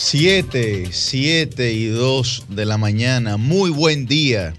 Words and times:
7, 0.00 0.90
7 0.92 1.72
y 1.72 1.86
2 1.86 2.44
de 2.50 2.64
la 2.64 2.78
mañana. 2.78 3.36
Muy 3.36 3.70
buen 3.70 4.06
día. 4.06 4.54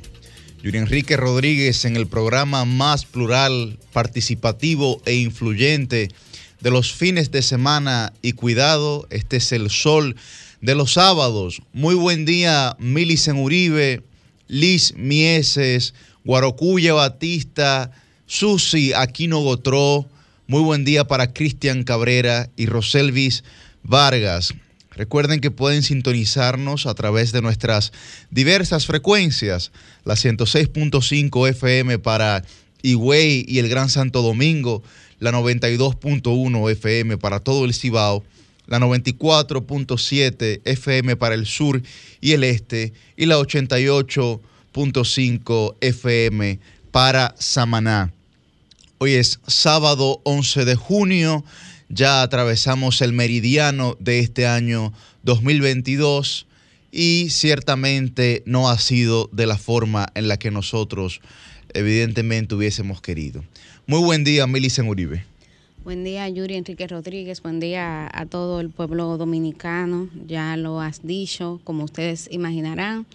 Yuri 0.62 0.78
Enrique 0.79 1.15
Rodríguez 1.15 1.86
en 1.86 1.96
el 1.96 2.08
programa 2.08 2.65
más 2.65 3.06
plural, 3.06 3.79
participativo 3.94 5.02
e 5.06 5.15
influyente 5.15 6.10
de 6.60 6.72
los 6.72 6.92
fines 6.92 7.31
de 7.31 7.42
semana 7.42 8.12
y 8.22 8.33
cuidado, 8.33 9.08
este 9.12 9.38
es 9.38 9.54
el 9.54 9.70
sol 9.70 10.17
de 10.60 10.76
los 10.76 10.94
sábados. 10.94 11.62
Muy 11.71 11.96
buen 11.96 12.26
día, 12.26 12.76
Milicen 12.78 13.37
Uribe, 13.37 14.03
Liz 14.49 14.94
Mieses, 14.97 15.94
Guarocuya 16.26 16.94
Batista, 16.94 17.91
Susi 18.26 18.91
Aquino 18.91 19.40
Gotró. 19.40 20.05
Muy 20.48 20.62
buen 20.62 20.84
día 20.84 21.08
para 21.08 21.31
Cristian 21.31 21.85
Cabrera 21.85 22.49
y 22.58 22.66
Roselvis 22.66 23.46
Vargas. 23.84 24.54
Recuerden 24.99 25.39
que 25.39 25.49
pueden 25.49 25.81
sintonizarnos 25.81 26.85
a 26.85 26.94
través 26.94 27.31
de 27.31 27.41
nuestras 27.41 27.94
diversas 28.31 28.85
frecuencias, 28.85 29.72
la 30.03 30.16
106.5 30.16 31.48
FM 31.48 31.99
para 31.99 32.44
Higüey 32.81 33.45
y 33.48 33.59
el 33.59 33.70
Gran 33.70 33.88
Santo 33.88 34.22
Domingo, 34.22 34.84
la 35.20 35.31
92.1 35.31 36.72
FM 36.72 37.17
para 37.17 37.39
todo 37.39 37.63
el 37.63 37.73
Cibao, 37.73 38.25
la 38.67 38.80
94.7 38.80 40.59
FM 40.66 41.16
para 41.16 41.36
el 41.36 41.45
sur 41.45 41.81
y 42.20 42.34
el 42.34 42.44
este 42.44 42.91
y 43.16 43.25
la 43.25 43.38
88.5 43.38 45.75
FM 45.80 46.59
para 46.91 47.34
Samaná. 47.39 48.11
Hoy 48.97 49.13
es 49.13 49.39
sábado 49.47 50.20
11 50.25 50.66
de 50.66 50.75
junio 50.75 51.45
ya 51.90 52.22
atravesamos 52.22 53.02
el 53.02 53.14
meridiano 53.14 53.98
de 54.00 54.20
este 54.20 54.48
año 54.48 54.94
2022 55.23 56.46
y 56.92 57.28
ciertamente 57.30 58.44
no 58.46 58.70
ha 58.70 58.78
sido 58.78 59.30
de 59.31 59.48
la 59.48 59.58
forma 59.58 60.08
en 60.14 60.28
la 60.28 60.38
que 60.38 60.52
nosotros 60.52 61.20
evidentemente 61.73 62.56
hubiésemos 62.56 63.02
querido. 63.02 63.44
Muy 63.88 64.00
buen 64.00 64.23
día, 64.23 64.46
Milicen 64.48 64.88
Uribe. 64.88 65.26
Buen 65.84 66.04
día, 66.04 66.30
Yuri 66.30 66.56
Enrique 66.56 66.88
Rodríguez. 66.88 67.42
Buen 67.42 67.59
día 67.59 68.09
a 68.14 68.26
todo 68.26 68.59
el 68.59 68.70
pueblo 68.70 69.18
dominicano. 69.18 70.09
Ya 70.28 70.56
lo 70.58 70.81
has 70.81 71.06
dicho, 71.06 71.59
como 71.64 71.86
ustedes 71.86 72.28
imaginarán. 72.31 73.08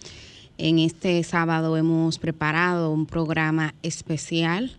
En 0.57 0.79
este 0.79 1.23
sábado 1.23 1.77
hemos 1.77 2.17
preparado 2.17 2.91
un 2.91 3.05
programa 3.05 3.73
especial 3.83 4.75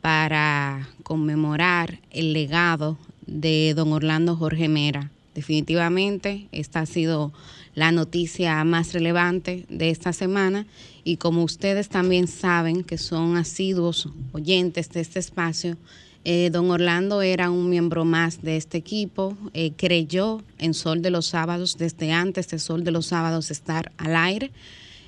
para 0.00 0.88
conmemorar 1.02 2.00
el 2.10 2.32
legado 2.32 2.98
de 3.26 3.74
don 3.74 3.92
Orlando 3.92 4.36
Jorge 4.36 4.68
Mera. 4.68 5.10
Definitivamente, 5.34 6.48
esta 6.52 6.80
ha 6.80 6.86
sido 6.86 7.32
la 7.74 7.92
noticia 7.92 8.62
más 8.64 8.92
relevante 8.92 9.64
de 9.68 9.90
esta 9.90 10.12
semana 10.12 10.66
y 11.04 11.16
como 11.16 11.44
ustedes 11.44 11.88
también 11.88 12.26
saben 12.26 12.82
que 12.82 12.98
son 12.98 13.36
asiduos 13.36 14.08
oyentes 14.32 14.90
de 14.90 15.00
este 15.00 15.20
espacio, 15.20 15.76
eh, 16.24 16.50
don 16.52 16.70
Orlando 16.70 17.22
era 17.22 17.50
un 17.50 17.70
miembro 17.70 18.04
más 18.04 18.42
de 18.42 18.58
este 18.58 18.76
equipo, 18.76 19.38
eh, 19.54 19.72
creyó 19.74 20.42
en 20.58 20.74
Sol 20.74 21.00
de 21.00 21.10
los 21.10 21.26
Sábados 21.26 21.78
desde 21.78 22.12
antes 22.12 22.48
de 22.48 22.58
Sol 22.58 22.84
de 22.84 22.90
los 22.90 23.06
Sábados 23.06 23.50
estar 23.50 23.90
al 23.96 24.16
aire. 24.16 24.50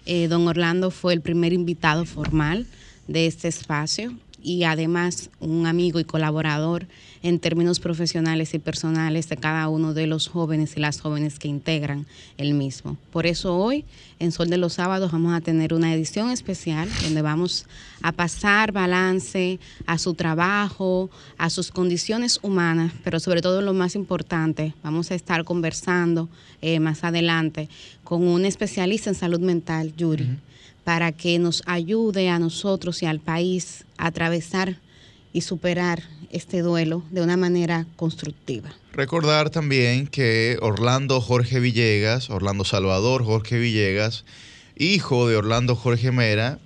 Eh, 0.06 0.28
don 0.28 0.48
Orlando 0.48 0.90
fue 0.90 1.12
el 1.12 1.20
primer 1.20 1.52
invitado 1.52 2.06
formal 2.06 2.66
de 3.08 3.26
este 3.26 3.48
espacio 3.48 4.14
y 4.42 4.64
además 4.64 5.30
un 5.38 5.66
amigo 5.66 6.00
y 6.00 6.04
colaborador 6.04 6.86
en 7.22 7.38
términos 7.38 7.80
profesionales 7.80 8.54
y 8.54 8.58
personales 8.58 9.28
de 9.28 9.36
cada 9.36 9.68
uno 9.68 9.94
de 9.94 10.06
los 10.06 10.28
jóvenes 10.28 10.76
y 10.76 10.80
las 10.80 11.00
jóvenes 11.00 11.38
que 11.38 11.48
integran 11.48 12.06
el 12.36 12.54
mismo. 12.54 12.96
Por 13.12 13.26
eso 13.26 13.56
hoy, 13.56 13.84
en 14.18 14.32
Sol 14.32 14.48
de 14.48 14.56
los 14.56 14.74
Sábados, 14.74 15.12
vamos 15.12 15.34
a 15.34 15.40
tener 15.40 15.74
una 15.74 15.94
edición 15.94 16.30
especial 16.30 16.88
donde 17.02 17.22
vamos 17.22 17.66
a 18.02 18.12
pasar 18.12 18.72
balance 18.72 19.60
a 19.86 19.98
su 19.98 20.14
trabajo, 20.14 21.10
a 21.38 21.50
sus 21.50 21.70
condiciones 21.70 22.40
humanas, 22.42 22.92
pero 23.04 23.20
sobre 23.20 23.42
todo 23.42 23.62
lo 23.62 23.74
más 23.74 23.94
importante, 23.94 24.74
vamos 24.82 25.10
a 25.10 25.14
estar 25.14 25.44
conversando 25.44 26.28
eh, 26.60 26.80
más 26.80 27.04
adelante 27.04 27.68
con 28.04 28.26
un 28.26 28.44
especialista 28.44 29.10
en 29.10 29.16
salud 29.16 29.40
mental, 29.40 29.94
Yuri 29.96 30.28
para 30.84 31.12
que 31.12 31.38
nos 31.38 31.62
ayude 31.66 32.28
a 32.28 32.38
nosotros 32.38 33.02
y 33.02 33.06
al 33.06 33.20
país 33.20 33.84
a 33.98 34.06
atravesar 34.06 34.78
y 35.32 35.42
superar 35.42 36.02
este 36.32 36.62
duelo 36.62 37.04
de 37.10 37.22
una 37.22 37.36
manera 37.36 37.86
constructiva. 37.96 38.74
Recordar 38.92 39.50
también 39.50 40.06
que 40.06 40.58
Orlando 40.60 41.20
Jorge 41.20 41.60
Villegas, 41.60 42.30
Orlando 42.30 42.64
Salvador 42.64 43.24
Jorge 43.24 43.58
Villegas, 43.58 44.24
hijo 44.76 45.28
de 45.28 45.36
Orlando 45.36 45.76
Jorge 45.76 46.10
Mera, 46.10 46.58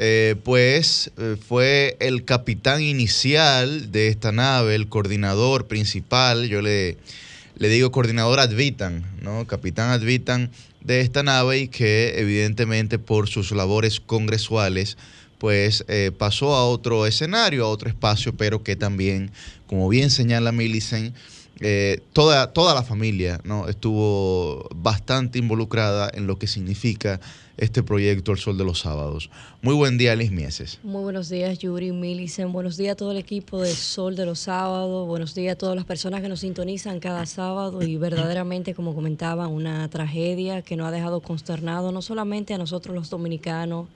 eh, 0.00 0.36
pues 0.44 1.10
eh, 1.18 1.36
fue 1.48 1.96
el 1.98 2.24
capitán 2.24 2.82
inicial 2.82 3.90
de 3.90 4.08
esta 4.08 4.30
nave, 4.30 4.76
el 4.76 4.88
coordinador 4.88 5.66
principal, 5.66 6.48
yo 6.48 6.62
le, 6.62 6.96
le 7.56 7.68
digo 7.68 7.90
coordinador 7.90 8.38
advitan, 8.38 9.04
¿no? 9.20 9.46
Capitán 9.46 9.90
advitan 9.90 10.52
de 10.80 11.00
esta 11.00 11.24
nave 11.24 11.58
y 11.58 11.68
que 11.68 12.14
evidentemente 12.20 13.00
por 13.00 13.28
sus 13.28 13.50
labores 13.50 13.98
congresuales 13.98 14.96
pues 15.38 15.84
eh, 15.88 16.12
pasó 16.16 16.54
a 16.54 16.66
otro 16.66 17.06
escenario, 17.06 17.64
a 17.64 17.68
otro 17.68 17.88
espacio, 17.88 18.36
pero 18.36 18.62
que 18.62 18.76
también, 18.76 19.30
como 19.66 19.88
bien 19.88 20.10
señala 20.10 20.52
Millicent, 20.52 21.14
eh, 21.60 22.00
toda, 22.12 22.52
toda 22.52 22.72
la 22.72 22.84
familia 22.84 23.40
¿no? 23.42 23.68
estuvo 23.68 24.68
bastante 24.76 25.40
involucrada 25.40 26.08
en 26.14 26.28
lo 26.28 26.38
que 26.38 26.46
significa 26.46 27.20
este 27.56 27.82
proyecto 27.82 28.30
El 28.30 28.38
Sol 28.38 28.56
de 28.56 28.64
los 28.64 28.78
Sábados. 28.80 29.30
Muy 29.62 29.74
buen 29.74 29.98
día, 29.98 30.14
Liz 30.14 30.30
Mieses. 30.30 30.78
Muy 30.84 31.02
buenos 31.02 31.28
días, 31.28 31.58
Yuri, 31.58 31.90
Millicent. 31.90 32.52
Buenos 32.52 32.76
días 32.76 32.92
a 32.92 32.96
todo 32.96 33.10
el 33.10 33.16
equipo 33.16 33.60
de 33.60 33.72
Sol 33.72 34.14
de 34.14 34.24
los 34.24 34.38
Sábados. 34.38 35.08
Buenos 35.08 35.34
días 35.34 35.54
a 35.54 35.58
todas 35.58 35.74
las 35.74 35.84
personas 35.84 36.22
que 36.22 36.28
nos 36.28 36.40
sintonizan 36.40 37.00
cada 37.00 37.26
sábado. 37.26 37.82
Y 37.82 37.96
verdaderamente, 37.96 38.74
como 38.74 38.94
comentaba, 38.94 39.48
una 39.48 39.88
tragedia 39.90 40.62
que 40.62 40.76
nos 40.76 40.86
ha 40.86 40.92
dejado 40.92 41.20
consternado 41.20 41.90
no 41.90 42.00
solamente 42.00 42.54
a 42.54 42.58
nosotros 42.58 42.94
los 42.94 43.10
dominicanos, 43.10 43.88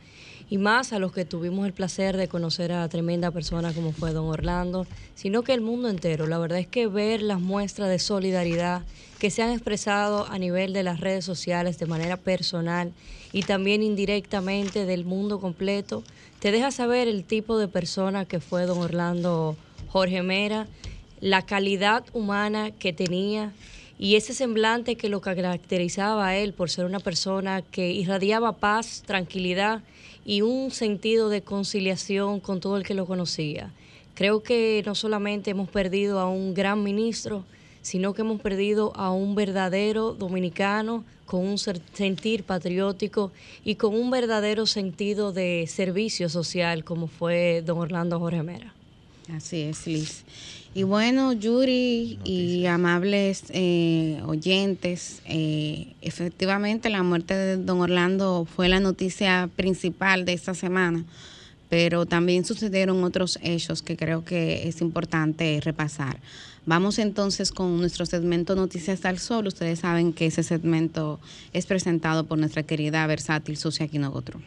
y 0.51 0.59
más 0.59 0.93
a 0.93 0.99
los 0.99 1.13
que 1.13 1.25
tuvimos 1.25 1.67
el 1.67 1.73
placer 1.73 2.17
de 2.17 2.29
conocer 2.29 2.73
a 2.73 2.89
tremenda 2.89 3.31
persona 3.31 3.73
como 3.73 3.93
fue 3.93 4.13
don 4.13 4.27
Orlando, 4.27 4.87
sino 5.15 5.43
que 5.43 5.55
el 5.55 5.61
mundo 5.61 5.89
entero. 5.89 6.27
La 6.27 6.39
verdad 6.39 6.59
es 6.59 6.67
que 6.67 6.87
ver 6.87 7.23
las 7.23 7.41
muestras 7.41 7.89
de 7.89 7.99
solidaridad 7.99 8.83
que 9.19 9.31
se 9.31 9.43
han 9.43 9.51
expresado 9.51 10.27
a 10.29 10.39
nivel 10.39 10.73
de 10.73 10.83
las 10.83 11.01
redes 11.01 11.25
sociales 11.25 11.79
de 11.79 11.87
manera 11.87 12.17
personal 12.17 12.93
y 13.33 13.43
también 13.43 13.83
indirectamente 13.83 14.85
del 14.85 15.05
mundo 15.05 15.41
completo, 15.41 16.03
te 16.41 16.51
deja 16.51 16.71
saber 16.71 17.09
el 17.09 17.25
tipo 17.25 17.59
de 17.59 17.69
persona 17.69 18.25
que 18.25 18.41
fue 18.41 18.67
don 18.67 18.79
Orlando 18.79 19.57
Jorge 19.89 20.23
Mera, 20.23 20.67
la 21.21 21.47
calidad 21.47 22.05
humana 22.13 22.73
que 22.73 22.93
tenía 22.93 23.53
y 23.99 24.17
ese 24.17 24.35
semblante 24.35 24.97
que 24.97 25.09
lo 25.09 25.21
caracterizaba 25.21 26.27
a 26.27 26.37
él 26.37 26.53
por 26.53 26.69
ser 26.69 26.85
una 26.85 26.99
persona 26.99 27.63
que 27.63 27.93
irradiaba 27.93 28.57
paz, 28.57 29.05
tranquilidad 29.07 29.83
y 30.25 30.43
un 30.43 30.71
sentido 30.71 31.29
de 31.29 31.43
conciliación 31.43 32.41
con 32.41 32.61
todo 32.61 32.77
el 32.77 32.85
que 32.85 32.95
lo 32.95 33.07
conocía. 33.07 33.73
Creo 34.15 34.43
que 34.43 34.83
no 34.87 34.95
solamente 34.95 35.51
hemos 35.51 35.69
perdido 35.69 36.21
a 36.21 36.29
un 36.29 36.55
gran 36.55 36.83
ministro, 36.83 37.45
sino 37.81 38.15
que 38.15 38.23
hemos 38.23 38.41
perdido 38.41 38.93
a 38.97 39.11
un 39.11 39.35
verdadero 39.35 40.13
dominicano 40.13 41.05
con 41.27 41.47
un 41.47 41.59
sentir 41.59 42.45
patriótico 42.45 43.33
y 43.65 43.77
con 43.77 43.95
un 43.95 44.11
verdadero 44.11 44.67
sentido 44.67 45.33
de 45.33 45.67
servicio 45.69 46.29
social 46.29 46.85
como 46.85 47.07
fue 47.07 47.63
don 47.65 47.79
Orlando 47.79 48.19
Jorge 48.19 48.43
Mera. 48.43 48.75
Así 49.35 49.63
es, 49.63 49.87
Liz. 49.87 50.25
Y 50.75 50.85
bueno, 50.85 51.35
Yuri 51.35 52.19
y 52.25 52.65
amables 52.65 53.45
eh, 53.51 54.23
oyentes, 54.27 55.21
eh, 55.27 55.93
efectivamente 56.01 56.89
la 56.89 57.03
muerte 57.03 57.35
de 57.35 57.57
don 57.59 57.81
Orlando 57.81 58.47
fue 58.47 58.71
la 58.71 58.81
noticia 58.81 59.51
principal 59.55 60.25
de 60.25 60.33
esta 60.33 60.55
semana, 60.55 61.05
pero 61.69 62.07
también 62.07 62.47
sucedieron 62.47 63.05
otros 63.05 63.39
hechos 63.43 63.83
que 63.83 63.99
creo 63.99 64.25
que 64.25 64.67
es 64.67 64.81
importante 64.81 65.61
repasar. 65.63 66.21
Vamos 66.65 66.99
entonces 66.99 67.53
con 67.53 67.79
nuestro 67.79 68.07
segmento 68.07 68.55
Noticias 68.55 69.05
al 69.05 69.19
Sol. 69.19 69.49
Ustedes 69.49 69.81
saben 69.81 70.15
que 70.15 70.27
ese 70.27 70.43
segmento 70.43 71.21
es 71.53 71.67
presentado 71.67 72.25
por 72.25 72.39
nuestra 72.39 72.63
querida 72.63 73.07
versátil 73.07 73.59
Sucia 73.59 73.89
Quinogotro. 73.89 74.41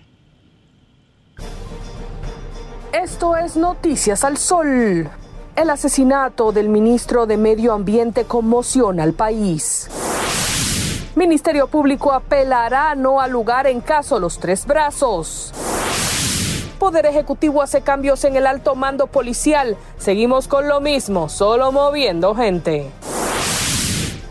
Esto 2.94 3.36
es 3.36 3.56
Noticias 3.56 4.24
al 4.24 4.38
Sol. 4.38 5.12
El 5.56 5.70
asesinato 5.70 6.52
del 6.52 6.68
ministro 6.68 7.26
de 7.28 7.38
Medio 7.38 7.72
Ambiente 7.72 8.26
conmociona 8.26 9.04
al 9.04 9.14
país. 9.14 9.90
Ministerio 11.16 11.68
Público 11.68 12.12
apelará 12.12 12.94
no 12.94 13.22
al 13.22 13.32
lugar 13.32 13.66
en 13.66 13.80
caso 13.80 14.20
Los 14.20 14.38
Tres 14.38 14.66
Brazos. 14.66 15.54
Poder 16.78 17.06
Ejecutivo 17.06 17.62
hace 17.62 17.80
cambios 17.80 18.26
en 18.26 18.36
el 18.36 18.48
alto 18.48 18.76
mando 18.76 19.08
policial. 19.08 19.78
Seguimos 19.98 20.50
con 20.50 20.68
lo 20.68 20.82
mismo, 20.82 21.30
solo 21.30 21.72
moviendo 21.72 22.36
gente. 22.36 22.92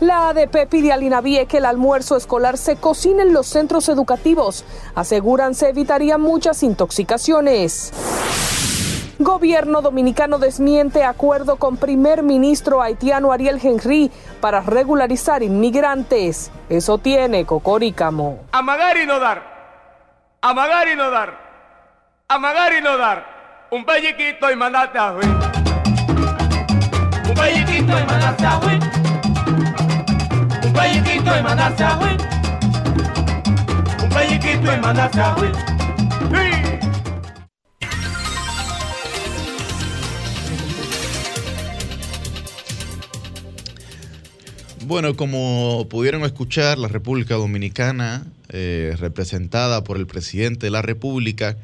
La 0.01 0.29
ADP 0.29 0.69
pide 0.69 0.91
al 0.91 1.01
INAVIE 1.01 1.47
que 1.47 1.57
el 1.57 1.65
almuerzo 1.65 2.17
escolar 2.17 2.59
se 2.59 2.75
cocine 2.75 3.23
en 3.23 3.33
los 3.33 3.47
centros 3.47 3.89
educativos. 3.89 4.63
Aseguran 4.93 5.55
se 5.55 5.69
evitarían 5.69 6.21
muchas 6.21 6.61
intoxicaciones. 6.61 7.91
Gobierno 9.19 9.81
dominicano 9.81 10.39
desmiente 10.39 11.05
acuerdo 11.05 11.55
con 11.55 11.77
primer 11.77 12.21
ministro 12.21 12.81
haitiano 12.81 13.31
Ariel 13.31 13.61
Henry 13.63 14.11
para 14.41 14.59
regularizar 14.59 15.41
inmigrantes. 15.41 16.51
Eso 16.67 16.97
tiene 16.97 17.45
Cocorícamo. 17.45 18.39
Amagar 18.51 18.97
y 18.97 19.05
no 19.05 19.17
dar. 19.19 19.41
Amagar 20.41 20.89
y 20.89 20.97
no 20.97 21.09
dar. 21.09 21.33
Amagar 22.27 22.73
y 22.73 22.81
no 22.81 22.97
dar. 22.97 23.67
Un 23.71 23.85
pelliquito 23.85 24.51
y 24.51 24.55
mandate 24.57 24.99
a 24.99 25.13
Un 25.13 25.21
pelliquito 27.35 27.97
y 27.97 28.05
mandate 28.05 28.45
a 28.45 28.59
Un 30.61 30.73
pelliquito 30.73 31.37
y 31.37 31.41
mandate 31.41 31.83
a 31.83 31.99
Un 34.03 34.09
pelliquito 34.09 34.73
y 34.73 34.77
mandate 34.81 35.21
a 35.21 35.35
Bueno, 44.87 45.15
como 45.15 45.87
pudieron 45.89 46.25
escuchar, 46.25 46.77
la 46.77 46.87
República 46.87 47.33
Dominicana, 47.33 48.23
eh, 48.49 48.95
representada 48.99 49.83
por 49.83 49.97
el 49.97 50.05
presidente 50.05 50.67
de 50.67 50.69
la 50.69 50.83
República, 50.83 51.57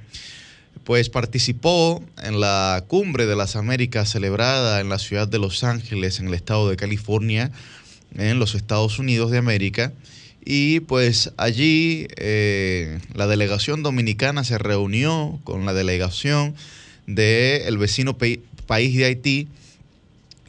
pues 0.85 1.09
participó 1.09 2.03
en 2.23 2.39
la 2.39 2.83
cumbre 2.87 3.27
de 3.27 3.35
las 3.35 3.55
Américas 3.55 4.09
celebrada 4.09 4.81
en 4.81 4.89
la 4.89 4.97
ciudad 4.97 5.27
de 5.27 5.37
Los 5.37 5.63
Ángeles, 5.63 6.19
en 6.19 6.29
el 6.29 6.33
estado 6.33 6.67
de 6.67 6.77
California, 6.77 7.51
en 8.15 8.39
los 8.39 8.55
Estados 8.55 8.97
Unidos 8.97 9.29
de 9.29 9.37
América. 9.37 9.93
Y 10.43 10.79
pues 10.79 11.31
allí 11.37 12.07
eh, 12.17 12.97
la 13.13 13.27
delegación 13.27 13.83
dominicana 13.83 14.43
se 14.43 14.57
reunió 14.57 15.39
con 15.43 15.67
la 15.67 15.73
delegación 15.73 16.55
del 17.05 17.77
vecino 17.77 18.17
país 18.17 18.97
de 18.97 19.05
Haití 19.05 19.47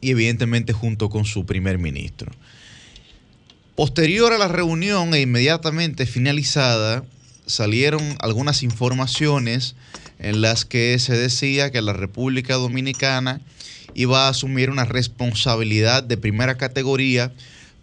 y 0.00 0.12
evidentemente 0.12 0.72
junto 0.72 1.10
con 1.10 1.26
su 1.26 1.44
primer 1.44 1.76
ministro. 1.78 2.32
Posterior 3.82 4.32
a 4.32 4.38
la 4.38 4.46
reunión 4.46 5.12
e 5.12 5.23
inmediatamente 5.23 6.06
finalizada, 6.06 7.05
salieron 7.46 8.17
algunas 8.20 8.62
informaciones 8.62 9.75
en 10.20 10.40
las 10.40 10.64
que 10.64 10.96
se 11.00 11.17
decía 11.17 11.73
que 11.73 11.82
la 11.82 11.93
República 11.93 12.55
Dominicana 12.55 13.40
iba 13.94 14.26
a 14.26 14.29
asumir 14.29 14.70
una 14.70 14.84
responsabilidad 14.84 16.05
de 16.05 16.17
primera 16.17 16.56
categoría 16.56 17.32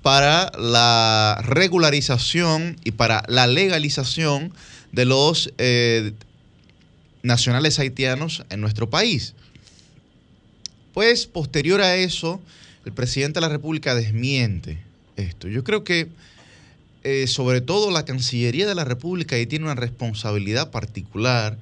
para 0.02 0.54
la 0.58 1.44
regularización 1.44 2.78
y 2.86 2.92
para 2.92 3.24
la 3.28 3.46
legalización 3.48 4.54
de 4.94 5.04
los 5.04 5.52
eh, 5.58 6.14
nacionales 7.24 7.78
haitianos 7.78 8.46
en 8.50 8.62
nuestro 8.62 8.90
país. 8.90 9.34
Pues 10.94 11.26
posterior 11.26 11.82
a 11.82 11.98
eso, 11.98 12.40
el 12.86 12.94
presidente 12.94 13.42
de 13.42 13.42
la 13.42 13.50
República 13.50 13.96
desmiente 13.96 14.88
esto. 15.20 15.48
Yo 15.48 15.64
creo 15.64 15.84
que 15.84 16.08
eh, 17.04 17.28
sobre 17.28 17.62
todo 17.62 17.92
la 17.92 18.06
Cancillería 18.06 18.68
de 18.68 18.76
la 18.76 18.84
República 18.84 19.36
tiene 19.48 19.66
una 19.66 19.76
responsabilidad 19.76 20.72
particular 20.72 21.58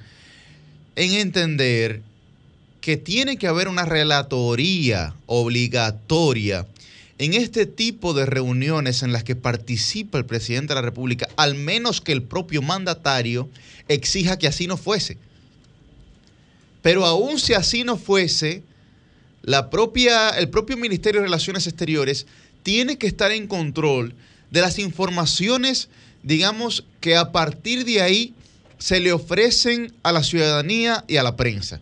en 0.95 1.13
entender 1.13 2.01
que 2.81 2.98
tiene 2.98 3.38
que 3.38 3.48
haber 3.48 3.68
una 3.68 3.86
relatoría 3.86 5.13
obligatoria 5.25 6.65
en 7.19 7.33
este 7.33 7.65
tipo 7.65 8.13
de 8.13 8.25
reuniones 8.25 9.04
en 9.04 9.12
las 9.12 9.24
que 9.24 9.36
participa 9.36 10.18
el 10.18 10.25
presidente 10.25 10.74
de 10.74 10.75
la 10.75 10.86
República, 10.86 11.27
al 11.36 11.56
menos 11.56 12.01
que 12.01 12.12
el 12.12 12.24
propio 12.24 12.62
mandatario 12.62 13.50
exija 13.88 14.38
que 14.38 14.48
así 14.48 14.68
no 14.68 14.77
fuese. 14.77 15.18
Pero 16.81 17.06
aún 17.06 17.39
si 17.39 17.54
así 17.54 17.83
no 17.83 17.98
fuese, 17.98 18.63
la 19.42 19.69
propia, 19.69 20.30
el 20.30 20.50
propio 20.50 20.77
Ministerio 20.77 21.21
de 21.21 21.27
Relaciones 21.27 21.68
Exteriores 21.68 22.27
tiene 22.68 22.98
que 22.98 23.08
estar 23.08 23.31
en 23.31 23.48
control 23.48 24.14
de 24.52 24.60
las 24.60 24.78
informaciones, 24.78 25.88
digamos, 26.22 26.84
que 27.00 27.16
a 27.16 27.31
partir 27.31 27.86
de 27.86 28.02
ahí 28.02 28.34
se 28.78 29.00
le 29.00 29.14
ofrecen 29.14 29.94
a 30.04 30.12
la 30.12 30.22
ciudadanía 30.22 31.06
y 31.08 31.16
a 31.16 31.24
la 31.24 31.38
prensa. 31.38 31.80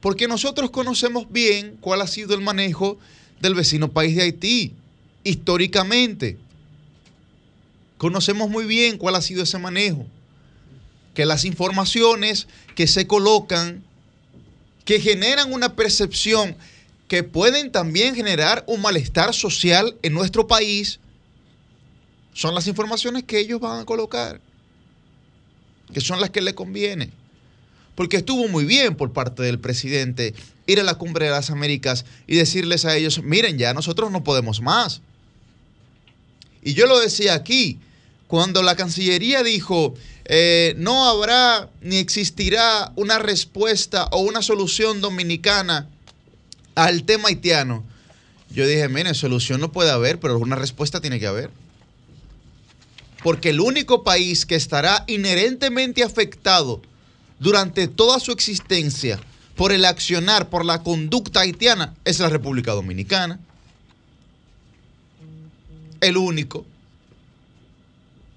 Porque 0.00 0.26
nosotros 0.26 0.70
conocemos 0.70 1.30
bien 1.30 1.76
cuál 1.82 2.00
ha 2.00 2.06
sido 2.06 2.34
el 2.34 2.40
manejo 2.40 2.98
del 3.42 3.54
vecino 3.54 3.92
país 3.92 4.16
de 4.16 4.22
Haití, 4.22 4.72
históricamente. 5.22 6.38
Conocemos 7.98 8.48
muy 8.48 8.64
bien 8.64 8.96
cuál 8.96 9.16
ha 9.16 9.20
sido 9.20 9.42
ese 9.42 9.58
manejo. 9.58 10.06
Que 11.12 11.26
las 11.26 11.44
informaciones 11.44 12.46
que 12.74 12.86
se 12.86 13.06
colocan, 13.06 13.84
que 14.86 14.98
generan 14.98 15.52
una 15.52 15.76
percepción 15.76 16.56
que 17.08 17.22
pueden 17.22 17.72
también 17.72 18.14
generar 18.14 18.64
un 18.66 18.82
malestar 18.82 19.34
social 19.34 19.96
en 20.02 20.12
nuestro 20.12 20.46
país, 20.46 21.00
son 22.34 22.54
las 22.54 22.66
informaciones 22.66 23.24
que 23.24 23.40
ellos 23.40 23.60
van 23.60 23.80
a 23.80 23.84
colocar, 23.86 24.40
que 25.92 26.02
son 26.02 26.20
las 26.20 26.30
que 26.30 26.42
le 26.42 26.54
conviene. 26.54 27.10
Porque 27.94 28.18
estuvo 28.18 28.46
muy 28.46 28.64
bien 28.64 28.94
por 28.94 29.12
parte 29.12 29.42
del 29.42 29.58
presidente 29.58 30.34
ir 30.66 30.78
a 30.78 30.84
la 30.84 30.94
cumbre 30.94 31.24
de 31.24 31.32
las 31.32 31.50
Américas 31.50 32.04
y 32.26 32.36
decirles 32.36 32.84
a 32.84 32.94
ellos, 32.94 33.22
miren, 33.24 33.58
ya 33.58 33.74
nosotros 33.74 34.12
no 34.12 34.22
podemos 34.22 34.60
más. 34.60 35.00
Y 36.62 36.74
yo 36.74 36.86
lo 36.86 37.00
decía 37.00 37.34
aquí, 37.34 37.80
cuando 38.28 38.62
la 38.62 38.76
Cancillería 38.76 39.42
dijo, 39.42 39.94
eh, 40.26 40.74
no 40.76 41.08
habrá 41.08 41.70
ni 41.80 41.96
existirá 41.96 42.92
una 42.96 43.18
respuesta 43.18 44.04
o 44.12 44.20
una 44.20 44.42
solución 44.42 45.00
dominicana 45.00 45.88
al 46.78 47.02
tema 47.02 47.28
haitiano, 47.28 47.82
yo 48.50 48.64
dije, 48.64 48.88
mire, 48.88 49.12
solución 49.14 49.60
no 49.60 49.72
puede 49.72 49.90
haber, 49.90 50.20
pero 50.20 50.38
una 50.38 50.54
respuesta 50.54 51.00
tiene 51.00 51.18
que 51.18 51.26
haber. 51.26 51.50
Porque 53.24 53.50
el 53.50 53.58
único 53.58 54.04
país 54.04 54.46
que 54.46 54.54
estará 54.54 55.02
inherentemente 55.08 56.04
afectado 56.04 56.80
durante 57.40 57.88
toda 57.88 58.20
su 58.20 58.30
existencia 58.30 59.18
por 59.56 59.72
el 59.72 59.84
accionar, 59.84 60.50
por 60.50 60.64
la 60.64 60.84
conducta 60.84 61.40
haitiana, 61.40 61.94
es 62.04 62.20
la 62.20 62.28
República 62.28 62.72
Dominicana. 62.72 63.40
El 66.00 66.16
único, 66.16 66.64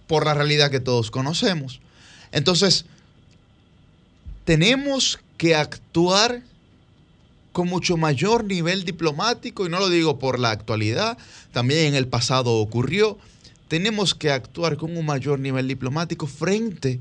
por 0.07 0.25
la 0.25 0.33
realidad 0.33 0.71
que 0.71 0.79
todos 0.79 1.11
conocemos. 1.11 1.79
Entonces, 2.31 2.85
tenemos 4.45 5.19
que 5.37 5.53
actuar 5.53 6.41
con 7.51 7.67
mucho 7.67 7.97
mayor 7.97 8.45
nivel 8.45 8.85
diplomático, 8.85 9.65
y 9.65 9.69
no 9.69 9.79
lo 9.79 9.89
digo 9.89 10.19
por 10.19 10.39
la 10.39 10.51
actualidad, 10.51 11.17
también 11.51 11.87
en 11.87 11.95
el 11.95 12.07
pasado 12.07 12.53
ocurrió, 12.53 13.17
tenemos 13.67 14.15
que 14.15 14.31
actuar 14.31 14.77
con 14.77 14.95
un 14.95 15.05
mayor 15.05 15.39
nivel 15.39 15.67
diplomático 15.67 16.27
frente 16.27 16.99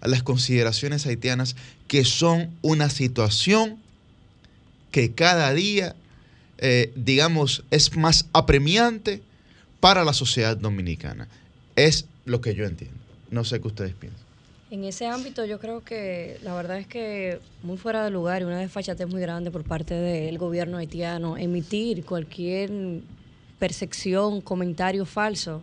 a 0.00 0.08
las 0.08 0.22
consideraciones 0.22 1.06
haitianas, 1.06 1.56
que 1.88 2.04
son 2.04 2.50
una 2.62 2.90
situación 2.90 3.78
que 4.90 5.12
cada 5.12 5.52
día, 5.52 5.96
eh, 6.58 6.92
digamos, 6.96 7.64
es 7.70 7.96
más 7.96 8.26
apremiante 8.32 9.22
para 9.80 10.04
la 10.04 10.12
sociedad 10.12 10.56
dominicana. 10.56 11.28
Es 11.76 12.06
lo 12.24 12.40
que 12.40 12.54
yo 12.54 12.64
entiendo. 12.66 12.98
No 13.30 13.44
sé 13.44 13.60
qué 13.60 13.68
ustedes 13.68 13.94
piensan. 13.94 14.21
En 14.72 14.84
ese 14.84 15.06
ámbito 15.06 15.44
yo 15.44 15.58
creo 15.58 15.84
que 15.84 16.38
la 16.42 16.54
verdad 16.54 16.78
es 16.78 16.86
que 16.86 17.40
muy 17.62 17.76
fuera 17.76 18.02
de 18.02 18.10
lugar 18.10 18.40
y 18.40 18.46
una 18.46 18.58
desfachatez 18.58 19.06
muy 19.06 19.20
grande 19.20 19.50
por 19.50 19.64
parte 19.64 19.92
del 19.92 20.38
gobierno 20.38 20.78
haitiano 20.78 21.36
emitir 21.36 22.06
cualquier 22.06 22.70
percepción, 23.58 24.40
comentario 24.40 25.04
falso 25.04 25.60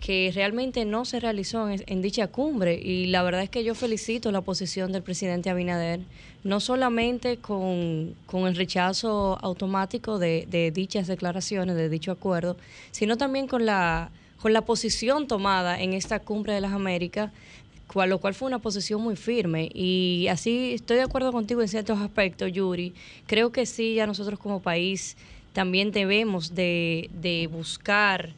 que 0.00 0.32
realmente 0.34 0.86
no 0.86 1.04
se 1.04 1.20
realizó 1.20 1.68
en, 1.68 2.00
dicha 2.00 2.28
cumbre. 2.28 2.80
Y 2.82 3.08
la 3.08 3.22
verdad 3.22 3.42
es 3.42 3.50
que 3.50 3.64
yo 3.64 3.74
felicito 3.74 4.32
la 4.32 4.40
posición 4.40 4.92
del 4.92 5.02
presidente 5.02 5.50
Abinader, 5.50 6.00
no 6.42 6.58
solamente 6.60 7.36
con, 7.36 8.14
el 8.32 8.56
rechazo 8.56 9.36
automático 9.42 10.18
de, 10.18 10.46
de, 10.48 10.70
dichas 10.70 11.06
declaraciones, 11.06 11.76
de 11.76 11.90
dicho 11.90 12.12
acuerdo, 12.12 12.56
sino 12.92 13.18
también 13.18 13.46
con 13.46 13.66
la, 13.66 14.10
con 14.40 14.54
la 14.54 14.62
posición 14.62 15.26
tomada 15.26 15.82
en 15.82 15.92
esta 15.92 16.20
cumbre 16.20 16.54
de 16.54 16.62
las 16.62 16.72
Américas 16.72 17.30
lo 17.94 18.18
cual 18.18 18.34
fue 18.34 18.46
una 18.46 18.58
posición 18.58 19.00
muy 19.00 19.16
firme. 19.16 19.70
Y 19.72 20.26
así 20.30 20.74
estoy 20.74 20.96
de 20.96 21.02
acuerdo 21.02 21.32
contigo 21.32 21.62
en 21.62 21.68
ciertos 21.68 21.98
aspectos, 22.00 22.52
Yuri. 22.52 22.92
Creo 23.26 23.50
que 23.50 23.66
sí, 23.66 23.94
ya 23.94 24.06
nosotros 24.06 24.38
como 24.38 24.60
país 24.60 25.16
también 25.52 25.90
debemos 25.90 26.54
de, 26.54 27.10
de 27.12 27.48
buscar 27.48 28.30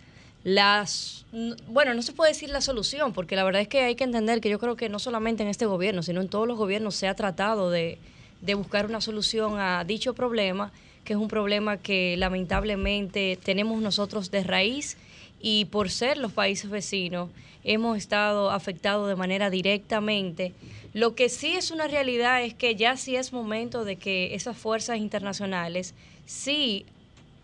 las 0.43 1.27
bueno 1.69 1.93
no 1.93 2.01
se 2.01 2.13
puede 2.13 2.31
decir 2.31 2.49
la 2.49 2.63
solución 2.63 3.13
porque 3.13 3.37
la 3.37 3.45
verdad 3.45 3.61
es 3.61 3.69
que 3.69 3.83
hay 3.83 3.95
que 3.95 4.05
entender 4.05 4.41
que 4.41 4.49
yo 4.49 4.59
creo 4.59 4.75
que 4.75 4.89
no 4.89 4.99
solamente 4.99 5.43
en 5.43 5.51
este 5.51 5.67
gobierno 5.67 6.03
sino 6.03 6.23
en 6.23 6.29
todos 6.29 6.49
los 6.49 6.57
gobiernos 6.57 6.95
se 6.95 7.09
ha 7.09 7.15
tratado 7.15 7.71
de, 7.71 7.99
de 8.41 8.55
buscar 8.55 8.87
una 8.87 9.03
solución 9.03 9.59
a 9.59 9.85
dicho 9.85 10.15
problema 10.15 10.73
que 11.05 11.13
es 11.13 11.19
un 11.19 11.29
problema 11.29 11.77
que 11.77 12.17
lamentablemente 12.17 13.39
tenemos 13.43 13.83
nosotros 13.83 14.31
de 14.31 14.43
raíz 14.43 14.97
y 15.41 15.67
por 15.67 15.91
ser 15.91 16.19
los 16.19 16.33
países 16.33 16.71
vecinos 16.71 17.31
hemos 17.65 17.99
estado 17.99 18.51
afectados 18.51 19.09
de 19.09 19.17
manera 19.17 19.51
directamente. 19.51 20.53
Lo 20.93 21.15
que 21.15 21.29
sí 21.29 21.55
es 21.55 21.71
una 21.71 21.87
realidad 21.87 22.43
es 22.43 22.55
que 22.55 22.75
ya 22.75 22.97
sí 22.97 23.17
es 23.17 23.33
momento 23.33 23.85
de 23.85 23.97
que 23.97 24.35
esas 24.35 24.57
fuerzas 24.57 24.99
internacionales 24.99 25.95
sí 26.27 26.85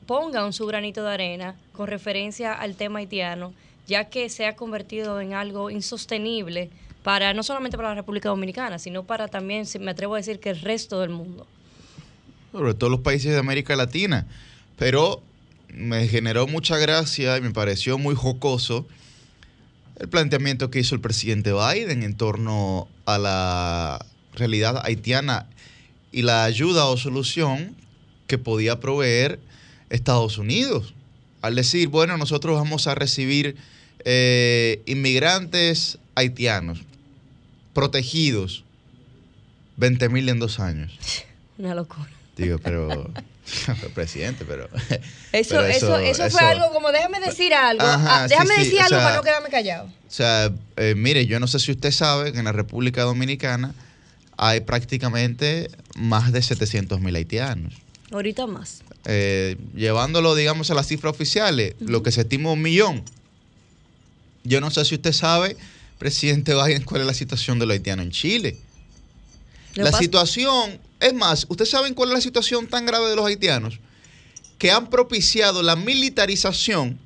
pongan 0.07 0.53
su 0.53 0.67
granito 0.67 1.03
de 1.03 1.13
arena 1.13 1.55
con 1.73 1.87
referencia 1.89 2.53
al 2.53 2.77
tema 2.77 3.01
haitiano, 3.01 3.53
ya 3.87 4.05
que 4.05 4.29
se 4.29 4.47
ha 4.47 4.57
convertido 4.57 5.21
en 5.21 5.35
algo 5.35 5.71
insostenible 5.71 6.71
para 7.03 7.35
no 7.35 7.43
solamente 7.43 7.77
para 7.77 7.91
la 7.91 7.95
República 7.95 8.29
Dominicana, 8.29 8.81
sino 8.81 9.05
para 9.05 9.29
también, 9.29 9.65
me 9.79 9.93
atrevo 9.93 10.15
a 10.15 10.19
decir, 10.19 10.41
que 10.41 10.51
el 10.51 10.61
resto 10.61 11.01
del 11.01 11.11
mundo. 11.11 11.47
Sobre 12.51 12.75
todo 12.75 12.91
los 12.91 13.01
países 13.01 13.33
de 13.33 13.39
América 13.39 13.77
Latina. 13.77 14.27
Pero 14.77 15.23
me 15.73 16.09
generó 16.09 16.47
mucha 16.47 16.79
gracia 16.79 17.37
y 17.37 17.41
me 17.41 17.51
pareció 17.51 17.99
muy 17.99 18.15
jocoso 18.15 18.87
el 19.99 20.09
planteamiento 20.09 20.71
que 20.71 20.81
hizo 20.81 20.95
el 20.95 21.01
presidente 21.01 21.53
Biden 21.53 22.03
en 22.03 22.17
torno 22.17 22.89
a 23.07 23.19
la 23.19 24.07
realidad 24.35 24.83
haitiana 24.85 25.47
y 26.13 26.23
la 26.23 26.45
ayuda 26.45 26.87
o 26.87 26.97
solución 26.97 27.75
que 28.27 28.39
podía 28.39 28.81
proveer 28.81 29.41
Estados 29.91 30.39
Unidos. 30.39 30.95
Al 31.43 31.55
decir, 31.55 31.89
bueno, 31.89 32.17
nosotros 32.17 32.57
vamos 32.57 32.87
a 32.87 32.95
recibir 32.95 33.57
eh, 34.05 34.83
inmigrantes 34.87 35.99
haitianos 36.15 36.81
protegidos, 37.73 38.65
20 39.77 40.09
mil 40.09 40.29
en 40.29 40.39
dos 40.39 40.61
años. 40.61 40.99
Una 41.59 41.75
locura. 41.75 42.09
Digo, 42.37 42.59
pero 42.59 43.11
presidente, 43.95 44.45
pero. 44.49 44.69
Eso, 45.33 45.61
eso, 45.65 45.97
eso, 45.99 46.31
fue 46.31 46.43
algo 46.43 46.73
como, 46.73 46.91
déjame 46.93 47.21
decir 47.21 47.55
algo. 47.55 47.83
Ah, 47.85 48.27
déjame 48.29 48.57
decir 48.59 48.81
algo 48.81 48.97
para 48.97 49.17
no 49.17 49.23
quedarme 49.23 49.49
callado. 49.49 49.87
O 49.87 50.11
sea, 50.11 50.53
eh, 50.77 50.95
mire, 50.97 51.27
yo 51.27 51.41
no 51.41 51.47
sé 51.47 51.59
si 51.59 51.73
usted 51.73 51.91
sabe 51.91 52.33
que 52.33 52.39
en 52.39 52.45
la 52.45 52.53
República 52.53 53.03
Dominicana 53.03 53.75
hay 54.37 54.61
prácticamente 54.61 55.71
más 55.95 56.33
de 56.33 56.43
700 56.43 57.01
mil 57.01 57.15
haitianos. 57.15 57.75
Ahorita 58.11 58.47
más. 58.47 58.83
Eh, 59.07 59.57
llevándolo, 59.75 60.35
digamos, 60.35 60.71
a 60.71 60.75
las 60.75 60.87
cifras 60.87 61.13
oficiales, 61.13 61.75
lo 61.81 62.03
que 62.03 62.13
se 62.13 62.23
estima 62.23 62.53
un 62.53 62.63
millón. 62.63 63.03
Yo 64.45 64.61
no 64.61 64.71
sé 64.71 64.85
si 64.85 64.95
usted 64.95 65.13
sabe, 65.13 65.57
presidente 65.99 66.55
Biden, 66.55 66.85
cuál 66.85 67.01
es 67.01 67.07
la 67.07 67.15
situación 67.15 67.59
de 67.59 67.67
los 67.67 67.75
haitianos 67.75 68.07
en 68.07 68.13
Chile. 68.13 68.57
La 69.75 69.93
situación, 69.93 70.79
es 71.01 71.15
más, 71.15 71.47
¿ustedes 71.49 71.71
saben 71.71 71.95
cuál 71.95 72.11
es 72.11 72.15
la 72.15 72.21
situación 72.21 72.67
tan 72.67 72.87
grave 72.87 73.09
de 73.09 73.17
los 73.17 73.27
haitianos? 73.27 73.81
Que 74.59 74.71
han 74.71 74.89
propiciado 74.89 75.63
la 75.63 75.77
militarización 75.77 76.99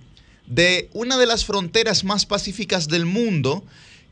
de 0.47 0.89
una 0.93 1.17
de 1.17 1.27
las 1.27 1.45
fronteras 1.45 2.05
más 2.05 2.27
pacíficas 2.27 2.89
del 2.89 3.07
mundo, 3.07 3.65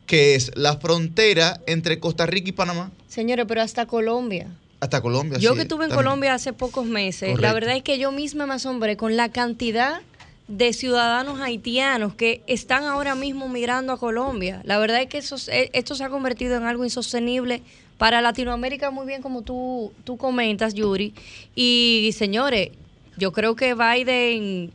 que 0.06 0.34
es 0.34 0.50
la 0.56 0.78
frontera 0.78 1.60
entre 1.66 2.00
Costa 2.00 2.26
Rica 2.26 2.48
y 2.48 2.52
Panamá. 2.52 2.90
Señores, 3.08 3.46
pero 3.46 3.62
hasta 3.62 3.86
Colombia. 3.86 4.48
Hasta 4.80 5.00
Colombia. 5.00 5.38
Yo 5.38 5.54
que 5.54 5.62
estuve 5.62 5.86
en 5.86 5.90
Colombia 5.90 6.34
hace 6.34 6.52
pocos 6.52 6.86
meses, 6.86 7.38
la 7.40 7.52
verdad 7.52 7.76
es 7.76 7.82
que 7.82 7.98
yo 7.98 8.12
misma 8.12 8.46
me 8.46 8.54
asombré 8.54 8.96
con 8.96 9.16
la 9.16 9.30
cantidad 9.30 10.00
de 10.46 10.72
ciudadanos 10.72 11.40
haitianos 11.40 12.14
que 12.14 12.42
están 12.46 12.84
ahora 12.84 13.14
mismo 13.14 13.48
migrando 13.48 13.92
a 13.92 13.98
Colombia. 13.98 14.62
La 14.64 14.78
verdad 14.78 15.02
es 15.02 15.08
que 15.08 15.18
eso, 15.18 15.36
esto 15.48 15.94
se 15.94 16.04
ha 16.04 16.08
convertido 16.08 16.56
en 16.56 16.62
algo 16.62 16.84
insostenible 16.84 17.62
para 17.98 18.22
Latinoamérica, 18.22 18.90
muy 18.90 19.06
bien 19.06 19.20
como 19.20 19.42
tú, 19.42 19.92
tú 20.04 20.16
comentas, 20.16 20.72
Yuri. 20.72 21.14
Y 21.54 22.10
señores, 22.16 22.70
yo 23.16 23.32
creo 23.32 23.56
que 23.56 23.74
Biden 23.74 24.72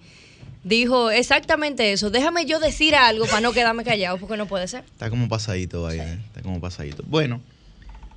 dijo 0.64 1.10
exactamente 1.10 1.94
eso. 1.94 2.10
Déjame 2.10 2.46
yo 2.46 2.60
decir 2.60 2.96
algo 2.96 3.26
para 3.26 3.42
no 3.42 3.54
quedarme 3.54 3.84
callado, 3.84 4.18
porque 4.18 4.38
no 4.38 4.46
puede 4.46 4.68
ser. 4.68 4.84
Está 4.86 5.10
como 5.10 5.30
pasadito, 5.30 5.88
Biden. 5.88 6.20
Está 6.20 6.42
como 6.42 6.60
pasadito. 6.62 7.04
Bueno. 7.08 7.42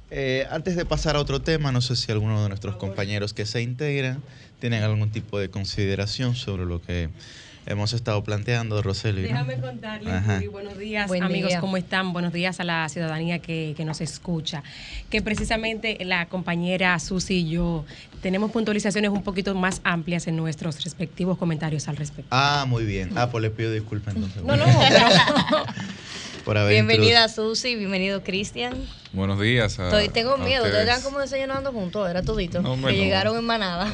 Eh, 0.09 0.47
antes 0.51 0.77
de 0.77 0.85
pasar 0.85 1.17
a 1.17 1.21
otro 1.21 1.43
tema, 1.43 1.73
no 1.73 1.81
sé 1.81 1.97
si 1.97 2.13
alguno 2.13 2.41
de 2.41 2.49
nuestros 2.49 2.77
compañeros 2.77 3.35
que 3.35 3.45
se 3.45 3.61
integran 3.61 4.23
tienen 4.61 4.85
algún 4.85 5.11
tipo 5.11 5.41
de 5.41 5.51
consideración 5.51 6.37
sobre 6.37 6.65
lo 6.65 6.81
que 6.81 7.11
hemos 7.67 7.93
estado 7.93 8.23
planteando, 8.23 8.81
Roseli. 8.81 9.23
Déjame 9.23 9.61
contarles, 9.61 10.51
buenos 10.51 10.79
días 10.79 11.11
amigos, 11.21 11.53
¿cómo 11.61 11.77
están? 11.77 12.13
Buenos 12.13 12.33
días 12.33 12.61
a 12.61 12.65
la 12.65 12.89
ciudadanía 12.89 13.41
que, 13.41 13.75
que, 13.77 13.85
nos 13.85 14.01
escucha. 14.01 14.63
Que 15.11 15.21
precisamente 15.23 15.99
la 16.05 16.27
compañera 16.27 16.99
Susi 16.99 17.41
y 17.41 17.51
yo 17.51 17.85
tenemos 18.23 18.51
puntualizaciones 18.51 19.11
un 19.11 19.23
poquito 19.23 19.55
más 19.55 19.81
amplias 19.85 20.27
en 20.27 20.37
nuestros 20.37 20.83
respectivos 20.83 21.39
comentarios 21.39 21.89
al 21.89 21.97
respecto. 21.97 22.29
Ah, 22.31 22.65
muy 22.67 22.85
bien. 22.85 23.11
Ah, 23.17 23.29
pues 23.31 23.43
le 23.43 23.51
pido 23.51 23.73
disculpas 23.73 24.15
entonces. 24.15 24.43
No, 24.43 24.57
no, 24.57 24.65
Bienvenida 26.47 27.29
Susi, 27.29 27.75
bienvenido 27.75 28.23
Cristian. 28.23 28.73
Buenos 29.13 29.41
días. 29.41 29.79
tengo 30.13 30.37
miedo, 30.39 30.65
ustedes 30.65 30.89
están 30.89 31.03
como 31.03 31.19
desayunando 31.19 31.73
juntos, 31.73 32.09
era 32.09 32.23
todito. 32.23 32.63
que 32.87 32.95
llegaron 32.95 33.37
en 33.37 33.45
manada. 33.45 33.93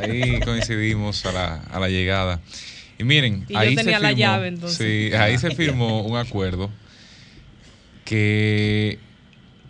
ahí, 0.00 0.38
coincidimos 0.44 1.26
a 1.26 1.32
la, 1.32 1.54
a 1.72 1.80
la, 1.80 1.88
llegada. 1.88 2.40
Y 2.96 3.02
miren, 3.02 3.44
ahí, 3.56 3.74
se 3.74 3.82
firmó, 3.82 3.98
la 3.98 4.12
llave, 4.12 4.56
Sí, 4.68 5.10
ahí 5.18 5.36
se 5.36 5.50
firmó 5.50 6.02
un 6.02 6.16
acuerdo 6.16 6.70
que 8.04 9.00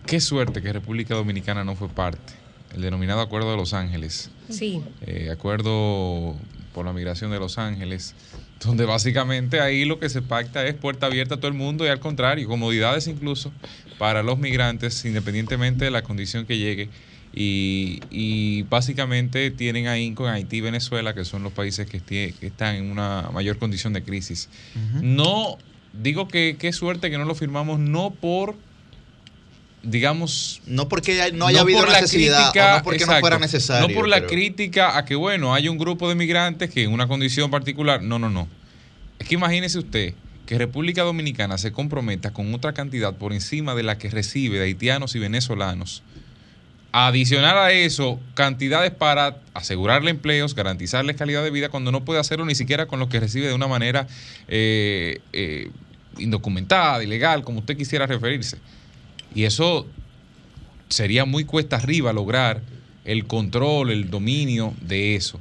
qué 0.05 0.21
suerte 0.21 0.61
que 0.61 0.71
República 0.75 1.15
Dominicana 1.15 1.65
no 1.65 1.75
fue 1.75 1.89
parte. 1.89 2.35
El 2.75 2.83
denominado 2.83 3.23
Acuerdo 3.23 3.51
de 3.51 3.57
Los 3.57 3.73
Ángeles. 3.73 4.31
Sí. 4.51 4.83
Eh, 5.07 5.31
acuerdo 5.33 6.37
por 6.75 6.85
la 6.85 6.93
migración 6.93 7.31
de 7.31 7.39
Los 7.39 7.57
Ángeles 7.57 8.15
donde 8.65 8.85
básicamente 8.85 9.61
ahí 9.61 9.85
lo 9.85 9.99
que 9.99 10.09
se 10.09 10.23
pacta 10.23 10.67
es 10.67 10.75
puerta 10.75 11.07
abierta 11.07 11.37
a 11.37 11.39
todo 11.39 11.49
el 11.49 11.55
mundo 11.55 11.85
y 11.85 11.89
al 11.89 12.01
contrario, 12.01 12.49
comodidades 12.49 13.07
incluso 13.07 13.53
para 13.99 14.23
los 14.23 14.39
migrantes 14.39 15.05
independientemente 15.05 15.85
de 15.85 15.91
la 15.91 16.03
condición 16.03 16.47
que 16.47 16.59
llegue. 16.59 16.89
Y, 17.41 18.63
básicamente 18.69 19.51
tienen 19.53 19.87
ahí 19.87 20.13
con 20.13 20.29
Haití 20.29 20.57
y 20.57 20.61
Venezuela, 20.61 21.15
que 21.15 21.25
son 21.25 21.45
los 21.45 21.53
países 21.53 21.89
que, 21.89 22.35
están 22.41 22.75
en 22.75 22.91
una 22.91 23.31
mayor 23.33 23.59
condición 23.59 23.93
de 23.93 24.03
crisis. 24.03 24.49
No, 25.03 25.57
digo 25.93 26.27
que 26.27 26.57
qué 26.59 26.73
suerte 26.73 27.11
que 27.11 27.19
no 27.19 27.25
lo 27.27 27.37
firmamos, 27.37 27.79
no 27.79 28.11
por 28.11 28.57
digamos 29.83 30.61
no 30.67 30.89
porque 30.89 31.31
no 31.33 31.47
haya 31.47 31.61
habido 31.61 31.87
necesidad 31.87 32.53
no 32.55 32.83
porque 32.83 33.07
no 33.07 33.21
fuera 33.21 33.39
necesario 33.39 33.87
no 33.87 33.95
por 33.95 34.09
la 34.09 34.27
crítica 34.27 34.99
a 34.99 35.05
que 35.05 35.15
bueno 35.15 35.55
hay 35.55 35.69
un 35.69 35.79
grupo 35.79 36.09
de 36.09 36.15
migrantes 36.15 36.71
que 36.71 36.83
en 36.83 36.93
una 36.93 37.07
condición 37.07 37.51
particular 37.51 38.03
no 38.03 38.19
no 38.19 38.29
no. 38.29 38.49
Es 39.19 39.29
que 39.29 39.35
imagínese 39.35 39.79
usted 39.79 40.15
que 40.47 40.57
República 40.57 41.03
Dominicana 41.03 41.59
se 41.59 41.73
comprometa 41.73 42.33
con 42.33 42.55
otra 42.55 42.73
cantidad 42.73 43.15
por 43.15 43.33
encima 43.33 43.75
de 43.75 43.83
la 43.83 43.99
que 43.99 44.09
recibe 44.09 44.59
de 44.59 44.65
haitianos 44.65 45.15
y 45.15 45.19
venezolanos. 45.19 46.03
Adicional 46.91 47.59
a 47.59 47.71
eso 47.71 48.19
cantidades 48.33 48.91
para 48.91 49.37
asegurarle 49.53 50.11
empleos 50.11 50.55
garantizarles 50.55 51.17
calidad 51.17 51.45
de 51.45 51.51
vida 51.51 51.69
cuando 51.69 51.93
no 51.93 52.05
puede 52.05 52.19
hacerlo 52.19 52.47
ni 52.47 52.55
siquiera 52.55 52.87
con 52.87 52.99
lo 52.99 53.11
que 53.11 53.21
recibe 53.21 53.47
de 53.47 53.55
una 53.55 53.69
manera 53.69 54.07
eh, 54.49 55.21
eh, 55.35 55.71
indocumentada 56.17 57.03
ilegal 57.05 57.45
como 57.45 57.59
usted 57.59 57.77
quisiera 57.77 58.07
referirse 58.07 58.57
y 59.35 59.45
eso 59.45 59.87
sería 60.89 61.25
muy 61.25 61.45
cuesta 61.45 61.77
arriba 61.77 62.13
lograr 62.13 62.63
el 63.05 63.27
control, 63.27 63.91
el 63.91 64.11
dominio 64.11 64.75
de 64.81 65.17
eso. 65.17 65.41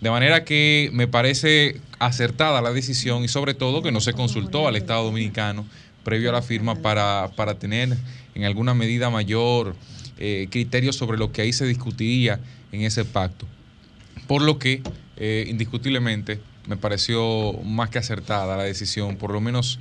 De 0.00 0.10
manera 0.10 0.44
que 0.44 0.90
me 0.92 1.08
parece 1.08 1.80
acertada 1.98 2.62
la 2.62 2.72
decisión 2.72 3.24
y 3.24 3.28
sobre 3.28 3.54
todo 3.54 3.82
que 3.82 3.92
no 3.92 4.00
se 4.00 4.12
consultó 4.12 4.68
al 4.68 4.76
Estado 4.76 5.04
Dominicano 5.04 5.66
previo 6.04 6.30
a 6.30 6.32
la 6.32 6.42
firma 6.42 6.76
para, 6.76 7.30
tener 7.58 7.96
en 8.34 8.44
alguna 8.44 8.74
medida 8.74 9.10
mayor 9.10 9.74
eh, 10.18 10.46
criterio 10.50 10.92
sobre 10.92 11.18
lo 11.18 11.32
que 11.32 11.42
ahí 11.42 11.52
se 11.52 11.66
discutiría 11.66 12.40
en 12.72 12.82
ese 12.82 13.04
pacto. 13.04 13.46
Por 14.26 14.42
lo 14.42 14.58
que, 14.58 14.82
eh, 15.16 15.46
indiscutiblemente, 15.48 16.40
me 16.66 16.76
pareció 16.76 17.54
más 17.64 17.90
que 17.90 17.98
acertada 17.98 18.56
la 18.56 18.62
decisión, 18.62 19.16
por 19.16 19.32
lo 19.32 19.40
menos 19.40 19.80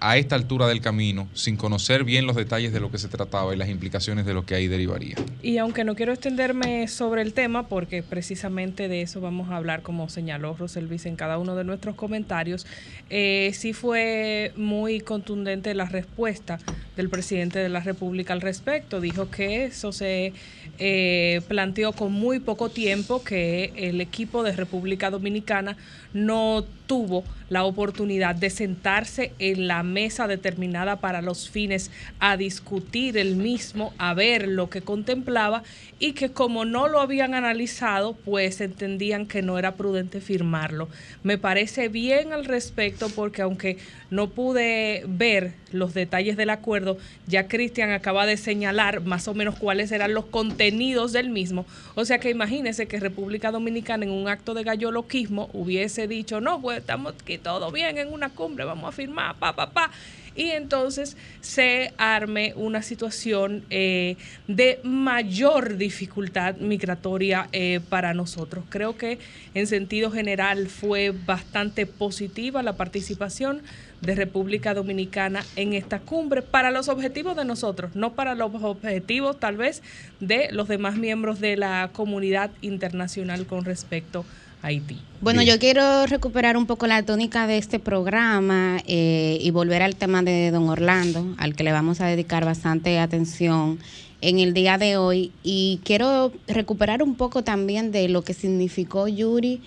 a 0.00 0.16
esta 0.16 0.34
altura 0.34 0.66
del 0.66 0.80
camino, 0.80 1.28
sin 1.34 1.56
conocer 1.56 2.04
bien 2.04 2.26
los 2.26 2.36
detalles 2.36 2.72
de 2.72 2.80
lo 2.80 2.90
que 2.90 2.98
se 2.98 3.08
trataba 3.08 3.54
y 3.54 3.56
las 3.56 3.68
implicaciones 3.68 4.26
de 4.26 4.34
lo 4.34 4.44
que 4.44 4.54
ahí 4.54 4.66
derivaría. 4.66 5.16
Y 5.42 5.58
aunque 5.58 5.84
no 5.84 5.94
quiero 5.94 6.12
extenderme 6.12 6.88
sobre 6.88 7.22
el 7.22 7.32
tema, 7.32 7.68
porque 7.68 8.02
precisamente 8.02 8.88
de 8.88 9.02
eso 9.02 9.20
vamos 9.20 9.50
a 9.50 9.56
hablar, 9.56 9.82
como 9.82 10.08
señaló 10.08 10.54
Roselvis 10.58 11.06
en 11.06 11.16
cada 11.16 11.38
uno 11.38 11.54
de 11.54 11.64
nuestros 11.64 11.94
comentarios, 11.94 12.66
eh, 13.10 13.50
sí 13.54 13.72
fue 13.72 14.52
muy 14.56 15.00
contundente 15.00 15.74
la 15.74 15.86
respuesta 15.86 16.58
del 16.96 17.10
presidente 17.10 17.58
de 17.58 17.68
la 17.68 17.80
República 17.80 18.32
al 18.32 18.40
respecto. 18.40 19.00
Dijo 19.00 19.30
que 19.30 19.66
eso 19.66 19.92
se 19.92 20.32
eh, 20.78 21.40
planteó 21.48 21.92
con 21.92 22.12
muy 22.12 22.40
poco 22.40 22.70
tiempo, 22.70 23.22
que 23.22 23.72
el 23.76 24.00
equipo 24.00 24.42
de 24.42 24.52
República 24.52 25.10
Dominicana 25.10 25.76
no 26.12 26.64
tuvo 26.86 27.24
la 27.48 27.64
oportunidad 27.64 28.34
de 28.34 28.50
sentarse 28.50 29.32
en 29.38 29.68
la 29.68 29.82
mesa 29.82 30.26
determinada 30.26 30.96
para 30.96 31.22
los 31.22 31.48
fines 31.48 31.90
a 32.18 32.36
discutir 32.36 33.16
el 33.18 33.36
mismo, 33.36 33.94
a 33.98 34.14
ver 34.14 34.48
lo 34.48 34.68
que 34.68 34.82
contemplaba 34.82 35.62
y 35.98 36.12
que 36.12 36.30
como 36.30 36.64
no 36.64 36.88
lo 36.88 37.00
habían 37.00 37.34
analizado, 37.34 38.14
pues 38.14 38.60
entendían 38.60 39.26
que 39.26 39.42
no 39.42 39.58
era 39.58 39.76
prudente 39.76 40.20
firmarlo. 40.20 40.88
Me 41.22 41.38
parece 41.38 41.88
bien 41.88 42.32
al 42.32 42.44
respecto 42.44 43.08
porque 43.10 43.42
aunque 43.42 43.78
no 44.10 44.28
pude 44.30 45.04
ver 45.06 45.54
los 45.72 45.94
detalles 45.94 46.36
del 46.36 46.50
acuerdo, 46.50 46.98
ya 47.26 47.48
Cristian 47.48 47.90
acaba 47.90 48.26
de 48.26 48.36
señalar 48.36 49.02
más 49.02 49.28
o 49.28 49.34
menos 49.34 49.56
cuáles 49.56 49.92
eran 49.92 50.14
los 50.14 50.26
contenidos 50.26 51.12
del 51.12 51.30
mismo. 51.30 51.64
O 51.94 52.04
sea 52.04 52.18
que 52.18 52.30
imagínese 52.30 52.86
que 52.86 53.00
República 53.00 53.50
Dominicana 53.50 54.04
en 54.04 54.10
un 54.10 54.28
acto 54.28 54.54
de 54.54 54.64
galloloquismo 54.64 55.48
hubiese 55.52 56.08
dicho, 56.08 56.40
no, 56.40 56.60
pues 56.60 56.75
estamos 56.78 57.14
aquí 57.20 57.38
todo 57.38 57.70
bien 57.72 57.98
en 57.98 58.12
una 58.12 58.30
cumbre, 58.30 58.64
vamos 58.64 58.88
a 58.88 58.92
firmar, 58.92 59.36
pa, 59.36 59.54
pa, 59.54 59.70
pa 59.70 59.90
y 60.36 60.50
entonces 60.50 61.16
se 61.40 61.92
arme 61.96 62.52
una 62.56 62.82
situación 62.82 63.64
eh, 63.70 64.16
de 64.46 64.78
mayor 64.84 65.76
dificultad 65.76 66.56
migratoria 66.56 67.48
eh, 67.52 67.80
para 67.88 68.14
nosotros. 68.14 68.64
Creo 68.68 68.96
que 68.96 69.18
en 69.54 69.66
sentido 69.66 70.10
general 70.10 70.68
fue 70.68 71.10
bastante 71.10 71.86
positiva 71.86 72.62
la 72.62 72.76
participación 72.76 73.62
de 74.02 74.14
República 74.14 74.74
Dominicana 74.74 75.42
en 75.56 75.72
esta 75.72 76.00
cumbre 76.00 76.42
para 76.42 76.70
los 76.70 76.88
objetivos 76.88 77.34
de 77.34 77.46
nosotros, 77.46 77.96
no 77.96 78.12
para 78.12 78.34
los 78.34 78.52
objetivos 78.62 79.40
tal 79.40 79.56
vez 79.56 79.82
de 80.20 80.48
los 80.52 80.68
demás 80.68 80.96
miembros 80.96 81.40
de 81.40 81.56
la 81.56 81.90
comunidad 81.94 82.50
internacional 82.60 83.46
con 83.46 83.64
respecto 83.64 84.20
a 84.20 84.45
Haití. 84.66 84.98
Bueno, 85.20 85.42
yo 85.42 85.58
quiero 85.58 86.06
recuperar 86.06 86.56
un 86.56 86.66
poco 86.66 86.86
la 86.86 87.02
tónica 87.02 87.46
de 87.46 87.56
este 87.56 87.78
programa 87.78 88.78
eh, 88.86 89.38
y 89.40 89.50
volver 89.50 89.82
al 89.82 89.96
tema 89.96 90.22
de 90.22 90.50
don 90.50 90.68
Orlando, 90.68 91.34
al 91.38 91.54
que 91.54 91.64
le 91.64 91.72
vamos 91.72 92.00
a 92.00 92.06
dedicar 92.06 92.44
bastante 92.44 92.98
atención 92.98 93.78
en 94.20 94.38
el 94.40 94.54
día 94.54 94.76
de 94.76 94.96
hoy. 94.96 95.32
Y 95.42 95.80
quiero 95.84 96.32
recuperar 96.48 97.02
un 97.02 97.14
poco 97.14 97.42
también 97.44 97.92
de 97.92 98.08
lo 98.08 98.22
que 98.22 98.34
significó 98.34 99.08
Yuri, 99.08 99.60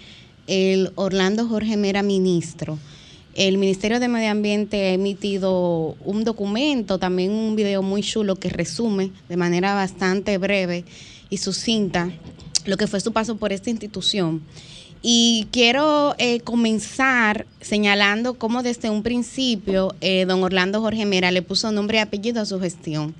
el 0.48 0.92
Orlando 0.96 1.48
Jorge 1.48 1.78
Mera 1.78 2.04
ministro. 2.04 2.78
El 3.36 3.58
Ministerio 3.58 4.00
de 4.00 4.08
Medio 4.08 4.32
Ambiente 4.32 4.88
ha 4.88 4.94
emitido 4.94 5.96
un 6.04 6.26
documento, 6.26 7.00
también 7.00 7.32
un 7.32 7.56
video 7.56 7.82
muy 7.82 8.02
chulo 8.02 8.36
que 8.36 8.50
resume 8.50 9.12
de 9.30 9.38
manera 9.38 9.74
bastante 9.74 10.38
breve 10.38 10.84
y 11.30 11.38
sucinta 11.38 12.12
lo 12.66 12.78
que 12.78 12.88
fue 12.88 13.00
su 13.00 13.14
paso 13.14 13.38
por 13.38 13.54
esta 13.54 13.70
institución. 13.70 14.42
Y 15.02 15.48
quiero 15.52 16.14
eh, 16.18 16.42
comenzar 16.42 17.46
señalando 17.62 18.34
cómo 18.34 18.64
desde 18.64 18.90
un 18.90 19.02
principio 19.02 19.96
eh, 20.02 20.26
don 20.26 20.44
Orlando 20.44 20.82
Jorge 20.82 21.06
Mera 21.06 21.32
le 21.32 21.42
puso 21.42 21.72
nombre 21.72 21.98
y 21.98 22.02
apellido 22.02 22.42
a 22.42 22.46
su 22.46 22.60
gestión. 22.60 23.16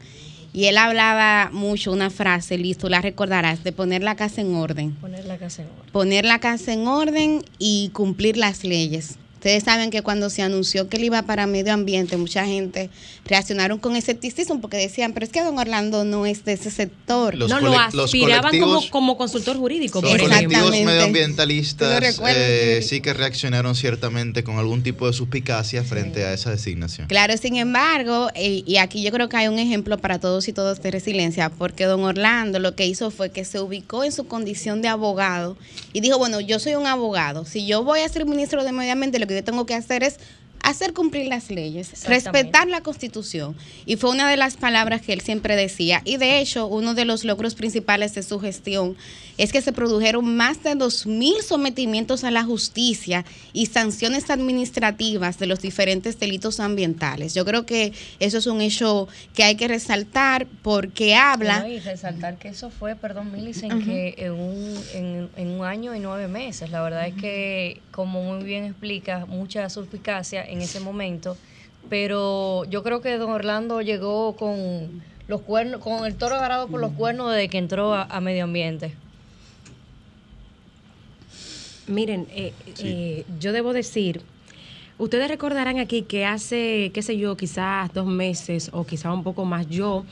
Y 0.52 0.66
él 0.66 0.78
hablaba 0.78 1.52
mucho 1.54 1.92
una 1.92 2.10
frase, 2.10 2.58
listo, 2.58 2.90
la 2.90 3.02
recordarás, 3.02 3.64
de 3.64 3.72
poner 3.72 4.02
la 4.02 4.16
casa 4.16 4.42
en 4.42 4.56
orden. 4.56 4.96
Poner 4.96 5.26
la 5.26 5.38
casa 5.38 5.62
en 5.62 5.70
orden. 5.70 5.92
Poner 5.92 6.26
la 6.26 6.40
casa 6.40 6.74
en 6.74 6.88
orden 6.88 7.44
y 7.60 7.90
cumplir 7.94 8.36
las 8.36 8.64
leyes. 8.64 9.18
Ustedes 9.36 9.64
saben 9.64 9.90
que 9.90 10.02
cuando 10.02 10.30
se 10.30 10.42
anunció 10.42 10.90
que 10.90 10.98
él 10.98 11.06
iba 11.06 11.22
para 11.22 11.48
medio 11.48 11.72
ambiente, 11.72 12.18
mucha 12.18 12.46
gente 12.46 12.90
reaccionaron 13.30 13.78
con 13.78 13.96
escepticismo 13.96 14.60
porque 14.60 14.78
decían, 14.78 15.14
pero 15.14 15.26
es 15.26 15.32
que 15.32 15.42
don 15.42 15.58
Orlando 15.58 16.04
no 16.04 16.26
es 16.26 16.44
de 16.46 16.54
ese 16.54 16.72
sector. 16.72 17.36
no, 17.36 17.60
lo 17.60 18.04
aspiraban 18.04 18.60
como, 18.60 18.90
como 18.90 19.18
consultor 19.18 19.56
jurídico. 19.58 20.02
Los 20.02 20.18
colectivos 20.18 20.72
medioambientalistas 20.72 22.20
eh, 22.28 22.82
sí 22.82 23.02
que 23.02 23.14
reaccionaron 23.14 23.76
ciertamente 23.76 24.44
con 24.44 24.58
algún 24.58 24.82
tipo 24.82 25.06
de 25.06 25.14
suspicacia 25.14 25.84
frente 25.84 26.26
a 26.26 26.34
esa 26.34 26.50
designación. 26.50 27.08
Claro, 27.08 27.38
sin 27.38 27.56
embargo, 27.56 28.30
eh, 28.34 28.64
y 28.66 28.78
aquí 28.78 29.04
yo 29.04 29.12
creo 29.12 29.30
que 29.30 29.38
hay 29.38 29.48
un 29.48 29.60
ejemplo 29.60 29.98
para 30.00 30.20
todos 30.20 30.48
y 30.48 30.54
todos 30.54 30.82
de 30.82 30.92
resiliencia, 30.92 31.50
porque 31.50 31.86
don 31.86 32.04
Orlando 32.04 32.60
lo 32.60 32.76
que 32.76 32.88
hizo 32.88 33.12
fue 33.12 33.30
que 33.30 33.46
se 33.46 33.60
ubicó 33.60 34.04
en 34.04 34.12
su 34.12 34.28
condición 34.28 34.82
de 34.82 34.88
abogado 34.88 35.56
y 35.94 36.02
dijo, 36.02 36.18
bueno, 36.18 36.40
yo 36.40 36.58
soy 36.60 36.76
un 36.76 36.88
abogado, 36.88 37.46
si 37.46 37.68
yo 37.68 37.84
voy 37.84 38.00
a 38.00 38.10
ser 38.10 38.26
ministro 38.26 38.64
de 38.64 38.72
Medio 38.72 38.94
Ambiente, 38.94 39.20
que 39.28 39.36
yo 39.36 39.44
tengo 39.44 39.66
que 39.66 39.76
hacer 39.76 40.04
es 40.04 40.20
hacer 40.64 40.94
cumplir 40.94 41.28
las 41.28 41.50
leyes, 41.50 42.06
respetar 42.08 42.68
la 42.68 42.82
constitución. 42.82 43.56
Y 43.86 43.96
fue 43.96 44.12
una 44.12 44.30
de 44.30 44.38
las 44.38 44.58
palabras 44.58 45.02
que 45.02 45.14
él 45.14 45.22
siempre 45.22 45.56
decía. 45.56 46.02
Y 46.06 46.18
de 46.18 46.40
hecho, 46.40 46.68
uno 46.68 46.94
de 46.94 47.06
los 47.06 47.24
logros 47.24 47.56
principales 47.56 48.14
de 48.16 48.24
su 48.24 48.40
gestión 48.40 48.96
es 49.38 49.54
que 49.54 49.62
se 49.62 49.72
produjeron 49.72 50.36
más 50.36 50.64
de 50.64 50.72
2.000 50.72 51.42
sometimientos 51.42 52.24
a 52.26 52.32
la 52.32 52.44
justicia 52.44 53.26
y 53.54 53.68
sanciones 53.68 54.30
administrativas 54.30 55.40
de 55.40 55.48
los 55.48 55.62
diferentes 55.62 56.20
delitos 56.20 56.60
ambientales. 56.60 57.34
Yo 57.34 57.46
creo 57.46 57.66
que 57.66 57.94
eso 58.20 58.38
es 58.38 58.48
un 58.48 58.60
hecho 58.60 59.08
que 59.34 59.44
hay 59.44 59.56
que 59.56 59.70
resaltar 59.70 60.46
porque 60.62 61.16
habla... 61.16 61.68
y 61.70 61.80
resaltar 61.80 62.38
que 62.38 62.50
eso 62.50 62.70
fue, 62.70 62.96
perdón, 62.96 63.32
Milicen, 63.32 63.86
que 63.86 64.16
en 64.18 64.34
un, 64.34 65.30
en, 65.38 65.50
un 65.52 65.66
año 65.66 65.96
y 65.96 66.00
nueve 66.00 66.28
meses. 66.28 66.70
La 66.70 66.82
verdad 66.82 67.08
es 67.08 67.16
que, 67.16 67.82
como 67.92 68.22
muy 68.22 68.44
bien 68.44 68.66
explica, 68.66 69.26
mucha 69.26 69.70
suspicacia 69.70 70.49
en 70.50 70.62
ese 70.62 70.80
momento. 70.80 71.38
Pero 71.90 72.66
yo 72.66 72.84
creo 72.84 73.02
que 73.02 73.18
don 73.18 73.32
Orlando 73.32 73.82
llegó 73.82 74.36
con 74.36 75.02
los 75.28 75.42
cuernos, 75.42 75.82
con 75.82 76.06
el 76.06 76.16
toro 76.16 76.36
agarrado 76.36 76.68
por 76.68 76.80
los 76.82 76.92
cuernos 76.92 77.32
desde 77.32 77.50
que 77.50 77.58
entró 77.58 77.94
a 77.94 78.20
medio 78.20 78.44
ambiente. 78.44 78.94
Miren, 81.90 82.28
eh, 82.30 82.54
eh, 82.84 83.26
yo 83.40 83.52
debo 83.52 83.74
decir, 83.74 84.22
ustedes 85.00 85.28
recordarán 85.28 85.80
aquí 85.80 86.04
que 86.04 86.24
hace, 86.24 86.92
qué 86.94 87.02
sé 87.02 87.18
yo, 87.18 87.36
quizás 87.36 87.92
dos 87.94 88.06
meses 88.06 88.70
o 88.74 88.86
quizás 88.86 89.12
un 89.12 89.24
poco 89.24 89.44
más 89.44 89.68
yo, 89.68 90.06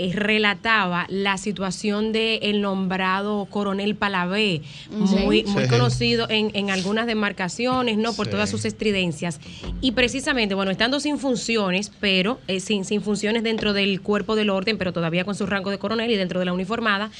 eh, 0.00 0.12
relataba 0.14 1.06
la 1.08 1.36
situación 1.36 2.12
del 2.12 2.38
el 2.42 2.60
nombrado 2.62 3.46
coronel 3.46 3.96
Palavé, 3.96 4.62
muy, 4.90 5.44
muy 5.44 5.68
conocido 5.68 6.26
en, 6.30 6.50
en, 6.54 6.70
algunas 6.70 7.06
demarcaciones, 7.06 7.98
¿no? 7.98 8.12
Por 8.12 8.28
todas 8.28 8.48
sus 8.48 8.64
estridencias. 8.64 9.40
Y 9.80 9.92
precisamente, 9.92 10.54
bueno, 10.54 10.70
estando 10.70 11.00
sin 11.00 11.18
funciones, 11.18 11.92
pero 12.00 12.38
sin, 12.60 12.84
sin 12.84 13.02
funciones 13.02 13.42
dentro 13.42 13.72
del 13.72 14.00
cuerpo 14.00 14.36
del 14.36 14.50
orden, 14.50 14.78
pero 14.78 14.92
todavía 14.92 15.24
con 15.24 15.34
su 15.34 15.46
rango 15.46 15.70
de 15.70 15.78
coronel 15.78 16.10
y 16.10 16.16
dentro 16.16 16.38
de 16.38 16.46
la 16.46 16.52
uniformada, 16.52 17.10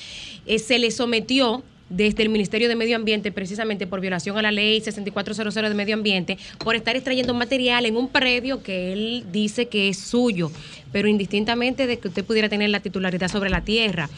se 0.59 0.79
le 0.79 0.91
sometió 0.91 1.63
desde 1.91 2.23
el 2.23 2.31
Ministerio 2.31 2.69
de 2.69 2.77
Medio 2.77 2.97
Ambiente 2.97 3.33
precisamente 3.33 3.87
por 3.87 4.01
violación 4.01 4.39
a 4.39 4.43
la 4.43 4.53
ley 4.53 4.81
6400 4.81 5.55
de 5.55 5.75
Medio 5.75 5.95
Ambiente 5.95 6.39
por 6.59 6.77
estar 6.77 6.97
extrayendo 6.97 7.35
material 7.35 7.85
en 7.85 7.97
un 7.97 8.09
predio 8.09 8.63
que 8.63 8.93
él 8.93 9.27
dice 9.31 9.69
que 9.69 9.89
es 9.89 9.99
suyo, 9.99 10.51
pero 10.93 11.09
indistintamente 11.09 11.87
de 11.87 11.99
que 11.99 12.09
usted 12.09 12.25
pudiera 12.25 12.49
tener 12.49 12.71
la 12.71 12.81
titularidad 12.81 13.29
sobre 13.29 13.51
la 13.51 13.63
tierra. 13.63 14.09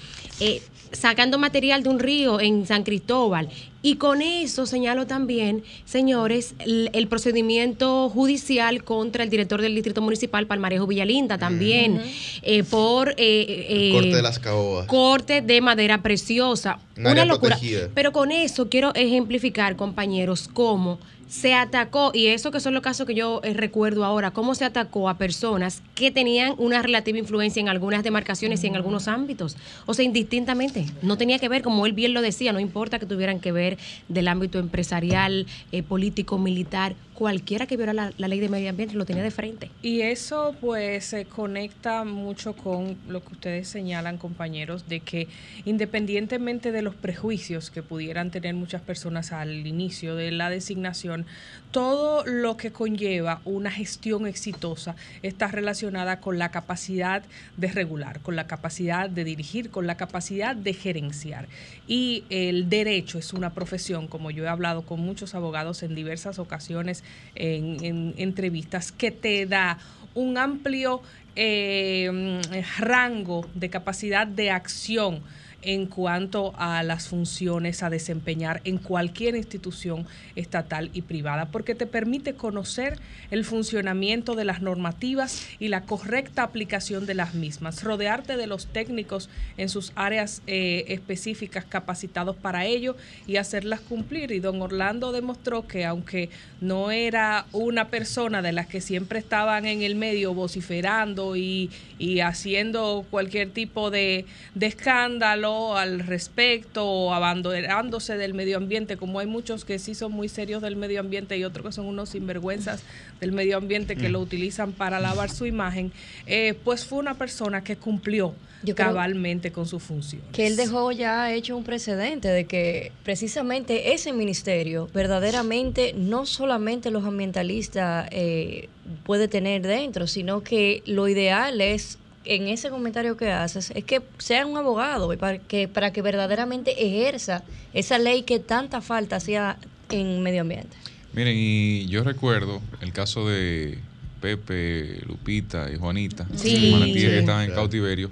Eh, 0.44 0.60
sacando 0.92 1.38
material 1.38 1.82
de 1.82 1.88
un 1.88 1.98
río 1.98 2.40
en 2.40 2.66
San 2.66 2.84
Cristóbal. 2.84 3.48
Y 3.80 3.96
con 3.96 4.22
eso 4.22 4.66
señalo 4.66 5.06
también, 5.06 5.64
señores, 5.84 6.54
el, 6.60 7.08
procedimiento 7.08 8.08
judicial 8.08 8.84
contra 8.84 9.24
el 9.24 9.30
director 9.30 9.60
del 9.60 9.74
Distrito 9.74 10.00
Municipal, 10.00 10.46
Palmarejo 10.46 10.86
Villalinda, 10.86 11.36
también, 11.38 12.00
eh, 12.42 12.62
por... 12.62 13.10
Eh, 13.10 13.66
eh, 13.68 13.90
corte 13.92 14.14
de 14.16 14.22
las 14.22 14.38
caobas. 14.38 14.86
Corte 14.86 15.40
de 15.40 15.60
madera 15.60 16.02
preciosa. 16.02 16.78
una 16.96 17.24
locura. 17.24 17.58
Pero 17.94 18.12
con 18.12 18.30
eso 18.30 18.68
quiero 18.68 18.94
ejemplificar, 18.94 19.74
compañeros, 19.74 20.48
cómo 20.52 20.98
se 21.32 21.54
atacó, 21.54 22.10
y 22.12 22.26
eso 22.26 22.50
que 22.50 22.60
son 22.60 22.74
los 22.74 22.82
casos 22.82 23.06
que 23.06 23.14
yo 23.14 23.40
eh, 23.42 23.54
recuerdo 23.54 24.04
ahora, 24.04 24.32
cómo 24.32 24.54
se 24.54 24.66
atacó 24.66 25.08
a 25.08 25.16
personas 25.16 25.82
que 25.94 26.10
tenían 26.10 26.54
una 26.58 26.82
relativa 26.82 27.18
influencia 27.18 27.58
en 27.58 27.70
algunas 27.70 28.04
demarcaciones 28.04 28.62
y 28.62 28.66
en 28.66 28.76
algunos 28.76 29.08
ámbitos. 29.08 29.56
O 29.86 29.94
sea, 29.94 30.04
indistintamente. 30.04 30.84
No 31.00 31.16
tenía 31.16 31.38
que 31.38 31.48
ver, 31.48 31.62
como 31.62 31.86
él 31.86 31.94
bien 31.94 32.12
lo 32.12 32.20
decía, 32.20 32.52
no 32.52 32.60
importa 32.60 32.98
que 32.98 33.06
tuvieran 33.06 33.40
que 33.40 33.50
ver 33.50 33.78
del 34.08 34.28
ámbito 34.28 34.58
empresarial, 34.58 35.46
eh, 35.72 35.82
político, 35.82 36.36
militar, 36.36 36.94
cualquiera 37.22 37.68
que 37.68 37.76
viera 37.76 37.92
la, 37.92 38.10
ley 38.18 38.40
de 38.40 38.48
medio 38.48 38.68
ambiente 38.68 38.96
lo 38.96 39.04
tenía 39.04 39.22
de 39.22 39.30
frente. 39.30 39.70
Y 39.80 40.00
eso 40.00 40.56
pues 40.60 41.04
se 41.04 41.24
conecta 41.24 42.02
mucho 42.02 42.54
con 42.54 42.96
lo 43.06 43.24
que 43.24 43.34
ustedes 43.34 43.68
señalan, 43.68 44.18
compañeros, 44.18 44.88
de 44.88 44.98
que 44.98 45.28
independientemente 45.64 46.72
de 46.72 46.82
los 46.82 46.96
prejuicios 46.96 47.70
que 47.70 47.80
pudieran 47.80 48.32
tener 48.32 48.56
muchas 48.56 48.82
personas 48.82 49.30
al 49.30 49.68
inicio 49.68 50.16
de 50.16 50.32
la 50.32 50.50
designación, 50.50 51.24
todo 51.72 52.24
lo 52.26 52.58
que 52.58 52.70
conlleva 52.70 53.40
una 53.46 53.70
gestión 53.70 54.26
exitosa 54.26 54.94
está 55.22 55.48
relacionada 55.48 56.20
con 56.20 56.38
la 56.38 56.50
capacidad 56.50 57.22
de 57.56 57.68
regular, 57.68 58.20
con 58.20 58.36
la 58.36 58.46
capacidad 58.46 59.08
de 59.08 59.24
dirigir, 59.24 59.70
con 59.70 59.86
la 59.86 59.96
capacidad 59.96 60.54
de 60.54 60.74
gerenciar. 60.74 61.48
Y 61.88 62.24
el 62.28 62.68
derecho 62.68 63.18
es 63.18 63.32
una 63.32 63.54
profesión, 63.54 64.06
como 64.06 64.30
yo 64.30 64.44
he 64.44 64.48
hablado 64.48 64.82
con 64.82 65.00
muchos 65.00 65.34
abogados 65.34 65.82
en 65.82 65.94
diversas 65.94 66.38
ocasiones, 66.38 67.02
en, 67.34 68.14
entrevistas 68.18 68.92
que 68.92 69.10
te 69.10 69.46
da 69.46 69.78
un 70.14 70.36
amplio 70.36 71.00
eh, 71.36 72.42
rango 72.78 73.48
de 73.54 73.70
capacidad 73.70 74.26
de 74.26 74.50
acción 74.50 75.22
en 75.62 75.86
cuanto 75.86 76.52
a 76.56 76.82
las 76.82 77.08
funciones 77.08 77.82
a 77.82 77.90
desempeñar 77.90 78.60
en 78.64 78.78
cualquier 78.78 79.36
institución 79.36 80.06
estatal 80.36 80.90
y 80.92 81.02
privada, 81.02 81.46
porque 81.46 81.74
te 81.74 81.86
permite 81.86 82.34
conocer 82.34 82.98
el 83.30 83.44
funcionamiento 83.44 84.34
de 84.34 84.44
las 84.44 84.60
normativas 84.60 85.46
y 85.58 85.68
la 85.68 85.82
correcta 85.82 86.42
aplicación 86.42 87.06
de 87.06 87.14
las 87.14 87.34
mismas, 87.34 87.82
rodearte 87.82 88.36
de 88.36 88.46
los 88.46 88.66
técnicos 88.66 89.28
en 89.56 89.68
sus 89.68 89.92
áreas 89.94 90.42
eh, 90.46 90.84
específicas 90.88 91.64
capacitados 91.64 92.36
para 92.36 92.66
ello 92.66 92.96
y 93.26 93.36
hacerlas 93.36 93.80
cumplir. 93.80 94.32
Y 94.32 94.40
don 94.40 94.60
Orlando 94.60 95.12
demostró 95.12 95.66
que 95.66 95.84
aunque 95.84 96.30
no 96.60 96.90
era 96.90 97.46
una 97.52 97.88
persona 97.88 98.42
de 98.42 98.52
las 98.52 98.66
que 98.66 98.80
siempre 98.80 99.18
estaban 99.18 99.66
en 99.66 99.82
el 99.82 99.94
medio 99.94 100.34
vociferando 100.34 101.36
y, 101.36 101.70
y 101.98 102.20
haciendo 102.20 103.04
cualquier 103.10 103.50
tipo 103.50 103.90
de, 103.90 104.26
de 104.54 104.66
escándalo 104.66 105.51
al 105.76 106.00
respecto 106.00 106.84
o 106.86 107.12
abandonándose 107.14 108.16
del 108.16 108.34
medio 108.34 108.56
ambiente, 108.56 108.96
como 108.96 109.18
hay 109.18 109.26
muchos 109.26 109.64
que 109.64 109.78
sí 109.78 109.94
son 109.94 110.12
muy 110.12 110.28
serios 110.28 110.62
del 110.62 110.76
medio 110.76 111.00
ambiente 111.00 111.36
y 111.36 111.44
otros 111.44 111.66
que 111.66 111.72
son 111.72 111.86
unos 111.86 112.10
sinvergüenzas 112.10 112.82
del 113.20 113.32
medio 113.32 113.56
ambiente 113.56 113.96
que 113.96 114.08
lo 114.08 114.20
Mm. 114.20 114.22
utilizan 114.22 114.72
para 114.72 115.00
lavar 115.00 115.30
su 115.30 115.46
imagen, 115.46 115.92
eh, 116.26 116.54
pues 116.64 116.84
fue 116.84 116.98
una 116.98 117.14
persona 117.14 117.62
que 117.64 117.76
cumplió 117.76 118.34
Yo 118.64 118.74
cabalmente 118.74 119.50
con 119.50 119.66
su 119.66 119.80
función. 119.80 120.22
que 120.32 120.46
él 120.46 120.56
dejó 120.56 120.92
ya 120.92 121.32
hecho 121.32 121.56
un 121.56 121.64
precedente 121.64 122.28
de 122.28 122.44
que 122.44 122.92
precisamente 123.02 123.92
ese 123.92 124.12
ministerio 124.12 124.88
verdaderamente 124.94 125.94
no 125.96 126.26
solamente 126.26 126.90
los 126.90 127.04
ambientalistas 127.04 128.08
eh, 128.12 128.68
puede 129.04 129.26
tener 129.28 129.62
dentro, 129.62 130.06
sino 130.06 130.42
que 130.42 130.82
lo 130.86 131.08
ideal 131.08 131.60
es 131.60 131.98
en 132.24 132.48
ese 132.48 132.70
comentario 132.70 133.16
que 133.16 133.30
haces 133.30 133.72
es 133.74 133.84
que 133.84 134.02
sea 134.18 134.46
un 134.46 134.56
abogado 134.56 135.16
para 135.18 135.38
que 135.38 135.68
para 135.68 135.92
que 135.92 136.02
verdaderamente 136.02 136.72
ejerza 136.84 137.42
esa 137.74 137.98
ley 137.98 138.22
que 138.22 138.38
tanta 138.38 138.80
falta 138.80 139.16
hacía 139.16 139.56
en 139.90 140.22
medio 140.22 140.42
ambiente. 140.42 140.76
Miren, 141.12 141.36
y 141.36 141.86
yo 141.88 142.04
recuerdo 142.04 142.62
el 142.80 142.92
caso 142.92 143.28
de 143.28 143.78
Pepe, 144.20 145.00
Lupita 145.06 145.70
y 145.70 145.76
Juanita, 145.76 146.26
Sí. 146.36 146.56
Sí. 146.56 146.92
que 146.92 147.18
estaban 147.18 147.42
en 147.42 147.46
Claro. 147.48 147.62
cautiverio, 147.62 148.10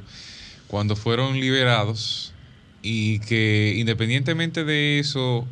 cuando 0.66 0.96
fueron 0.96 1.38
liberados 1.40 2.32
y 2.82 3.20
que 3.20 3.74
independientemente 3.76 4.64
de 4.64 4.98
eso, 4.98 5.46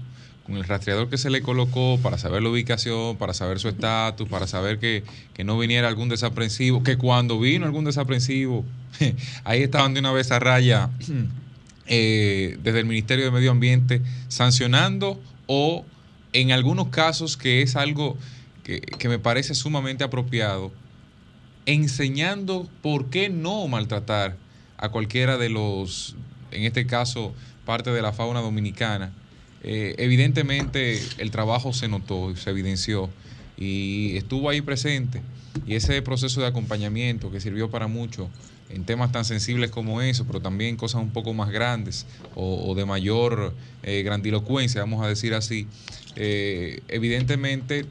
con 0.48 0.56
el 0.56 0.64
rastreador 0.64 1.10
que 1.10 1.18
se 1.18 1.28
le 1.28 1.42
colocó 1.42 2.00
para 2.02 2.16
saber 2.16 2.42
la 2.42 2.48
ubicación, 2.48 3.18
para 3.18 3.34
saber 3.34 3.58
su 3.58 3.68
estatus, 3.68 4.26
para 4.28 4.46
saber 4.46 4.78
que, 4.78 5.04
que 5.34 5.44
no 5.44 5.58
viniera 5.58 5.88
algún 5.88 6.08
desaprensivo, 6.08 6.82
que 6.82 6.96
cuando 6.96 7.38
vino 7.38 7.66
algún 7.66 7.84
desaprensivo, 7.84 8.64
ahí 9.44 9.62
estaban 9.62 9.92
de 9.92 10.00
una 10.00 10.10
vez 10.10 10.32
a 10.32 10.38
raya 10.38 10.88
eh, 11.86 12.58
desde 12.62 12.80
el 12.80 12.86
Ministerio 12.86 13.26
de 13.26 13.30
Medio 13.30 13.50
Ambiente 13.50 14.00
sancionando 14.28 15.20
o 15.46 15.84
en 16.32 16.50
algunos 16.52 16.88
casos 16.88 17.36
que 17.36 17.60
es 17.60 17.76
algo 17.76 18.16
que, 18.64 18.80
que 18.80 19.08
me 19.10 19.18
parece 19.18 19.54
sumamente 19.54 20.02
apropiado, 20.02 20.72
enseñando 21.66 22.66
por 22.80 23.10
qué 23.10 23.28
no 23.28 23.68
maltratar 23.68 24.36
a 24.78 24.88
cualquiera 24.88 25.36
de 25.36 25.50
los, 25.50 26.16
en 26.52 26.62
este 26.62 26.86
caso, 26.86 27.34
parte 27.66 27.90
de 27.90 28.00
la 28.00 28.14
fauna 28.14 28.40
dominicana. 28.40 29.12
Eh, 29.62 29.94
evidentemente 29.98 31.00
el 31.18 31.30
trabajo 31.30 31.72
se 31.72 31.88
notó, 31.88 32.34
se 32.36 32.50
evidenció 32.50 33.10
y 33.56 34.16
estuvo 34.16 34.48
ahí 34.48 34.60
presente. 34.60 35.20
Y 35.66 35.74
ese 35.74 36.00
proceso 36.02 36.40
de 36.40 36.46
acompañamiento 36.46 37.30
que 37.30 37.40
sirvió 37.40 37.70
para 37.70 37.88
mucho 37.88 38.30
en 38.70 38.84
temas 38.84 39.12
tan 39.12 39.24
sensibles 39.24 39.70
como 39.70 40.02
eso, 40.02 40.26
pero 40.26 40.40
también 40.40 40.76
cosas 40.76 41.00
un 41.00 41.10
poco 41.10 41.32
más 41.34 41.50
grandes 41.50 42.06
o, 42.34 42.74
de 42.74 42.84
mayor 42.84 43.54
eh, 43.82 44.02
grandilocuencia, 44.02 44.82
vamos 44.82 45.04
a 45.04 45.08
decir 45.08 45.34
así, 45.34 45.66
eh, 46.16 46.82
evidentemente 46.88 47.86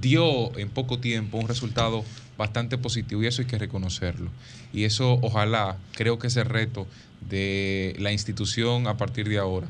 dio 0.00 0.56
en 0.58 0.68
poco 0.68 0.98
tiempo 0.98 1.38
un 1.38 1.48
resultado 1.48 2.04
bastante 2.36 2.76
positivo 2.76 3.22
y 3.22 3.26
eso 3.28 3.40
hay 3.42 3.48
que 3.48 3.58
reconocerlo. 3.58 4.30
Y 4.72 4.84
eso 4.84 5.18
ojalá, 5.22 5.78
creo 5.92 6.18
que 6.18 6.26
ese 6.26 6.44
reto 6.44 6.86
de 7.28 7.96
la 7.98 8.12
institución 8.12 8.88
a 8.88 8.96
partir 8.96 9.28
de 9.28 9.38
ahora 9.38 9.68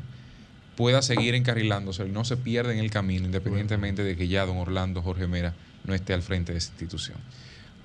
pueda 0.76 1.02
seguir 1.02 1.34
encarrilándose 1.34 2.06
y 2.06 2.10
no 2.10 2.24
se 2.24 2.36
pierda 2.36 2.72
en 2.72 2.78
el 2.78 2.90
camino, 2.90 3.24
independientemente 3.26 4.02
de 4.04 4.16
que 4.16 4.28
ya 4.28 4.44
don 4.46 4.58
Orlando 4.58 5.02
Jorge 5.02 5.26
Mera 5.26 5.54
no 5.84 5.94
esté 5.94 6.12
al 6.14 6.22
frente 6.22 6.52
de 6.52 6.58
esa 6.58 6.70
institución. 6.70 7.16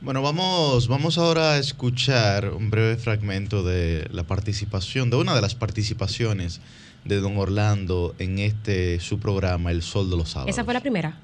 Bueno, 0.01 0.21
vamos, 0.21 0.87
vamos 0.87 1.17
ahora 1.17 1.53
a 1.53 1.57
escuchar 1.57 2.49
un 2.49 2.69
breve 2.71 2.97
fragmento 2.97 3.63
de 3.63 4.07
la 4.11 4.23
participación, 4.23 5.09
de 5.09 5.17
una 5.17 5.35
de 5.35 5.41
las 5.41 5.53
participaciones 5.55 6.59
de 7.05 7.17
don 7.17 7.37
Orlando 7.37 8.15
en 8.19 8.39
este 8.39 8.99
su 8.99 9.19
programa, 9.19 9.71
El 9.71 9.81
Sol 9.83 10.09
de 10.09 10.17
los 10.17 10.29
Sábados. 10.31 10.49
Esa 10.49 10.63
fue 10.65 10.73
la 10.73 10.81
primera. 10.81 11.17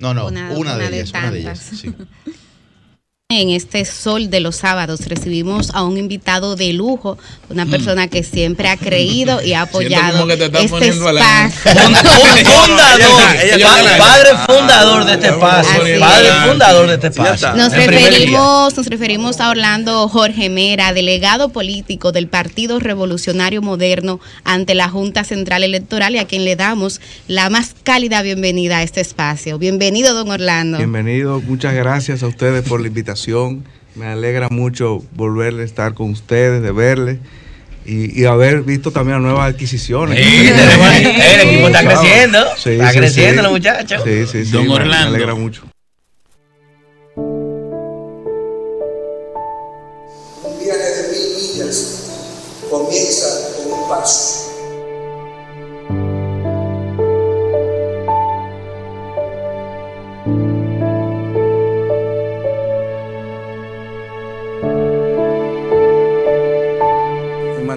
No, 0.00 0.12
no, 0.12 0.26
Una- 0.26 0.50
una, 0.50 0.58
una 0.58 0.76
de 0.76 0.90
de 0.90 0.96
ellas, 1.00 1.10
una 1.10 1.30
de 1.30 1.38
ellas. 1.40 1.58
sí. 1.60 1.94
En 3.36 3.50
este 3.50 3.84
sol 3.84 4.30
de 4.30 4.38
los 4.38 4.54
sábados 4.54 5.00
recibimos 5.08 5.70
a 5.74 5.82
un 5.82 5.98
invitado 5.98 6.54
de 6.54 6.72
lujo, 6.72 7.18
una 7.48 7.66
persona 7.66 8.06
que 8.06 8.22
siempre 8.22 8.68
ha 8.68 8.76
creído 8.76 9.42
y 9.42 9.54
ha 9.54 9.62
apoyado 9.62 10.18
como 10.18 10.28
que 10.28 10.36
te 10.36 10.44
estás 10.44 10.62
este 10.62 10.88
espacio. 10.90 11.50
fundador, 12.44 13.98
padre, 13.98 14.30
fundador 14.46 15.04
de 15.04 15.14
este 15.14 15.26
espacio, 15.26 15.82
Así 15.82 15.98
padre 15.98 16.28
fundador 16.48 16.86
de 16.86 16.94
este 16.94 17.06
espacio. 17.08 17.56
Nos 17.56 17.72
referimos, 17.72 18.76
nos 18.76 18.86
referimos 18.86 19.40
a 19.40 19.50
Orlando 19.50 20.08
Jorge 20.08 20.48
Mera, 20.48 20.92
delegado 20.92 21.48
político 21.48 22.12
del 22.12 22.28
Partido 22.28 22.78
Revolucionario 22.78 23.62
Moderno 23.62 24.20
ante 24.44 24.76
la 24.76 24.88
Junta 24.88 25.24
Central 25.24 25.64
Electoral 25.64 26.14
y 26.14 26.18
a 26.18 26.26
quien 26.28 26.44
le 26.44 26.54
damos 26.54 27.00
la 27.26 27.50
más 27.50 27.74
cálida 27.82 28.22
bienvenida 28.22 28.78
a 28.78 28.82
este 28.84 29.00
espacio. 29.00 29.58
Bienvenido, 29.58 30.14
don 30.14 30.30
Orlando. 30.30 30.78
Bienvenido, 30.78 31.40
muchas 31.40 31.74
gracias 31.74 32.22
a 32.22 32.28
ustedes 32.28 32.62
por 32.68 32.80
la 32.80 32.86
invitación. 32.86 33.23
Me 33.94 34.06
alegra 34.06 34.48
mucho 34.50 35.02
volver 35.14 35.54
a 35.54 35.62
estar 35.62 35.94
con 35.94 36.10
ustedes, 36.10 36.62
de 36.62 36.72
verles 36.72 37.18
y, 37.86 38.20
y 38.20 38.24
haber 38.24 38.62
visto 38.62 38.90
también 38.90 39.22
las 39.22 39.22
nuevas 39.30 39.52
adquisiciones. 39.54 40.18
Sí, 40.18 40.48
el 40.48 41.40
equipo 41.48 41.68
está 41.68 41.84
creciendo, 41.84 42.38
Sí, 42.56 42.70
está 42.70 42.90
sí, 42.92 42.98
creciendo 42.98 43.36
sí. 43.36 43.42
los 43.44 43.52
muchachos. 43.52 44.02
Sí, 44.04 44.26
sí, 44.26 44.44
sí. 44.46 44.50
Don 44.50 44.62
me- 44.62 44.68
me 44.70 44.74
Orlando. 44.74 45.14
alegra 45.14 45.34
mucho. 45.34 45.62
Un 50.42 50.58
viaje 50.58 50.78
de 50.78 51.08
mil 51.12 51.36
millas 51.36 52.02
comienza 52.70 53.26
con 53.56 53.72
un 53.80 53.88
paso. 53.88 54.43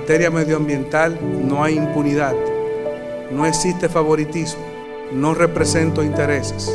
Materia 0.07 0.31
medioambiental 0.31 1.19
no 1.21 1.65
hay 1.65 1.75
impunidad, 1.75 2.33
no 3.29 3.45
existe 3.45 3.89
favoritismo, 3.89 4.63
no 5.11 5.33
represento 5.33 6.01
intereses. 6.01 6.71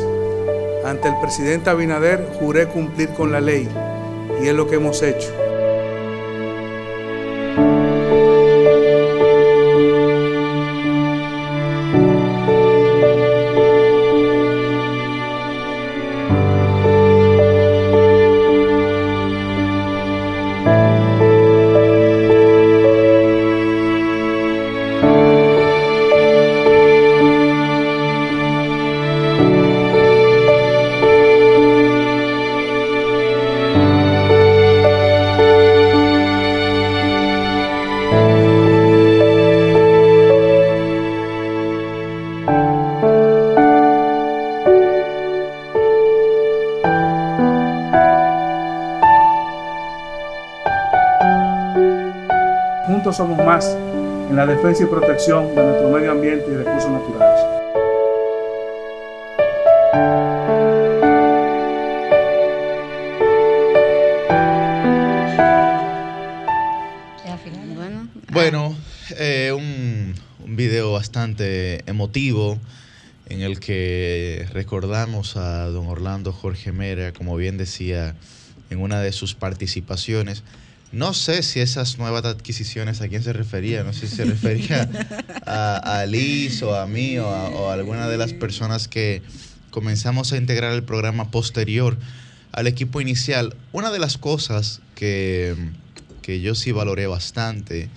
Ante 0.85 1.07
el 1.07 1.15
presidente 1.19 1.71
Abinader 1.71 2.23
juré 2.39 2.67
cumplir 2.67 3.09
con 3.09 3.31
la 3.31 3.41
ley 3.41 3.67
y 4.39 4.47
es 4.47 4.53
lo 4.53 4.67
que 4.67 4.75
hemos 4.75 5.01
hecho. 5.01 5.33
Defensa 54.63 54.83
y 54.83 54.87
protección 54.87 55.53
de 55.55 55.61
nuestro 55.61 55.89
medio 55.89 56.11
ambiente 56.11 56.45
y 56.49 56.55
recursos 56.55 56.89
naturales. 56.89 57.39
Bueno, 68.31 68.73
Bueno, 70.45 70.93
bastante 70.93 71.83
emotivo 71.85 72.57
en 73.27 73.41
el 73.41 73.59
que 73.59 74.47
recordamos 74.53 75.35
a 75.35 75.65
don 75.65 75.87
Orlando 75.87 76.31
Jorge 76.31 76.71
Mera, 76.71 77.11
como 77.11 77.35
bien 77.35 77.57
decía 77.57 78.15
en 78.69 78.79
una 78.79 79.01
de 79.01 79.11
sus 79.11 79.35
participaciones. 79.35 80.43
No 80.93 81.15
sé 81.15 81.41
si 81.41 81.59
esas 81.59 81.97
nuevas 81.97 82.23
adquisiciones 82.23 83.01
a 83.01 83.07
quién 83.07 83.23
se 83.23 83.33
refería, 83.33 83.83
no 83.83 83.93
sé 83.93 84.07
si 84.07 84.15
se 84.15 84.25
refería 84.25 84.87
a, 85.47 86.01
a 86.01 86.05
Liz 86.05 86.61
o 86.61 86.75
a 86.75 86.85
mí 86.85 87.17
o 87.17 87.27
a, 87.27 87.49
o 87.49 87.71
a 87.71 87.73
alguna 87.73 88.07
de 88.07 88.17
las 88.17 88.31
personas 88.31 88.87
que 88.87 89.23
comenzamos 89.71 90.31
a 90.31 90.37
integrar 90.37 90.71
el 90.71 90.83
programa 90.83 91.31
posterior 91.31 91.97
al 92.51 92.67
equipo 92.67 93.01
inicial. 93.01 93.55
Una 93.71 93.89
de 93.89 93.97
las 93.97 94.19
cosas 94.19 94.81
que, 94.93 95.55
que 96.21 96.41
yo 96.41 96.53
sí 96.53 96.71
valoré 96.71 97.07
bastante 97.07 97.89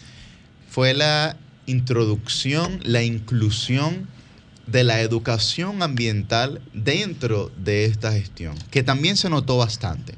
fue 0.70 0.94
la 0.94 1.36
introducción, 1.66 2.80
la 2.82 3.02
inclusión 3.02 4.08
de 4.66 4.84
la 4.84 5.02
educación 5.02 5.82
ambiental 5.82 6.62
dentro 6.72 7.52
de 7.58 7.84
esta 7.84 8.12
gestión, 8.12 8.56
que 8.70 8.82
también 8.82 9.18
se 9.18 9.28
notó 9.28 9.58
bastante. 9.58 10.14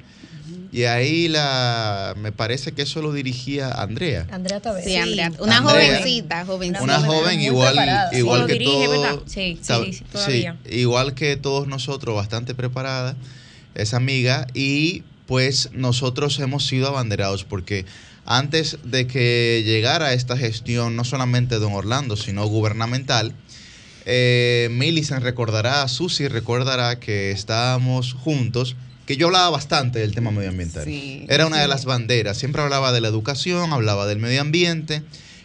Y 0.70 0.84
ahí 0.84 1.28
la 1.28 2.14
me 2.18 2.30
parece 2.30 2.72
que 2.72 2.82
eso 2.82 3.00
lo 3.00 3.12
dirigía 3.12 3.70
Andrea. 3.70 4.26
Andrea 4.30 4.60
Tavera. 4.60 4.84
Sí, 4.86 4.96
Andrea. 4.96 5.32
Una 5.38 5.58
Andrea. 5.58 5.96
jovencita, 5.96 6.44
jovencita. 6.44 6.82
Una 6.82 7.00
joven 7.00 7.40
igual, 7.40 7.78
igual 8.12 8.46
que 8.46 8.52
dirige, 8.52 8.70
todo- 8.86 8.90
¿verdad? 9.02 9.18
Sí, 9.26 9.58
sí, 9.62 9.92
sí, 9.92 10.04
todavía. 10.12 10.56
igual 10.70 11.14
que 11.14 11.36
todos 11.36 11.66
nosotros, 11.68 12.14
bastante 12.14 12.54
preparada, 12.54 13.16
esa 13.74 13.96
amiga, 13.96 14.46
y 14.52 15.04
pues 15.26 15.70
nosotros 15.72 16.38
hemos 16.40 16.66
sido 16.66 16.88
abanderados 16.88 17.44
porque 17.44 17.86
antes 18.26 18.76
de 18.84 19.06
que 19.06 19.62
llegara 19.64 20.12
esta 20.12 20.36
gestión, 20.36 20.96
no 20.96 21.04
solamente 21.04 21.54
don 21.58 21.72
Orlando, 21.72 22.16
sino 22.16 22.46
gubernamental, 22.46 23.32
eh, 24.04 24.68
Millicent 24.70 25.22
recordará, 25.22 25.86
Susi 25.88 26.28
recordará 26.28 26.98
que 27.00 27.30
estábamos 27.30 28.12
juntos, 28.14 28.76
que 29.08 29.16
yo 29.16 29.28
hablaba 29.28 29.48
bastante 29.48 30.00
del 30.00 30.14
tema 30.14 30.30
medioambiental. 30.30 30.84
Sí, 30.84 31.24
Era 31.30 31.46
una 31.46 31.62
de 31.62 31.66
las 31.66 31.86
banderas, 31.86 32.36
siempre 32.36 32.60
hablaba 32.60 32.92
de 32.92 33.00
la 33.00 33.08
educación, 33.08 33.72
hablaba 33.72 34.06
del 34.06 34.18
medio 34.18 34.42
ambiente, 34.42 35.02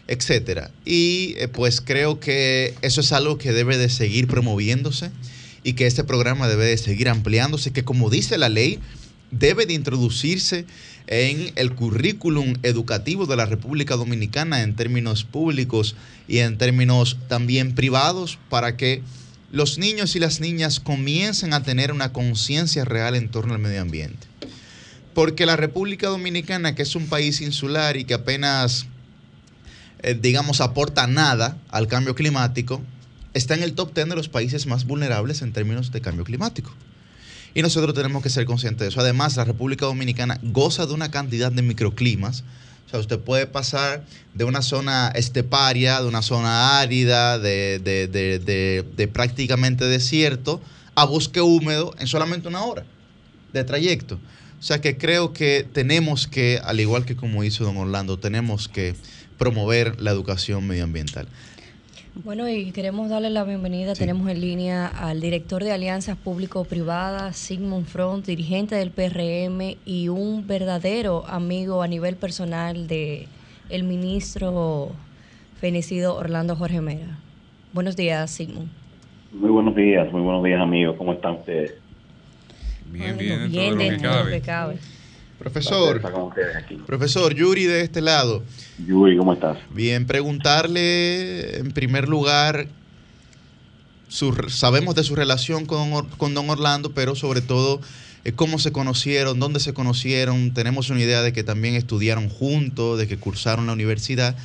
etcétera. 0.10 0.70
Y 0.84 1.36
eh, 1.38 1.48
pues 1.48 1.80
creo 1.80 2.20
que 2.20 2.74
eso 2.82 3.00
es 3.00 3.14
algo 3.14 3.38
que 3.38 3.54
debe 3.54 3.78
de 3.78 3.88
seguir 3.88 4.28
promoviéndose 4.28 5.12
y 5.64 5.74
que 5.74 5.88
este 5.88 6.04
programa 6.04 6.50
debe 6.50 6.66
de 6.66 6.78
seguir 6.78 7.08
ampliándose, 7.08 7.72
que 7.72 7.86
como 7.86 8.10
dice 8.10 8.38
la 8.38 8.50
ley, 8.50 8.80
debe 9.32 9.66
de 9.66 9.76
introducirse 9.76 10.66
en 11.08 11.54
el 11.56 11.74
currículum 11.74 12.56
educativo 12.64 13.28
de 13.28 13.38
la 13.38 13.46
República 13.46 13.96
Dominicana 13.96 14.62
en 14.62 14.76
términos 14.76 15.24
públicos 15.24 15.96
y 16.28 16.40
en 16.40 16.58
términos 16.58 17.18
también 17.30 17.76
privados 17.76 18.38
para 18.50 18.76
que 18.76 19.02
los 19.54 19.78
niños 19.78 20.16
y 20.16 20.20
las 20.20 20.40
niñas 20.40 20.80
comiencen 20.80 21.54
a 21.54 21.62
tener 21.62 21.92
una 21.92 22.12
conciencia 22.12 22.86
real 22.86 23.14
en 23.14 23.30
torno 23.30 23.54
al 23.54 23.60
medio 23.60 23.84
ambiente. 23.84 24.26
Porque 25.14 25.46
la 25.46 25.56
República 25.56 26.08
Dominicana, 26.08 26.74
que 26.74 26.82
es 26.82 26.96
un 26.96 27.06
país 27.06 27.40
insular 27.40 27.96
y 27.96 28.04
que 28.04 28.16
apenas, 28.16 28.88
eh, 30.02 30.18
digamos, 30.20 30.60
aporta 30.60 31.06
nada 31.06 31.56
al 31.70 31.88
cambio 31.88 32.16
climático, 32.16 32.82
está 33.36 33.54
en 33.54 33.62
el 33.62 33.74
top 33.74 33.94
10 33.94 34.10
de 34.10 34.16
los 34.16 34.28
países 34.28 34.66
más 34.66 34.86
vulnerables 34.86 35.44
en 35.44 35.54
términos 35.54 35.92
de 35.92 36.02
cambio 36.02 36.24
climático. 36.26 36.74
Y 37.54 37.62
nosotros 37.62 37.94
tenemos 37.94 38.24
que 38.24 38.32
ser 38.32 38.46
conscientes 38.46 38.80
de 38.80 38.88
eso. 38.88 39.02
Además, 39.02 39.38
la 39.38 39.46
República 39.46 39.86
Dominicana 39.86 40.40
goza 40.42 40.88
de 40.88 40.96
una 40.96 41.12
cantidad 41.12 41.52
de 41.52 41.62
microclimas. 41.62 42.44
Sea, 42.94 43.00
usted 43.00 43.20
puede 43.20 43.48
pasar 43.48 44.04
de 44.36 44.44
una 44.44 44.62
zona 44.62 45.12
esteparia, 45.16 46.00
de 46.00 46.08
una 46.08 46.22
zona 46.22 46.80
árida, 46.80 47.40
de- 47.40 47.80
de 47.80 49.08
prácticamente 49.08 49.86
desierto, 49.86 50.62
a 50.94 51.04
bosque 51.06 51.42
húmedo 51.42 51.96
en 51.98 52.06
solamente 52.06 52.48
una 52.48 52.64
hora 52.64 52.86
de 53.52 53.64
trayecto. 53.64 54.20
O 54.60 54.64
sea 54.64 54.80
que 54.80 54.96
creo 54.96 55.34
que 55.34 55.68
tenemos 55.74 56.28
que, 56.28 56.60
al 56.64 56.80
igual 56.80 57.04
que 57.04 57.16
como 57.16 57.44
hizo 57.44 57.64
don 57.64 57.78
Orlando, 57.78 58.20
tenemos 58.20 58.68
que 58.68 58.94
promover 59.40 60.00
la 60.00 60.12
educación 60.12 60.68
medioambiental. 60.68 61.28
Bueno, 62.16 62.48
y 62.48 62.72
queremos 62.72 63.10
darle 63.10 63.32
la 63.32 63.44
bienvenida. 63.44 63.96
Tenemos 63.96 64.30
en 64.30 64.40
línea 64.40 64.86
al 64.86 65.20
director 65.20 65.64
de 65.64 65.72
Alianzas 65.72 66.16
Público-Privadas, 66.16 67.36
Sigmund 67.36 67.88
Front, 67.88 68.28
dirigente 68.28 68.76
del 68.76 68.92
PRM 68.92 69.78
y 69.84 70.10
un 70.10 70.46
verdadero 70.46 71.26
amigo 71.26 71.82
a 71.82 71.88
nivel 71.88 72.16
personal 72.16 72.88
de 72.88 73.28
el 73.70 73.84
ministro 73.84 74.92
fenecido 75.60 76.16
Orlando 76.16 76.56
Jorge 76.56 76.82
Mera. 76.82 77.18
Buenos 77.74 77.96
días, 77.96 78.30
Sigmund. 78.30 78.70
Muy 79.32 79.50
buenos 79.50 79.76
días, 79.76 80.12
muy 80.12 80.22
buenos 80.22 80.44
días 80.44 80.62
amigos, 80.62 80.96
¿cómo 81.00 81.14
están 81.14 81.34
ustedes? 81.38 81.74
Bien, 82.92 83.18
bien, 83.18 83.52
Bien 83.52 83.76
dentro 83.76 84.16
de 84.18 84.24
lo 84.24 84.30
que 84.30 84.42
cabe. 84.42 84.78
Profesor, 85.40 86.02
aquí. 86.58 86.76
profesor 86.86 87.34
Yuri 87.34 87.66
de 87.66 87.82
este 87.82 88.02
lado. 88.02 88.44
Yuri, 88.88 89.18
¿cómo 89.18 89.34
estás? 89.34 89.58
Bien, 89.74 90.06
preguntarle 90.06 91.58
en 91.58 91.72
primer 91.72 92.08
lugar, 92.08 92.68
su- 94.08 94.34
sabemos 94.50 94.96
de 94.96 95.04
su 95.04 95.16
relación 95.16 95.66
con, 95.66 96.08
con 96.18 96.34
don 96.34 96.50
Orlando, 96.50 96.92
pero 96.94 97.16
sobre 97.16 97.42
todo 97.42 97.82
eh, 98.24 98.32
cómo 98.32 98.58
se 98.60 98.72
conocieron, 98.72 99.40
dónde 99.40 99.60
se 99.60 99.74
conocieron. 99.74 100.54
Tenemos 100.54 100.90
una 100.90 101.02
idea 101.02 101.22
de 101.22 101.34
que 101.34 101.44
también 101.44 101.76
estudiaron 101.76 102.30
juntos, 102.30 102.98
de 103.00 103.08
que 103.08 103.18
cursaron 103.18 103.68
la 103.68 103.74
universidad 103.74 104.36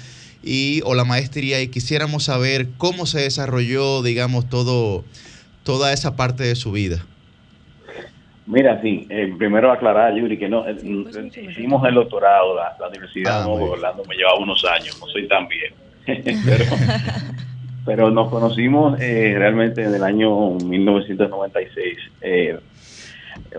y 0.42 0.80
o 0.84 0.94
la 0.94 1.04
maestría 1.04 1.60
y 1.60 1.68
quisiéramos 1.68 2.24
saber 2.24 2.68
cómo 2.78 3.06
se 3.06 3.20
desarrolló, 3.20 4.02
digamos, 4.02 4.48
todo 4.48 5.04
toda 5.64 5.92
esa 5.92 6.16
parte 6.16 6.44
de 6.44 6.56
su 6.56 6.72
vida. 6.72 7.04
Mira, 8.48 8.80
sí, 8.80 9.06
eh, 9.10 9.34
primero 9.36 9.70
aclarar, 9.70 10.14
Yuri, 10.14 10.38
que 10.38 10.48
no, 10.48 10.66
eh, 10.66 10.74
eh, 10.82 11.42
hicimos 11.50 11.86
el 11.86 11.94
doctorado, 11.94 12.56
la, 12.56 12.74
la 12.80 12.88
universidad, 12.88 13.42
Ah, 13.42 13.44
no. 13.44 13.52
Orlando 13.52 14.02
me 14.08 14.16
llevaba 14.16 14.38
unos 14.38 14.64
años, 14.64 14.98
no 14.98 15.06
soy 15.06 15.28
tan 15.28 15.46
bien. 15.48 15.74
pero, 16.46 16.64
pero 17.84 18.10
nos 18.10 18.30
conocimos 18.30 18.98
eh, 19.02 19.34
realmente 19.36 19.84
en 19.84 19.94
el 19.94 20.02
año 20.02 20.52
1996. 20.52 21.98
Eh, 22.22 22.58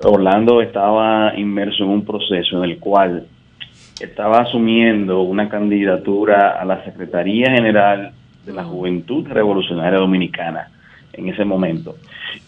Orlando 0.04 0.60
estaba 0.60 1.34
inmerso 1.38 1.84
en 1.84 1.90
un 1.92 2.04
proceso 2.04 2.58
en 2.64 2.72
el 2.72 2.80
cual 2.80 3.28
estaba 4.00 4.40
asumiendo 4.40 5.22
una 5.22 5.50
candidatura 5.50 6.60
a 6.60 6.66
la 6.66 6.84
Secretaría 6.84 7.52
General 7.52 8.12
de 8.44 8.54
la 8.54 8.64
Juventud 8.64 9.28
Revolucionaria 9.28 10.00
Dominicana 10.00 10.72
en 11.14 11.30
ese 11.30 11.46
momento. 11.46 11.98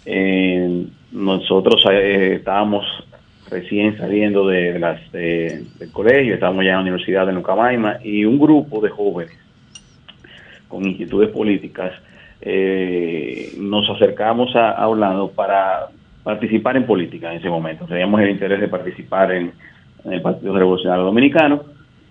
Eh, 0.06 0.86
nosotros 1.12 1.84
eh, 1.92 2.36
estábamos 2.36 2.86
recién 3.50 3.98
saliendo 3.98 4.48
de, 4.48 4.80
las, 4.80 5.00
eh, 5.14 5.64
del 5.78 5.92
colegio, 5.92 6.34
estábamos 6.34 6.64
ya 6.64 6.72
en 6.72 6.76
la 6.78 6.82
Universidad 6.82 7.28
de 7.28 7.34
Nucamaima 7.34 7.98
y 8.04 8.24
un 8.26 8.40
grupo 8.40 8.80
de 8.80 8.90
jóvenes 8.90 9.38
con 10.68 10.86
inquietudes 10.86 11.30
políticas 11.30 11.92
eh, 12.42 13.54
nos 13.58 13.88
acercamos 13.90 14.56
a, 14.56 14.88
Orlando 14.88 15.30
para 15.30 15.90
participar 16.24 16.76
en 16.76 16.86
política 16.86 17.32
en 17.32 17.38
ese 17.38 17.50
momento. 17.50 17.86
Teníamos 17.86 18.20
el 18.22 18.32
interés 18.32 18.60
de 18.60 18.68
participar 18.68 19.32
en, 19.32 19.52
el 20.06 20.22
Partido 20.22 20.58
Revolucionario 20.58 21.04
Dominicano 21.06 21.62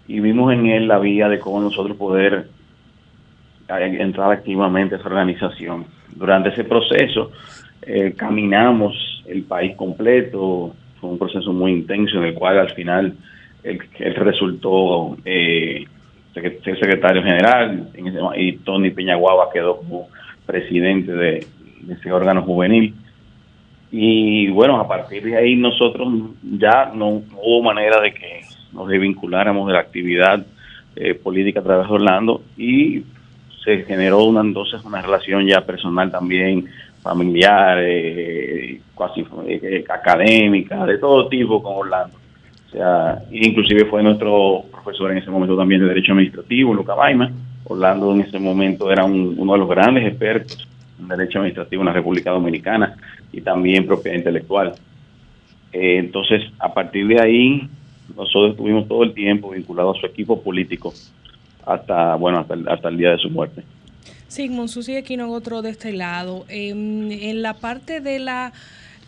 y 0.06 0.20
vimos 0.20 0.52
en 0.52 0.66
él 0.66 0.86
la 0.86 1.00
vía 1.00 1.28
de 1.28 1.40
cómo 1.40 1.60
nosotros 1.60 1.96
poder 1.96 2.46
entrar 3.78 4.33
activamente 4.33 4.94
a 4.94 4.98
esa 4.98 5.09
organización. 5.09 5.87
Durante 6.14 6.50
ese 6.50 6.64
proceso 6.64 7.30
eh, 7.83 8.14
caminamos 8.16 9.22
el 9.26 9.42
país 9.44 9.76
completo, 9.76 10.74
fue 11.00 11.11
un 11.11 11.18
proceso 11.18 11.52
muy 11.52 11.72
intenso 11.72 12.18
en 12.18 12.24
el 12.24 12.35
cual 12.35 12.59
al 12.59 12.70
final 12.70 13.14
él, 13.62 13.80
él 13.98 14.14
resultó 14.16 15.16
eh, 15.24 15.85
ser 16.35 16.61
secretario 16.62 17.22
general 17.22 17.88
y 18.37 18.52
Tony 18.59 18.90
Peñaguaba 18.90 19.50
quedó 19.52 19.78
como 19.78 20.09
presidente 20.46 21.12
de, 21.12 21.46
ese 21.88 22.12
órgano 22.12 22.42
juvenil. 22.42 22.94
Y 23.90 24.48
bueno, 24.48 24.78
a 24.78 24.87
partir 24.87 25.24
de 25.24 25.37
ahí 25.37 25.56
nosotros 25.56 26.09
ya 26.42 26.92
no, 26.94 27.22
no 27.30 27.38
hubo 27.42 27.62
manera 27.62 28.00
de 28.00 28.12
que 28.12 28.40
nos 28.72 28.88
desvinculáramos 28.88 29.66
de 29.66 29.72
la 29.72 29.80
actividad 29.80 30.44
eh, 30.96 31.14
política 31.14 31.61
a 31.61 31.62
través 31.62 31.88
de 31.88 31.94
Orlando 31.94 32.42
y 32.56 33.02
se 33.64 33.84
generó 33.84 34.24
una, 34.24 34.40
entonces 34.40 34.82
una 34.84 35.02
relación 35.02 35.46
ya 35.46 35.60
personal 35.60 36.10
también, 36.10 36.66
familiar, 37.02 37.78
eh, 37.80 38.80
eh, 39.48 39.84
académica, 39.88 40.86
de 40.86 40.98
todo 40.98 41.28
tipo 41.28 41.62
con 41.62 41.76
Orlando. 41.76 42.16
O 42.68 42.70
sea, 42.70 43.18
inclusive 43.32 43.84
fue 43.86 44.02
nuestro 44.02 44.64
profesor 44.70 45.10
en 45.10 45.18
ese 45.18 45.30
momento 45.30 45.56
también 45.56 45.80
de 45.80 45.88
Derecho 45.88 46.12
Administrativo, 46.12 46.72
Luca 46.74 46.94
Baima. 46.94 47.30
Orlando 47.64 48.12
en 48.12 48.22
ese 48.22 48.38
momento 48.38 48.90
era 48.90 49.04
un- 49.04 49.34
uno 49.38 49.52
de 49.52 49.58
los 49.58 49.68
grandes 49.68 50.06
expertos 50.06 50.68
en 51.00 51.08
Derecho 51.08 51.38
Administrativo 51.38 51.82
en 51.82 51.86
la 51.86 51.92
República 51.92 52.30
Dominicana 52.30 52.94
y 53.32 53.40
también 53.40 53.86
propiedad 53.86 54.16
intelectual. 54.16 54.72
Eh, 55.72 55.98
entonces, 55.98 56.42
a 56.58 56.72
partir 56.72 57.06
de 57.06 57.20
ahí, 57.20 57.68
nosotros 58.16 58.52
estuvimos 58.52 58.88
todo 58.88 59.04
el 59.04 59.12
tiempo 59.14 59.50
vinculados 59.50 59.96
a 59.96 60.00
su 60.00 60.06
equipo 60.06 60.42
político 60.42 60.92
hasta, 61.74 62.14
bueno, 62.16 62.40
hasta 62.40 62.54
el, 62.54 62.68
hasta 62.68 62.88
el 62.88 62.96
día 62.96 63.11
de 63.11 63.18
su 63.18 63.30
muerte. 63.30 63.62
Sigmund, 64.28 64.68
Susi 64.68 64.96
Equino, 64.96 65.30
otro 65.33 65.62
de 65.62 65.70
este 65.70 65.92
lado. 65.92 66.44
En, 66.48 67.11
en 67.11 67.42
la 67.42 67.54
parte 67.54 68.00
de 68.00 68.18
la 68.18 68.52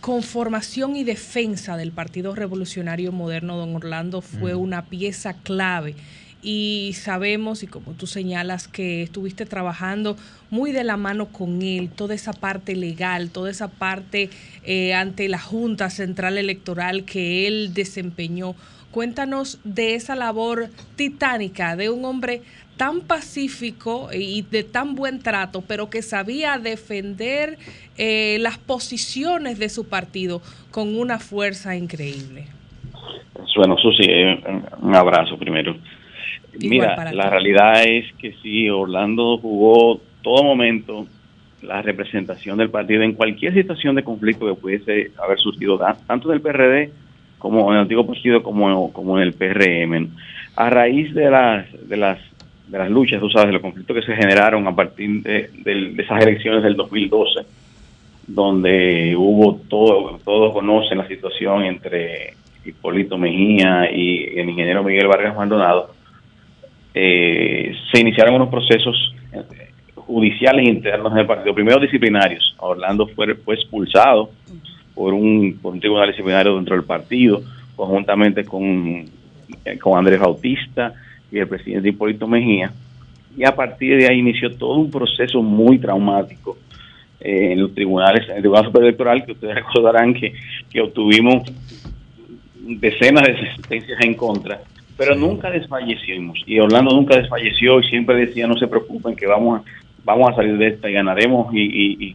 conformación 0.01 0.97
y 0.97 1.05
defensa 1.05 1.77
del 1.77 1.93
Partido 1.93 2.35
Revolucionario 2.35 3.13
Moderno, 3.13 3.57
don 3.57 3.77
Orlando 3.77 4.21
fue 4.21 4.55
una 4.55 4.87
pieza 4.87 5.35
clave 5.35 5.95
y 6.43 6.95
sabemos, 6.95 7.63
y 7.63 7.69
como 7.69 7.93
tú 7.93 8.09
señalas, 8.09 8.67
que 8.67 9.05
estuviste 9.05 9.47
trabajando 9.47 10.17
muy 10.51 10.73
de 10.73 10.83
la 10.83 10.97
mano 10.97 11.29
con 11.29 11.63
él, 11.63 11.89
toda 11.89 12.15
esa 12.15 12.33
parte 12.33 12.75
legal, 12.75 13.31
toda 13.31 13.49
esa 13.49 13.69
parte 13.69 14.29
eh, 14.65 14.93
ante 14.93 15.29
la 15.29 15.39
Junta 15.39 15.89
Central 15.89 16.37
Electoral 16.37 17.05
que 17.05 17.47
él 17.47 17.73
desempeñó. 17.73 18.57
Cuéntanos 18.93 19.59
de 19.65 19.95
esa 19.95 20.15
labor 20.15 20.69
titánica 20.97 21.77
de 21.77 21.89
un 21.91 22.05
hombre 22.05 22.43
tan 22.77 23.01
pacífico 23.01 24.11
y 24.13 24.43
de 24.43 24.65
tan 24.65 24.95
buen 24.95 25.21
trato, 25.21 25.63
pero 25.67 25.89
que 25.89 26.03
sabía 26.03 26.59
defender 26.59 27.57
eh, 27.97 28.37
las 28.41 28.59
posiciones 28.59 29.59
de 29.59 29.71
su 29.71 29.89
partido 29.89 30.43
con 30.71 30.97
una 30.97 31.19
fuerza 31.19 31.75
increíble. 31.75 32.47
Bueno, 33.57 33.77
Susi, 33.79 34.05
eh, 34.09 34.43
un 34.81 34.95
abrazo 34.95 35.39
primero. 35.39 35.77
Mira, 36.59 37.13
la 37.13 37.31
realidad 37.31 37.85
es 37.85 38.13
que 38.19 38.35
sí, 38.43 38.69
Orlando 38.69 39.39
jugó 39.39 40.01
todo 40.23 40.45
momento 40.45 41.07
la 41.63 41.81
representación 41.81 42.59
del 42.59 42.71
partido 42.71 43.03
en 43.03 43.15
cualquier 43.15 43.55
situación 43.55 43.95
de 43.95 44.03
conflicto 44.03 44.47
que 44.47 44.61
pudiese 44.61 45.13
haber 45.23 45.39
surgido, 45.39 45.79
tanto 46.07 46.29
en 46.29 46.35
el 46.35 46.43
PRD 46.43 46.93
como 47.43 47.69
en 47.71 47.75
el 47.75 47.83
antiguo 47.83 48.07
partido 48.07 48.41
como, 48.41 48.93
como 48.93 49.19
en 49.19 49.25
el 49.25 49.33
PRM. 49.35 50.11
A 50.55 50.71
raíz 50.71 51.13
de 51.13 51.29
las, 51.29 51.89
de 51.89 51.97
las 51.97 52.19
de 52.69 52.79
las 52.79 52.89
luchas, 52.89 53.21
tú 53.21 53.29
sabes, 53.29 53.49
de 53.49 53.55
los 53.55 53.61
conflictos 53.61 53.95
que 53.97 54.07
se 54.07 54.15
generaron 54.15 54.67
a 54.67 54.75
partir 54.75 55.23
de, 55.23 55.51
de 55.63 56.03
esas 56.03 56.23
elecciones 56.23 56.63
del 56.63 56.75
2012, 56.75 57.41
donde 58.29 59.15
hubo 59.15 59.57
todo, 59.69 60.19
todos 60.25 60.55
conocen 60.55 60.97
la 60.97 61.09
situación 61.09 61.65
entre 61.65 62.35
Hipólito 62.65 63.19
Mejía 63.19 63.91
y 63.93 64.39
el 64.39 64.49
ingeniero 64.49 64.85
Miguel 64.85 65.09
Vargas 65.09 65.37
Maldonado, 65.37 65.93
eh, 66.95 67.75
se 67.93 68.01
iniciaron 68.01 68.37
unos 68.37 68.49
procesos 68.49 69.15
eh, 69.33 69.73
judiciales 69.97 70.67
internos 70.67 71.13
del 71.13 71.27
partido, 71.27 71.55
primero 71.55 71.79
disciplinarios. 71.81 72.55
Orlando 72.59 73.07
fue, 73.09 73.35
fue 73.35 73.57
expulsado 73.57 74.31
por 74.95 75.15
un, 75.15 75.59
tribunal 75.81 76.09
disciplinario 76.09 76.57
dentro 76.57 76.77
del 76.77 76.85
partido, 76.85 77.43
conjuntamente 77.77 78.45
con, 78.45 79.05
eh, 79.65 79.79
con 79.79 79.99
Andrés 79.99 80.21
Bautista 80.21 80.95
y 81.31 81.39
el 81.39 81.49
presidente 81.49 81.89
Hipólito 81.89 82.27
Mejía. 82.27 82.73
Y 83.37 83.45
a 83.45 83.55
partir 83.55 83.99
de 83.99 84.09
ahí 84.09 84.19
inició 84.19 84.55
todo 84.57 84.75
un 84.75 84.91
proceso 84.91 85.43
muy 85.43 85.79
traumático 85.79 86.59
en 87.21 87.61
los 87.61 87.73
tribunales, 87.73 88.29
en 88.29 88.37
el 88.37 88.43
Tribunal 88.43 88.65
Superior 88.65 88.89
Electoral, 88.89 89.25
que 89.25 89.33
ustedes 89.33 89.55
recordarán 89.55 90.13
que, 90.13 90.35
que 90.71 90.81
obtuvimos 90.81 91.45
decenas 92.55 93.25
de 93.27 93.55
sentencias 93.55 93.99
en 94.01 94.15
contra 94.15 94.61
pero 94.97 95.15
nunca 95.15 95.51
desfallecimos 95.51 96.39
y 96.47 96.61
Orlando 96.61 96.95
nunca 96.95 97.17
desfalleció 97.17 97.81
y 97.81 97.89
siempre 97.89 98.15
decía 98.15 98.47
no 98.47 98.57
se 98.57 98.69
preocupen 98.69 99.17
que 99.17 99.27
vamos 99.27 99.61
a, 99.61 99.65
vamos 100.05 100.31
a 100.31 100.37
salir 100.37 100.57
de 100.59 100.69
esta 100.69 100.89
y 100.89 100.93
ganaremos 100.93 101.53
y, 101.53 102.15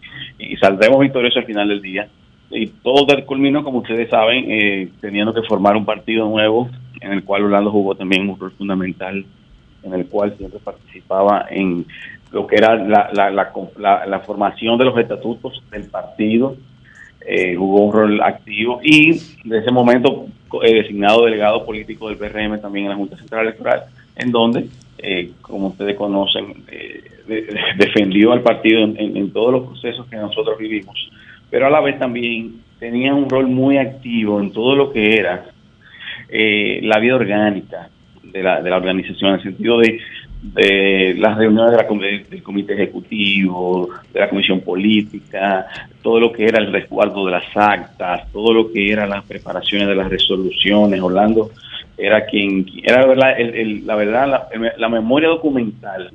saldremos 0.62 1.00
victoriosos 1.00 1.38
al 1.38 1.46
final 1.46 1.68
del 1.68 1.82
día 1.82 2.08
y 2.50 2.68
todo 2.68 3.08
culminó 3.26 3.64
como 3.64 3.80
ustedes 3.80 4.10
saben 4.10 4.46
eh, 4.50 4.90
teniendo 5.02 5.34
que 5.34 5.42
formar 5.44 5.76
un 5.76 5.86
partido 5.86 6.28
nuevo 6.28 6.70
en 7.02 7.12
el 7.12 7.24
cual 7.24 7.44
Orlando 7.44 7.72
jugó 7.72 7.96
también 7.96 8.30
un 8.30 8.40
rol 8.40 8.52
fundamental 8.52 9.26
en 9.84 9.94
el 9.94 10.08
cual 10.08 10.36
siempre 10.38 10.60
participaba 10.60 11.46
en 11.50 11.86
lo 12.32 12.46
que 12.46 12.56
era 12.58 12.76
la, 12.76 13.10
la, 13.14 13.32
la, 14.06 14.20
formación 14.20 14.78
de 14.78 14.86
los 14.86 14.98
estatutos 14.98 15.64
del 15.72 15.86
partido. 15.90 16.56
Eh, 17.26 17.56
jugó 17.56 17.86
un 17.86 17.94
rol 17.94 18.22
activo 18.22 18.80
y 18.82 19.12
de 19.44 19.60
ese 19.60 19.72
momento 19.72 20.28
eh, 20.64 20.76
designado 20.76 21.26
delegado 21.26 21.66
político 21.66 22.08
del 22.08 22.18
PRM 22.18 22.60
también 22.62 22.86
en 22.86 22.92
la 22.92 22.98
Junta 22.98 23.18
Central 23.18 23.48
Electoral, 23.48 23.84
en 24.16 24.32
donde, 24.32 24.68
eh, 24.98 25.32
como 25.42 25.68
ustedes 25.68 25.98
conocen, 25.98 26.64
defendió 27.78 28.32
al 28.32 28.42
partido 28.42 28.82
en, 28.82 29.32
todos 29.32 29.52
los 29.52 29.68
procesos 29.68 30.08
que 30.08 30.16
nosotros 30.16 30.58
vivimos, 30.58 30.96
pero 31.50 31.68
a 31.68 31.70
la 31.70 31.82
vez 31.82 31.98
también 32.00 32.62
tenía 32.80 33.14
un 33.14 33.30
rol 33.30 33.48
muy 33.48 33.78
activo 33.78 34.40
en 34.40 34.52
todo 34.52 34.76
lo 34.76 34.92
que 34.92 35.18
era 35.18 35.46
la 36.30 37.00
vida 37.00 37.16
orgánica 37.16 37.90
de 38.24 38.44
la, 38.44 38.62
de 38.62 38.70
la 38.70 38.78
organización, 38.78 39.32
en 39.32 39.36
el 39.38 39.44
sentido 39.44 39.80
de 39.80 40.00
de 40.42 41.16
las 41.18 41.38
reuniones 41.38 41.72
de 41.72 41.78
la, 41.78 42.24
del 42.30 42.44
comité 42.44 42.74
ejecutivo, 42.74 43.90
de 44.14 44.20
la 44.20 44.30
comisión 44.30 44.62
política, 44.62 45.66
todo 46.02 46.20
lo 46.20 46.32
que 46.32 46.46
era 46.46 46.60
el 46.60 46.72
resguardo 46.72 47.26
de 47.26 47.32
las 47.32 47.46
actas, 47.56 48.32
todo 48.32 48.54
lo 48.54 48.72
que 48.72 48.92
era 48.92 49.08
las 49.08 49.26
preparaciones 49.26 49.88
de 49.88 49.96
las 49.96 50.10
resoluciones. 50.10 51.02
Orlando 51.02 51.52
era 51.98 52.26
quien, 52.26 52.66
era 52.84 53.02
la 53.02 53.96
verdad, 53.96 54.48
la, 54.78 54.90
memoria 54.90 55.30
documental 55.30 56.12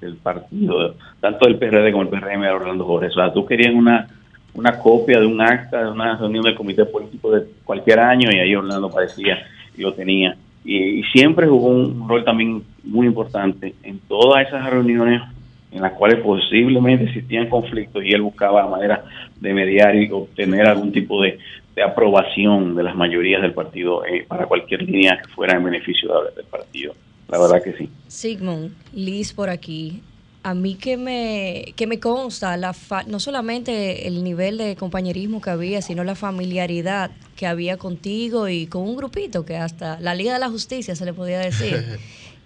del 0.00 0.16
partido, 0.16 0.94
tanto 1.20 1.46
del 1.46 1.56
PRD 1.56 1.90
como 1.90 2.02
el 2.02 2.08
PRM 2.08 2.42
de 2.42 2.50
Orlando 2.50 2.84
Jorge. 2.84 3.08
O 3.08 3.12
sea, 3.12 3.32
tú 3.32 3.44
querías 3.44 3.74
una, 3.74 4.06
una 4.54 4.78
copia 4.78 5.20
de 5.20 5.26
un 5.26 5.40
acta 5.40 5.84
de 5.84 5.90
una 5.90 6.16
reunión 6.16 6.44
del 6.44 6.54
comité 6.54 6.84
político 6.84 7.30
de 7.30 7.44
cualquier 7.64 8.00
año 8.00 8.30
y 8.30 8.38
ahí 8.38 8.54
Orlando 8.54 8.90
parecía 8.90 9.38
y 9.76 9.82
lo 9.82 9.92
tenía 9.92 10.36
y, 10.64 11.02
siempre 11.12 11.46
jugó 11.46 11.68
un 11.68 12.08
rol 12.08 12.24
también 12.24 12.62
muy 12.82 13.06
importante 13.06 13.74
en 13.82 13.98
todas 14.00 14.46
esas 14.46 14.68
reuniones 14.70 15.22
en 15.70 15.82
las 15.82 15.92
cuales 15.92 16.20
posiblemente 16.20 17.04
existían 17.04 17.48
conflictos 17.48 18.02
y 18.04 18.12
él 18.12 18.22
buscaba 18.22 18.62
la 18.62 18.70
manera 18.70 19.04
de 19.40 19.52
mediar 19.52 19.94
y 19.96 20.10
obtener 20.10 20.66
algún 20.66 20.92
tipo 20.92 21.20
de, 21.20 21.38
aprobación 21.84 22.76
de 22.76 22.84
las 22.84 22.94
mayorías 22.94 23.42
del 23.42 23.52
partido 23.52 24.06
eh, 24.06 24.24
para 24.28 24.46
cualquier 24.46 24.82
línea 24.82 25.20
que 25.20 25.28
fuera 25.30 25.56
en 25.56 25.64
beneficio 25.64 26.08
del 26.36 26.44
partido. 26.44 26.94
La 27.28 27.40
verdad 27.40 27.60
que 27.64 27.72
sí. 27.72 27.90
Sigmund, 28.06 28.72
Liz 28.92 29.32
por 29.32 29.50
aquí 29.50 30.00
a 30.44 30.52
mí 30.52 30.74
que 30.74 30.98
me, 30.98 31.72
que 31.74 31.86
me 31.86 31.98
consta 31.98 32.58
la 32.58 32.74
no 33.06 33.18
solamente 33.18 34.06
el 34.06 34.22
nivel 34.22 34.58
de 34.58 34.76
compañerismo 34.76 35.40
que 35.40 35.48
había, 35.48 35.80
sino 35.80 36.04
la 36.04 36.14
familiaridad 36.14 37.10
que 37.34 37.46
había 37.46 37.78
contigo 37.78 38.48
y 38.48 38.66
con 38.66 38.82
un 38.82 38.94
grupito 38.94 39.46
que 39.46 39.56
hasta 39.56 39.98
la 40.00 40.14
Liga 40.14 40.34
de 40.34 40.38
la 40.38 40.50
Justicia 40.50 40.94
se 40.94 41.04
le 41.04 41.12
podía 41.12 41.40
decir. 41.40 41.82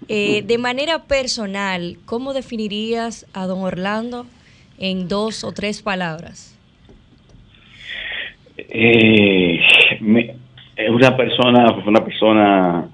Eh, 0.08 0.42
de 0.42 0.58
manera 0.58 1.02
personal, 1.02 1.98
¿cómo 2.04 2.32
definirías 2.32 3.26
a 3.34 3.46
don 3.46 3.62
Orlando 3.62 4.26
en 4.78 5.08
dos 5.08 5.42
o 5.42 5.50
tres 5.50 5.82
palabras? 5.82 6.56
Eh, 8.56 9.58
es 10.76 10.88
una 10.88 11.16
persona, 11.16 11.72
una 11.84 12.04
persona 12.04 12.88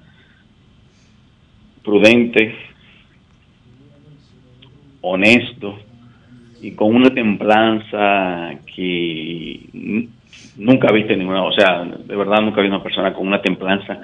prudente, 1.83 2.55
honesto 5.05 5.77
y 6.61 6.71
con 6.71 6.95
una 6.95 7.09
templanza 7.11 8.53
que 8.75 9.59
nunca 10.57 10.91
viste 10.91 11.15
ninguna, 11.15 11.43
o 11.43 11.51
sea, 11.51 11.83
de 11.83 12.15
verdad 12.15 12.41
nunca 12.41 12.61
vi 12.61 12.67
una 12.67 12.83
persona 12.83 13.13
con 13.13 13.27
una 13.27 13.41
templanza 13.41 13.99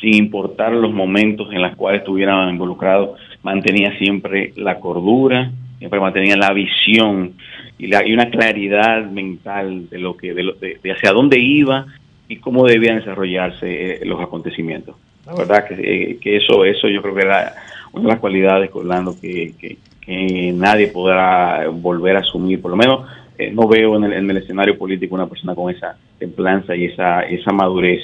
sin 0.00 0.14
importar 0.14 0.72
los 0.72 0.92
momentos 0.92 1.52
en 1.52 1.62
los 1.62 1.74
cuales 1.76 2.00
estuviera 2.00 2.50
involucrado, 2.50 3.16
mantenía 3.42 3.96
siempre 3.98 4.52
la 4.56 4.78
cordura, 4.78 5.50
siempre 5.78 6.00
mantenía 6.00 6.36
la 6.36 6.52
visión 6.52 7.34
y, 7.78 7.86
la, 7.86 8.06
y 8.06 8.12
una 8.12 8.30
claridad 8.30 9.04
mental 9.06 9.88
de 9.88 9.98
lo 9.98 10.16
que 10.16 10.34
de, 10.34 10.78
de, 10.82 10.92
hacia 10.92 11.12
dónde 11.12 11.38
iba 11.38 11.86
y 12.28 12.36
cómo 12.36 12.66
debían 12.66 12.96
desarrollarse 12.96 14.02
eh, 14.02 14.04
los 14.04 14.20
acontecimientos. 14.20 14.96
La 15.26 15.34
verdad 15.34 15.66
que, 15.66 15.74
eh, 15.74 16.18
que, 16.20 16.36
eso 16.36 16.64
eso 16.64 16.88
yo 16.88 17.02
creo 17.02 17.14
que 17.14 17.22
era 17.22 17.54
las 18.02 18.20
cualidades, 18.20 18.70
Orlando, 18.72 19.14
que, 19.20 19.54
que, 19.58 19.78
que 20.00 20.52
nadie 20.52 20.88
podrá 20.88 21.68
volver 21.68 22.16
a 22.16 22.20
asumir, 22.20 22.60
por 22.60 22.70
lo 22.70 22.76
menos 22.76 23.06
eh, 23.38 23.50
no 23.50 23.68
veo 23.68 23.96
en 23.96 24.04
el, 24.04 24.12
en 24.14 24.30
el, 24.30 24.38
escenario 24.38 24.78
político 24.78 25.14
una 25.14 25.26
persona 25.26 25.54
con 25.54 25.74
esa 25.74 25.96
templanza 26.18 26.74
y 26.74 26.86
esa, 26.86 27.20
esa 27.22 27.52
madurez 27.52 28.02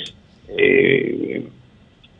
eh, 0.48 1.46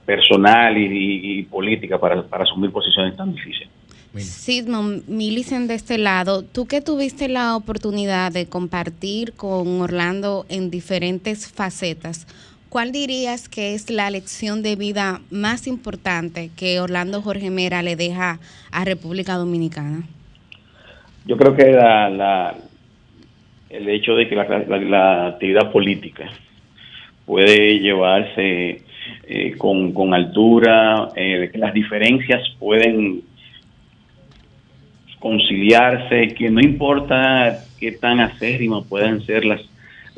personal 0.07 0.77
y, 0.79 1.43
política 1.45 1.99
para, 1.99 2.23
para, 2.23 2.45
asumir 2.45 2.71
posiciones 2.71 3.17
tan 3.17 3.35
difíciles. 3.35 3.69
Sidmon, 4.17 5.05
Milicen 5.07 5.69
de 5.69 5.75
este 5.75 5.97
lado, 5.97 6.43
tú 6.43 6.67
que 6.67 6.81
tuviste 6.81 7.29
la 7.29 7.57
oportunidad 7.57 8.33
de 8.33 8.47
compartir 8.47 9.33
con 9.33 9.81
Orlando 9.81 10.45
en 10.49 10.71
diferentes 10.71 11.51
facetas, 11.51 12.27
¿cuál 12.73 12.91
dirías 12.91 13.51
que 13.51 13.75
es 13.75 13.91
la 13.91 14.11
lección 14.11 14.63
de 14.63 14.77
vida 14.77 15.21
más 15.31 15.67
importante 15.67 16.49
que 16.57 16.81
Orlando 16.81 17.21
Jorge 17.21 17.51
Mera 17.51 17.83
le 17.83 17.97
deja 17.97 18.41
a 18.71 18.85
República 18.87 19.35
Dominicana? 19.35 20.05
Yo 21.27 21.37
creo 21.37 21.55
que 21.55 21.71
la, 21.71 22.55
el 23.69 23.89
hecho 23.91 24.15
de 24.15 24.27
que 24.27 24.35
la, 24.35 25.27
actividad 25.27 25.71
política 25.71 26.31
puede 27.27 27.79
llevarse 27.79 28.83
eh, 29.25 29.55
con, 29.59 30.15
altura, 30.15 31.11
eh, 31.15 31.51
que 31.53 31.59
las 31.59 31.75
diferencias 31.75 32.41
pueden 32.59 33.21
conciliarse, 35.19 36.29
que 36.29 36.49
no 36.49 36.61
importa 36.61 37.65
qué 37.79 37.93
tan 37.93 38.19
acérrimas 38.21 38.85
puedan 38.89 39.21
ser 39.27 39.45
las, 39.45 39.61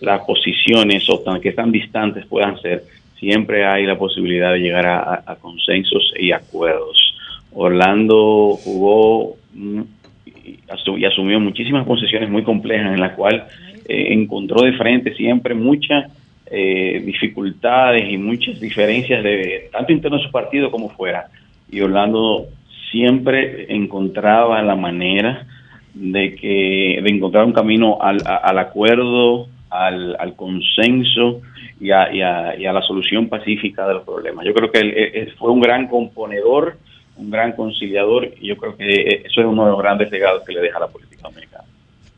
las 0.00 0.24
posiciones 0.24 1.08
o 1.08 1.20
tan, 1.20 1.40
qué 1.40 1.52
tan 1.52 1.70
distantes 1.72 2.26
puedan 2.26 2.60
ser, 2.60 2.84
siempre 3.18 3.64
hay 3.64 3.86
la 3.86 3.96
posibilidad 3.96 4.52
de 4.52 4.58
llegar 4.58 4.86
a, 4.86 5.36
consensos 5.40 6.12
y 6.18 6.32
acuerdos. 6.32 7.16
Orlando 7.52 8.58
jugó 8.62 9.36
mm, 9.54 9.80
y 10.26 10.58
asu- 10.68 10.98
y 10.98 11.04
asumió 11.04 11.40
muchísimas 11.40 11.86
concesiones 11.86 12.28
muy 12.28 12.42
complejas 12.42 12.92
en 12.92 13.00
las 13.00 13.12
cuales 13.12 13.42
eh, 13.88 14.08
encontró 14.12 14.62
de 14.62 14.72
frente 14.72 15.14
siempre 15.14 15.54
muchas 15.54 16.10
eh, 16.50 17.02
dificultades 17.04 18.04
y 18.10 18.18
muchas 18.18 18.60
diferencias 18.60 19.22
de 19.22 19.68
tanto 19.72 19.92
interno 19.92 20.18
de 20.18 20.24
su 20.24 20.30
partido 20.30 20.70
como 20.70 20.90
fuera. 20.90 21.28
Y 21.70 21.80
Orlando 21.80 22.46
siempre 22.90 23.72
encontraba 23.74 24.60
la 24.62 24.76
manera 24.76 25.46
de 25.94 26.34
que 26.34 27.00
de 27.02 27.10
encontrar 27.10 27.44
un 27.44 27.52
camino 27.52 27.98
al, 28.00 28.18
al 28.26 28.58
acuerdo, 28.58 29.48
al, 29.74 30.34
consenso 30.36 31.40
y 31.80 31.90
a, 31.90 32.08
la 32.56 32.82
solución 32.82 33.28
pacífica 33.28 33.86
de 33.86 33.94
los 33.94 34.04
problemas. 34.04 34.44
Yo 34.44 34.54
creo 34.54 34.70
que 34.70 35.32
fue 35.38 35.50
un 35.50 35.60
gran 35.60 35.88
componedor, 35.88 36.78
un 37.16 37.30
gran 37.30 37.52
conciliador 37.52 38.32
y 38.40 38.48
yo 38.48 38.56
creo 38.56 38.76
que 38.76 38.84
eh, 38.84 39.22
eso 39.24 39.40
es 39.40 39.46
uno 39.46 39.64
de 39.64 39.70
los 39.72 39.78
grandes 39.80 40.10
legados 40.10 40.42
que 40.44 40.52
le 40.52 40.60
deja 40.60 40.78
la 40.78 40.88
política 40.88 41.22
dominicana. 41.28 41.64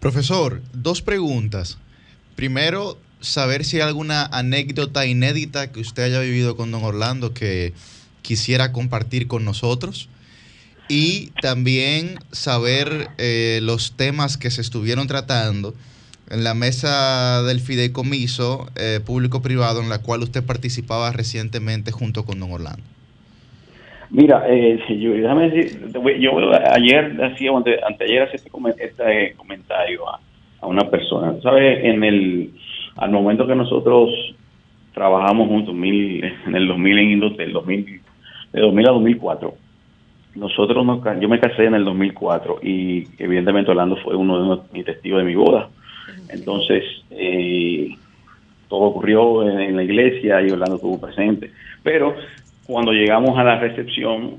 Profesor, 0.01 0.61
dos 0.73 1.03
preguntas. 1.03 1.79
Primero, 2.35 2.97
saber 3.21 3.65
si 3.65 3.77
hay 3.77 3.83
alguna 3.83 4.27
anécdota 4.27 5.07
inédita 5.07 5.73
que 5.73 5.81
usted 5.81 6.05
haya 6.05 6.21
vivido 6.21 6.57
con 6.57 6.71
don 6.71 6.85
Orlando 6.85 7.33
que 7.33 7.73
quisiera 8.23 8.73
compartir 8.73 9.27
con 9.27 9.45
nosotros. 9.45 10.09
Y 10.89 11.33
también 11.43 12.21
saber 12.31 13.09
eh, 13.19 13.59
los 13.63 13.97
temas 13.97 14.37
que 14.37 14.53
se 14.53 14.61
estuvieron 14.61 15.09
tratando 15.09 15.75
en 16.31 16.45
la 16.45 16.55
mesa 16.55 17.43
del 17.43 17.61
fideicomiso 17.61 18.67
eh, 18.77 19.01
público-privado 19.05 19.81
en 19.81 19.89
la 19.89 20.03
cual 20.03 20.23
usted 20.23 20.45
participaba 20.45 21.13
recientemente 21.13 21.93
junto 21.93 22.25
con 22.25 22.41
don 22.41 22.53
Orlando. 22.53 22.83
Mira, 24.11 24.45
eh, 24.49 24.79
yo, 24.89 25.13
ayer 26.73 27.17
hacía, 27.25 27.51
anteayer 27.87 28.23
hacía 28.23 28.37
este, 28.37 28.85
este 28.85 29.35
comentario 29.37 30.09
a, 30.09 30.21
una 30.67 30.89
persona. 30.91 31.35
¿Sabes? 31.43 31.85
En 31.85 32.03
el, 32.03 32.51
al 32.97 33.11
momento 33.11 33.47
que 33.47 33.55
nosotros 33.55 34.11
trabajamos 34.95 35.49
juntos, 35.49 35.75
mil, 35.75 36.25
en 36.25 36.57
el 36.57 36.67
2000 36.67 36.99
en 36.99 37.11
Indotel, 37.11 37.53
2000, 37.53 38.01
de 38.53 38.61
2000 38.61 38.89
a 38.89 38.93
2004, 38.93 39.55
nosotros 40.37 40.87
nos, 40.87 41.03
yo 41.21 41.29
me 41.29 41.41
casé 41.41 41.65
en 41.65 41.75
el 41.75 41.85
2004 41.85 42.61
y 42.63 43.05
evidentemente 43.19 43.71
Orlando 43.71 43.97
fue 43.97 44.17
uno 44.17 44.57
de 44.57 44.63
mis 44.73 44.85
testigos 44.85 45.21
de 45.21 45.25
mi 45.25 45.35
boda. 45.35 45.69
Entonces, 46.29 46.83
eh, 47.11 47.97
todo 48.69 48.81
ocurrió 48.83 49.49
en, 49.49 49.77
la 49.77 49.83
iglesia 49.83 50.41
y 50.43 50.51
Orlando 50.51 50.77
estuvo 50.77 51.01
presente. 51.01 51.53
Pero 51.83 52.15
cuando 52.67 52.93
llegamos 52.93 53.39
a 53.39 53.45
la 53.45 53.59
recepción, 53.59 54.37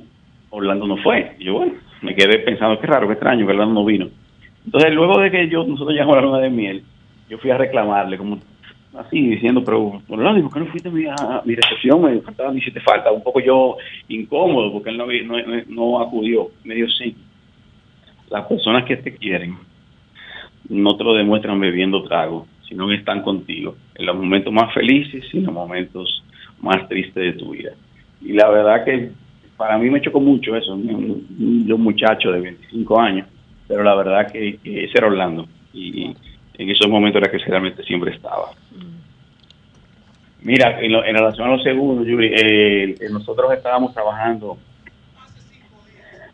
Orlando 0.50 0.88
no 0.88 0.98
fue. 0.98 1.36
Y 1.40 1.46
yo, 1.46 1.54
bueno, 1.56 1.74
me 2.02 2.16
quedé 2.16 2.40
pensando, 2.40 2.80
qué 2.80 2.88
raro, 2.88 3.08
qué 3.08 3.14
extraño 3.14 3.46
que 3.46 3.54
Orlando 3.54 3.74
no 3.74 3.86
vino. 3.86 4.08
Entonces, 4.66 4.94
luego 4.94 5.20
de 5.20 5.32
que 5.32 5.48
yo 5.50 5.64
nosotros 5.64 5.94
llegamos 5.94 6.18
a 6.18 6.22
la 6.22 6.28
luna 6.28 6.40
de 6.40 6.50
miel, 6.50 6.84
yo 7.30 7.38
fui 7.38 7.52
a 7.52 7.58
reclamarle, 7.58 8.18
como 8.18 8.40
así, 8.98 9.22
diciendo, 9.30 9.64
pero 9.64 10.02
Orlando, 10.10 10.42
¿por 10.44 10.54
qué 10.54 10.60
no 10.60 10.66
fuiste 10.68 10.90
a 10.90 10.92
mi, 10.92 11.06
a 11.06 11.42
mi 11.46 11.56
recepción? 11.56 12.02
Me 12.02 12.20
faltaba, 12.22 12.52
ni 12.52 12.62
si 12.62 12.72
te 12.72 12.82
falta. 12.82 13.12
Un 13.12 13.24
poco 13.24 13.40
yo 13.40 13.78
incómodo, 14.10 14.72
porque 14.74 14.90
él 14.90 14.98
no, 14.98 15.06
no- 15.06 15.64
no 15.68 16.02
acudió. 16.02 16.50
Me 16.64 16.76
dijo, 16.76 16.90
sí, 16.90 17.16
las 18.30 18.46
personas 18.46 18.84
que 18.86 18.98
te 18.98 19.16
quieren 19.16 19.58
no 20.70 20.96
te 20.98 21.04
lo 21.04 21.14
demuestran 21.14 21.60
bebiendo 21.60 22.04
trago, 22.04 22.48
sino 22.68 22.88
que 22.88 22.96
están 22.96 23.22
contigo 23.22 23.76
en 23.96 24.06
los 24.06 24.16
momentos 24.16 24.52
más 24.54 24.74
felices 24.74 25.24
y 25.34 25.38
en 25.38 25.46
los 25.46 25.54
momentos 25.54 26.24
más 26.62 26.88
tristes 26.90 27.16
de 27.16 27.34
tu 27.34 27.52
vida. 27.52 27.72
Y 28.22 28.34
la 28.34 28.50
verdad 28.50 28.84
que 28.84 29.12
para 29.56 29.78
mí 29.78 29.90
me 29.90 30.02
chocó 30.02 30.20
mucho 30.20 30.56
eso, 30.56 30.78
yo 31.40 31.78
muchacho 31.78 32.32
de 32.32 32.42
25 32.42 33.00
años, 33.00 33.28
pero 33.68 33.84
la 33.84 33.96
verdad 33.96 34.32
que, 34.32 34.60
ese 34.64 34.98
era 34.98 35.08
Orlando 35.08 35.48
y 35.74 36.16
en 36.58 36.70
esos 36.70 36.90
momentos 36.90 37.22
era 37.22 37.32
que 37.32 37.38
realmente 37.40 37.84
siempre 37.84 38.12
estaba. 38.12 38.50
Mira, 40.42 40.80
en, 40.82 40.92
lo- 40.92 41.04
en 41.04 41.16
relación 41.16 41.48
a 41.48 41.52
los 41.54 41.64
seguros, 41.64 42.06
Yuri, 42.06 42.32
eh, 42.36 42.96
nosotros 43.12 43.52
estábamos 43.54 43.94
trabajando 43.94 44.58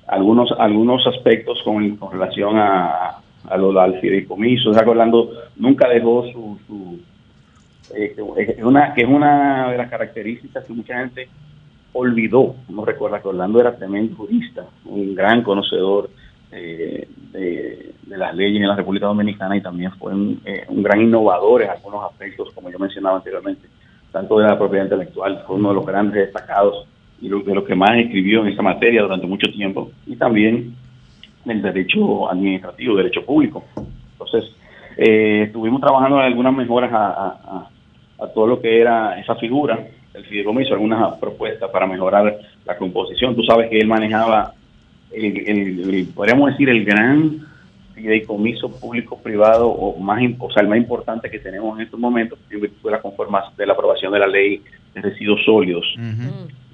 algunos 0.07 0.51
algunos 0.59 1.05
aspectos 1.07 1.61
con, 1.63 1.95
con 1.97 2.11
relación 2.11 2.57
a, 2.57 3.17
a 3.49 3.57
lo 3.57 3.79
al 3.79 3.99
fideicomiso. 3.99 4.69
O 4.69 4.73
sea, 4.73 4.83
que 4.83 4.89
Orlando 4.89 5.31
nunca 5.55 5.87
dejó 5.89 6.23
su... 6.31 6.59
su 6.67 6.99
eh, 7.95 8.15
es 8.37 8.63
una, 8.63 8.93
que 8.93 9.03
es 9.03 9.09
una 9.09 9.71
de 9.71 9.77
las 9.77 9.89
características 9.89 10.65
que 10.65 10.73
mucha 10.73 10.97
gente 10.99 11.27
olvidó. 11.93 12.55
No 12.69 12.85
recuerda 12.85 13.21
que 13.21 13.27
Orlando 13.27 13.59
era 13.59 13.75
tremendo 13.75 14.15
jurista, 14.15 14.65
un 14.85 15.13
gran 15.13 15.43
conocedor 15.43 16.09
eh, 16.51 17.07
de, 17.31 17.93
de 18.03 18.17
las 18.17 18.35
leyes 18.35 18.61
en 18.61 18.67
la 18.67 18.75
República 18.75 19.07
Dominicana 19.07 19.57
y 19.57 19.61
también 19.61 19.91
fue 19.93 20.13
un, 20.13 20.41
eh, 20.45 20.65
un 20.69 20.83
gran 20.83 21.01
innovador 21.01 21.63
en 21.63 21.69
algunos 21.69 22.03
aspectos, 22.03 22.51
como 22.53 22.69
yo 22.69 22.79
mencionaba 22.79 23.17
anteriormente, 23.17 23.67
tanto 24.11 24.39
de 24.39 24.47
la 24.47 24.57
propiedad 24.57 24.85
intelectual, 24.85 25.43
fue 25.45 25.55
uno 25.55 25.69
de 25.69 25.75
los 25.75 25.85
grandes 25.85 26.15
destacados 26.15 26.87
y 27.21 27.29
de 27.29 27.55
los 27.55 27.63
que 27.63 27.75
más 27.75 27.97
escribió 27.97 28.41
en 28.41 28.53
esa 28.53 28.61
materia 28.61 29.01
durante 29.01 29.25
mucho 29.25 29.51
tiempo, 29.51 29.91
y 30.05 30.15
también 30.15 30.75
el 31.45 31.61
derecho 31.61 32.29
administrativo, 32.29 32.95
derecho 32.95 33.25
público. 33.25 33.63
Entonces, 34.13 34.51
eh, 34.97 35.43
estuvimos 35.47 35.81
trabajando 35.81 36.17
en 36.19 36.25
algunas 36.25 36.53
mejoras 36.53 36.91
a, 36.93 37.07
a- 37.07 37.39
a- 37.45 37.69
a 38.23 38.27
todo 38.33 38.47
lo 38.47 38.61
que 38.61 38.79
era 38.79 39.19
esa 39.19 39.35
figura, 39.35 39.79
el 40.13 40.25
fideicomiso, 40.25 40.73
algunas 40.73 41.17
propuestas 41.17 41.69
para 41.71 41.87
mejorar 41.87 42.37
la 42.65 42.77
composición. 42.77 43.35
Tú 43.35 43.43
sabes 43.43 43.69
que 43.69 43.79
él 43.79 43.87
manejaba, 43.87 44.53
el, 45.11 45.25
el- 45.47 45.89
el- 45.95 46.07
podríamos 46.13 46.51
decir, 46.51 46.69
el 46.69 46.85
gran 46.85 47.39
fideicomiso 47.95 48.69
público-privado, 48.79 49.67
o 49.69 49.99
más, 49.99 50.21
o 50.39 50.51
sea, 50.51 50.63
el 50.63 50.69
más 50.69 50.77
importante 50.77 51.29
que 51.29 51.39
tenemos 51.39 51.77
en 51.77 51.85
estos 51.85 51.99
momentos, 51.99 52.39
en 52.49 52.61
virtud 52.61 52.77
de 52.85 52.91
la 52.91 53.01
conformación, 53.01 53.53
de 53.57 53.65
la 53.67 53.73
aprobación 53.73 54.11
de 54.13 54.19
la 54.19 54.27
ley 54.27 54.61
de 54.93 55.01
residuos 55.01 55.43
sólidos 55.45 55.85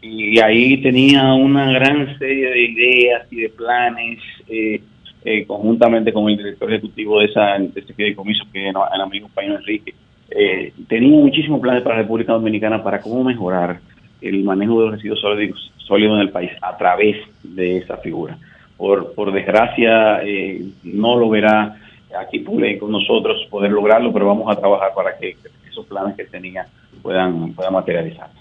y 0.01 0.39
ahí 0.39 0.81
tenía 0.81 1.33
una 1.33 1.71
gran 1.71 2.17
serie 2.17 2.49
de 2.49 2.61
ideas 2.61 3.27
y 3.31 3.41
de 3.41 3.49
planes 3.49 4.19
eh, 4.47 4.81
eh, 5.25 5.45
conjuntamente 5.45 6.13
con 6.13 6.29
el 6.29 6.37
director 6.37 6.71
ejecutivo 6.71 7.19
de, 7.19 7.25
esa, 7.25 7.57
de 7.59 7.79
ese 7.79 7.93
fideicomiso 7.93 8.45
que 8.53 8.69
era 8.69 8.79
el 8.93 9.01
amigo 9.01 9.29
Paino 9.33 9.55
Enrique. 9.55 9.93
Eh, 10.31 10.71
tenía 10.87 11.09
muchísimos 11.09 11.59
planes 11.59 11.83
para 11.83 11.95
la 11.95 12.01
República 12.03 12.33
Dominicana 12.33 12.81
para 12.81 13.01
cómo 13.01 13.23
mejorar 13.23 13.79
el 14.21 14.43
manejo 14.43 14.79
de 14.79 14.85
los 14.85 14.95
residuos 14.95 15.19
sólidos, 15.19 15.71
sólidos 15.77 16.15
en 16.15 16.21
el 16.21 16.29
país 16.29 16.51
a 16.61 16.77
través 16.77 17.17
de 17.43 17.77
esa 17.77 17.97
figura. 17.97 18.37
Por, 18.77 19.13
por 19.13 19.33
desgracia 19.33 20.21
eh, 20.23 20.61
no 20.83 21.17
lo 21.17 21.29
verá 21.29 21.77
aquí 22.17 22.43
con 22.43 22.91
nosotros 22.91 23.45
poder 23.51 23.71
lograrlo 23.71 24.11
pero 24.13 24.25
vamos 24.25 24.49
a 24.49 24.59
trabajar 24.59 24.91
para 24.95 25.17
que 25.17 25.35
esos 25.69 25.85
planes 25.85 26.15
que 26.15 26.23
tenía 26.23 26.65
puedan, 27.01 27.53
puedan 27.53 27.73
materializar 27.73 28.38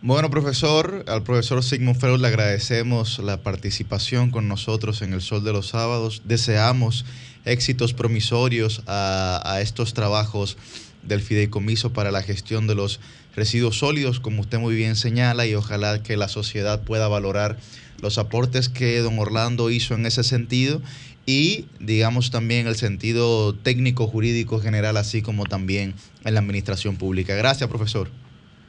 Bueno, 0.00 0.30
profesor, 0.30 1.04
al 1.08 1.24
profesor 1.24 1.64
Sigmund 1.64 1.98
Freud 1.98 2.20
le 2.20 2.28
agradecemos 2.28 3.18
la 3.18 3.42
participación 3.42 4.30
con 4.30 4.46
nosotros 4.46 5.02
en 5.02 5.12
el 5.12 5.20
Sol 5.20 5.42
de 5.42 5.52
los 5.52 5.66
Sábados. 5.70 6.22
Deseamos 6.24 7.04
éxitos 7.44 7.94
promisorios 7.94 8.82
a, 8.86 9.42
a 9.44 9.60
estos 9.60 9.94
trabajos 9.94 10.56
del 11.02 11.20
fideicomiso 11.20 11.92
para 11.92 12.12
la 12.12 12.22
gestión 12.22 12.68
de 12.68 12.76
los 12.76 13.00
residuos 13.34 13.78
sólidos, 13.78 14.20
como 14.20 14.42
usted 14.42 14.60
muy 14.60 14.76
bien 14.76 14.94
señala, 14.94 15.48
y 15.48 15.56
ojalá 15.56 16.00
que 16.00 16.16
la 16.16 16.28
sociedad 16.28 16.80
pueda 16.82 17.08
valorar 17.08 17.58
los 18.00 18.18
aportes 18.18 18.68
que 18.68 19.00
don 19.00 19.18
Orlando 19.18 19.68
hizo 19.68 19.94
en 19.94 20.06
ese 20.06 20.22
sentido 20.22 20.80
y, 21.26 21.66
digamos, 21.80 22.30
también 22.30 22.68
el 22.68 22.76
sentido 22.76 23.52
técnico, 23.52 24.06
jurídico 24.06 24.60
general, 24.60 24.96
así 24.96 25.22
como 25.22 25.44
también 25.44 25.94
en 26.24 26.34
la 26.34 26.40
administración 26.40 26.94
pública. 26.94 27.34
Gracias, 27.34 27.68
profesor. 27.68 28.08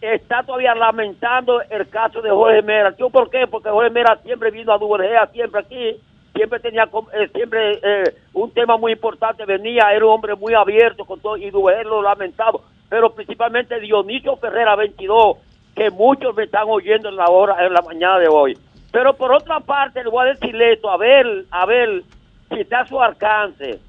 está 0.01 0.43
todavía 0.43 0.75
lamentando 0.75 1.61
el 1.67 1.89
caso 1.89 2.21
de 2.21 2.29
Jorge 2.29 2.61
Mera. 2.61 2.95
¿Yo 2.95 3.09
por 3.09 3.27
qué? 3.31 3.47
Porque 3.47 3.69
Jorge 3.71 3.89
Mera 3.89 4.19
siempre 4.23 4.51
vino 4.51 4.71
a 4.71 4.77
Duvergea, 4.77 5.25
siempre 5.33 5.61
aquí, 5.61 5.99
siempre 6.39 6.61
tenía 6.61 6.85
eh, 6.85 7.27
siempre 7.33 7.79
eh, 7.83 8.15
un 8.31 8.49
tema 8.51 8.77
muy 8.77 8.93
importante, 8.93 9.43
venía, 9.43 9.91
era 9.91 10.05
un 10.05 10.13
hombre 10.13 10.35
muy 10.35 10.53
abierto 10.53 11.03
con 11.03 11.19
todo, 11.19 11.35
y 11.35 11.49
Duvergea 11.49 11.83
lo 11.83 12.01
lamentado, 12.01 12.61
pero 12.87 13.13
principalmente 13.13 13.77
Dionisio 13.81 14.37
Ferrera 14.37 14.77
22, 14.77 15.37
que 15.75 15.89
muchos 15.91 16.33
me 16.37 16.45
están 16.45 16.63
oyendo 16.69 17.09
en 17.09 17.17
la 17.17 17.25
hora, 17.25 17.65
en 17.65 17.73
la 17.73 17.81
mañana 17.81 18.19
de 18.19 18.29
hoy. 18.29 18.57
Pero 18.89 19.13
por 19.15 19.33
otra 19.33 19.59
parte, 19.59 20.01
le 20.01 20.09
voy 20.09 20.27
a 20.27 20.33
decirle 20.33 20.73
esto, 20.73 20.89
a 20.89 20.95
ver, 20.95 21.43
a 21.51 21.65
ver, 21.65 22.03
si 22.47 22.61
está 22.61 22.79
a 22.79 22.87
su 22.87 23.01
alcance. 23.01 23.81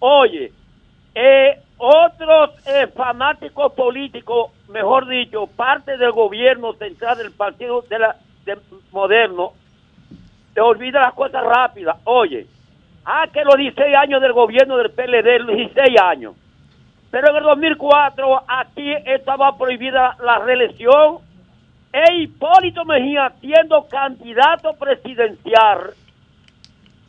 Oye, 0.00 0.52
eh, 1.14 1.60
otros 1.78 2.50
eh, 2.66 2.88
fanáticos 2.88 3.72
políticos, 3.72 4.50
mejor 4.68 5.08
dicho, 5.08 5.46
parte 5.46 5.96
del 5.96 6.12
gobierno 6.12 6.74
central 6.74 7.16
del 7.16 7.32
partido 7.32 7.82
de 7.88 7.98
la, 7.98 8.16
de 8.44 8.58
moderno, 8.92 9.54
te 10.54 10.60
olvida 10.60 11.00
las 11.00 11.14
cosas 11.14 11.42
rápidas. 11.44 11.96
Oye, 12.04 12.46
ah, 13.04 13.26
que 13.32 13.44
los 13.44 13.56
16 13.56 13.94
años 13.96 14.20
del 14.20 14.32
gobierno 14.32 14.76
del 14.76 14.90
PLD, 14.90 15.38
los 15.40 15.56
16 15.56 16.00
años. 16.00 16.34
Pero 17.10 17.30
en 17.30 17.36
el 17.36 17.42
2004 17.42 18.42
aquí 18.46 18.92
estaba 19.06 19.56
prohibida 19.58 20.16
la 20.24 20.38
reelección 20.38 21.18
e 21.92 22.14
Hipólito 22.14 22.84
Mejía, 22.84 23.32
siendo 23.40 23.86
candidato 23.88 24.74
presidencial, 24.74 25.90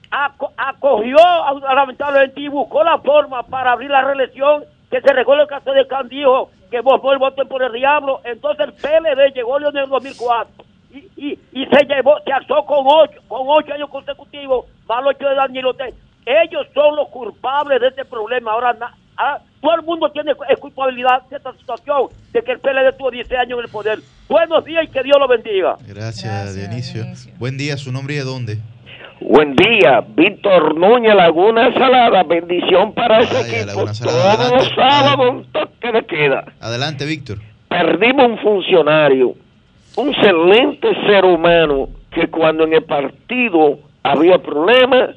aco- 0.09 0.51
acogió 0.57 1.17
a- 1.19 1.73
lamentablemente 1.75 2.41
y 2.41 2.47
buscó 2.47 2.83
la 2.83 2.97
forma 2.97 3.43
para 3.43 3.73
abrir 3.73 3.89
la 3.91 4.01
reelección 4.01 4.63
que 4.89 5.01
se 5.01 5.13
recuerda 5.13 5.43
el 5.43 5.49
caso 5.49 5.71
de 5.71 5.87
Candijo 5.87 6.49
que 6.69 6.81
votó 6.81 7.11
el 7.13 7.19
voto 7.19 7.45
por 7.47 7.63
el 7.63 7.71
diablo 7.73 8.21
entonces 8.25 8.67
el 8.67 8.73
PLD 8.73 9.33
llegó 9.33 9.57
en 9.59 9.77
el 9.77 9.87
2004 9.87 10.65
y, 10.93 11.09
y, 11.15 11.39
y 11.53 11.65
se 11.65 11.85
llevó 11.85 12.15
se 12.25 12.31
alzó 12.31 12.65
con 12.65 12.85
ocho 12.85 13.19
con 13.27 13.41
ocho 13.47 13.73
años 13.73 13.89
consecutivos 13.89 14.65
más 14.87 15.03
los 15.03 15.15
ocho 15.15 15.29
de 15.29 15.35
Daniel 15.35 15.65
Ortega. 15.67 15.95
ellos 16.25 16.67
son 16.73 16.95
los 16.95 17.07
culpables 17.09 17.79
de 17.81 17.87
este 17.87 18.05
problema 18.05 18.51
ahora 18.51 18.73
na- 18.73 18.95
ah, 19.17 19.39
todo 19.61 19.75
el 19.75 19.81
mundo 19.83 20.09
tiene 20.11 20.33
cu- 20.35 20.43
culpabilidad 20.59 21.21
de 21.29 21.37
esta 21.37 21.53
situación 21.53 22.07
de 22.33 22.41
que 22.43 22.51
el 22.51 22.59
PLD 22.59 22.97
tuvo 22.97 23.11
10 23.11 23.31
años 23.33 23.59
en 23.59 23.65
el 23.65 23.71
poder 23.71 23.99
buenos 24.27 24.65
días 24.65 24.83
y 24.85 24.87
que 24.87 25.03
Dios 25.03 25.17
lo 25.19 25.27
bendiga 25.27 25.75
Gracias, 25.87 26.55
Dionisio. 26.55 27.03
Buen 27.37 27.57
día, 27.57 27.77
su 27.77 27.91
nombre 27.91 28.15
y 28.15 28.17
de 28.17 28.23
dónde. 28.23 28.57
Buen 29.23 29.55
día, 29.55 30.01
Víctor 30.15 30.75
Núñez, 30.75 31.13
Laguna 31.13 31.71
Salada, 31.75 32.23
bendición 32.23 32.91
para 32.93 33.19
ese 33.19 33.39
equipo. 33.41 33.85
Todos 33.85 34.51
los 34.51 34.69
sábados 34.75 35.45
toque 35.51 35.91
de 35.91 36.05
queda. 36.07 36.45
Adelante, 36.59 37.05
Víctor. 37.05 37.37
Perdimos 37.69 38.25
un 38.31 38.37
funcionario, 38.39 39.35
un 39.97 40.09
excelente 40.09 40.87
ser 41.07 41.25
humano 41.25 41.89
que 42.11 42.27
cuando 42.27 42.63
en 42.65 42.73
el 42.73 42.83
partido 42.83 43.79
había 44.03 44.37
problemas, 44.39 45.15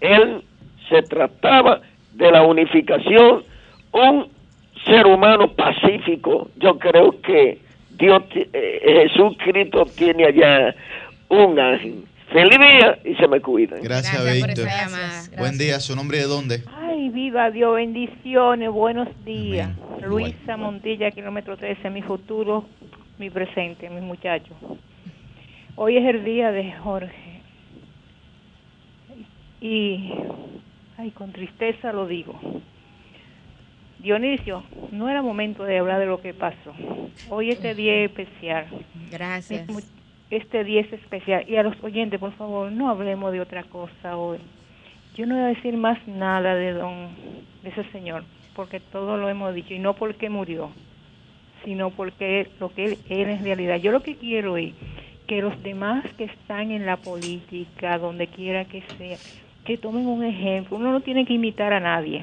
él 0.00 0.42
se 0.88 1.02
trataba 1.02 1.80
de 2.14 2.30
la 2.30 2.42
unificación, 2.42 3.42
un 3.92 4.26
ser 4.84 5.06
humano 5.06 5.52
pacífico. 5.52 6.48
Yo 6.56 6.78
creo 6.78 7.20
que 7.20 7.58
Dios, 7.90 8.28
ti- 8.30 8.46
eh, 8.52 9.08
Jesucristo 9.10 9.86
tiene 9.96 10.24
allá 10.26 10.74
un 11.28 11.58
ángel. 11.58 12.04
Feliz 12.32 12.58
día 12.58 12.98
y 13.04 13.14
se 13.16 13.28
me 13.28 13.40
cuidan. 13.40 13.82
Gracias, 13.82 14.14
Víctor. 14.46 14.64
Buen 15.38 15.58
día, 15.58 15.80
su 15.80 15.94
nombre 15.94 16.18
de 16.18 16.24
dónde. 16.24 16.62
Ay, 16.80 17.10
viva 17.10 17.50
Dios, 17.50 17.74
bendiciones, 17.76 18.70
buenos 18.70 19.08
días. 19.24 19.70
Luisa 20.06 20.56
Montilla, 20.56 21.10
kilómetro 21.10 21.56
13, 21.58 21.90
mi 21.90 22.00
futuro, 22.02 22.64
mi 23.18 23.30
presente, 23.30 23.88
mis 23.90 24.02
muchachos. 24.02 24.56
Hoy 25.76 25.96
es 25.96 26.04
el 26.04 26.24
día 26.24 26.52
de 26.52 26.72
Jorge. 26.72 27.40
Y, 29.60 30.12
ay, 30.98 31.10
con 31.12 31.32
tristeza 31.32 31.92
lo 31.92 32.06
digo. 32.06 32.38
Dionisio, 34.00 34.64
no 34.90 35.08
era 35.08 35.22
momento 35.22 35.64
de 35.64 35.78
hablar 35.78 36.00
de 36.00 36.06
lo 36.06 36.20
que 36.20 36.34
pasó. 36.34 36.74
Hoy 37.30 37.50
este 37.50 37.74
día 37.74 37.94
es 37.94 38.10
especial. 38.10 38.66
Gracias. 39.10 39.68
Este 40.30 40.64
día 40.64 40.80
es 40.80 40.92
especial. 40.92 41.48
Y 41.48 41.56
a 41.56 41.62
los 41.62 41.80
oyentes, 41.84 42.18
por 42.18 42.32
favor, 42.32 42.72
no 42.72 42.90
hablemos 42.90 43.32
de 43.32 43.40
otra 43.40 43.62
cosa 43.64 44.16
hoy. 44.16 44.38
Yo 45.14 45.26
no 45.26 45.34
voy 45.34 45.44
a 45.44 45.48
decir 45.48 45.76
más 45.76 45.98
nada 46.08 46.54
de 46.54 46.72
don, 46.72 47.10
de 47.62 47.68
ese 47.68 47.84
señor, 47.92 48.24
porque 48.56 48.80
todo 48.80 49.18
lo 49.18 49.28
hemos 49.28 49.54
dicho, 49.54 49.74
y 49.74 49.78
no 49.78 49.94
porque 49.94 50.30
murió, 50.30 50.70
sino 51.64 51.90
porque 51.90 52.48
lo 52.60 52.72
que 52.72 52.86
él 52.86 52.98
era 53.08 53.32
en 53.32 53.44
realidad. 53.44 53.76
Yo 53.76 53.92
lo 53.92 54.02
que 54.02 54.16
quiero 54.16 54.56
es 54.56 54.72
que 55.26 55.42
los 55.42 55.62
demás 55.62 56.04
que 56.16 56.24
están 56.24 56.70
en 56.70 56.86
la 56.86 56.96
política, 56.96 57.98
donde 57.98 58.26
quiera 58.26 58.64
que 58.64 58.82
sea, 58.98 59.18
que 59.64 59.78
tomen 59.78 60.06
un 60.06 60.24
ejemplo. 60.24 60.76
Uno 60.76 60.92
no 60.92 61.00
tiene 61.00 61.24
que 61.24 61.34
imitar 61.34 61.72
a 61.72 61.80
nadie, 61.80 62.22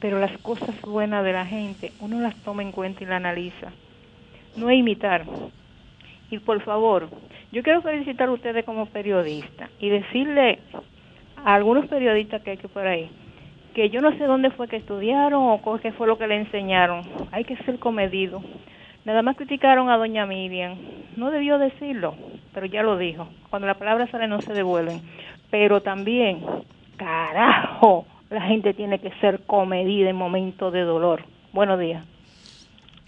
pero 0.00 0.18
las 0.18 0.36
cosas 0.38 0.80
buenas 0.82 1.24
de 1.24 1.32
la 1.32 1.46
gente, 1.46 1.92
uno 2.00 2.20
las 2.20 2.34
toma 2.42 2.62
en 2.62 2.72
cuenta 2.72 3.04
y 3.04 3.06
las 3.06 3.16
analiza. 3.16 3.72
No 4.56 4.68
es 4.70 4.78
imitar. 4.78 5.24
Y 6.30 6.38
por 6.38 6.60
favor, 6.62 7.08
yo 7.52 7.62
quiero 7.62 7.82
felicitar 7.82 8.28
a 8.28 8.32
ustedes 8.32 8.64
como 8.64 8.86
periodistas 8.86 9.70
y 9.78 9.88
decirle 9.90 10.58
a 11.36 11.54
algunos 11.54 11.86
periodistas 11.86 12.42
que 12.42 12.52
hay 12.52 12.56
que 12.56 12.68
por 12.68 12.86
ahí 12.86 13.10
que 13.74 13.90
yo 13.90 14.00
no 14.00 14.16
sé 14.16 14.24
dónde 14.24 14.50
fue 14.50 14.68
que 14.68 14.76
estudiaron 14.76 15.58
o 15.62 15.80
qué 15.80 15.92
fue 15.92 16.06
lo 16.06 16.18
que 16.18 16.26
le 16.26 16.36
enseñaron. 16.36 17.02
Hay 17.30 17.44
que 17.44 17.56
ser 17.64 17.78
comedido. 17.78 18.42
Nada 19.04 19.22
más 19.22 19.36
criticaron 19.36 19.90
a 19.90 19.96
doña 19.96 20.26
Miriam. 20.26 20.76
No 21.16 21.30
debió 21.30 21.58
decirlo, 21.58 22.14
pero 22.54 22.66
ya 22.66 22.82
lo 22.82 22.96
dijo. 22.96 23.28
Cuando 23.50 23.66
la 23.66 23.74
palabra 23.74 24.08
sale 24.10 24.28
no 24.28 24.40
se 24.40 24.52
devuelven. 24.52 25.00
Pero 25.50 25.82
también, 25.82 26.40
carajo, 26.96 28.06
la 28.30 28.42
gente 28.42 28.74
tiene 28.74 28.98
que 28.98 29.10
ser 29.20 29.40
comedida 29.46 30.08
en 30.08 30.16
momentos 30.16 30.72
de 30.72 30.82
dolor. 30.82 31.24
Buenos 31.52 31.78
días. 31.80 32.06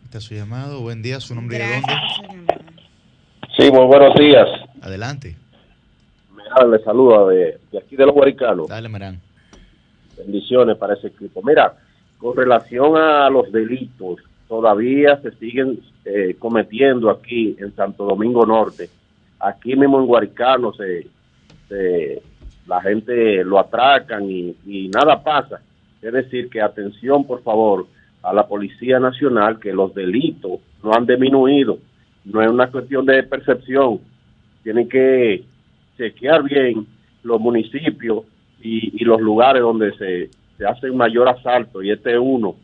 Está 0.04 0.20
su 0.20 0.34
llamado. 0.34 0.80
Buen 0.80 1.02
día, 1.02 1.20
su 1.20 1.34
nombre 1.34 1.58
de 1.58 1.64
dónde. 1.64 1.92
Sí, 3.56 3.70
muy 3.70 3.86
buenos 3.86 4.14
días. 4.16 4.48
Adelante. 4.82 5.36
Merán 6.34 6.70
le 6.70 6.78
saluda 6.80 7.26
de, 7.28 7.58
de 7.70 7.78
aquí 7.78 7.96
de 7.96 8.04
los 8.04 8.14
Guaricanos. 8.14 8.68
Dale, 8.68 8.88
Merán. 8.88 9.20
Bendiciones 10.16 10.76
para 10.76 10.94
ese 10.94 11.08
equipo. 11.08 11.42
Mira, 11.42 11.74
con 12.18 12.36
relación 12.36 12.96
a 12.96 13.28
los 13.30 13.50
delitos, 13.52 14.18
todavía 14.48 15.20
se 15.20 15.32
siguen 15.32 15.80
eh, 16.04 16.36
cometiendo 16.38 17.10
aquí 17.10 17.56
en 17.58 17.74
Santo 17.74 18.04
Domingo 18.04 18.46
Norte. 18.46 18.88
Aquí 19.40 19.76
mismo 19.76 20.00
en 20.00 20.06
Guaricano 20.06 20.72
se, 20.72 21.06
la 22.66 22.80
gente 22.80 23.44
lo 23.44 23.58
atracan 23.58 24.30
y, 24.30 24.56
y 24.66 24.88
nada 24.88 25.22
pasa. 25.22 25.60
Es 26.00 26.12
decir, 26.12 26.48
que 26.48 26.60
atención, 26.60 27.26
por 27.26 27.42
favor, 27.42 27.86
a 28.22 28.32
la 28.32 28.46
Policía 28.46 28.98
Nacional, 28.98 29.58
que 29.58 29.72
los 29.72 29.94
delitos 29.94 30.60
no 30.82 30.94
han 30.94 31.06
disminuido. 31.06 31.78
No 32.24 32.40
es 32.42 32.48
una 32.48 32.70
cuestión 32.70 33.04
de 33.04 33.22
percepción. 33.22 34.00
Tienen 34.62 34.88
que 34.88 35.44
chequear 35.96 36.42
bien 36.42 36.86
los 37.22 37.40
municipios 37.40 38.24
y, 38.62 39.00
y 39.00 39.04
los 39.04 39.20
lugares 39.20 39.62
donde 39.62 39.92
se, 39.96 40.30
se 40.56 40.66
hace 40.66 40.90
un 40.90 40.96
mayor 40.96 41.28
asalto, 41.28 41.82
y 41.82 41.90
este 41.90 42.12
es 42.12 42.20
uno. 42.20 42.56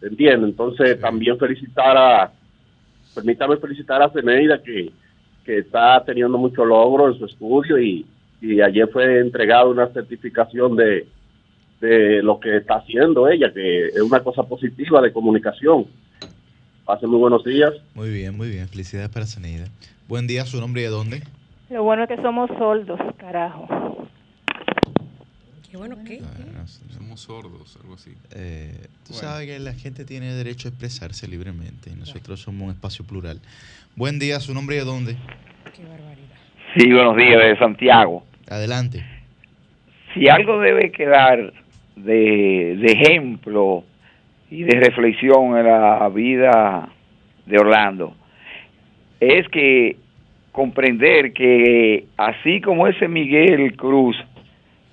¿Entiendes? 0.00 0.50
Entonces, 0.50 1.00
también 1.00 1.38
felicitar 1.38 1.96
a, 1.96 2.32
permítame 3.14 3.56
felicitar 3.56 4.02
a 4.02 4.10
Zeneida, 4.10 4.62
que, 4.62 4.90
que 5.44 5.58
está 5.58 6.02
teniendo 6.04 6.38
mucho 6.38 6.64
logro 6.64 7.08
en 7.08 7.18
su 7.18 7.26
estudio, 7.26 7.78
y, 7.78 8.04
y 8.40 8.60
ayer 8.60 8.88
fue 8.88 9.20
entregada 9.20 9.66
una 9.66 9.86
certificación 9.88 10.76
de, 10.76 11.06
de 11.80 12.22
lo 12.22 12.38
que 12.40 12.56
está 12.56 12.76
haciendo 12.76 13.28
ella, 13.28 13.52
que 13.52 13.86
es 13.86 14.00
una 14.00 14.20
cosa 14.20 14.42
positiva 14.42 15.00
de 15.00 15.12
comunicación. 15.12 15.86
Pasen 16.84 17.10
muy 17.10 17.20
buenos 17.20 17.44
días. 17.44 17.72
Muy 17.94 18.10
bien, 18.10 18.36
muy 18.36 18.48
bien. 18.50 18.66
Felicidades 18.68 19.08
para 19.08 19.26
Zeneida. 19.26 19.66
Buen 20.08 20.26
día, 20.26 20.44
su 20.44 20.60
nombre 20.60 20.82
y 20.82 20.84
de 20.84 20.90
dónde. 20.90 21.22
Lo 21.70 21.84
bueno 21.84 22.02
es 22.02 22.08
que 22.08 22.16
somos 22.20 22.50
soldos, 22.58 22.98
carajo. 23.16 24.08
Qué 25.72 25.78
bueno 25.78 25.96
que. 26.04 26.20
Somos 26.90 27.22
sordos, 27.22 27.78
algo 27.82 27.94
así. 27.94 28.10
Eh, 28.36 28.72
tú 29.06 29.14
Bueno. 29.14 29.20
sabes 29.26 29.46
que 29.46 29.58
la 29.58 29.72
gente 29.72 30.04
tiene 30.04 30.34
derecho 30.34 30.68
a 30.68 30.70
expresarse 30.70 31.26
libremente 31.26 31.88
y 31.88 31.94
nosotros 31.98 32.42
somos 32.42 32.64
un 32.64 32.74
espacio 32.74 33.06
plural. 33.06 33.40
Buen 33.96 34.18
día, 34.18 34.38
su 34.38 34.52
nombre 34.52 34.76
y 34.76 34.80
de 34.80 34.84
dónde. 34.84 35.16
Sí, 36.76 36.92
buenos 36.92 37.16
días, 37.16 37.38
de 37.42 37.56
Santiago. 37.58 38.22
Adelante. 38.50 39.02
Si 40.12 40.28
algo 40.28 40.60
debe 40.60 40.92
quedar 40.92 41.54
de, 41.96 42.76
de 42.78 42.92
ejemplo 42.92 43.82
y 44.50 44.64
de 44.64 44.78
reflexión 44.78 45.56
en 45.56 45.64
la 45.64 46.06
vida 46.10 46.90
de 47.46 47.58
Orlando, 47.58 48.14
es 49.20 49.48
que 49.48 49.96
comprender 50.52 51.32
que 51.32 52.08
así 52.18 52.60
como 52.60 52.88
ese 52.88 53.08
Miguel 53.08 53.74
Cruz 53.74 54.18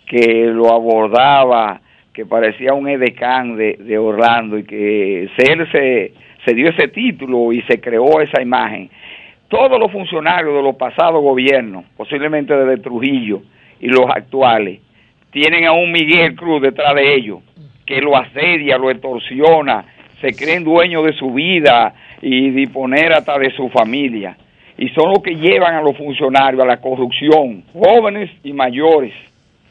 que 0.09 0.47
lo 0.47 0.73
abordaba, 0.73 1.79
que 2.11 2.25
parecía 2.25 2.73
un 2.73 2.89
edecán 2.89 3.55
de, 3.55 3.97
Orlando 3.97 4.57
y 4.57 4.63
que 4.63 5.23
él 5.23 5.67
se, 5.71 6.13
se 6.43 6.53
dio 6.55 6.67
ese 6.69 6.87
título 6.89 7.53
y 7.53 7.61
se 7.61 7.79
creó 7.79 8.19
esa 8.19 8.41
imagen, 8.41 8.89
todos 9.47 9.79
los 9.79 9.91
funcionarios 9.91 10.55
de 10.55 10.63
los 10.63 10.75
pasados 10.75 11.21
gobiernos, 11.21 11.85
posiblemente 11.95 12.55
desde 12.55 12.81
Trujillo 12.81 13.43
y 13.79 13.87
los 13.87 14.05
actuales, 14.09 14.79
tienen 15.31 15.65
a 15.65 15.73
un 15.73 15.91
Miguel 15.91 16.35
Cruz 16.35 16.61
detrás 16.61 16.95
de 16.95 17.13
ellos, 17.13 17.39
que 17.85 18.01
lo 18.01 18.17
asedia, 18.17 18.79
lo 18.79 18.89
extorsiona, 18.89 19.85
se 20.21 20.33
creen 20.35 20.63
dueños 20.63 21.05
de 21.05 21.13
su 21.13 21.31
vida 21.31 21.93
y 22.21 22.49
disponer 22.49 23.13
hasta 23.13 23.37
de 23.37 23.51
su 23.51 23.69
familia. 23.69 24.35
Y 24.75 24.89
son 24.89 25.09
los 25.09 25.19
que 25.19 25.35
llevan 25.35 25.75
a 25.75 25.81
los 25.81 25.95
funcionarios 25.95 26.63
a 26.63 26.67
la 26.67 26.77
corrupción, 26.77 27.63
jóvenes 27.73 28.31
y 28.43 28.53
mayores, 28.53 29.13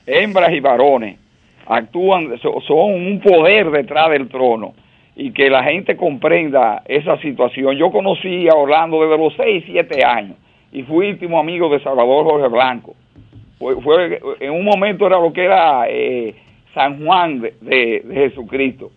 hembras 0.09 0.53
y 0.53 0.61
varones. 0.61 1.19
Actúan, 1.67 2.39
so- 2.39 2.61
son 2.67 2.95
un 2.95 3.21
poder 3.21 3.71
detrás 3.71 4.11
del 4.11 4.29
trono 4.29 4.73
y 5.15 5.33
que 5.33 5.51
la 5.51 5.63
gente 5.65 5.97
comprenda 5.97 6.83
esa 6.87 7.19
situación. 7.19 7.77
Yo 7.77 7.91
conocí 7.91 8.49
a 8.49 8.55
Orlando 8.55 9.03
desde 9.03 9.19
los 9.19 9.35
6, 9.37 9.65
7 9.67 10.05
años 10.05 10.37
y 10.73 10.83
fui 10.85 11.09
íntimo 11.09 11.39
amigo 11.39 11.69
de 11.69 11.81
Salvador 11.81 12.25
Jorge 12.25 12.49
Blanco. 12.49 12.95
Fue, 13.59 13.77
fue- 13.83 14.21
en 14.41 14.53
un 14.53 14.65
momento 14.65 15.07
era 15.07 15.19
lo 15.21 15.33
que 15.33 15.45
era 15.45 15.85
eh, 15.89 16.35
San 16.75 17.05
Juan 17.05 17.41
de, 17.41 18.03
Jesucristo. 18.15 18.91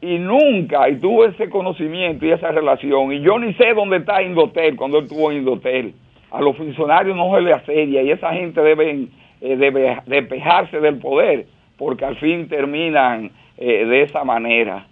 Y 0.00 0.18
nunca, 0.18 0.88
y 0.88 0.96
tuve 0.96 1.28
ese 1.28 1.48
conocimiento 1.48 2.24
y 2.24 2.30
esa 2.30 2.52
relación, 2.52 3.12
y 3.12 3.20
yo 3.20 3.36
ni 3.38 3.52
sé 3.54 3.74
dónde 3.74 3.96
está 3.96 4.22
Indotel 4.22 4.76
cuando 4.76 4.98
él 4.98 5.04
estuvo 5.04 5.30
en 5.32 5.38
Indotel. 5.38 5.94
A 6.30 6.40
los 6.40 6.56
funcionarios 6.56 7.16
no 7.16 7.34
se 7.34 7.40
le 7.40 7.52
asedia 7.52 8.02
y 8.02 8.10
esa 8.10 8.32
gente 8.32 8.60
deben 8.60 9.08
eh, 9.40 9.56
debe 9.56 10.00
despejarse 10.06 10.80
del 10.80 10.98
poder, 10.98 11.46
porque 11.76 12.04
al 12.04 12.16
fin 12.16 12.48
terminan 12.48 13.30
eh, 13.56 13.84
de 13.84 14.02
esa 14.02 14.24
manera. 14.24 14.86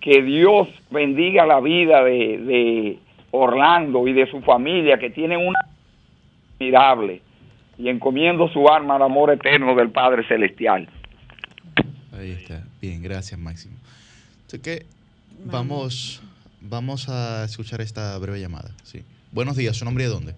Que 0.00 0.22
Dios 0.22 0.68
bendiga 0.90 1.44
la 1.46 1.60
vida 1.60 2.02
de, 2.02 2.38
de 2.38 2.98
Orlando 3.30 4.08
y 4.08 4.12
de 4.12 4.26
su 4.30 4.40
familia, 4.40 4.98
que 4.98 5.10
tienen 5.10 5.46
una 5.46 5.58
admirable, 6.56 7.22
y 7.78 7.88
encomiendo 7.88 8.48
su 8.48 8.68
alma 8.68 8.96
al 8.96 9.02
amor 9.02 9.30
eterno 9.30 9.74
del 9.74 9.90
Padre 9.90 10.26
Celestial. 10.26 10.88
Ahí 12.18 12.32
está. 12.32 12.62
Bien, 12.80 13.02
gracias, 13.02 13.38
Máximo. 13.38 13.76
Así 14.46 14.58
que 14.58 14.84
vamos, 15.44 16.22
vamos 16.60 17.08
a 17.08 17.44
escuchar 17.44 17.80
esta 17.80 18.18
breve 18.18 18.40
llamada. 18.40 18.70
Sí. 18.82 19.02
Buenos 19.32 19.56
días, 19.56 19.76
su 19.76 19.84
nombre 19.84 20.04
y 20.04 20.06
de 20.08 20.12
dónde. 20.12 20.34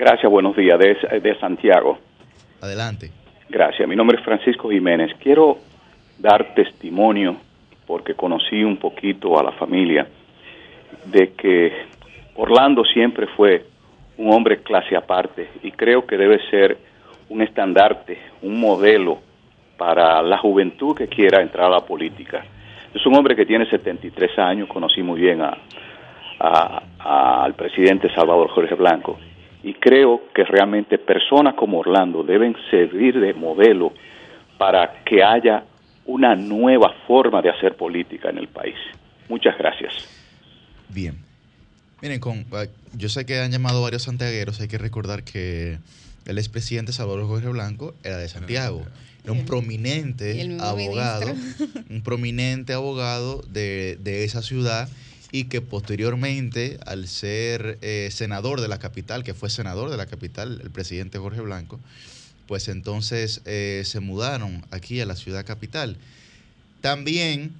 Gracias, 0.00 0.32
buenos 0.32 0.56
días, 0.56 0.78
de, 0.78 0.94
de 1.20 1.38
Santiago. 1.38 1.98
Adelante. 2.62 3.10
Gracias, 3.50 3.86
mi 3.86 3.94
nombre 3.94 4.16
es 4.16 4.24
Francisco 4.24 4.70
Jiménez. 4.70 5.10
Quiero 5.22 5.58
dar 6.18 6.54
testimonio, 6.54 7.36
porque 7.86 8.14
conocí 8.14 8.64
un 8.64 8.78
poquito 8.78 9.38
a 9.38 9.42
la 9.42 9.52
familia, 9.52 10.06
de 11.04 11.32
que 11.34 11.70
Orlando 12.36 12.82
siempre 12.82 13.26
fue 13.36 13.66
un 14.16 14.32
hombre 14.32 14.62
clase 14.62 14.96
aparte 14.96 15.50
y 15.62 15.70
creo 15.72 16.06
que 16.06 16.16
debe 16.16 16.38
ser 16.48 16.78
un 17.28 17.42
estandarte, 17.42 18.16
un 18.40 18.58
modelo 18.58 19.18
para 19.76 20.22
la 20.22 20.38
juventud 20.38 20.96
que 20.96 21.08
quiera 21.08 21.42
entrar 21.42 21.66
a 21.66 21.76
la 21.76 21.80
política. 21.80 22.42
Es 22.94 23.04
un 23.04 23.14
hombre 23.16 23.36
que 23.36 23.44
tiene 23.44 23.68
73 23.68 24.38
años, 24.38 24.66
conocí 24.66 25.02
muy 25.02 25.20
bien 25.20 25.42
a, 25.42 25.58
a- 26.38 26.82
a- 26.98 27.44
al 27.44 27.52
presidente 27.52 28.08
Salvador 28.14 28.48
Jorge 28.48 28.74
Blanco 28.76 29.18
y 29.62 29.74
creo 29.74 30.22
que 30.34 30.44
realmente 30.44 30.98
personas 30.98 31.54
como 31.54 31.78
Orlando 31.78 32.22
deben 32.22 32.56
servir 32.70 33.18
de 33.20 33.34
modelo 33.34 33.92
para 34.58 35.02
que 35.04 35.22
haya 35.22 35.64
una 36.06 36.34
nueva 36.34 36.94
forma 37.06 37.42
de 37.42 37.50
hacer 37.50 37.76
política 37.76 38.30
en 38.30 38.38
el 38.38 38.48
país. 38.48 38.76
Muchas 39.28 39.56
gracias. 39.58 39.92
Bien. 40.88 41.16
Miren, 42.02 42.20
con, 42.20 42.46
ah, 42.52 42.64
yo 42.94 43.08
sé 43.08 43.26
que 43.26 43.38
han 43.38 43.50
llamado 43.50 43.82
varios 43.82 44.04
santiagueros, 44.04 44.60
hay 44.60 44.68
que 44.68 44.78
recordar 44.78 45.22
que 45.22 45.78
el 46.26 46.38
expresidente 46.38 46.92
Salvador 46.92 47.26
Jorge 47.26 47.48
Blanco 47.48 47.94
era 48.02 48.16
de 48.16 48.28
Santiago. 48.28 48.82
Era 49.22 49.32
un 49.32 49.44
prominente 49.44 50.40
abogado, 50.60 51.34
ministro. 51.34 51.66
un 51.90 52.02
prominente 52.02 52.72
abogado 52.72 53.42
de, 53.42 53.98
de 54.00 54.24
esa 54.24 54.40
ciudad 54.40 54.88
y 55.32 55.44
que 55.44 55.60
posteriormente, 55.60 56.78
al 56.86 57.06
ser 57.06 57.78
eh, 57.82 58.08
senador 58.12 58.60
de 58.60 58.68
la 58.68 58.78
capital, 58.78 59.22
que 59.22 59.34
fue 59.34 59.50
senador 59.50 59.90
de 59.90 59.96
la 59.96 60.06
capital, 60.06 60.60
el 60.62 60.70
presidente 60.70 61.18
Jorge 61.18 61.40
Blanco, 61.40 61.78
pues 62.46 62.68
entonces 62.68 63.42
eh, 63.44 63.82
se 63.84 64.00
mudaron 64.00 64.64
aquí 64.70 65.00
a 65.00 65.06
la 65.06 65.14
ciudad 65.14 65.46
capital. 65.46 65.96
También 66.80 67.52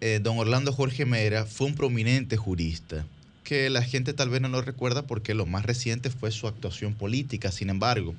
eh, 0.00 0.18
don 0.22 0.38
Orlando 0.38 0.72
Jorge 0.72 1.06
Mera 1.06 1.44
fue 1.44 1.68
un 1.68 1.74
prominente 1.74 2.36
jurista, 2.36 3.06
que 3.44 3.70
la 3.70 3.82
gente 3.82 4.12
tal 4.12 4.30
vez 4.30 4.40
no 4.40 4.48
lo 4.48 4.62
recuerda 4.62 5.02
porque 5.02 5.34
lo 5.34 5.46
más 5.46 5.64
reciente 5.64 6.10
fue 6.10 6.32
su 6.32 6.48
actuación 6.48 6.94
política. 6.94 7.52
Sin 7.52 7.70
embargo, 7.70 8.14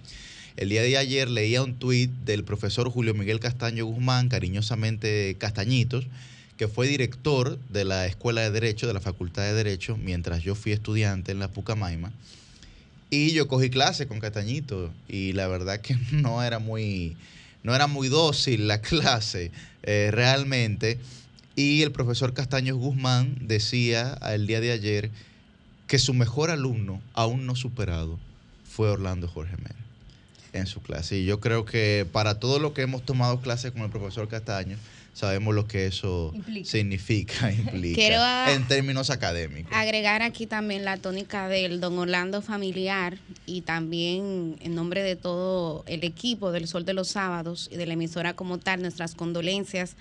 el 0.57 0.69
día 0.69 0.82
de 0.82 0.97
ayer 0.97 1.30
leía 1.30 1.63
un 1.63 1.76
tuit 1.76 2.11
del 2.24 2.43
profesor 2.43 2.89
Julio 2.89 3.13
Miguel 3.13 3.39
Castaño 3.39 3.86
Guzmán, 3.86 4.30
cariñosamente 4.30 5.36
Castañitos, 5.39 6.05
que 6.62 6.68
fue 6.68 6.86
director 6.86 7.57
de 7.70 7.86
la 7.86 8.05
Escuela 8.05 8.41
de 8.41 8.51
Derecho, 8.51 8.86
de 8.86 8.93
la 8.93 8.99
Facultad 8.99 9.41
de 9.41 9.55
Derecho, 9.55 9.97
mientras 9.97 10.43
yo 10.43 10.53
fui 10.53 10.74
estudiante 10.74 11.32
en 11.32 11.39
la 11.39 11.47
Pucamaima. 11.47 12.12
Y 13.09 13.32
yo 13.32 13.47
cogí 13.47 13.72
clase 13.72 14.07
con 14.07 14.20
Castañito 14.20 14.93
y 15.07 15.34
la 15.34 15.47
verdad 15.47 15.82
que 15.82 15.97
no 16.12 16.43
era 16.43 16.59
muy, 16.59 17.18
no 17.64 17.74
era 17.74 17.88
muy 17.88 18.09
dócil 18.09 18.68
la 18.68 18.80
clase 18.84 19.49
eh, 19.82 20.09
realmente. 20.14 20.99
Y 21.55 21.82
el 21.82 21.91
profesor 21.91 22.36
Castaños 22.36 22.78
Guzmán 22.78 23.38
decía 23.41 24.20
el 24.32 24.45
día 24.45 24.62
de 24.62 24.72
ayer 24.72 25.09
que 25.88 25.97
su 25.97 26.14
mejor 26.14 26.51
alumno, 26.51 27.01
aún 27.16 27.47
no 27.47 27.55
superado, 27.55 28.20
fue 28.70 28.88
Orlando 28.88 29.28
Jorge 29.28 29.57
Mera 29.57 29.74
en 30.53 30.68
su 30.68 30.80
clase. 30.80 31.18
Y 31.18 31.26
yo 31.26 31.39
creo 31.39 31.66
que 31.66 32.05
para 32.12 32.39
todos 32.39 32.62
los 32.62 32.74
que 32.74 32.84
hemos 32.84 33.03
tomado 33.03 33.41
clases 33.41 33.72
con 33.72 33.82
el 33.82 33.89
profesor 33.89 34.28
Castaño, 34.28 34.78
sabemos 35.14 35.53
lo 35.53 35.68
que 35.68 35.88
eso 35.88 36.32
Implica. 36.34 36.70
significa, 36.70 37.51
implica, 37.53 37.95
Quiero 37.95 38.24
en 38.49 38.68
términos 38.68 39.09
académicos. 39.09 39.72
Agregar 39.76 40.22
aquí 40.22 40.47
también 40.47 40.86
la 40.86 40.97
tónica 40.97 41.47
del 41.47 41.80
Don 41.80 41.97
Orlando 41.99 42.41
familiar 42.41 43.18
y 43.45 43.62
también 43.62 44.57
en 44.62 44.76
nombre 44.76 45.03
de 45.03 45.16
todo 45.16 45.84
el 45.88 46.03
equipo 46.03 46.51
del 46.51 46.68
Sol 46.68 46.86
de 46.86 46.93
los 46.93 47.09
Sábados 47.09 47.70
y 47.72 47.78
de 47.78 47.86
la 47.86 47.93
emisora 47.93 48.34
como 48.34 48.57
tal, 48.57 48.82
nuestras 48.82 49.16
condolencias 49.16 49.95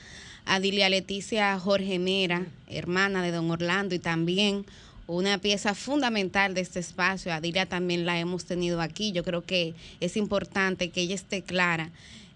a 0.47 0.61
Dilia 0.61 0.89
Leticia 0.89 1.59
Jorge 1.59 1.99
Mera, 1.99 2.47
hermana 2.69 3.23
de 3.23 3.31
Don 3.31 3.51
Orlando 3.51 3.95
y 3.95 3.99
también 3.99 4.65
una 5.07 5.39
pieza 5.39 5.75
fundamental 5.75 6.55
de 6.55 6.61
este 6.61 6.79
espacio. 6.79 7.33
A 7.33 7.41
Dilia 7.41 7.67
también 7.67 8.07
la 8.07 8.19
hemos 8.19 8.45
tenido 8.45 8.81
aquí. 8.81 9.13
Yo 9.13 9.25
creo 9.25 9.43
que 9.43 9.75
es 9.99 10.17
importante 10.17 10.91
que 10.91 11.03
ella 11.03 11.17
esté 11.17 11.43
clara 11.43 11.91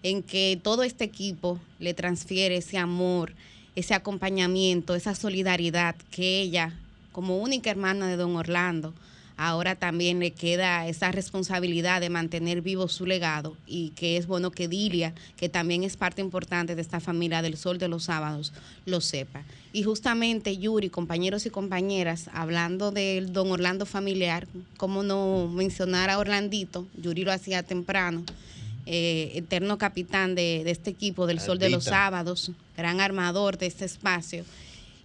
en 0.05 0.21
que 0.21 0.59
todo 0.61 0.83
este 0.83 1.03
equipo 1.03 1.59
le 1.79 1.95
transfiere 1.95 2.57
ese 2.57 2.77
amor, 2.77 3.33
ese 3.75 3.95
acompañamiento, 3.95 4.93
esa 4.93 5.15
solidaridad 5.15 5.95
que 6.11 6.41
ella, 6.41 6.77
como 7.11 7.39
única 7.39 7.71
hermana 7.71 8.07
de 8.07 8.15
don 8.15 8.35
Orlando, 8.35 8.93
ahora 9.35 9.73
también 9.73 10.19
le 10.19 10.29
queda 10.29 10.87
esa 10.87 11.11
responsabilidad 11.11 12.01
de 12.01 12.11
mantener 12.11 12.61
vivo 12.61 12.87
su 12.87 13.07
legado 13.07 13.57
y 13.65 13.89
que 13.95 14.17
es 14.17 14.27
bueno 14.27 14.51
que 14.51 14.67
Dilia, 14.67 15.15
que 15.37 15.49
también 15.49 15.83
es 15.83 15.97
parte 15.97 16.21
importante 16.21 16.75
de 16.75 16.83
esta 16.83 16.99
familia 16.99 17.41
del 17.41 17.57
Sol 17.57 17.79
de 17.79 17.87
los 17.87 18.03
Sábados, 18.03 18.53
lo 18.85 19.01
sepa. 19.01 19.41
Y 19.73 19.81
justamente 19.81 20.55
Yuri, 20.55 20.91
compañeros 20.91 21.47
y 21.47 21.49
compañeras, 21.49 22.29
hablando 22.31 22.91
del 22.91 23.33
don 23.33 23.51
Orlando 23.51 23.87
familiar, 23.87 24.47
cómo 24.77 25.01
no 25.01 25.47
mencionar 25.47 26.11
a 26.11 26.19
Orlandito, 26.19 26.85
Yuri 26.95 27.23
lo 27.23 27.31
hacía 27.31 27.63
temprano, 27.63 28.23
eh, 28.85 29.31
eterno 29.35 29.77
capitán 29.77 30.35
de, 30.35 30.63
de 30.63 30.71
este 30.71 30.91
equipo 30.91 31.25
del 31.27 31.39
Sol 31.39 31.59
de 31.59 31.69
los. 31.69 31.85
Sábados, 31.85 32.51
gran 32.77 33.01
armador 33.01 33.57
de 33.57 33.67
este 33.67 33.85
espacio. 33.85 34.45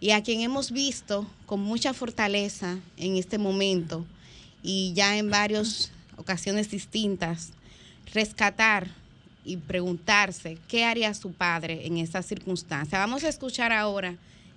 y 0.00 0.10
a 0.12 0.22
quien 0.22 0.40
hemos 0.40 0.70
visto 0.70 1.26
con 1.46 1.60
mucha 1.60 1.92
fortaleza 1.92 2.78
en 2.96 3.16
este 3.16 3.36
momento 3.36 4.06
y 4.62 4.92
ya 4.94 5.16
en 5.18 5.30
varias 5.30 5.90
ocasiones 6.16 6.70
distintas, 6.70 7.52
rescatar 8.12 8.88
y 9.44 9.56
preguntarse 9.56 10.58
qué 10.68 10.84
haría 10.84 11.12
su 11.14 11.32
padre 11.32 11.86
en 11.86 11.98
esta 11.98 12.22
circunstancia. 12.22 12.98
Vamos 12.98 13.24
a 13.24 13.28
escuchar 13.28 13.72
ahora 13.72 14.16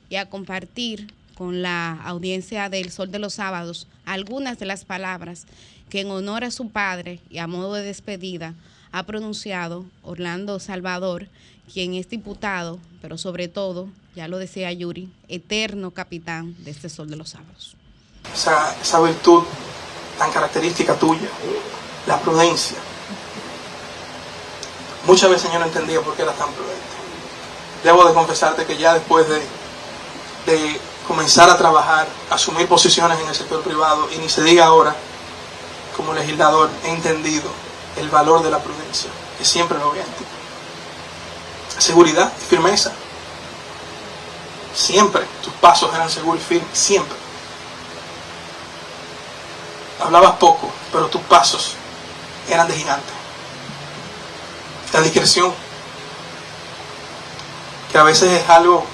y 0.09 0.15
a 0.15 0.29
compartir 0.29 1.13
con 1.35 1.61
la 1.61 1.93
audiencia 2.03 2.69
del 2.69 2.91
Sol 2.91 3.11
de 3.11 3.19
los 3.19 3.35
Sábados 3.35 3.87
algunas 4.05 4.59
de 4.59 4.65
las 4.65 4.85
palabras 4.85 5.45
que 5.89 6.01
en 6.01 6.11
honor 6.11 6.43
a 6.43 6.51
su 6.51 6.69
padre 6.69 7.19
y 7.29 7.37
a 7.39 7.47
modo 7.47 7.75
de 7.75 7.83
despedida 7.83 8.53
ha 8.93 9.03
pronunciado 9.03 9.85
Orlando 10.03 10.59
Salvador, 10.59 11.27
quien 11.73 11.95
es 11.95 12.07
diputado, 12.09 12.77
pero 13.01 13.17
sobre 13.17 13.47
todo, 13.47 13.87
ya 14.15 14.27
lo 14.27 14.37
decía 14.37 14.71
Yuri, 14.71 15.11
eterno 15.27 15.91
capitán 15.91 16.55
de 16.59 16.71
este 16.71 16.89
Sol 16.89 17.09
de 17.09 17.15
los 17.15 17.31
Sábados. 17.31 17.75
Esa, 18.33 19.01
virtud 19.01 19.43
tan 20.19 20.31
característica 20.31 20.93
tuya, 20.93 21.27
la 22.05 22.19
prudencia. 22.19 22.77
Muchas 25.07 25.29
veces 25.31 25.51
yo 25.51 25.57
no 25.57 25.65
entendía 25.65 25.99
por 26.01 26.15
qué 26.15 26.21
era 26.21 26.33
tan 26.33 26.53
prudente. 26.53 26.81
Debo 27.83 28.07
de 28.07 28.13
confesarte 28.13 28.65
que 28.65 28.77
ya 28.77 28.93
después 28.93 29.27
de, 29.27 29.41
de 30.45 30.79
comenzar 31.07 31.49
a 31.49 31.57
trabajar, 31.57 32.07
asumir 32.29 32.67
posiciones 32.67 33.19
en 33.19 33.27
el 33.27 33.35
sector 33.35 33.63
privado, 33.63 34.07
y 34.15 34.19
ni 34.19 34.29
se 34.29 34.43
diga 34.43 34.65
ahora, 34.65 34.95
como 35.97 36.13
legislador, 36.13 36.69
he 36.85 36.91
entendido 36.91 37.49
el 37.97 38.09
valor 38.09 38.43
de 38.43 38.49
la 38.49 38.59
prudencia, 38.59 39.09
que 39.37 39.45
siempre 39.45 39.77
lo 39.77 39.91
ti. 39.91 39.99
Seguridad 41.77 42.31
y 42.41 42.45
firmeza. 42.45 42.91
Siempre 44.73 45.21
tus 45.43 45.53
pasos 45.53 45.93
eran 45.93 46.09
seguros 46.09 46.41
y 46.41 46.45
firmes, 46.45 46.77
siempre. 46.77 47.15
Hablabas 50.03 50.33
poco, 50.33 50.71
pero 50.91 51.07
tus 51.07 51.21
pasos 51.21 51.75
eran 52.49 52.67
de 52.67 52.75
gigante. 52.75 53.13
La 54.91 55.01
discreción, 55.01 55.53
que 57.91 57.97
a 57.97 58.03
veces 58.03 58.31
es 58.31 58.49
algo 58.49 58.85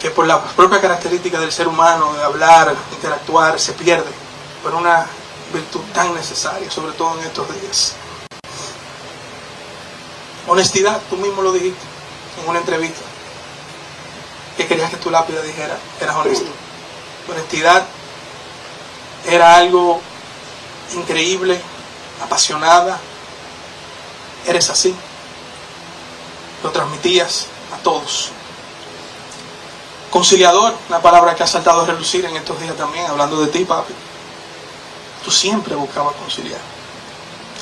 que 0.00 0.10
por 0.10 0.26
la 0.26 0.42
propia 0.42 0.80
característica 0.80 1.40
del 1.40 1.50
ser 1.50 1.66
humano, 1.66 2.12
de 2.14 2.22
hablar, 2.22 2.74
interactuar, 2.92 3.58
se 3.58 3.72
pierde, 3.72 4.10
pero 4.62 4.78
una 4.78 5.06
virtud 5.52 5.80
tan 5.94 6.14
necesaria, 6.14 6.70
sobre 6.70 6.92
todo 6.92 7.18
en 7.18 7.26
estos 7.26 7.48
días. 7.60 7.94
Honestidad, 10.46 11.00
tú 11.10 11.16
mismo 11.16 11.42
lo 11.42 11.52
dijiste 11.52 11.80
en 12.42 12.48
una 12.48 12.58
entrevista, 12.58 13.02
que 14.56 14.66
querías 14.66 14.90
que 14.90 14.96
tu 14.96 15.10
lápida 15.10 15.42
dijera, 15.42 15.78
eras 16.00 16.16
honesto. 16.16 16.50
Honestidad 17.30 17.86
era 19.26 19.56
algo 19.56 20.00
increíble, 20.94 21.60
apasionada, 22.22 22.98
eres 24.46 24.70
así, 24.70 24.94
lo 26.62 26.70
transmitías 26.70 27.46
a 27.74 27.82
todos. 27.82 28.30
Conciliador, 30.10 30.74
una 30.88 31.02
palabra 31.02 31.34
que 31.34 31.42
ha 31.42 31.46
saltado 31.46 31.82
a 31.82 31.86
relucir 31.86 32.24
en 32.24 32.36
estos 32.36 32.58
días 32.60 32.74
también, 32.76 33.06
hablando 33.06 33.40
de 33.42 33.48
ti, 33.48 33.64
papi. 33.66 33.92
Tú 35.24 35.30
siempre 35.30 35.74
buscabas 35.74 36.14
conciliar. 36.14 36.60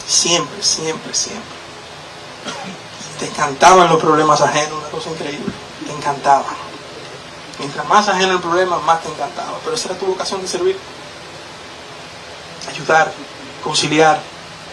Siempre, 0.06 0.62
siempre, 0.62 1.14
siempre. 1.14 1.56
Te 3.18 3.26
encantaban 3.26 3.88
los 3.88 4.00
problemas 4.00 4.40
ajenos, 4.40 4.78
una 4.78 4.88
cosa 4.88 5.10
increíble. 5.10 5.52
Te 5.86 5.92
encantaban. 5.92 6.54
Mientras 7.58 7.88
más 7.88 8.08
ajeno 8.08 8.34
el 8.34 8.40
problema, 8.40 8.78
más 8.80 9.02
te 9.02 9.08
encantaba. 9.08 9.58
Pero 9.64 9.74
esa 9.74 9.88
era 9.88 9.98
tu 9.98 10.06
vocación 10.06 10.42
de 10.42 10.48
servir. 10.48 10.78
Ayudar, 12.68 13.12
conciliar. 13.64 14.20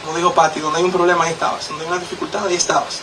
Como 0.04 0.18
dijo 0.18 0.34
Patti, 0.34 0.60
donde 0.60 0.80
hay 0.80 0.86
un 0.86 0.92
problema, 0.92 1.24
ahí 1.24 1.32
estabas. 1.32 1.68
Donde 1.70 1.86
hay 1.86 1.92
una 1.92 2.00
dificultad, 2.00 2.46
ahí 2.46 2.56
estabas. 2.56 3.00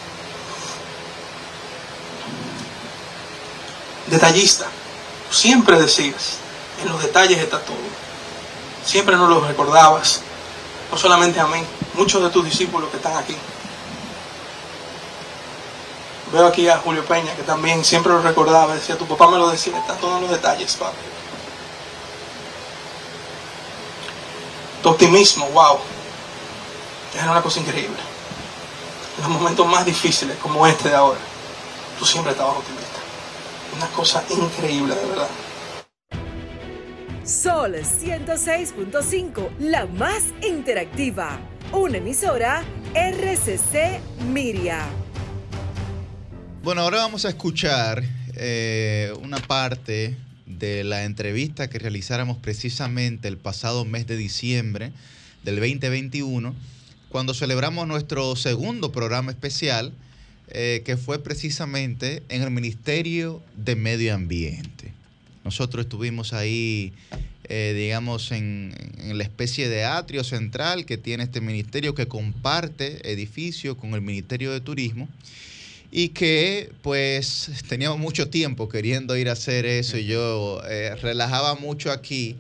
Detallista. 4.07 4.67
Siempre 5.31 5.81
decías, 5.81 6.35
en 6.83 6.89
los 6.89 7.03
detalles 7.03 7.39
está 7.39 7.61
todo. 7.61 7.77
Siempre 8.85 9.17
nos 9.17 9.29
lo 9.29 9.41
recordabas. 9.41 10.23
No 10.91 10.99
solamente 10.99 11.39
a 11.39 11.47
mí, 11.47 11.63
muchos 11.95 12.23
de 12.23 12.31
tus 12.31 12.45
discípulos 12.45 12.91
que 12.91 12.97
están 12.97 13.17
aquí. 13.17 13.37
Veo 16.33 16.47
aquí 16.47 16.69
a 16.69 16.79
Julio 16.79 17.05
Peña, 17.05 17.35
que 17.35 17.43
también 17.43 17.85
siempre 17.85 18.13
lo 18.13 18.23
recordaba. 18.23 18.75
Decía, 18.75 18.97
tu 18.97 19.07
papá 19.07 19.29
me 19.29 19.39
lo 19.39 19.49
decía, 19.49 19.77
está 19.79 19.95
todo 19.95 20.17
en 20.17 20.23
los 20.23 20.31
detalles, 20.31 20.75
papi. 20.77 20.97
Tu 24.83 24.89
optimismo, 24.89 25.47
wow. 25.51 25.79
Era 27.15 27.31
una 27.31 27.43
cosa 27.43 27.61
increíble. 27.61 27.99
En 29.17 29.23
los 29.23 29.33
momentos 29.33 29.67
más 29.67 29.85
difíciles, 29.85 30.39
como 30.39 30.67
este 30.67 30.89
de 30.89 30.97
ahora, 30.97 31.19
tú 31.99 32.07
siempre 32.07 32.33
estabas 32.33 32.57
optimista. 32.57 32.87
Una 33.77 33.89
cosa 33.89 34.23
increíble, 34.31 34.95
de 34.95 35.07
verdad. 35.07 35.29
Sol 37.31 37.77
106.5, 37.77 39.51
la 39.61 39.87
más 39.87 40.25
interactiva. 40.43 41.39
Una 41.73 41.99
emisora 41.99 42.65
RCC 42.93 44.01
Miria. 44.33 44.85
Bueno, 46.65 46.81
ahora 46.81 46.97
vamos 46.97 47.25
a 47.25 47.29
escuchar 47.29 48.03
eh, 48.35 49.13
una 49.23 49.39
parte 49.39 50.17
de 50.45 50.83
la 50.83 51.05
entrevista 51.05 51.71
que 51.71 51.79
realizáramos 51.79 52.37
precisamente 52.37 53.29
el 53.29 53.39
pasado 53.39 53.85
mes 53.85 54.09
de 54.09 54.17
diciembre 54.17 54.91
del 55.45 55.55
2021, 55.61 56.53
cuando 57.11 57.33
celebramos 57.33 57.87
nuestro 57.87 58.35
segundo 58.35 58.91
programa 58.91 59.31
especial, 59.31 59.93
eh, 60.49 60.83
que 60.85 60.97
fue 60.97 61.23
precisamente 61.23 62.25
en 62.29 62.43
el 62.43 62.51
Ministerio 62.51 63.41
de 63.55 63.77
Medio 63.77 64.17
Ambiente. 64.17 64.80
Nosotros 65.45 65.87
estuvimos 65.87 66.33
ahí, 66.33 66.93
eh, 67.45 67.75
digamos, 67.77 68.31
en, 68.33 68.75
la 69.13 69.25
especie 69.25 69.69
de 69.69 69.85
atrio 69.85 70.23
central 70.23 70.85
que 70.85 70.99
tiene 70.99 71.25
este 71.25 71.41
ministerio 71.41 71.95
que 71.95 72.07
comparte 72.07 73.11
edificio 73.11 73.77
con 73.77 73.95
el 73.95 74.03
Ministerio 74.03 74.53
de 74.53 74.61
Turismo 74.61 75.09
y 75.91 76.11
que 76.11 76.71
pues 76.83 77.51
teníamos 77.69 77.99
mucho 77.99 78.29
tiempo 78.29 78.69
queriendo 78.69 79.17
ir 79.17 79.29
a 79.29 79.33
hacer 79.33 79.67
eso 79.67 79.97
y 79.97 80.05
yo 80.05 80.63
eh, 80.69 80.95
relajaba 81.03 81.57
mucho 81.57 81.91
aquí, 81.91 82.37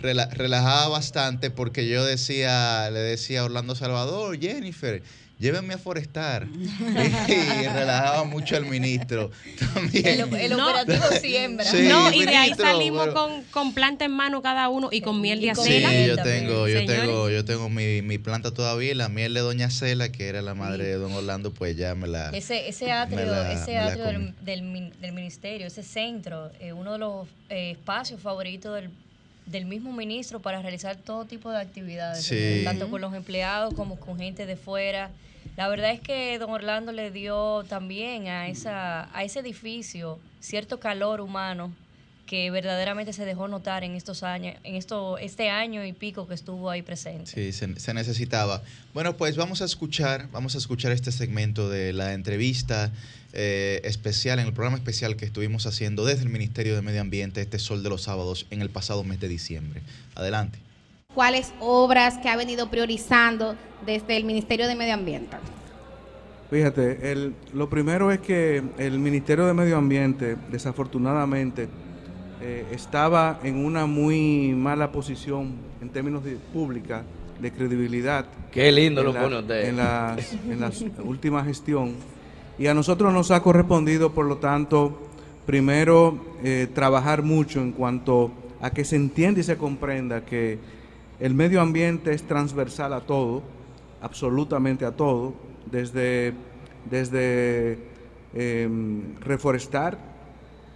rela, 0.00 0.26
relajaba 0.26 0.88
bastante 0.88 1.50
porque 1.50 1.88
yo 1.88 2.04
decía, 2.04 2.88
le 2.90 3.00
decía 3.00 3.40
a 3.40 3.44
Orlando 3.44 3.74
Salvador, 3.74 4.38
Jennifer, 4.38 5.02
llévenme 5.42 5.74
a 5.74 5.78
forestar. 5.78 6.46
y 7.28 7.66
relajaba 7.66 8.24
mucho 8.24 8.56
al 8.56 8.64
ministro. 8.64 9.30
También. 9.74 10.06
El, 10.06 10.34
el 10.34 10.52
operativo 10.52 11.04
siembra. 11.20 11.66
Sí, 11.66 11.88
no, 11.88 12.12
y 12.12 12.24
de 12.24 12.36
ahí 12.36 12.54
salimos 12.54 13.08
pero, 13.08 13.14
con, 13.14 13.42
con, 13.50 13.74
planta 13.74 14.04
en 14.04 14.12
mano 14.12 14.40
cada 14.40 14.68
uno 14.68 14.88
y 14.92 15.00
con 15.00 15.20
miel 15.20 15.40
de 15.40 15.50
acela. 15.50 15.90
Sí, 15.90 16.06
yo 16.06 16.16
tengo, 16.22 16.68
yo 16.68 16.86
tengo, 16.86 17.28
yo 17.28 17.44
tengo 17.44 17.68
mi, 17.68 18.02
mi, 18.02 18.18
planta 18.18 18.54
todavía 18.54 18.92
y 18.92 18.94
la 18.94 19.08
miel 19.08 19.34
de 19.34 19.40
doña 19.40 19.68
Cela, 19.68 20.12
que 20.12 20.28
era 20.28 20.40
la 20.42 20.54
madre 20.54 20.84
de 20.84 20.94
don 20.94 21.12
Orlando, 21.12 21.52
pues 21.52 21.76
ya 21.76 21.94
me 21.96 22.06
la. 22.06 22.30
Ese, 22.30 22.68
ese 22.68 22.92
atrio, 22.92 23.26
la, 23.26 23.52
ese 23.52 23.76
atrio 23.78 24.04
del, 24.04 24.34
del, 24.42 24.92
del, 25.00 25.12
ministerio, 25.12 25.66
ese 25.66 25.82
centro, 25.82 26.52
eh, 26.60 26.72
uno 26.72 26.92
de 26.92 26.98
los 26.98 27.26
eh, 27.48 27.72
espacios 27.72 28.20
favoritos 28.20 28.76
del 28.76 28.90
del 29.46 29.66
mismo 29.66 29.92
ministro 29.92 30.40
para 30.40 30.62
realizar 30.62 30.96
todo 30.96 31.24
tipo 31.24 31.50
de 31.50 31.58
actividades, 31.58 32.24
sí. 32.24 32.62
tanto 32.64 32.88
con 32.90 33.00
los 33.00 33.14
empleados 33.14 33.74
como 33.74 33.98
con 33.98 34.18
gente 34.18 34.46
de 34.46 34.56
fuera. 34.56 35.10
La 35.56 35.68
verdad 35.68 35.90
es 35.90 36.00
que 36.00 36.38
don 36.38 36.50
Orlando 36.50 36.92
le 36.92 37.10
dio 37.10 37.64
también 37.64 38.28
a, 38.28 38.48
esa, 38.48 39.14
a 39.16 39.24
ese 39.24 39.40
edificio 39.40 40.18
cierto 40.40 40.80
calor 40.80 41.20
humano 41.20 41.72
que 42.26 42.50
verdaderamente 42.50 43.12
se 43.12 43.26
dejó 43.26 43.46
notar 43.46 43.84
en 43.84 43.94
estos 43.94 44.22
años, 44.22 44.56
en 44.64 44.76
esto, 44.76 45.18
este 45.18 45.50
año 45.50 45.84
y 45.84 45.92
pico 45.92 46.26
que 46.26 46.34
estuvo 46.34 46.70
ahí 46.70 46.80
presente. 46.80 47.30
Sí, 47.30 47.52
se, 47.52 47.78
se, 47.78 47.92
necesitaba. 47.92 48.62
Bueno, 48.94 49.18
pues 49.18 49.36
vamos 49.36 49.60
a 49.60 49.66
escuchar, 49.66 50.30
vamos 50.30 50.54
a 50.54 50.58
escuchar 50.58 50.92
este 50.92 51.12
segmento 51.12 51.68
de 51.68 51.92
la 51.92 52.14
entrevista 52.14 52.90
eh, 53.32 53.80
especial, 53.84 54.38
en 54.38 54.46
el 54.46 54.52
programa 54.52 54.76
especial 54.76 55.16
que 55.16 55.24
estuvimos 55.24 55.66
haciendo 55.66 56.04
desde 56.04 56.22
el 56.22 56.28
Ministerio 56.28 56.74
de 56.74 56.82
Medio 56.82 57.00
Ambiente, 57.00 57.40
este 57.40 57.58
Sol 57.58 57.82
de 57.82 57.88
los 57.88 58.02
Sábados, 58.02 58.46
en 58.50 58.62
el 58.62 58.70
pasado 58.70 59.04
mes 59.04 59.20
de 59.20 59.28
diciembre. 59.28 59.82
Adelante. 60.14 60.58
¿Cuáles 61.14 61.52
obras 61.60 62.18
que 62.18 62.28
ha 62.28 62.36
venido 62.36 62.70
priorizando 62.70 63.56
desde 63.84 64.16
el 64.16 64.24
Ministerio 64.24 64.66
de 64.66 64.74
Medio 64.74 64.94
Ambiente? 64.94 65.36
Fíjate, 66.50 67.12
el, 67.12 67.34
lo 67.54 67.70
primero 67.70 68.12
es 68.12 68.20
que 68.20 68.62
el 68.78 68.98
Ministerio 68.98 69.46
de 69.46 69.54
Medio 69.54 69.78
Ambiente, 69.78 70.36
desafortunadamente, 70.50 71.68
eh, 72.42 72.66
estaba 72.72 73.40
en 73.42 73.64
una 73.64 73.86
muy 73.86 74.52
mala 74.54 74.92
posición 74.92 75.54
en 75.80 75.88
términos 75.88 76.24
de 76.24 76.36
pública, 76.52 77.04
de 77.40 77.52
credibilidad. 77.52 78.26
Qué 78.50 78.70
lindo 78.72 79.02
lo 79.02 79.12
la, 79.12 79.22
pone 79.22 79.38
usted. 79.38 79.68
En 79.68 79.76
la, 79.76 80.16
en 80.46 80.60
la 80.60 80.70
última 81.04 81.44
gestión. 81.44 81.94
Y 82.58 82.66
a 82.66 82.74
nosotros 82.74 83.12
nos 83.12 83.30
ha 83.30 83.42
correspondido, 83.42 84.12
por 84.12 84.26
lo 84.26 84.36
tanto, 84.36 84.98
primero 85.46 86.18
eh, 86.44 86.68
trabajar 86.72 87.22
mucho 87.22 87.60
en 87.60 87.72
cuanto 87.72 88.30
a 88.60 88.70
que 88.70 88.84
se 88.84 88.96
entienda 88.96 89.40
y 89.40 89.42
se 89.42 89.56
comprenda 89.56 90.24
que 90.24 90.58
el 91.18 91.34
medio 91.34 91.60
ambiente 91.60 92.12
es 92.12 92.22
transversal 92.24 92.92
a 92.92 93.00
todo, 93.00 93.42
absolutamente 94.00 94.84
a 94.84 94.92
todo, 94.92 95.34
desde, 95.70 96.34
desde 96.90 97.78
em, 98.34 99.14
reforestar, 99.20 99.98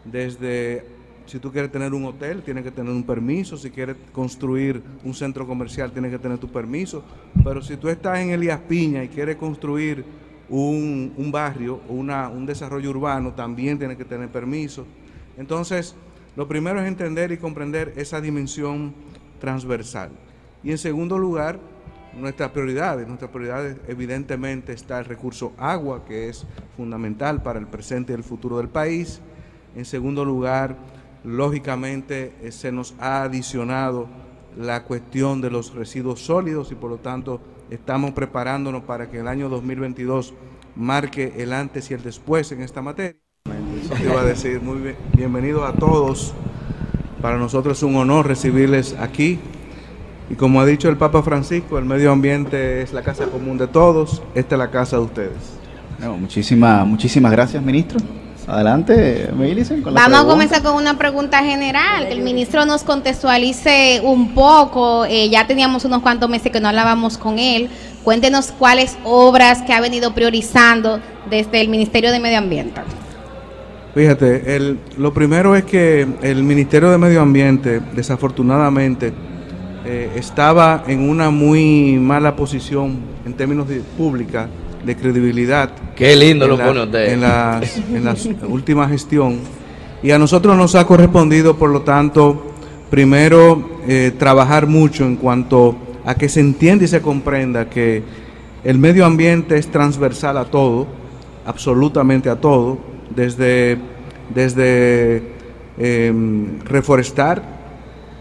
desde 0.05 0.85
si 1.27 1.41
tú 1.41 1.51
quieres 1.51 1.73
tener 1.73 1.93
un 1.93 2.05
hotel, 2.05 2.43
tienes 2.43 2.63
que 2.63 2.71
tener 2.71 2.93
un 2.93 3.03
permiso. 3.03 3.57
Si 3.57 3.71
quieres 3.71 3.97
construir 4.13 4.81
un 5.05 5.13
centro 5.13 5.47
comercial, 5.47 5.91
tienes 5.91 6.13
que 6.13 6.19
tener 6.19 6.39
tu 6.39 6.49
permiso. 6.49 7.03
Pero 7.43 7.61
si 7.61 7.77
tú 7.77 7.89
estás 7.89 8.21
en 8.21 8.31
Elías 8.31 8.61
Piña 8.61 9.03
y 9.03 9.09
quieres 9.09 9.37
construir 9.37 10.05
un, 10.49 11.13
un 11.17 11.33
barrio 11.33 11.81
una, 11.89 12.29
un 12.29 12.47
desarrollo 12.47 12.91
urbano, 12.91 13.33
también 13.33 13.79
tienes 13.79 13.97
que 13.97 14.05
tener 14.05 14.29
permiso. 14.29 14.87
Entonces, 15.37 15.95
lo 16.37 16.47
primero 16.47 16.81
es 16.81 16.87
entender 16.87 17.33
y 17.33 17.39
comprender 17.39 17.93
esa 17.97 18.21
dimensión 18.21 18.95
transversal. 19.41 20.11
Y 20.63 20.71
en 20.71 20.79
segundo 20.79 21.19
lugar, 21.19 21.59
nuestras 22.17 22.51
prioridades. 22.51 23.07
Nuestras 23.07 23.31
prioridades 23.31 23.77
evidentemente 23.87 24.73
está 24.73 24.99
el 24.99 25.05
recurso 25.05 25.53
agua, 25.59 26.05
que 26.05 26.29
es 26.29 26.47
fundamental 26.77 27.43
para 27.43 27.59
el 27.59 27.67
presente 27.67 28.13
y 28.13 28.17
el 28.17 28.25
futuro 28.25 28.59
del 28.59 28.69
país. 28.69 29.21
En 29.75 29.85
segundo 29.85 30.25
lugar, 30.25 30.77
lógicamente 31.25 32.35
eh, 32.43 32.53
se 32.53 32.73
nos 32.73 32.95
ha 32.99 33.23
adicionado 33.23 34.09
la 34.57 34.85
cuestión 34.85 35.41
de 35.41 35.51
los 35.51 35.75
residuos 35.75 36.21
sólidos 36.21 36.73
y 36.73 36.75
por 36.75 36.91
lo 36.91 36.99
tanto 36.99 37.41
estamos 37.71 38.13
preparándonos 38.13 38.83
para 38.83 39.11
que 39.11 39.19
el 39.19 39.29
año 39.29 39.49
2022 39.49 40.35
marque 40.75 41.35
el 41.39 41.53
antes 41.53 41.91
y 41.91 41.95
el 41.95 42.03
después 42.03 42.53
en 42.53 42.63
esta 42.63 42.83
materia. 42.83 43.17
Iba 44.03 44.21
a 44.21 44.25
decir, 44.25 44.61
muy 44.61 44.79
bien, 44.79 44.97
bienvenidos 45.15 45.69
a 45.69 45.73
todos. 45.73 46.35
Para 47.23 47.39
nosotros 47.39 47.79
es 47.79 47.83
un 47.83 47.97
honor 47.97 48.27
recibirles 48.27 48.95
aquí. 48.99 49.39
Y 50.29 50.35
como 50.35 50.61
ha 50.61 50.67
dicho 50.67 50.89
el 50.89 50.97
Papa 50.97 51.23
Francisco, 51.23 51.79
el 51.79 51.85
medio 51.85 52.11
ambiente 52.11 52.83
es 52.83 52.93
la 52.93 53.03
casa 53.03 53.27
común 53.27 53.59
de 53.59 53.69
todos, 53.69 54.23
esta 54.35 54.57
es 54.57 54.59
la 54.59 54.71
casa 54.71 54.97
de 54.97 55.03
ustedes. 55.05 55.57
Muchísimas, 56.19 56.87
muchísimas 56.87 57.33
gracias, 57.33 57.63
ministro. 57.63 57.99
Adelante, 58.47 59.29
Millicent, 59.37 59.83
con 59.83 59.93
la 59.93 60.03
Vamos 60.03 60.21
a 60.21 60.27
comenzar 60.27 60.63
con 60.63 60.77
una 60.77 60.97
pregunta 60.97 61.43
general, 61.43 62.07
que 62.07 62.13
el 62.13 62.21
ministro 62.21 62.65
nos 62.65 62.85
contextualice 62.85 64.01
un 64.05 64.35
poco. 64.35 65.05
Eh, 65.05 65.29
ya 65.31 65.47
teníamos 65.47 65.85
unos 65.85 66.01
cuantos 66.01 66.29
meses 66.31 66.53
que 66.53 66.61
no 66.61 66.69
hablábamos 66.69 67.19
con 67.19 67.41
él. 67.41 67.69
Cuéntenos 68.05 68.53
cuáles 68.57 68.97
obras 69.03 69.63
que 69.63 69.73
ha 69.73 69.81
venido 69.81 70.15
priorizando 70.15 71.01
desde 71.29 71.61
el 71.61 71.69
Ministerio 71.69 72.13
de 72.13 72.21
Medio 72.21 72.39
Ambiente. 72.39 72.81
Fíjate, 73.97 74.55
el, 74.55 74.79
lo 74.97 75.13
primero 75.13 75.57
es 75.57 75.65
que 75.65 76.07
el 76.23 76.45
Ministerio 76.45 76.91
de 76.91 76.99
Medio 76.99 77.23
Ambiente, 77.23 77.81
desafortunadamente, 77.95 79.13
eh, 79.87 80.11
estaba 80.17 80.85
en 80.87 81.09
una 81.09 81.31
muy 81.31 81.99
mala 81.99 82.37
posición 82.37 82.99
en 83.25 83.35
términos 83.35 83.69
de 83.69 83.81
pública, 83.97 84.49
de 84.87 84.97
credibilidad. 84.97 85.71
Qué 85.97 86.15
lindo 86.17 86.47
lo 86.47 86.57
la- 86.57 86.67
pone 86.67 86.83
usted. 86.85 87.13
En 87.13 87.21
la, 87.21 87.61
en 87.93 88.05
la 88.05 88.17
última 88.49 88.89
gestión. 88.89 89.41
Y 90.03 90.11
a 90.13 90.19
nosotros 90.19 90.57
nos 90.57 90.75
ha 90.75 90.87
correspondido, 90.87 91.57
por 91.57 91.71
lo 91.71 91.83
tanto, 91.83 92.53
primero 92.91 93.81
eh, 93.89 94.13
trabajar 94.17 94.67
mucho 94.67 95.05
en 95.05 95.17
cuanto 95.17 95.77
a 96.05 96.15
que 96.15 96.29
se 96.29 96.41
entienda 96.41 96.85
y 96.85 96.89
se 96.89 97.01
comprenda 97.03 97.69
que 97.69 98.03
el 98.63 98.79
medio 98.79 99.05
ambiente 99.05 99.57
es 99.59 99.67
transversal 99.69 100.37
a 100.39 100.45
todo, 100.45 100.87
absolutamente 101.45 102.29
a 102.31 102.37
todo, 102.37 102.79
desde, 103.15 103.79
desde 104.33 105.23
em, 105.79 106.61
reforestar, 106.65 107.43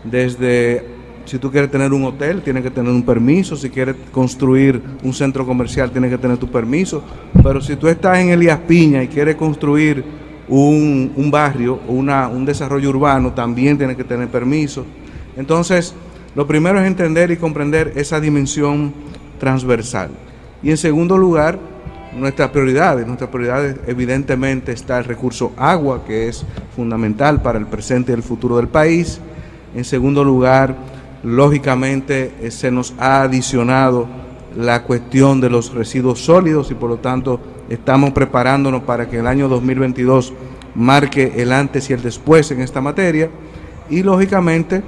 desde 0.04 0.95
si 1.26 1.40
tú 1.40 1.52
quieres 1.52 1.72
tener 1.72 1.92
un 1.92 2.04
hotel, 2.06 2.42
tienes 2.42 2.64
que 2.64 2.72
tener 2.72 2.92
un 2.92 3.04
permiso. 3.04 3.56
Si 3.56 3.70
quieres 3.70 3.96
construir 4.12 4.82
un 5.04 5.14
centro 5.14 5.46
comercial, 5.46 5.92
tienes 5.92 6.12
que 6.12 6.18
tener 6.18 6.38
tu 6.38 6.50
permiso. 6.50 7.04
Pero 7.44 7.62
si 7.62 7.76
tú 7.76 7.88
estás 7.88 8.20
en 8.20 8.30
Elías 8.30 8.60
Piña 8.60 9.04
y 9.04 9.08
quieres 9.08 9.36
construir 9.36 10.04
un, 10.48 11.12
un 11.16 11.32
barrio 11.32 11.80
una, 11.88 12.28
un 12.28 12.46
desarrollo 12.46 12.90
urbano, 12.90 13.34
también 13.34 13.78
tienes 13.78 13.98
que 13.98 14.04
tener 14.04 14.28
permiso. 14.30 14.86
Entonces, 15.36 15.94
lo 16.36 16.46
primero 16.46 16.80
es 16.80 16.88
entender 16.88 17.32
y 17.32 17.38
comprender 17.38 17.94
esa 17.96 18.20
dimensión 18.20 18.94
transversal. 19.40 20.12
Y 20.62 20.70
en 20.70 20.78
segundo 20.78 21.18
lugar, 21.18 21.60
nuestras 22.16 22.50
prioridades. 22.50 23.06
Nuestras 23.06 23.30
prioridades 23.30 23.78
evidentemente 23.88 24.72
está 24.72 24.98
el 24.98 25.06
recurso 25.06 25.54
agua, 25.58 26.04
que 26.06 26.28
es 26.28 26.46
fundamental 26.76 27.42
para 27.42 27.60
el 27.60 27.68
presente 27.68 28.12
y 28.12 28.16
el 28.16 28.24
futuro 28.24 28.58
del 28.58 28.68
país. 28.68 29.20
En 29.76 29.84
segundo 29.84 30.24
lugar, 30.24 30.76
lógicamente 31.26 32.52
se 32.52 32.70
nos 32.70 32.94
ha 33.00 33.24
adicionado 33.24 34.08
la 34.56 34.84
cuestión 34.84 35.42
de 35.42 35.50
los 35.50 35.74
residuos 35.74 36.24
sólidos 36.24 36.70
y 36.70 36.76
por 36.76 36.90
lo 36.90 36.98
tanto 36.98 37.40
estamos 37.68 38.12
preparándonos 38.12 38.84
para 38.84 39.10
que 39.10 39.18
el 39.18 39.26
año 39.28 39.50
2022 39.50 40.34
marque 40.76 41.34
el 41.38 41.52
antes 41.52 41.90
y 41.90 41.94
el 41.94 42.04
después 42.04 42.52
en 42.52 42.62
esta 42.62 42.80
materia. 42.80 43.30
Y 43.90 44.04
lógicamente 44.04 44.84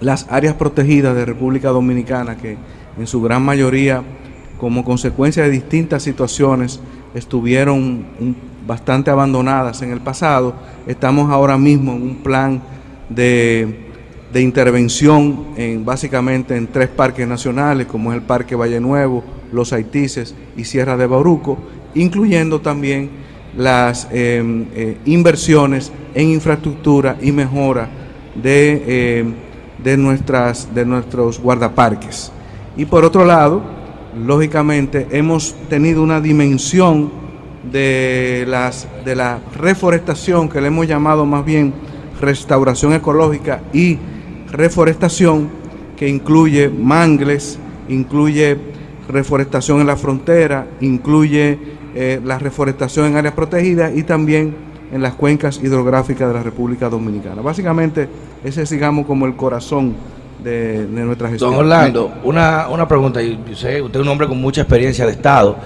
las 0.00 0.26
áreas 0.30 0.54
protegidas 0.54 1.14
de 1.14 1.26
República 1.26 1.68
Dominicana 1.68 2.38
que 2.38 2.56
en 2.98 3.06
su 3.06 3.20
gran 3.20 3.44
mayoría 3.44 4.02
como 4.58 4.84
consecuencia 4.84 5.42
de 5.42 5.50
distintas 5.50 6.02
situaciones 6.02 6.80
estuvieron 7.14 8.06
bastante 8.66 9.10
abandonadas 9.10 9.82
en 9.82 9.90
el 9.90 10.00
pasado, 10.00 10.54
estamos 10.86 11.30
ahora 11.30 11.58
mismo 11.58 11.92
en 11.92 12.02
un 12.02 12.16
plan 12.16 12.62
de, 13.10 13.89
de 14.32 14.40
intervención 14.40 15.48
en 15.56 15.84
básicamente 15.84 16.56
en 16.56 16.68
tres 16.68 16.88
parques 16.88 17.26
nacionales, 17.26 17.86
como 17.86 18.12
es 18.12 18.18
el 18.18 18.22
Parque 18.22 18.54
Valle 18.54 18.80
Nuevo, 18.80 19.24
Los 19.52 19.72
Haitises 19.72 20.34
y 20.56 20.64
Sierra 20.64 20.96
de 20.96 21.06
Bauruco, 21.06 21.58
incluyendo 21.94 22.60
también 22.60 23.10
las 23.56 24.06
eh, 24.12 24.42
eh, 24.74 24.98
inversiones 25.06 25.90
en 26.14 26.28
infraestructura 26.28 27.16
y 27.20 27.32
mejora 27.32 27.88
de, 28.40 28.84
eh, 28.86 29.24
de, 29.82 29.96
nuestras, 29.96 30.72
de 30.72 30.84
nuestros 30.86 31.40
guardaparques. 31.40 32.30
Y 32.76 32.84
por 32.84 33.04
otro 33.04 33.24
lado, 33.24 33.62
lógicamente, 34.24 35.08
hemos 35.10 35.54
tenido 35.68 36.02
una 36.02 36.20
dimensión 36.20 37.10
de, 37.70 38.44
las, 38.46 38.86
de 39.04 39.16
la 39.16 39.40
reforestación, 39.56 40.48
que 40.48 40.60
le 40.60 40.68
hemos 40.68 40.86
llamado 40.86 41.26
más 41.26 41.44
bien 41.44 41.74
restauración 42.20 42.92
ecológica 42.92 43.62
y 43.72 43.98
reforestación, 44.50 45.48
que 45.96 46.08
incluye 46.08 46.68
mangles, 46.68 47.58
incluye 47.88 48.56
reforestación 49.08 49.80
en 49.80 49.86
la 49.86 49.96
frontera, 49.96 50.66
incluye 50.80 51.58
eh, 51.94 52.20
la 52.24 52.38
reforestación 52.38 53.06
en 53.06 53.16
áreas 53.16 53.34
protegidas 53.34 53.96
y 53.96 54.02
también 54.02 54.54
en 54.92 55.02
las 55.02 55.14
cuencas 55.14 55.60
hidrográficas 55.62 56.28
de 56.28 56.34
la 56.34 56.42
República 56.42 56.88
Dominicana. 56.88 57.42
Básicamente, 57.42 58.08
ese 58.44 58.62
es, 58.62 58.70
digamos, 58.70 59.06
como 59.06 59.26
el 59.26 59.36
corazón 59.36 59.94
de, 60.42 60.86
de 60.86 61.04
nuestra. 61.04 61.30
Don 61.30 61.54
Orlando, 61.54 62.12
una, 62.24 62.68
una 62.68 62.88
pregunta. 62.88 63.20
Yo 63.22 63.36
sé, 63.54 63.80
usted 63.82 64.00
es 64.00 64.06
un 64.06 64.10
hombre 64.10 64.26
con 64.26 64.40
mucha 64.40 64.62
experiencia 64.62 65.06
de 65.06 65.12
Estado 65.12 65.56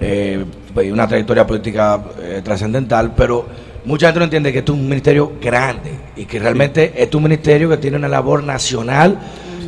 eh, 0.00 0.44
y 0.82 0.90
una 0.90 1.06
trayectoria 1.06 1.46
política 1.46 2.00
eh, 2.20 2.40
trascendental, 2.42 3.12
pero 3.16 3.46
mucha 3.84 4.06
gente 4.06 4.18
no 4.20 4.24
entiende 4.24 4.52
que 4.52 4.60
esto 4.60 4.72
es 4.72 4.78
un 4.78 4.88
ministerio 4.88 5.32
grande 5.40 5.90
y 6.16 6.24
que 6.24 6.38
realmente 6.38 6.92
es 6.96 7.12
un 7.14 7.22
ministerio 7.22 7.68
que 7.68 7.76
tiene 7.76 7.96
una 7.96 8.08
labor 8.08 8.42
nacional 8.44 9.18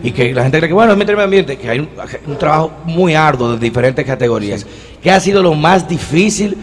y 0.02 0.12
que 0.12 0.32
la 0.34 0.42
gente 0.42 0.58
cree 0.58 0.68
que, 0.68 0.74
bueno, 0.74 0.92
es 0.92 0.98
Ministerio 0.98 1.20
de 1.22 1.26
Medio 1.26 1.40
Ambiente, 1.42 1.56
que 1.62 1.70
hay 1.70 1.78
un, 1.78 1.88
un 2.26 2.38
trabajo 2.38 2.70
muy 2.84 3.14
arduo 3.14 3.52
de 3.52 3.58
diferentes 3.58 4.04
categorías. 4.04 4.66
¿Qué 5.02 5.10
ha 5.10 5.18
sido 5.18 5.42
lo 5.42 5.54
más 5.54 5.88
difícil 5.88 6.56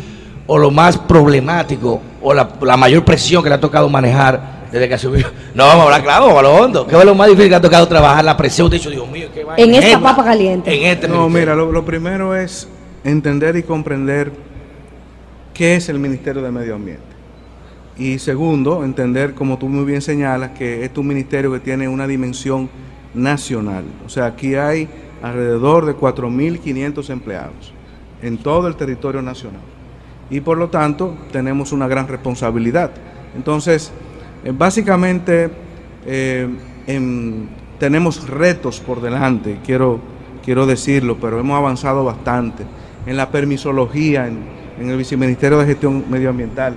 o 0.48 0.58
lo 0.58 0.70
más 0.72 0.98
problemático 0.98 2.02
o 2.22 2.34
la, 2.34 2.48
la 2.62 2.78
mayor 2.78 3.04
presión 3.04 3.42
que 3.42 3.50
le 3.50 3.56
ha 3.56 3.60
tocado 3.60 3.90
manejar 3.90 4.62
desde 4.72 4.88
que 4.88 4.94
asumió? 4.94 5.28
No, 5.56 5.66
vamos 5.66 5.82
a 5.82 5.84
hablar 5.86 6.04
claro, 6.04 6.26
vamos 6.28 6.40
a 6.40 6.44
lo 6.44 6.54
hondo. 6.56 6.88
¿Qué 6.88 6.96
es 6.98 7.04
lo 7.04 7.14
más 7.16 7.28
difícil 7.28 7.48
que 7.48 7.50
le 7.52 7.56
ha 7.58 7.62
tocado 7.62 7.88
trabajar? 7.88 8.24
La 8.24 8.38
presión, 8.38 8.70
de 8.70 8.78
hecho, 8.78 8.90
Dios 8.90 9.10
mío, 9.10 9.28
qué 9.34 9.44
vaina. 9.44 9.62
En 9.64 9.76
esta 9.76 9.90
Eva, 9.98 10.02
papa 10.12 10.24
caliente. 10.24 10.74
En 10.74 10.86
este 10.86 11.08
No, 11.10 11.28
ministerio. 11.28 11.40
mira, 11.42 11.56
lo, 11.56 11.72
lo 11.72 11.84
primero 11.84 12.36
es 12.36 12.68
entender 13.04 13.56
y 13.58 13.64
comprender 13.64 14.32
qué 15.54 15.76
es 15.76 15.90
el 15.90 16.00
Ministerio 16.00 16.42
de 16.42 16.52
Medio 16.52 16.76
Ambiente. 16.76 17.04
Y 18.02 18.18
segundo, 18.18 18.84
entender, 18.84 19.36
como 19.36 19.60
tú 19.60 19.70
muy 19.70 19.86
bien 19.86 20.02
señalas, 20.02 20.58
que 20.58 20.84
es 20.84 20.98
un 20.98 21.06
ministerio 21.06 21.52
que 21.52 21.60
tiene 21.60 21.88
una 21.88 22.08
dimensión 22.08 22.68
nacional. 23.14 23.84
O 24.04 24.10
sea, 24.10 24.26
aquí 24.26 24.56
hay 24.56 24.90
alrededor 25.22 25.86
de 25.86 25.96
4.500 25.96 27.12
empleados 27.12 27.72
en 28.24 28.40
todo 28.40 28.68
el 28.68 28.76
territorio 28.76 29.22
nacional. 29.22 29.62
Y 30.32 30.40
por 30.40 30.58
lo 30.58 30.70
tanto, 30.70 31.16
tenemos 31.32 31.74
una 31.74 31.88
gran 31.88 32.08
responsabilidad. 32.08 32.90
Entonces, 33.36 33.92
eh, 34.44 34.52
básicamente, 34.52 35.52
eh, 36.08 36.50
em, 36.88 37.46
tenemos 37.78 38.28
retos 38.28 38.80
por 38.80 39.00
delante, 39.00 39.60
quiero, 39.64 40.00
quiero 40.44 40.66
decirlo, 40.66 41.18
pero 41.22 41.40
hemos 41.40 41.56
avanzado 41.56 42.04
bastante 42.04 42.64
en 43.06 43.16
la 43.16 43.30
permisología, 43.30 44.28
en, 44.28 44.40
en 44.80 44.90
el 44.90 44.98
Viceministerio 44.98 45.60
de 45.60 45.68
Gestión 45.68 46.06
Medioambiental. 46.10 46.76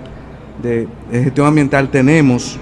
De, 0.63 0.89
gestión 1.11 1.47
ambiental 1.47 1.89
tenemos 1.91 2.59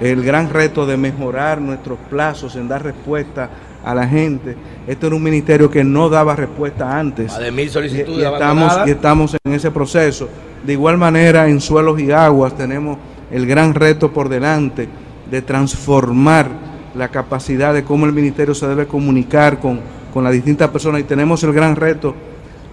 el 0.00 0.22
gran 0.22 0.50
reto 0.50 0.86
de 0.86 0.96
mejorar 0.96 1.60
nuestros 1.60 1.98
plazos 2.10 2.56
en 2.56 2.68
dar 2.68 2.82
respuesta 2.82 3.50
a 3.84 3.94
la 3.94 4.06
gente. 4.06 4.56
Este 4.86 5.06
era 5.06 5.16
un 5.16 5.22
ministerio 5.22 5.70
que 5.70 5.84
no 5.84 6.08
daba 6.08 6.36
respuesta 6.36 6.98
antes. 6.98 7.32
Más 7.32 7.40
de 7.40 7.52
mil 7.52 7.70
solicitudes 7.70 8.18
y, 8.18 8.20
y 8.20 8.24
estamos, 8.24 8.72
y 8.86 8.90
estamos 8.90 9.36
en 9.44 9.52
ese 9.52 9.70
proceso. 9.70 10.28
De 10.64 10.72
igual 10.72 10.98
manera, 10.98 11.48
en 11.48 11.60
suelos 11.60 12.00
y 12.00 12.10
aguas 12.10 12.56
tenemos 12.56 12.98
el 13.30 13.46
gran 13.46 13.74
reto 13.74 14.12
por 14.12 14.28
delante 14.28 14.88
de 15.30 15.42
transformar 15.42 16.48
la 16.94 17.08
capacidad 17.08 17.74
de 17.74 17.84
cómo 17.84 18.06
el 18.06 18.12
ministerio 18.12 18.54
se 18.54 18.66
debe 18.66 18.86
comunicar 18.86 19.60
con, 19.60 19.80
con 20.12 20.24
las 20.24 20.32
distintas 20.32 20.70
personas 20.70 21.00
y 21.00 21.04
tenemos 21.04 21.42
el 21.44 21.52
gran 21.52 21.76
reto 21.76 22.14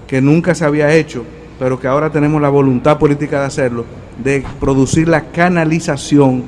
que 0.08 0.22
nunca 0.22 0.56
se 0.56 0.66
había 0.66 0.94
hecho, 0.94 1.26
pero 1.60 1.80
que 1.80 1.88
ahora 1.88 2.10
tenemos 2.10 2.42
la 2.42 2.50
voluntad 2.50 2.98
política 2.98 3.42
de 3.42 3.48
hacerlo, 3.48 3.86
de 4.22 4.44
producir 4.60 5.08
la 5.08 5.32
canalización 5.32 6.44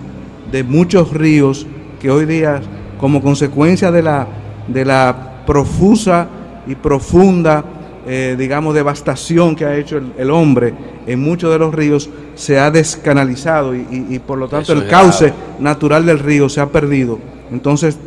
de 0.52 0.64
muchos 0.64 1.12
ríos 1.14 1.66
que 2.00 2.12
hoy 2.12 2.26
día, 2.26 2.62
como 3.00 3.22
consecuencia 3.22 3.92
de 3.92 4.04
la, 4.04 4.28
de 4.68 4.86
la 4.86 5.44
profusa 5.46 6.28
y 6.68 6.76
profunda, 6.76 7.64
eh, 8.08 8.36
digamos, 8.38 8.76
devastación 8.76 9.56
que 9.56 9.66
ha 9.66 9.76
hecho 9.76 9.98
el, 9.98 10.14
el, 10.18 10.30
hombre 10.30 10.74
en 11.08 11.20
muchos 11.20 11.52
de 11.52 11.60
los 11.60 11.74
ríos, 11.74 12.10
se 12.36 12.60
ha 12.60 12.70
descanalizado 12.70 13.76
y, 13.76 13.80
y, 13.90 14.16
y 14.16 14.20
por 14.20 14.38
lo 14.38 14.48
tanto 14.48 14.74
Eso 14.74 14.82
el 14.82 14.88
cauce 14.88 15.34
natural 15.60 16.06
del 16.06 16.20
río 16.20 16.48
se 16.50 16.62
ha 16.62 16.68
perdido. 16.68 17.20
Entonces, 17.52 17.98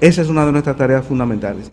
esa 0.00 0.22
es 0.22 0.28
una 0.28 0.46
de 0.46 0.52
nuestras 0.52 0.76
tareas 0.76 1.04
fundamentales. 1.04 1.72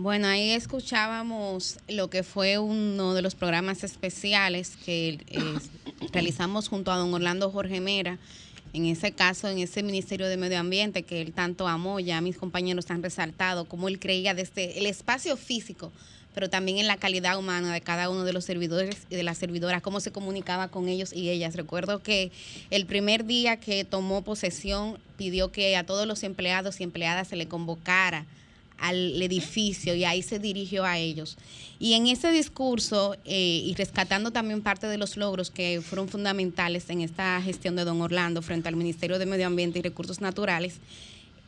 Bueno, 0.00 0.28
ahí 0.28 0.50
escuchábamos 0.50 1.80
lo 1.88 2.08
que 2.08 2.22
fue 2.22 2.58
uno 2.58 3.14
de 3.14 3.20
los 3.20 3.34
programas 3.34 3.82
especiales 3.82 4.76
que 4.86 5.18
eh, 5.26 5.40
realizamos 6.12 6.68
junto 6.68 6.92
a 6.92 6.96
don 6.96 7.12
Orlando 7.12 7.50
Jorge 7.50 7.80
Mera, 7.80 8.16
en 8.72 8.86
ese 8.86 9.10
caso, 9.10 9.48
en 9.48 9.58
ese 9.58 9.82
Ministerio 9.82 10.28
de 10.28 10.36
Medio 10.36 10.60
Ambiente 10.60 11.02
que 11.02 11.20
él 11.20 11.32
tanto 11.32 11.66
amó, 11.66 11.98
ya 11.98 12.20
mis 12.20 12.38
compañeros 12.38 12.88
han 12.92 13.02
resaltado 13.02 13.64
cómo 13.64 13.88
él 13.88 13.98
creía 13.98 14.34
desde 14.34 14.78
el 14.78 14.86
espacio 14.86 15.36
físico, 15.36 15.90
pero 16.32 16.48
también 16.48 16.78
en 16.78 16.86
la 16.86 16.98
calidad 16.98 17.36
humana 17.36 17.72
de 17.72 17.80
cada 17.80 18.08
uno 18.08 18.22
de 18.22 18.32
los 18.32 18.44
servidores 18.44 18.98
y 19.10 19.16
de 19.16 19.24
las 19.24 19.38
servidoras, 19.38 19.82
cómo 19.82 19.98
se 19.98 20.12
comunicaba 20.12 20.68
con 20.68 20.88
ellos 20.88 21.12
y 21.12 21.28
ellas. 21.28 21.56
Recuerdo 21.56 22.04
que 22.04 22.30
el 22.70 22.86
primer 22.86 23.24
día 23.24 23.58
que 23.58 23.84
tomó 23.84 24.22
posesión 24.22 25.00
pidió 25.16 25.50
que 25.50 25.76
a 25.76 25.84
todos 25.84 26.06
los 26.06 26.22
empleados 26.22 26.78
y 26.78 26.84
empleadas 26.84 27.26
se 27.26 27.34
le 27.34 27.48
convocara 27.48 28.26
al 28.78 29.20
edificio 29.20 29.94
y 29.94 30.04
ahí 30.04 30.22
se 30.22 30.38
dirigió 30.38 30.84
a 30.84 30.98
ellos. 30.98 31.36
Y 31.78 31.94
en 31.94 32.06
ese 32.06 32.32
discurso, 32.32 33.16
eh, 33.24 33.62
y 33.64 33.74
rescatando 33.74 34.30
también 34.30 34.62
parte 34.62 34.86
de 34.86 34.98
los 34.98 35.16
logros 35.16 35.50
que 35.50 35.80
fueron 35.80 36.08
fundamentales 36.08 36.88
en 36.90 37.00
esta 37.00 37.40
gestión 37.42 37.76
de 37.76 37.84
don 37.84 38.00
Orlando 38.00 38.42
frente 38.42 38.68
al 38.68 38.76
Ministerio 38.76 39.18
de 39.18 39.26
Medio 39.26 39.46
Ambiente 39.46 39.78
y 39.78 39.82
Recursos 39.82 40.20
Naturales, 40.20 40.78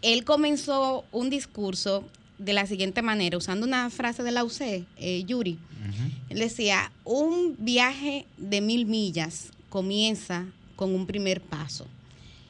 él 0.03 0.25
comenzó 0.25 1.05
un 1.13 1.31
discurso 1.31 2.05
de 2.39 2.53
la 2.55 2.67
siguiente 2.67 3.03
manera, 3.03 3.37
usando 3.37 3.67
una 3.67 3.91
frase 3.91 4.23
de 4.23 4.31
la 4.31 4.45
UC, 4.45 4.85
eh, 4.97 5.25
Yuri. 5.27 5.53
Uh 5.53 5.57
-huh. 5.57 6.13
Él 6.31 6.39
decía, 6.39 6.91
un 7.05 7.55
viaje 7.59 8.25
de 8.39 8.61
mil 8.61 8.87
millas 8.87 9.51
comienza 9.69 10.47
con 10.75 10.95
un 10.95 11.07
primer 11.07 11.43
paso. 11.43 11.87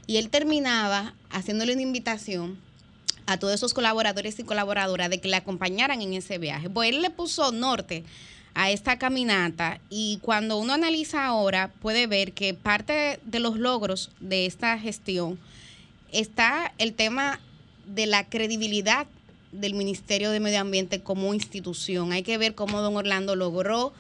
Y 0.07 0.17
él 0.17 0.29
terminaba 0.29 1.15
haciéndole 1.31 1.73
una 1.73 1.83
invitación 1.83 2.57
a 3.27 3.39
todos 3.39 3.55
esos 3.55 3.75
colaboradores 3.75 4.39
y 4.39 4.45
colaboradoras 4.45 5.11
de 5.11 5.21
que 5.21 5.29
le 5.29 5.37
acompañaran 5.37 6.03
en 6.03 6.15
ese 6.15 6.39
viaje. 6.39 6.71
Pues 6.71 6.91
él 6.91 7.03
le 7.03 7.11
puso 7.11 7.53
norte 7.53 8.05
a 8.55 8.71
esta 8.71 8.99
caminata 8.99 9.81
y 9.91 10.19
cuando 10.23 10.59
uno 10.59 10.73
analiza 10.73 11.25
ahora 11.25 11.73
puede 11.81 12.07
ver 12.07 12.33
que 12.33 12.55
parte 12.55 13.21
de 13.25 13.41
los 13.41 13.57
logros 13.57 14.11
de 14.21 14.47
esta 14.47 14.79
gestión 14.79 15.39
está 16.13 16.73
el 16.79 16.95
tema 16.95 17.41
de 17.87 18.07
la 18.07 18.29
credibilidad 18.29 19.07
del 19.53 19.75
Ministerio 19.75 20.31
de 20.31 20.41
Medio 20.41 20.61
Ambiente 20.61 21.01
como 21.01 21.35
institución. 21.35 22.13
Hay 22.13 22.23
que 22.23 22.39
ver 22.39 22.55
cómo 22.55 22.81
don 22.81 22.97
Orlando 22.97 23.37
logró 23.37 23.93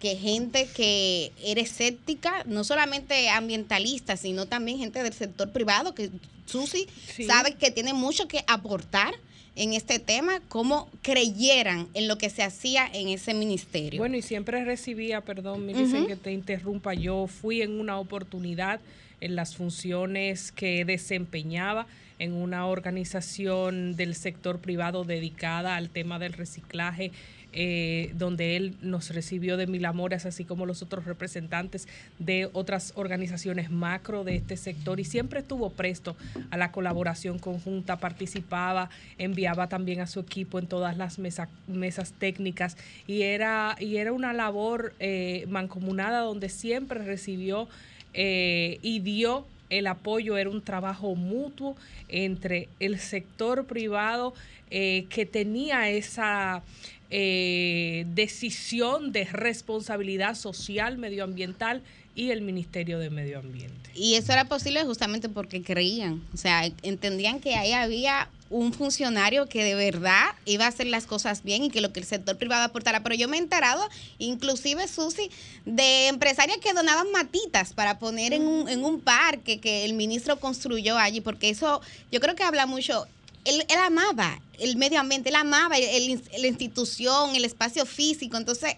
que 0.00 0.16
gente 0.16 0.68
que 0.74 1.32
era 1.42 1.60
escéptica, 1.60 2.44
no 2.46 2.64
solamente 2.64 3.28
ambientalista, 3.28 4.16
sino 4.16 4.46
también 4.46 4.78
gente 4.78 5.02
del 5.02 5.12
sector 5.12 5.50
privado, 5.52 5.94
que 5.94 6.10
Susi 6.46 6.86
sí. 7.14 7.24
sabe 7.24 7.54
que 7.54 7.70
tiene 7.70 7.92
mucho 7.92 8.28
que 8.28 8.44
aportar 8.46 9.14
en 9.56 9.72
este 9.72 9.98
tema, 9.98 10.40
cómo 10.48 10.88
creyeran 11.02 11.88
en 11.94 12.08
lo 12.08 12.18
que 12.18 12.28
se 12.28 12.42
hacía 12.42 12.86
en 12.92 13.08
ese 13.08 13.32
ministerio. 13.32 13.98
Bueno, 13.98 14.16
y 14.16 14.22
siempre 14.22 14.62
recibía, 14.64 15.22
perdón, 15.22 15.64
me 15.64 15.72
dicen 15.72 16.02
uh 16.02 16.04
-huh. 16.04 16.08
que 16.08 16.16
te 16.16 16.32
interrumpa, 16.32 16.92
yo 16.92 17.26
fui 17.26 17.62
en 17.62 17.80
una 17.80 17.98
oportunidad 17.98 18.80
en 19.22 19.34
las 19.34 19.56
funciones 19.56 20.52
que 20.52 20.84
desempeñaba 20.84 21.86
en 22.18 22.34
una 22.34 22.66
organización 22.66 23.96
del 23.96 24.14
sector 24.14 24.58
privado 24.58 25.04
dedicada 25.04 25.76
al 25.76 25.88
tema 25.88 26.18
del 26.18 26.34
reciclaje 26.34 27.12
eh, 27.58 28.12
donde 28.18 28.54
él 28.54 28.74
nos 28.82 29.08
recibió 29.14 29.56
de 29.56 29.66
mil 29.66 29.86
amores, 29.86 30.26
así 30.26 30.44
como 30.44 30.66
los 30.66 30.82
otros 30.82 31.06
representantes 31.06 31.88
de 32.18 32.50
otras 32.52 32.92
organizaciones 32.96 33.70
macro 33.70 34.24
de 34.24 34.36
este 34.36 34.58
sector. 34.58 35.00
Y 35.00 35.04
siempre 35.04 35.40
estuvo 35.40 35.70
presto 35.70 36.16
a 36.50 36.58
la 36.58 36.70
colaboración 36.70 37.38
conjunta, 37.38 37.96
participaba, 37.96 38.90
enviaba 39.16 39.70
también 39.70 40.00
a 40.00 40.06
su 40.06 40.20
equipo 40.20 40.58
en 40.58 40.66
todas 40.66 40.98
las 40.98 41.18
mesa, 41.18 41.48
mesas 41.66 42.12
técnicas. 42.12 42.76
Y 43.06 43.22
era, 43.22 43.74
y 43.80 43.96
era 43.96 44.12
una 44.12 44.34
labor 44.34 44.92
eh, 44.98 45.46
mancomunada 45.48 46.20
donde 46.20 46.50
siempre 46.50 47.02
recibió 47.04 47.70
eh, 48.12 48.78
y 48.82 48.98
dio 48.98 49.46
el 49.70 49.86
apoyo. 49.86 50.36
Era 50.36 50.50
un 50.50 50.60
trabajo 50.60 51.14
mutuo 51.14 51.74
entre 52.10 52.68
el 52.80 52.98
sector 52.98 53.64
privado 53.64 54.34
que 54.68 55.28
tenía 55.30 55.88
esa 55.88 56.64
eh, 57.10 58.04
decisión 58.14 59.12
de 59.12 59.24
responsabilidad 59.24 60.34
social, 60.34 60.98
medioambiental 60.98 61.82
y 62.14 62.30
el 62.30 62.40
Ministerio 62.40 62.98
de 62.98 63.10
Medio 63.10 63.38
Ambiente. 63.38 63.90
Y 63.94 64.14
eso 64.14 64.32
era 64.32 64.46
posible 64.46 64.82
justamente 64.84 65.28
porque 65.28 65.62
creían, 65.62 66.22
o 66.32 66.36
sea, 66.36 66.64
entendían 66.82 67.40
que 67.40 67.54
ahí 67.54 67.72
había 67.72 68.28
un 68.48 68.72
funcionario 68.72 69.48
que 69.48 69.64
de 69.64 69.74
verdad 69.74 70.26
iba 70.44 70.64
a 70.64 70.68
hacer 70.68 70.86
las 70.86 71.06
cosas 71.06 71.42
bien 71.42 71.64
y 71.64 71.70
que 71.70 71.80
lo 71.80 71.92
que 71.92 72.00
el 72.00 72.06
sector 72.06 72.36
privado 72.38 72.64
aportara. 72.64 73.02
Pero 73.02 73.14
yo 73.14 73.28
me 73.28 73.36
he 73.36 73.40
enterado, 73.40 73.82
inclusive, 74.18 74.86
Susi, 74.88 75.30
de 75.64 76.08
empresarias 76.08 76.58
que 76.58 76.72
donaban 76.72 77.10
matitas 77.12 77.72
para 77.72 77.98
poner 77.98 78.32
en 78.32 78.46
un, 78.46 78.68
en 78.68 78.84
un 78.84 79.00
parque 79.00 79.58
que 79.58 79.84
el 79.84 79.94
ministro 79.94 80.38
construyó 80.38 80.96
allí, 80.96 81.20
porque 81.20 81.50
eso 81.50 81.80
yo 82.12 82.20
creo 82.20 82.34
que 82.34 82.44
habla 82.44 82.66
mucho. 82.66 83.06
Él, 83.46 83.64
amaba 83.78 84.40
el 84.58 84.76
medio 84.76 85.00
ambiente, 85.00 85.28
él 85.28 85.36
amaba 85.36 85.76
el, 85.76 86.20
la 86.38 86.46
institución, 86.46 87.34
el 87.34 87.44
espacio 87.44 87.86
físico. 87.86 88.36
Entonces, 88.36 88.76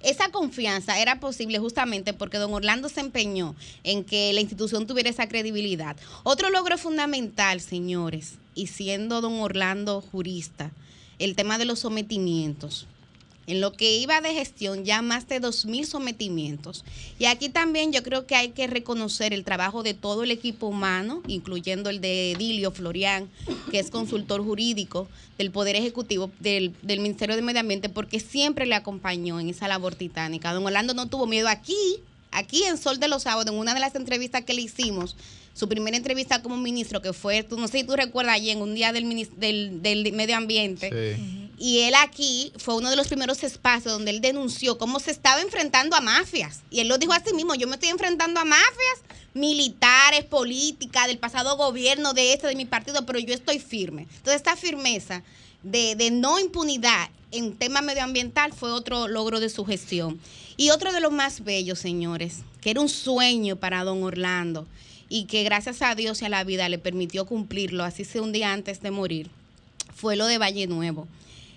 esa 0.00 0.30
confianza 0.30 0.98
era 1.00 1.20
posible 1.20 1.58
justamente 1.58 2.12
porque 2.12 2.38
don 2.38 2.52
Orlando 2.54 2.88
se 2.88 3.00
empeñó 3.00 3.54
en 3.82 4.04
que 4.04 4.32
la 4.32 4.40
institución 4.40 4.86
tuviera 4.86 5.10
esa 5.10 5.28
credibilidad. 5.28 5.96
Otro 6.22 6.50
logro 6.50 6.78
fundamental, 6.78 7.60
señores, 7.60 8.34
y 8.54 8.68
siendo 8.68 9.20
don 9.20 9.40
Orlando 9.40 10.00
jurista, 10.00 10.70
el 11.18 11.34
tema 11.34 11.58
de 11.58 11.64
los 11.64 11.80
sometimientos. 11.80 12.86
En 13.46 13.60
lo 13.60 13.72
que 13.72 13.96
iba 13.96 14.20
de 14.20 14.34
gestión, 14.34 14.84
ya 14.84 15.02
más 15.02 15.28
de 15.28 15.40
2.000 15.40 15.84
sometimientos. 15.84 16.84
Y 17.18 17.26
aquí 17.26 17.48
también 17.48 17.92
yo 17.92 18.02
creo 18.02 18.26
que 18.26 18.34
hay 18.34 18.48
que 18.50 18.66
reconocer 18.66 19.32
el 19.32 19.44
trabajo 19.44 19.84
de 19.84 19.94
todo 19.94 20.24
el 20.24 20.32
equipo 20.32 20.66
humano, 20.66 21.22
incluyendo 21.28 21.88
el 21.88 22.00
de 22.00 22.32
Edilio 22.32 22.72
Florian, 22.72 23.28
que 23.70 23.78
es 23.78 23.90
consultor 23.90 24.42
jurídico 24.42 25.08
del 25.38 25.50
Poder 25.50 25.76
Ejecutivo 25.76 26.30
del, 26.40 26.74
Ministerio 26.82 27.36
de 27.36 27.42
Medio 27.42 27.60
Ambiente, 27.60 27.88
porque 27.88 28.18
siempre 28.18 28.66
le 28.66 28.74
acompañó 28.74 29.38
en 29.38 29.48
esa 29.48 29.68
labor 29.68 29.94
titánica. 29.94 30.52
Don 30.52 30.66
Orlando 30.66 30.94
no 30.94 31.06
tuvo 31.06 31.26
miedo 31.26 31.48
aquí, 31.48 31.76
aquí 32.32 32.64
en 32.64 32.78
Sol 32.78 32.98
de 32.98 33.08
los 33.08 33.22
Sábados, 33.22 33.52
en 33.52 33.58
una 33.58 33.74
de 33.74 33.80
las 33.80 33.94
entrevistas 33.94 34.44
que 34.44 34.54
le 34.54 34.62
hicimos, 34.62 35.16
su 35.54 35.68
primera 35.68 35.96
entrevista 35.96 36.42
como 36.42 36.56
ministro, 36.56 37.00
que 37.00 37.12
fue, 37.12 37.42
tú, 37.42 37.58
no 37.58 37.68
sé 37.68 37.78
si 37.78 37.84
tú 37.84 37.96
recuerdas 37.96 38.34
allí, 38.34 38.50
en 38.50 38.60
un 38.60 38.74
día 38.74 38.92
del, 38.92 39.08
del, 39.38 39.82
del 39.82 40.12
Medio 40.12 40.36
Ambiente. 40.36 40.90
Sí. 40.90 41.45
Y 41.58 41.80
él 41.80 41.94
aquí 41.94 42.52
fue 42.58 42.76
uno 42.76 42.90
de 42.90 42.96
los 42.96 43.06
primeros 43.06 43.42
espacios 43.42 43.94
donde 43.94 44.10
él 44.10 44.20
denunció 44.20 44.76
cómo 44.76 45.00
se 45.00 45.10
estaba 45.10 45.40
enfrentando 45.40 45.96
a 45.96 46.00
mafias. 46.00 46.60
Y 46.70 46.80
él 46.80 46.88
lo 46.88 46.98
dijo 46.98 47.12
así 47.12 47.32
mismo, 47.32 47.54
yo 47.54 47.66
me 47.66 47.74
estoy 47.74 47.88
enfrentando 47.88 48.40
a 48.40 48.44
mafias 48.44 49.00
militares, 49.32 50.24
políticas, 50.24 51.06
del 51.06 51.18
pasado 51.18 51.56
gobierno, 51.56 52.14
de 52.14 52.32
este, 52.32 52.46
de 52.46 52.56
mi 52.56 52.64
partido, 52.64 53.04
pero 53.06 53.18
yo 53.18 53.34
estoy 53.34 53.58
firme. 53.58 54.02
Entonces 54.02 54.36
esta 54.36 54.56
firmeza 54.56 55.22
de, 55.62 55.94
de 55.94 56.10
no 56.10 56.38
impunidad 56.38 57.10
en 57.32 57.56
tema 57.56 57.80
medioambiental 57.80 58.52
fue 58.52 58.72
otro 58.72 59.08
logro 59.08 59.40
de 59.40 59.48
su 59.48 59.64
gestión. 59.64 60.20
Y 60.58 60.70
otro 60.70 60.92
de 60.92 61.00
los 61.00 61.12
más 61.12 61.44
bellos, 61.44 61.78
señores, 61.78 62.38
que 62.60 62.70
era 62.70 62.80
un 62.80 62.88
sueño 62.88 63.56
para 63.56 63.84
don 63.84 64.02
Orlando 64.02 64.66
y 65.08 65.24
que 65.24 65.44
gracias 65.44 65.82
a 65.82 65.94
Dios 65.94 66.20
y 66.22 66.26
a 66.26 66.30
la 66.30 66.44
vida 66.44 66.68
le 66.68 66.78
permitió 66.78 67.26
cumplirlo, 67.26 67.84
así 67.84 68.04
sea 68.04 68.22
un 68.22 68.32
día 68.32 68.52
antes 68.52 68.80
de 68.80 68.90
morir, 68.90 69.30
fue 69.94 70.16
lo 70.16 70.26
de 70.26 70.38
Valle 70.38 70.66
Nuevo 70.66 71.06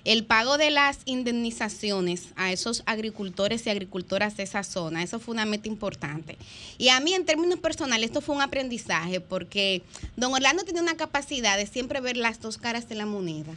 el 0.09 0.25
pago 0.25 0.57
de 0.57 0.71
las 0.71 0.97
indemnizaciones 1.05 2.29
a 2.35 2.51
esos 2.51 2.81
agricultores 2.87 3.67
y 3.67 3.69
agricultoras 3.69 4.35
de 4.37 4.41
esa 4.41 4.63
zona, 4.63 5.03
eso 5.03 5.19
fue 5.19 5.35
una 5.35 5.45
meta 5.45 5.67
importante. 5.67 6.35
Y 6.79 6.89
a 6.89 6.99
mí 6.99 7.13
en 7.13 7.25
términos 7.25 7.59
personales 7.59 8.07
esto 8.07 8.19
fue 8.19 8.35
un 8.35 8.41
aprendizaje 8.41 9.21
porque 9.21 9.83
don 10.17 10.33
Orlando 10.33 10.63
tiene 10.63 10.81
una 10.81 10.97
capacidad 10.97 11.57
de 11.57 11.67
siempre 11.67 12.01
ver 12.01 12.17
las 12.17 12.41
dos 12.41 12.57
caras 12.57 12.89
de 12.89 12.95
la 12.95 13.05
moneda. 13.05 13.53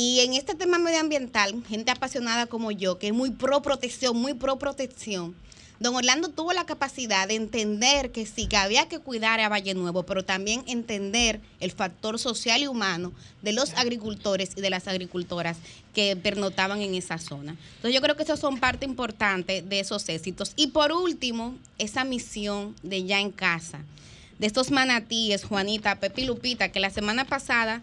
Y 0.00 0.20
en 0.20 0.34
este 0.34 0.54
tema 0.54 0.78
medioambiental, 0.78 1.60
gente 1.68 1.90
apasionada 1.90 2.46
como 2.46 2.70
yo, 2.70 3.00
que 3.00 3.08
es 3.08 3.12
muy 3.12 3.32
pro 3.32 3.62
protección, 3.62 4.16
muy 4.16 4.32
pro 4.32 4.56
protección, 4.56 5.34
Don 5.80 5.96
Orlando 5.96 6.28
tuvo 6.28 6.52
la 6.52 6.66
capacidad 6.66 7.26
de 7.26 7.34
entender 7.34 8.12
que 8.12 8.24
sí, 8.24 8.46
que 8.46 8.56
había 8.56 8.88
que 8.88 9.00
cuidar 9.00 9.40
a 9.40 9.48
Valle 9.48 9.74
Nuevo, 9.74 10.04
pero 10.04 10.24
también 10.24 10.62
entender 10.68 11.40
el 11.58 11.72
factor 11.72 12.20
social 12.20 12.62
y 12.62 12.68
humano 12.68 13.12
de 13.42 13.52
los 13.52 13.74
agricultores 13.74 14.52
y 14.54 14.60
de 14.60 14.70
las 14.70 14.86
agricultoras 14.86 15.56
que 15.92 16.14
pernotaban 16.14 16.80
en 16.80 16.94
esa 16.94 17.18
zona. 17.18 17.56
Entonces 17.74 17.92
yo 17.92 18.00
creo 18.00 18.14
que 18.14 18.22
esos 18.22 18.38
son 18.38 18.60
parte 18.60 18.84
importante 18.84 19.62
de 19.62 19.80
esos 19.80 20.08
éxitos. 20.08 20.52
Y 20.54 20.68
por 20.68 20.92
último, 20.92 21.56
esa 21.78 22.04
misión 22.04 22.76
de 22.84 23.02
ya 23.02 23.18
en 23.18 23.32
casa, 23.32 23.80
de 24.38 24.46
estos 24.46 24.70
manatíes, 24.70 25.42
Juanita, 25.42 25.98
Pepi 25.98 26.24
Lupita, 26.24 26.70
que 26.70 26.78
la 26.78 26.90
semana 26.90 27.24
pasada 27.24 27.82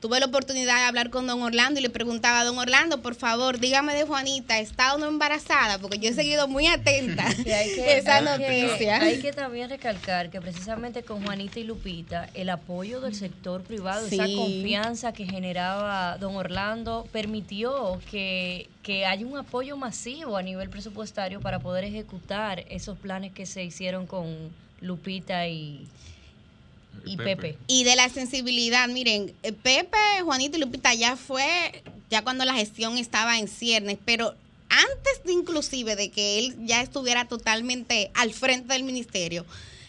tuve 0.00 0.20
la 0.20 0.26
oportunidad 0.26 0.76
de 0.76 0.84
hablar 0.84 1.10
con 1.10 1.26
don 1.26 1.42
Orlando 1.42 1.80
y 1.80 1.82
le 1.82 1.90
preguntaba 1.90 2.40
a 2.40 2.44
don 2.44 2.58
Orlando, 2.58 3.02
por 3.02 3.14
favor, 3.14 3.58
dígame 3.58 3.94
de 3.94 4.04
Juanita, 4.04 4.58
¿está 4.60 4.94
o 4.94 4.98
no 4.98 5.06
embarazada? 5.06 5.78
Porque 5.78 5.98
yo 5.98 6.10
he 6.10 6.12
seguido 6.12 6.46
muy 6.46 6.66
atenta 6.66 7.26
hay 7.26 7.74
que, 7.74 7.96
esa 7.98 8.16
hay 8.16 8.24
noticia. 8.24 8.98
Que, 9.00 9.04
hay 9.04 9.20
que 9.20 9.32
también 9.32 9.68
recalcar 9.68 10.30
que 10.30 10.40
precisamente 10.40 11.02
con 11.02 11.24
Juanita 11.24 11.58
y 11.58 11.64
Lupita, 11.64 12.28
el 12.34 12.50
apoyo 12.50 13.00
del 13.00 13.14
sector 13.14 13.62
privado, 13.62 14.06
esa 14.06 14.26
confianza 14.26 15.12
que 15.12 15.24
generaba 15.24 16.16
don 16.18 16.36
Orlando, 16.36 17.08
permitió 17.10 18.00
que, 18.10 18.68
que 18.82 19.04
haya 19.04 19.26
un 19.26 19.36
apoyo 19.36 19.76
masivo 19.76 20.36
a 20.36 20.42
nivel 20.42 20.70
presupuestario 20.70 21.40
para 21.40 21.58
poder 21.58 21.84
ejecutar 21.84 22.64
esos 22.68 22.96
planes 22.98 23.32
que 23.32 23.46
se 23.46 23.64
hicieron 23.64 24.06
con 24.06 24.50
Lupita 24.80 25.48
y, 25.48 25.88
y 27.04 27.16
Pepe. 27.16 27.56
Y 27.66 27.84
de 27.84 27.96
la 27.96 28.08
sensibilidad, 28.08 28.88
miren, 28.88 29.34
eh, 29.42 29.52
Pepe, 29.52 29.98
Juanito 30.22 30.56
y 30.56 30.60
Lupita 30.60 30.94
ya 30.94 31.16
fue, 31.16 31.82
ya 32.10 32.22
cuando 32.22 32.44
la 32.44 32.54
gestión 32.54 32.98
estaba 32.98 33.38
en 33.38 33.48
ciernes, 33.48 33.98
pero 34.04 34.34
antes 34.68 35.24
de 35.24 35.32
inclusive 35.32 35.96
de 35.96 36.10
que 36.10 36.38
él 36.38 36.56
ya 36.66 36.82
estuviera 36.82 37.26
totalmente 37.26 38.10
al 38.14 38.32
frente 38.32 38.72
del 38.72 38.84
ministerio, 38.84 39.46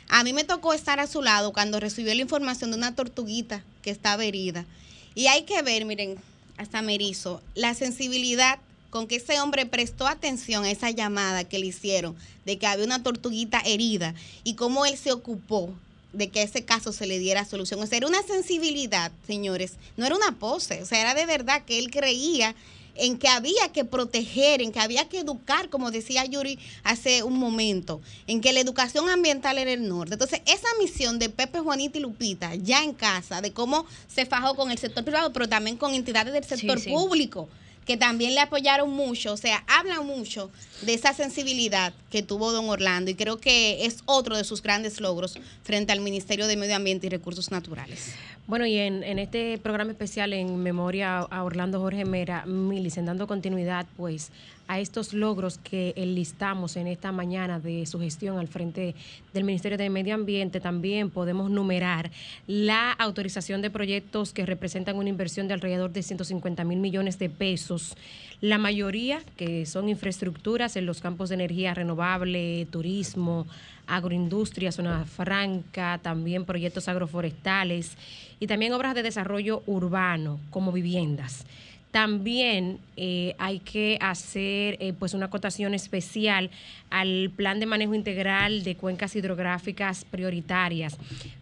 a 0.08 0.24
mí 0.24 0.34
me 0.34 0.44
tocó 0.44 0.74
estar 0.74 1.00
a 1.00 1.08
su 1.08 1.22
lado 1.22 1.54
cuando 1.54 1.80
recibió 1.80 2.14
la 2.16 2.22
información 2.22 2.72
de 2.72 2.78
una 2.78 2.96
tortuguita 2.96 3.64
que 3.82 3.92
estaba 3.92 4.24
herida. 4.24 4.66
Y 5.14 5.28
hay 5.28 5.44
que 5.44 5.62
ver, 5.62 5.86
miren, 5.86 6.18
hasta 6.58 6.82
Merizo, 6.82 7.42
la 7.56 7.74
sensibilidad 7.74 8.60
con 8.90 9.08
que 9.08 9.18
ese 9.18 9.40
hombre 9.40 9.66
prestó 9.66 10.08
atención 10.08 10.64
a 10.64 10.72
esa 10.72 10.90
llamada 10.90 11.44
que 11.44 11.60
le 11.60 11.68
hicieron 11.68 12.16
de 12.46 12.58
que 12.58 12.66
había 12.66 12.86
una 12.86 13.04
tortuguita 13.04 13.60
herida 13.60 14.16
y 14.44 14.56
cómo 14.56 14.86
él 14.86 14.98
se 14.98 15.12
ocupó 15.12 15.74
de 16.14 16.30
que 16.30 16.42
ese 16.42 16.66
caso 16.66 16.92
se 16.92 17.06
le 17.06 17.20
diera 17.20 17.46
solución. 17.46 17.82
O 17.82 17.88
sea, 17.88 17.98
era 17.98 18.08
una 18.08 18.24
sensibilidad, 18.24 19.12
señores, 19.28 19.74
no 19.98 20.06
era 20.06 20.16
una 20.16 20.38
pose, 20.38 20.82
o 20.82 20.86
sea, 20.86 21.02
era 21.02 21.14
de 21.14 21.26
verdad 21.26 21.64
que 21.66 21.80
él 21.80 21.92
creía 21.92 22.56
en 23.00 23.18
que 23.18 23.28
había 23.28 23.72
que 23.72 23.86
proteger, 23.86 24.62
en 24.62 24.72
que 24.72 24.80
había 24.80 25.08
que 25.08 25.20
educar, 25.20 25.70
como 25.70 25.90
decía 25.90 26.26
Yuri 26.26 26.60
hace 26.84 27.24
un 27.24 27.40
momento, 27.40 28.02
en 28.28 28.42
que 28.42 28.52
la 28.52 28.60
educación 28.60 29.10
ambiental 29.10 29.58
era 29.58 29.72
el 29.72 29.88
norte. 29.88 30.14
Entonces, 30.14 30.42
esa 30.46 30.68
misión 30.80 31.18
de 31.18 31.30
Pepe, 31.30 31.60
Juanita 31.60 31.98
y 31.98 32.02
Lupita, 32.02 32.56
ya 32.56 32.84
en 32.84 32.94
casa, 32.94 33.42
de 33.42 33.52
cómo 33.52 33.86
se 34.08 34.26
fajó 34.26 34.56
con 34.56 34.70
el 34.70 34.78
sector 34.78 35.04
privado, 35.04 35.32
pero 35.32 35.48
también 35.48 35.78
con 35.78 35.94
entidades 35.94 36.34
del 36.34 36.44
sector 36.44 36.80
sí. 36.80 36.90
público, 36.90 37.48
que 37.90 37.98
también 37.98 38.36
le 38.36 38.42
apoyaron 38.42 38.92
mucho, 38.92 39.34
o 39.34 39.38
sea, 39.38 39.64
habla 39.66 40.02
mucho 40.02 40.52
de 40.84 40.94
esa 40.94 41.12
sensibilidad 41.12 41.92
que 42.12 42.22
tuvo 42.22 42.52
don 42.52 42.70
Orlando 42.70 43.10
y 43.10 43.16
creo 43.16 43.40
que 43.40 43.84
es 43.88 44.04
otro 44.06 44.38
de 44.38 44.44
sus 44.44 44.62
grandes 44.62 45.02
logros 45.02 45.40
frente 45.64 45.92
al 45.92 46.00
Ministerio 46.00 46.46
de 46.46 46.56
Medio 46.56 46.76
Ambiente 46.76 47.08
y 47.08 47.10
Recursos 47.10 47.50
Naturales. 47.50 48.14
Bueno, 48.46 48.68
y 48.68 48.78
en, 48.78 49.04
en 49.04 49.18
este 49.18 49.58
programa 49.58 49.90
especial 49.90 50.34
en 50.34 50.62
memoria 50.62 51.18
a 51.18 51.44
Orlando 51.44 51.80
Jorge 51.80 52.06
Mera, 52.06 52.46
Milicen, 52.46 53.08
dando 53.08 53.26
continuidad 53.26 53.88
pues 53.98 54.30
a 54.70 54.80
estos 54.80 55.14
logros 55.14 55.58
que 55.58 55.94
enlistamos 55.98 56.78
en 56.78 56.86
esta 56.86 57.12
mañana 57.12 57.60
de 57.60 57.88
su 57.88 58.00
gestión 58.00 58.38
al 58.38 58.48
frente 58.48 58.94
del 59.34 59.44
Ministerio 59.44 59.80
de 59.80 59.90
Medio 59.90 60.14
Ambiente, 60.14 60.60
también 60.60 61.10
podemos 61.10 61.50
numerar 61.50 62.12
la 62.46 62.92
autorización 62.92 63.64
de 63.64 63.72
proyectos 63.72 64.32
que 64.32 64.46
representan 64.46 64.96
una 64.96 65.10
inversión 65.10 65.48
de 65.48 65.56
alrededor 65.56 65.92
de 65.92 66.04
150 66.04 66.64
mil 66.66 66.78
millones 66.78 67.18
de 67.18 67.32
pesos. 67.32 67.98
La 68.42 68.60
mayoría 68.60 69.24
que 69.38 69.66
son 69.66 69.90
infraestructuras 69.90 70.76
en 70.76 70.86
los 70.86 71.02
campos 71.02 71.30
de 71.30 71.36
energía 71.36 71.74
renovable, 71.74 72.68
turismo, 72.70 73.48
agroindustria, 73.88 74.72
zona 74.72 75.04
franca, 75.06 76.00
también 76.04 76.46
proyectos 76.46 76.88
agroforestales 76.88 77.98
y 78.40 78.46
también 78.46 78.74
obras 78.74 78.94
de 78.94 79.02
desarrollo 79.02 79.64
urbano 79.66 80.40
como 80.52 80.72
viviendas. 80.72 81.44
También 81.92 82.80
eh, 82.98 83.36
hay 83.40 83.60
que 83.60 83.98
hacer 84.00 84.78
eh, 84.80 84.94
pues 84.98 85.16
una 85.16 85.26
acotación 85.26 85.74
especial 85.74 86.52
al 86.92 87.32
plan 87.36 87.60
de 87.60 87.66
manejo 87.66 87.96
integral 87.96 88.64
de 88.64 88.76
cuencas 88.76 89.16
hidrográficas 89.16 90.06
prioritarias 90.06 90.98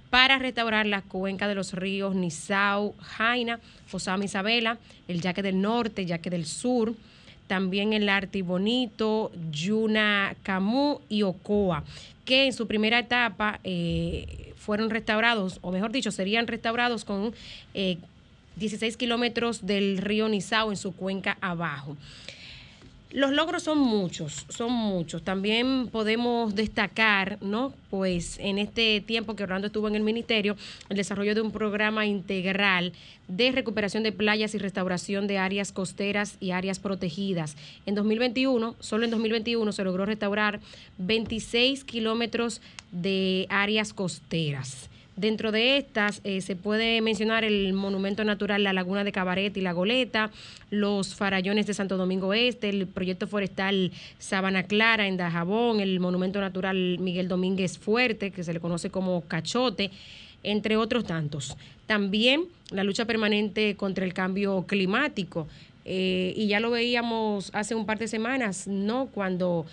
para 0.09 0.39
restaurar 0.39 0.85
la 0.85 1.01
cuenca 1.01 1.49
de 1.49 1.55
los 1.55 1.73
ríos 1.73 2.15
Nizao, 2.15 2.95
Jaina, 2.97 3.59
Osama 3.91 4.23
Isabela, 4.23 4.77
el 5.09 5.21
Yaque 5.21 5.41
del 5.41 5.61
Norte, 5.61 6.05
Yaque 6.05 6.29
del 6.29 6.45
Sur, 6.45 6.95
también 7.47 7.91
el 7.91 8.07
Artibonito, 8.07 9.31
Yuna 9.51 10.35
Camus 10.43 10.99
y 11.09 11.23
Ocoa, 11.23 11.83
que 12.23 12.45
en 12.45 12.53
su 12.53 12.67
primera 12.67 12.99
etapa 12.99 13.59
eh, 13.65 14.53
fueron 14.55 14.89
restaurados, 14.89 15.59
o 15.61 15.71
mejor 15.71 15.91
dicho, 15.91 16.11
serían 16.11 16.47
restaurados 16.47 17.03
con 17.03 17.33
16 18.57 18.97
kilómetros 18.97 19.65
del 19.65 19.97
río 19.97 20.27
Nizao 20.29 20.71
en 20.71 20.77
su 20.77 20.95
cuenca 20.95 21.37
abajo. 21.41 21.97
Los 23.11 23.31
logros 23.31 23.63
son 23.63 23.79
muchos, 23.79 24.45
son 24.49 24.73
muchos. 24.73 25.23
También 25.23 25.87
podemos 25.87 26.55
destacar, 26.55 27.37
¿no? 27.41 27.73
Pues 27.89 28.37
en 28.37 28.57
este 28.57 28.99
tiempo 28.99 29.33
que 29.33 29.43
Orlando 29.43 29.67
estuvo 29.67 29.87
en 29.87 29.95
el 29.95 30.03
ministerio, 30.03 30.57
el 30.89 30.97
desarrollo 30.97 31.33
de 31.33 31.39
un 31.39 31.53
programa 31.53 32.05
integral 32.05 32.91
de 33.29 33.53
recuperación 33.53 34.03
de 34.03 34.11
playas 34.11 34.55
y 34.55 34.57
restauración 34.57 35.25
de 35.25 35.37
áreas 35.37 35.71
costeras 35.71 36.35
y 36.41 36.51
áreas 36.51 36.79
protegidas. 36.79 37.55
En 37.85 37.95
2021, 37.95 38.75
solo 38.81 39.05
en 39.05 39.11
2021 39.11 39.71
se 39.71 39.83
logró 39.85 40.05
restaurar 40.05 40.59
26 40.97 41.85
kilómetros 41.85 42.61
de 42.91 43.47
áreas 43.49 43.93
costeras. 43.93 44.89
Dentro 45.17 45.51
de 45.51 45.77
estas 45.77 46.21
eh, 46.23 46.41
se 46.41 46.55
puede 46.55 47.01
mencionar 47.01 47.43
el 47.43 47.73
monumento 47.73 48.23
natural 48.23 48.63
La 48.63 48.71
Laguna 48.71 49.03
de 49.03 49.11
Cabaret 49.11 49.57
y 49.57 49.61
La 49.61 49.71
Goleta, 49.71 50.29
los 50.69 51.15
farallones 51.15 51.65
de 51.65 51.73
Santo 51.73 51.97
Domingo 51.97 52.35
Este, 52.35 52.69
el 52.69 52.85
proyecto 52.85 53.25
forestal 53.25 53.91
Sabana 54.19 54.63
Clara 54.63 55.07
en 55.07 55.17
Dajabón, 55.17 55.79
el 55.79 55.99
monumento 55.99 56.39
natural 56.39 56.99
Miguel 56.99 57.27
Domínguez 57.27 57.79
Fuerte, 57.79 58.29
que 58.29 58.43
se 58.43 58.53
le 58.53 58.59
conoce 58.59 58.91
como 58.91 59.21
Cachote, 59.21 59.89
entre 60.43 60.77
otros 60.77 61.03
tantos. 61.05 61.57
También 61.87 62.43
la 62.69 62.83
lucha 62.83 63.05
permanente 63.05 63.75
contra 63.75 64.05
el 64.05 64.13
cambio 64.13 64.65
climático. 64.67 65.47
eh, 65.89 66.33
y 66.35 66.47
ya 66.47 66.59
lo 66.59 66.69
veíamos 66.69 67.49
hace 67.53 67.73
un 67.73 67.85
par 67.85 67.97
de 67.97 68.09
semanas, 68.09 68.67
¿no? 68.67 69.07
Cuando 69.07 69.65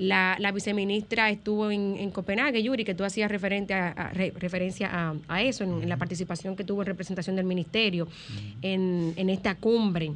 la, 0.00 0.36
la 0.38 0.50
viceministra 0.50 1.28
estuvo 1.28 1.70
en, 1.70 1.96
en 1.98 2.10
Copenhague, 2.10 2.62
Yuri, 2.62 2.84
que 2.84 2.94
tú 2.94 3.04
hacías 3.04 3.30
referente 3.30 3.74
a, 3.74 3.88
a- 3.88 4.10
re- 4.14 4.32
referencia 4.34 4.88
a, 4.90 5.14
a 5.28 5.42
eso, 5.42 5.62
en, 5.62 5.82
en 5.82 5.88
la 5.90 5.98
participación 5.98 6.56
que 6.56 6.64
tuvo 6.64 6.80
en 6.80 6.86
representación 6.86 7.36
del 7.36 7.44
ministerio 7.44 8.08
en, 8.62 9.12
en 9.16 9.28
esta 9.28 9.54
cumbre. 9.56 10.12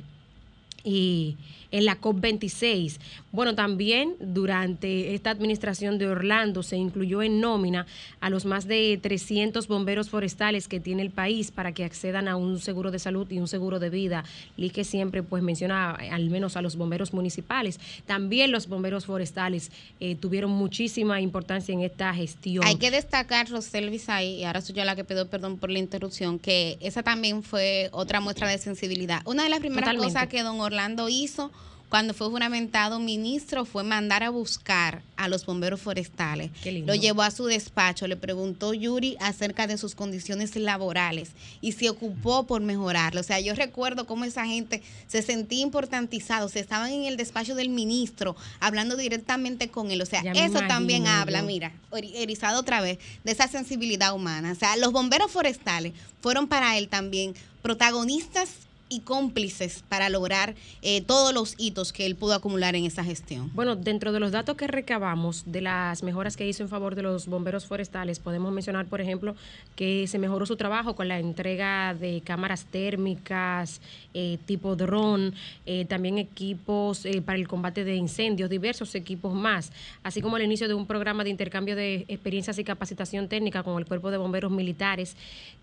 Y 0.82 1.36
en 1.70 1.85
la 1.85 2.01
COP26. 2.01 2.99
Bueno, 3.32 3.55
también 3.55 4.15
durante 4.20 5.15
esta 5.15 5.31
administración 5.31 5.99
de 5.99 6.07
Orlando 6.07 6.62
se 6.62 6.77
incluyó 6.77 7.23
en 7.23 7.41
nómina 7.41 7.86
a 8.20 8.31
los 8.31 8.45
más 8.45 8.66
de 8.66 8.99
300 9.03 9.66
bomberos 9.66 10.09
forestales 10.09 10.69
que 10.69 10.81
tiene 10.81 11.03
el 11.03 11.11
país 11.11 11.51
para 11.51 11.73
que 11.73 11.85
accedan 11.85 12.28
a 12.28 12.36
un 12.36 12.61
seguro 12.61 12.91
de 12.91 12.99
salud 12.99 13.31
y 13.31 13.39
un 13.39 13.49
seguro 13.49 13.78
de 13.78 13.91
vida. 13.91 14.24
Lique 14.57 14.85
siempre 14.85 15.23
pues 15.23 15.43
menciona 15.43 15.91
al 15.93 16.31
menos 16.31 16.57
a 16.57 16.62
los 16.62 16.77
bomberos 16.77 17.12
municipales. 17.12 17.81
También 18.07 18.53
los 18.53 18.69
bomberos 18.69 19.07
forestales 19.07 19.70
eh, 20.01 20.15
tuvieron 20.15 20.51
muchísima 20.51 21.20
importancia 21.20 21.73
en 21.73 21.81
esta 21.81 22.15
gestión. 22.15 22.65
Hay 22.65 22.77
que 22.77 22.91
destacar, 22.91 23.49
Roselvis, 23.49 24.09
ahí, 24.09 24.36
y 24.36 24.45
ahora 24.45 24.61
soy 24.61 24.74
yo 24.74 24.85
la 24.85 24.97
que 24.97 25.05
pido 25.05 25.28
perdón 25.28 25.59
por 25.59 25.70
la 25.70 25.78
interrupción, 25.78 26.39
que 26.39 26.78
esa 26.81 27.03
también 27.03 27.43
fue 27.43 27.89
otra 27.93 28.20
muestra 28.20 28.49
de 28.49 28.59
sensibilidad. 28.59 29.23
Una 29.24 29.45
de 29.45 29.49
las 29.49 29.61
primeras 29.61 29.85
Totalmente. 29.85 30.15
cosas 30.15 30.28
que 30.28 30.43
don 30.43 30.61
Orlando 30.61 31.09
hizo 31.09 31.51
cuando 31.95 32.12
fue 32.12 32.29
juramentado 32.29 32.99
ministro 32.99 33.65
fue 33.65 33.85
mandar 33.85 34.25
a 34.25 34.31
buscar 34.31 35.03
a 35.16 35.29
los 35.29 35.47
bomberos 35.47 35.81
forestales. 35.81 36.51
Lo 36.85 36.97
llevó 36.97 37.23
a 37.23 37.31
su 37.31 37.45
despacho, 37.45 38.09
le 38.09 38.16
preguntó 38.16 38.75
Yuri 38.75 39.16
acerca 39.21 39.69
de 39.69 39.79
sus 39.79 39.95
condiciones 39.95 40.57
laborales 40.57 41.31
y 41.61 41.71
se 41.71 41.89
ocupó 41.89 42.49
por 42.49 42.62
mejorarlo. 42.62 43.21
O 43.21 43.23
sea, 43.23 43.39
yo 43.39 43.55
recuerdo 43.55 44.09
cómo 44.09 44.25
esa 44.25 44.45
gente 44.45 44.83
se 45.07 45.23
sentía 45.23 45.61
importantizado, 45.61 46.49
se 46.49 46.59
estaban 46.59 46.91
en 46.91 47.05
el 47.05 47.16
despacho 47.16 47.55
del 47.55 47.69
ministro 47.69 48.35
hablando 48.59 48.97
directamente 48.97 49.69
con 49.69 49.93
él. 49.93 50.03
O 50.03 50.07
sea, 50.07 50.21
eso 50.35 50.62
también 50.66 51.07
habla, 51.07 51.43
mira, 51.43 51.75
erizado 51.93 52.59
otra 52.59 52.81
vez, 52.81 52.99
de 53.23 53.31
esa 53.31 53.47
sensibilidad 53.47 54.16
humana. 54.16 54.51
O 54.51 54.57
sea, 54.57 54.77
los 54.79 54.91
bomberos 54.91 55.31
forestales 55.31 55.93
fueron 56.21 56.49
para 56.49 56.77
él 56.77 56.89
también 56.89 57.35
protagonistas 57.62 58.64
y 58.89 59.01
cómplices 59.01 59.82
para 59.89 60.09
lograr 60.09 60.55
eh, 60.82 61.01
todos 61.01 61.32
los 61.32 61.55
hitos 61.59 61.93
que 61.93 62.06
él 62.06 62.16
pudo 62.16 62.35
acumular 62.35 62.77
en 62.77 62.85
esa 62.85 63.02
gestión. 63.02 63.51
Bueno, 63.55 63.77
dentro 63.77 64.12
de 64.12 64.20
los 64.20 64.32
datos 64.32 64.56
que 64.56 64.66
recabamos 64.66 65.44
de 65.47 65.62
las 65.62 66.02
mejoras 66.02 66.36
que 66.36 66.47
hizo 66.47 66.62
en 66.62 66.69
favor 66.69 66.94
de 66.94 67.02
los 67.02 67.27
bomberos 67.27 67.66
forestales, 67.66 68.19
podemos 68.19 68.52
mencionar, 68.52 68.86
por 68.86 69.01
ejemplo, 69.01 69.35
que 69.74 70.06
se 70.06 70.19
mejoró 70.19 70.47
su 70.47 70.56
trabajo 70.56 70.94
con 70.94 71.09
la 71.09 71.19
entrega 71.19 71.94
de 71.94 72.20
cámaras 72.23 72.66
térmicas, 72.66 73.81
eh, 74.12 74.39
tipo 74.47 74.77
dron, 74.77 75.35
eh, 75.66 75.86
también 75.86 76.19
equipos 76.19 77.06
para 77.24 77.39
el 77.39 77.48
combate 77.48 77.85
de 77.85 77.97
incendios, 77.97 78.51
diversos 78.51 78.94
equipos 78.94 79.35
más, 79.35 79.73
así 80.02 80.20
como 80.20 80.36
el 80.36 80.44
inicio 80.44 80.69
de 80.69 80.74
un 80.74 80.86
programa 80.86 81.24
de 81.24 81.31
intercambio 81.31 81.74
de 81.74 82.05
experiencias 82.09 82.59
y 82.59 82.65
capacitación 82.65 83.28
técnica 83.28 83.62
con 83.62 83.78
el 83.78 83.86
Cuerpo 83.86 84.11
de 84.11 84.19
Bomberos 84.19 84.52
Militares 84.52 85.16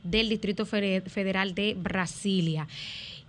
del 0.03 0.29
Distrito 0.29 0.65
Federal 0.65 1.53
de 1.53 1.75
Brasilia. 1.75 2.67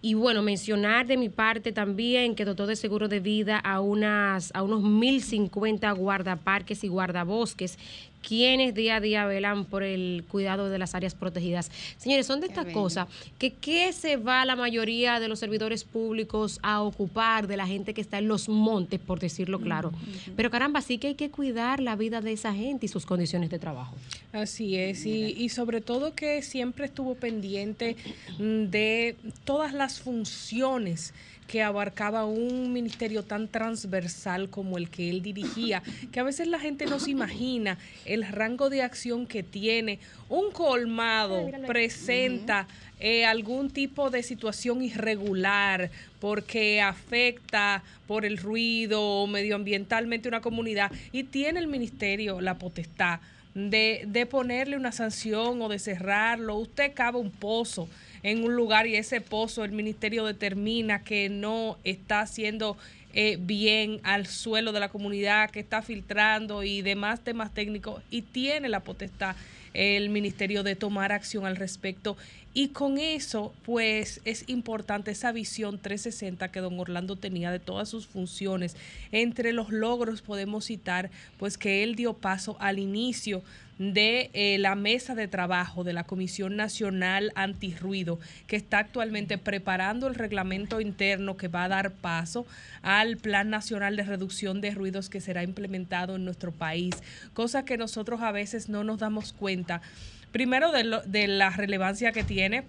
Y 0.04 0.14
bueno, 0.14 0.42
mencionar 0.42 1.06
de 1.06 1.16
mi 1.16 1.28
parte 1.28 1.70
también 1.70 2.34
que 2.34 2.44
dotó 2.44 2.66
de 2.66 2.74
seguro 2.74 3.06
de 3.06 3.20
vida 3.20 3.58
a, 3.58 3.80
unas, 3.80 4.50
a 4.52 4.64
unos 4.64 4.82
1.050 4.82 5.96
guardaparques 5.96 6.82
y 6.82 6.88
guardabosques 6.88 7.78
quienes 8.26 8.74
día 8.74 8.96
a 8.96 9.00
día 9.00 9.26
velan 9.26 9.64
por 9.64 9.82
el 9.82 10.24
cuidado 10.28 10.70
de 10.70 10.78
las 10.78 10.94
áreas 10.94 11.14
protegidas. 11.14 11.70
Señores, 11.98 12.26
son 12.26 12.40
de 12.40 12.46
estas 12.46 12.66
cosas 12.72 13.08
que 13.38 13.52
qué 13.52 13.92
se 13.92 14.16
va 14.16 14.44
la 14.44 14.56
mayoría 14.56 15.20
de 15.20 15.28
los 15.28 15.38
servidores 15.38 15.84
públicos 15.84 16.58
a 16.62 16.82
ocupar 16.82 17.46
de 17.46 17.56
la 17.56 17.66
gente 17.66 17.94
que 17.94 18.00
está 18.00 18.18
en 18.18 18.28
los 18.28 18.48
montes, 18.48 19.00
por 19.00 19.18
decirlo 19.18 19.60
claro. 19.60 19.92
Pero 20.36 20.50
caramba, 20.50 20.80
sí 20.80 20.98
que 20.98 21.08
hay 21.08 21.14
que 21.14 21.30
cuidar 21.30 21.80
la 21.80 21.96
vida 21.96 22.20
de 22.20 22.32
esa 22.32 22.54
gente 22.54 22.86
y 22.86 22.88
sus 22.88 23.06
condiciones 23.06 23.50
de 23.50 23.58
trabajo. 23.58 23.96
Así 24.32 24.76
es, 24.76 25.04
y, 25.04 25.34
y 25.36 25.48
sobre 25.50 25.80
todo 25.80 26.14
que 26.14 26.42
siempre 26.42 26.86
estuvo 26.86 27.14
pendiente 27.14 27.96
mm, 28.38 28.64
de 28.70 29.16
todas 29.44 29.74
las 29.74 30.00
funciones 30.00 31.12
que 31.52 31.62
abarcaba 31.62 32.24
un 32.24 32.72
ministerio 32.72 33.24
tan 33.24 33.46
transversal 33.46 34.48
como 34.48 34.78
el 34.78 34.88
que 34.88 35.10
él 35.10 35.20
dirigía, 35.20 35.82
que 36.10 36.18
a 36.18 36.22
veces 36.22 36.46
la 36.46 36.58
gente 36.58 36.86
no 36.86 36.98
se 36.98 37.10
imagina 37.10 37.76
el 38.06 38.26
rango 38.26 38.70
de 38.70 38.80
acción 38.80 39.26
que 39.26 39.42
tiene. 39.42 39.98
Un 40.30 40.50
colmado 40.50 41.46
presenta 41.66 42.66
eh, 43.00 43.26
algún 43.26 43.68
tipo 43.68 44.08
de 44.08 44.22
situación 44.22 44.82
irregular 44.82 45.90
porque 46.20 46.80
afecta 46.80 47.82
por 48.06 48.24
el 48.24 48.38
ruido 48.38 49.02
o 49.02 49.26
medioambientalmente 49.26 50.28
una 50.28 50.40
comunidad 50.40 50.90
y 51.12 51.24
tiene 51.24 51.60
el 51.60 51.66
ministerio 51.66 52.40
la 52.40 52.56
potestad 52.56 53.20
de, 53.54 54.04
de 54.06 54.24
ponerle 54.24 54.78
una 54.78 54.90
sanción 54.90 55.60
o 55.60 55.68
de 55.68 55.78
cerrarlo. 55.78 56.56
Usted 56.56 56.94
cava 56.94 57.18
un 57.18 57.30
pozo 57.30 57.90
en 58.22 58.44
un 58.44 58.54
lugar 58.54 58.86
y 58.86 58.96
ese 58.96 59.20
pozo 59.20 59.64
el 59.64 59.72
ministerio 59.72 60.24
determina 60.24 61.02
que 61.04 61.28
no 61.28 61.78
está 61.84 62.20
haciendo 62.20 62.76
eh, 63.14 63.36
bien 63.40 64.00
al 64.04 64.26
suelo 64.26 64.72
de 64.72 64.80
la 64.80 64.88
comunidad, 64.88 65.50
que 65.50 65.60
está 65.60 65.82
filtrando 65.82 66.62
y 66.62 66.82
demás 66.82 67.20
temas 67.20 67.52
técnicos 67.52 68.02
y 68.10 68.22
tiene 68.22 68.68
la 68.68 68.80
potestad 68.80 69.36
el 69.74 70.10
ministerio 70.10 70.62
de 70.62 70.76
tomar 70.76 71.12
acción 71.12 71.46
al 71.46 71.56
respecto. 71.56 72.16
Y 72.54 72.68
con 72.68 72.98
eso, 72.98 73.54
pues 73.64 74.20
es 74.26 74.44
importante 74.46 75.10
esa 75.10 75.32
visión 75.32 75.78
360 75.78 76.48
que 76.50 76.60
don 76.60 76.78
Orlando 76.78 77.16
tenía 77.16 77.50
de 77.50 77.58
todas 77.58 77.88
sus 77.88 78.06
funciones. 78.06 78.76
Entre 79.10 79.54
los 79.54 79.70
logros 79.70 80.20
podemos 80.20 80.66
citar, 80.66 81.10
pues 81.38 81.56
que 81.56 81.82
él 81.82 81.96
dio 81.96 82.12
paso 82.12 82.56
al 82.60 82.78
inicio 82.78 83.42
de 83.90 84.30
eh, 84.32 84.58
la 84.58 84.76
mesa 84.76 85.16
de 85.16 85.26
trabajo 85.26 85.82
de 85.82 85.92
la 85.92 86.04
Comisión 86.04 86.54
Nacional 86.54 87.32
Antirruido, 87.34 88.20
que 88.46 88.54
está 88.54 88.78
actualmente 88.78 89.38
preparando 89.38 90.06
el 90.06 90.14
reglamento 90.14 90.80
interno 90.80 91.36
que 91.36 91.48
va 91.48 91.64
a 91.64 91.68
dar 91.68 91.90
paso 91.90 92.46
al 92.82 93.16
Plan 93.16 93.50
Nacional 93.50 93.96
de 93.96 94.04
Reducción 94.04 94.60
de 94.60 94.70
Ruidos 94.70 95.08
que 95.08 95.20
será 95.20 95.42
implementado 95.42 96.14
en 96.14 96.24
nuestro 96.24 96.52
país, 96.52 96.94
cosa 97.34 97.64
que 97.64 97.76
nosotros 97.76 98.20
a 98.20 98.30
veces 98.30 98.68
no 98.68 98.84
nos 98.84 99.00
damos 99.00 99.32
cuenta. 99.32 99.82
Primero 100.30 100.70
de, 100.70 101.00
de 101.04 101.26
la 101.26 101.50
relevancia 101.50 102.12
que 102.12 102.22
tiene 102.22 102.64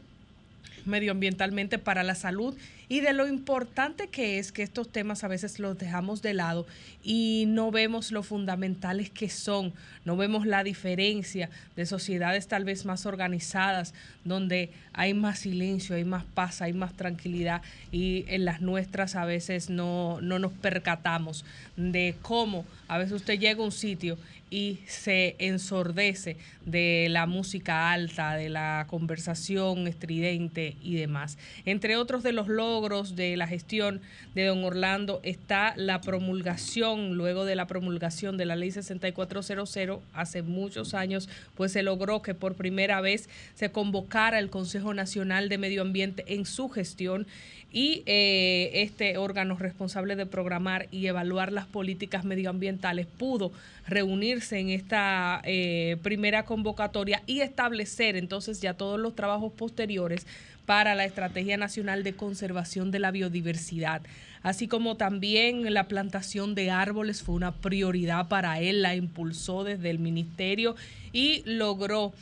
medioambientalmente 0.85 1.79
para 1.79 2.03
la 2.03 2.15
salud 2.15 2.55
y 2.89 2.99
de 2.99 3.13
lo 3.13 3.27
importante 3.27 4.07
que 4.07 4.37
es 4.37 4.51
que 4.51 4.61
estos 4.61 4.91
temas 4.91 5.23
a 5.23 5.27
veces 5.27 5.57
los 5.57 5.77
dejamos 5.77 6.21
de 6.21 6.33
lado 6.33 6.67
y 7.03 7.45
no 7.47 7.71
vemos 7.71 8.11
lo 8.11 8.23
fundamentales 8.23 9.09
que 9.09 9.29
son, 9.29 9.73
no 10.05 10.17
vemos 10.17 10.45
la 10.45 10.63
diferencia 10.63 11.49
de 11.75 11.85
sociedades 11.85 12.47
tal 12.47 12.65
vez 12.65 12.85
más 12.85 13.05
organizadas, 13.05 13.93
donde 14.25 14.69
hay 14.93 15.13
más 15.13 15.39
silencio, 15.39 15.95
hay 15.95 16.03
más 16.03 16.23
paz, 16.23 16.61
hay 16.61 16.73
más 16.73 16.93
tranquilidad 16.93 17.61
y 17.91 18.25
en 18.27 18.45
las 18.45 18.61
nuestras 18.61 19.15
a 19.15 19.25
veces 19.25 19.69
no, 19.69 20.19
no 20.21 20.37
nos 20.37 20.51
percatamos 20.51 21.45
de 21.77 22.15
cómo 22.21 22.65
a 22.87 22.97
veces 22.97 23.13
usted 23.13 23.39
llega 23.39 23.61
a 23.61 23.65
un 23.65 23.71
sitio 23.71 24.17
y 24.53 24.77
se 24.85 25.35
ensordece 25.39 26.37
de 26.65 27.07
la 27.09 27.25
música 27.25 27.91
alta, 27.91 28.35
de 28.35 28.49
la 28.49 28.85
conversación 28.89 29.87
estridente 29.87 30.75
y 30.81 30.95
demás. 30.95 31.37
Entre 31.65 31.97
otros 31.97 32.23
de 32.23 32.31
los 32.31 32.47
logros 32.47 33.15
de 33.15 33.37
la 33.37 33.47
gestión 33.47 34.01
de 34.35 34.45
don 34.45 34.63
Orlando 34.63 35.19
está 35.23 35.73
la 35.75 36.01
promulgación, 36.01 37.15
luego 37.15 37.45
de 37.45 37.55
la 37.55 37.67
promulgación 37.67 38.37
de 38.37 38.45
la 38.45 38.55
ley 38.55 38.71
6400, 38.71 39.99
hace 40.13 40.41
muchos 40.41 40.93
años, 40.93 41.29
pues 41.55 41.71
se 41.71 41.83
logró 41.83 42.21
que 42.21 42.33
por 42.33 42.55
primera 42.55 43.01
vez 43.01 43.29
se 43.55 43.71
convocara 43.71 44.39
el 44.39 44.49
Consejo 44.49 44.93
Nacional 44.93 45.49
de 45.49 45.57
Medio 45.57 45.81
Ambiente 45.81 46.23
en 46.27 46.45
su 46.45 46.69
gestión 46.69 47.27
y 47.71 48.03
eh, 48.05 48.69
este 48.75 49.17
órgano 49.17 49.57
responsable 49.57 50.15
de 50.15 50.27
programar 50.27 50.87
y 50.91 51.07
evaluar 51.07 51.51
las 51.51 51.65
políticas 51.65 52.23
medioambientales 52.23 53.07
pudo 53.07 53.51
reunirse 53.87 54.59
en 54.59 54.69
esta 54.69 55.41
eh, 55.43 55.97
primera 56.03 56.45
convocatoria 56.53 57.23
y 57.25 57.39
establecer 57.39 58.15
entonces 58.15 58.61
ya 58.61 58.75
todos 58.75 58.99
los 58.99 59.15
trabajos 59.15 59.51
posteriores 59.53 60.27
para 60.67 60.93
la 60.93 61.03
Estrategia 61.03 61.57
Nacional 61.57 62.03
de 62.03 62.13
Conservación 62.13 62.91
de 62.91 62.99
la 62.99 63.09
Biodiversidad, 63.09 64.03
así 64.43 64.67
como 64.67 64.95
también 64.95 65.73
la 65.73 65.87
plantación 65.87 66.53
de 66.53 66.69
árboles 66.69 67.23
fue 67.23 67.33
una 67.33 67.53
prioridad 67.53 68.27
para 68.27 68.59
él, 68.59 68.83
la 68.83 68.93
impulsó 68.93 69.63
desde 69.63 69.89
el 69.89 69.97
ministerio 69.97 70.75
y 71.11 71.41
logró 71.47 72.13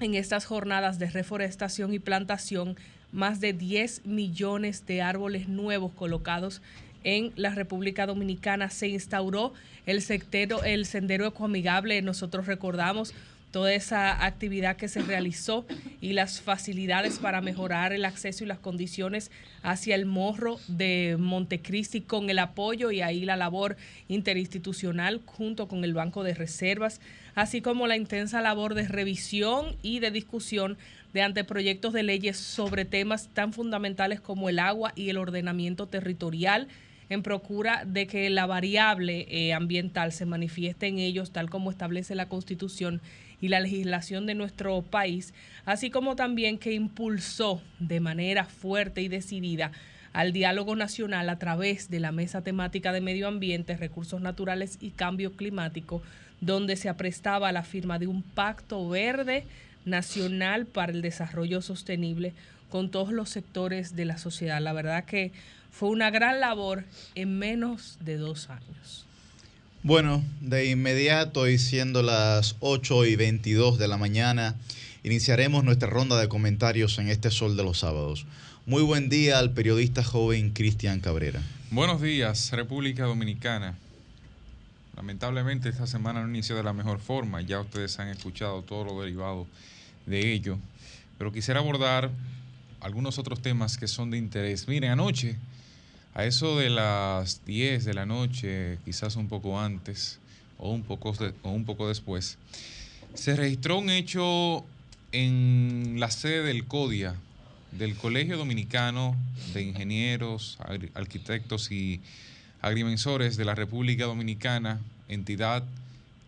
en 0.00 0.14
estas 0.14 0.46
jornadas 0.46 0.98
de 0.98 1.10
reforestación 1.10 1.92
y 1.92 1.98
plantación 1.98 2.76
más 3.12 3.40
de 3.40 3.52
10 3.52 4.06
millones 4.06 4.86
de 4.86 5.02
árboles 5.02 5.48
nuevos 5.48 5.92
colocados 5.92 6.62
en 7.04 7.30
la 7.36 7.50
República 7.50 8.06
Dominicana. 8.06 8.70
Se 8.70 8.88
instauró 8.88 9.52
el, 9.84 10.00
sectero, 10.00 10.64
el 10.64 10.86
sendero 10.86 11.26
ecoamigable, 11.26 12.00
nosotros 12.00 12.46
recordamos 12.46 13.14
toda 13.50 13.72
esa 13.72 14.24
actividad 14.24 14.76
que 14.76 14.88
se 14.88 15.02
realizó 15.02 15.66
y 16.00 16.12
las 16.12 16.40
facilidades 16.40 17.18
para 17.18 17.40
mejorar 17.40 17.92
el 17.92 18.04
acceso 18.04 18.44
y 18.44 18.46
las 18.46 18.58
condiciones 18.58 19.30
hacia 19.62 19.94
el 19.94 20.06
morro 20.06 20.58
de 20.68 21.16
Montecristi 21.18 22.02
con 22.02 22.28
el 22.28 22.38
apoyo 22.38 22.90
y 22.90 23.00
ahí 23.00 23.24
la 23.24 23.36
labor 23.36 23.76
interinstitucional 24.08 25.22
junto 25.24 25.68
con 25.68 25.84
el 25.84 25.94
Banco 25.94 26.22
de 26.22 26.34
Reservas, 26.34 27.00
así 27.34 27.60
como 27.60 27.86
la 27.86 27.96
intensa 27.96 28.42
labor 28.42 28.74
de 28.74 28.88
revisión 28.88 29.76
y 29.82 30.00
de 30.00 30.10
discusión 30.10 30.76
de 31.12 31.22
anteproyectos 31.22 31.94
de 31.94 32.02
leyes 32.02 32.36
sobre 32.36 32.84
temas 32.84 33.28
tan 33.32 33.52
fundamentales 33.52 34.20
como 34.20 34.50
el 34.50 34.58
agua 34.58 34.92
y 34.94 35.08
el 35.08 35.16
ordenamiento 35.16 35.86
territorial 35.86 36.68
en 37.08 37.22
procura 37.22 37.84
de 37.86 38.06
que 38.06 38.28
la 38.30 38.46
variable 38.46 39.26
eh, 39.30 39.54
ambiental 39.54 40.12
se 40.12 40.26
manifieste 40.26 40.88
en 40.88 40.98
ellos 40.98 41.30
tal 41.30 41.48
como 41.48 41.70
establece 41.70 42.14
la 42.14 42.28
Constitución 42.28 43.00
y 43.40 43.48
la 43.48 43.60
legislación 43.60 44.26
de 44.26 44.34
nuestro 44.34 44.82
país, 44.82 45.34
así 45.64 45.90
como 45.90 46.16
también 46.16 46.58
que 46.58 46.72
impulsó 46.72 47.62
de 47.78 48.00
manera 48.00 48.44
fuerte 48.44 49.02
y 49.02 49.08
decidida 49.08 49.72
al 50.12 50.32
diálogo 50.32 50.76
nacional 50.76 51.28
a 51.28 51.38
través 51.38 51.90
de 51.90 52.00
la 52.00 52.12
Mesa 52.12 52.42
Temática 52.42 52.92
de 52.92 53.02
Medio 53.02 53.28
Ambiente, 53.28 53.76
Recursos 53.76 54.20
Naturales 54.20 54.78
y 54.80 54.90
Cambio 54.90 55.32
Climático, 55.36 56.02
donde 56.40 56.76
se 56.76 56.88
aprestaba 56.88 57.48
a 57.48 57.52
la 57.52 57.62
firma 57.62 57.98
de 57.98 58.06
un 58.06 58.22
pacto 58.22 58.88
verde 58.88 59.44
nacional 59.84 60.66
para 60.66 60.92
el 60.92 61.02
desarrollo 61.02 61.60
sostenible 61.60 62.32
con 62.70 62.90
todos 62.90 63.12
los 63.12 63.28
sectores 63.28 63.94
de 63.94 64.04
la 64.06 64.18
sociedad. 64.18 64.60
La 64.60 64.72
verdad 64.72 65.04
que 65.04 65.32
fue 65.70 65.90
una 65.90 66.10
gran 66.10 66.40
labor 66.40 66.84
en 67.14 67.38
menos 67.38 67.98
de 68.00 68.16
dos 68.16 68.50
años. 68.50 69.05
Bueno, 69.86 70.24
de 70.40 70.68
inmediato 70.68 71.48
y 71.48 71.58
siendo 71.58 72.02
las 72.02 72.56
8 72.58 73.04
y 73.04 73.14
22 73.14 73.78
de 73.78 73.86
la 73.86 73.96
mañana, 73.96 74.56
iniciaremos 75.04 75.62
nuestra 75.62 75.88
ronda 75.88 76.18
de 76.18 76.28
comentarios 76.28 76.98
en 76.98 77.08
este 77.08 77.30
Sol 77.30 77.56
de 77.56 77.62
los 77.62 77.78
Sábados. 77.78 78.26
Muy 78.66 78.82
buen 78.82 79.08
día 79.08 79.38
al 79.38 79.52
periodista 79.52 80.02
joven 80.02 80.50
Cristian 80.50 80.98
Cabrera. 80.98 81.40
Buenos 81.70 82.02
días, 82.02 82.50
República 82.50 83.04
Dominicana. 83.04 83.78
Lamentablemente 84.96 85.68
esta 85.68 85.86
semana 85.86 86.20
no 86.20 86.30
inició 86.30 86.56
de 86.56 86.64
la 86.64 86.72
mejor 86.72 86.98
forma, 86.98 87.40
ya 87.42 87.60
ustedes 87.60 87.96
han 88.00 88.08
escuchado 88.08 88.62
todo 88.62 88.82
lo 88.86 89.00
derivado 89.00 89.46
de 90.04 90.32
ello, 90.32 90.58
pero 91.16 91.30
quisiera 91.30 91.60
abordar 91.60 92.10
algunos 92.80 93.20
otros 93.20 93.40
temas 93.40 93.78
que 93.78 93.86
son 93.86 94.10
de 94.10 94.18
interés. 94.18 94.66
Miren, 94.66 94.90
anoche, 94.90 95.36
a 96.16 96.24
eso 96.24 96.58
de 96.58 96.70
las 96.70 97.44
10 97.44 97.84
de 97.84 97.92
la 97.92 98.06
noche, 98.06 98.78
quizás 98.86 99.16
un 99.16 99.28
poco 99.28 99.60
antes 99.60 100.18
o 100.56 100.70
un 100.70 100.82
poco, 100.82 101.14
o 101.42 101.50
un 101.50 101.66
poco 101.66 101.88
después, 101.88 102.38
se 103.12 103.36
registró 103.36 103.76
un 103.76 103.90
hecho 103.90 104.64
en 105.12 105.96
la 105.98 106.10
sede 106.10 106.42
del 106.42 106.64
CODIA, 106.64 107.16
del 107.72 107.96
Colegio 107.96 108.38
Dominicano 108.38 109.14
de 109.52 109.60
Ingenieros, 109.60 110.56
Arquitectos 110.94 111.70
y 111.70 112.00
Agrimensores 112.62 113.36
de 113.36 113.44
la 113.44 113.54
República 113.54 114.06
Dominicana, 114.06 114.80
entidad 115.08 115.64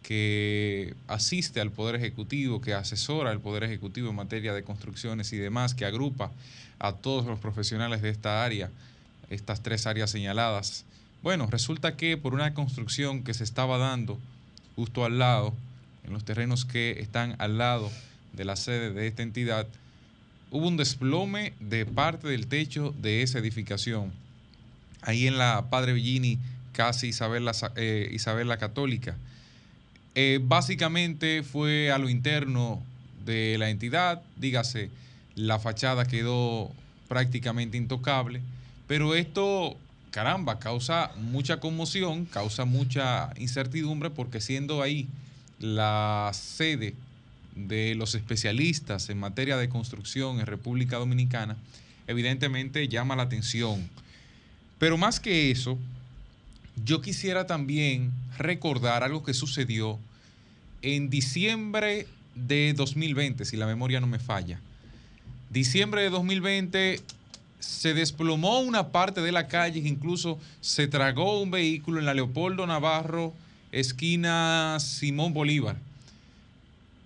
que 0.03 0.93
asiste 1.07 1.63
al 1.63 1.71
Poder 1.71 1.95
Ejecutivo, 1.95 2.61
que 2.61 2.75
asesora 2.75 3.31
al 3.31 3.41
Poder 3.41 3.65
Ejecutivo 3.65 4.11
en 4.11 4.17
materia 4.17 4.53
de 4.53 4.65
construcciones 4.65 5.33
y 5.33 5.39
demás, 5.39 5.75
que 5.75 5.87
agrupa 5.87 6.31
a 6.79 6.93
todos 6.93 7.25
los 7.25 7.39
profesionales 7.39 8.03
de 8.03 8.11
esta 8.11 8.45
área, 8.45 8.71
estas 9.31 9.63
tres 9.63 9.87
áreas 9.87 10.11
señaladas. 10.11 10.85
Bueno, 11.23 11.49
resulta 11.51 11.97
que 11.97 12.17
por 12.17 12.35
una 12.35 12.55
construcción 12.55 13.25
que 13.25 13.35
se 13.35 13.45
estaba 13.45 13.79
dando 13.79 14.19
justo 14.77 15.05
al 15.05 15.19
lado, 15.19 15.55
en 16.05 16.13
los 16.13 16.25
terrenos 16.25 16.65
que 16.65 17.01
están 17.01 17.35
al 17.39 17.59
lado 17.59 17.91
de 18.33 18.45
la 18.45 18.57
sede 18.57 18.93
de 18.93 19.07
esta 19.07 19.23
entidad, 19.23 19.67
hubo 20.51 20.69
un 20.69 20.77
desplome 20.77 21.53
de 21.61 21.85
parte 21.85 22.29
del 22.29 22.47
techo 22.47 22.95
de 23.01 23.23
esa 23.23 23.39
edificación 23.39 24.13
ahí 25.03 25.27
en 25.27 25.39
la 25.39 25.67
Padre 25.71 25.93
Villini, 25.93 26.39
casi 26.73 27.09
Isabel 27.09 27.45
la, 27.45 27.53
eh, 27.77 28.17
la 28.45 28.59
Católica. 28.59 29.17
Eh, 30.15 30.41
básicamente 30.43 31.43
fue 31.43 31.91
a 31.93 31.99
lo 31.99 32.09
interno 32.09 32.83
de 33.25 33.57
la 33.59 33.71
entidad, 33.71 34.23
dígase, 34.37 34.91
la 35.35 35.59
fachada 35.59 36.05
quedó 36.05 36.71
prácticamente 37.09 37.77
intocable, 37.77 38.41
pero 38.89 39.15
esto, 39.15 39.77
caramba, 40.11 40.59
causa 40.59 41.13
mucha 41.17 41.61
conmoción, 41.61 42.25
causa 42.25 42.65
mucha 42.65 43.31
incertidumbre, 43.37 44.11
porque 44.11 44.41
siendo 44.41 44.83
ahí 44.83 45.07
la 45.61 46.33
sede 46.35 46.95
de 47.55 47.95
los 47.95 48.17
especialistas 48.17 49.09
en 49.11 49.21
materia 49.21 49.57
de 49.57 49.69
construcción 49.69 50.41
en 50.41 50.47
República 50.47 50.97
Dominicana, 50.97 51.57
evidentemente 52.09 52.89
llama 52.89 53.15
la 53.15 53.23
atención 53.23 53.89
pero 54.79 54.97
más 54.97 55.21
que 55.21 55.51
eso, 55.51 55.79
yo 56.85 57.01
quisiera 57.03 57.47
también 57.47 58.13
recordar 58.39 59.03
algo 59.03 59.25
que 59.25 59.35
sucedió 59.35 59.99
en 60.83 61.11
diciembre 61.11 62.07
de 62.35 62.73
2020, 62.75 63.45
si 63.45 63.57
la 63.57 63.67
memoria 63.67 64.01
no 64.01 64.07
me 64.07 64.21
falla. 64.21 64.61
Diciembre 65.51 66.03
de 66.03 66.11
2020 66.11 67.01
se 67.61 67.95
desplomó 67.95 68.61
una 68.61 68.89
parte 68.89 69.21
de 69.21 69.33
la 69.33 69.49
calle, 69.49 69.81
incluso 69.81 70.39
se 70.61 70.87
tragó 70.87 71.41
un 71.41 71.51
vehículo 71.51 71.99
en 71.99 72.07
la 72.07 72.15
Leopoldo 72.15 72.67
Navarro, 72.67 73.35
esquina 73.73 74.79
Simón 74.81 75.35
Bolívar, 75.35 75.77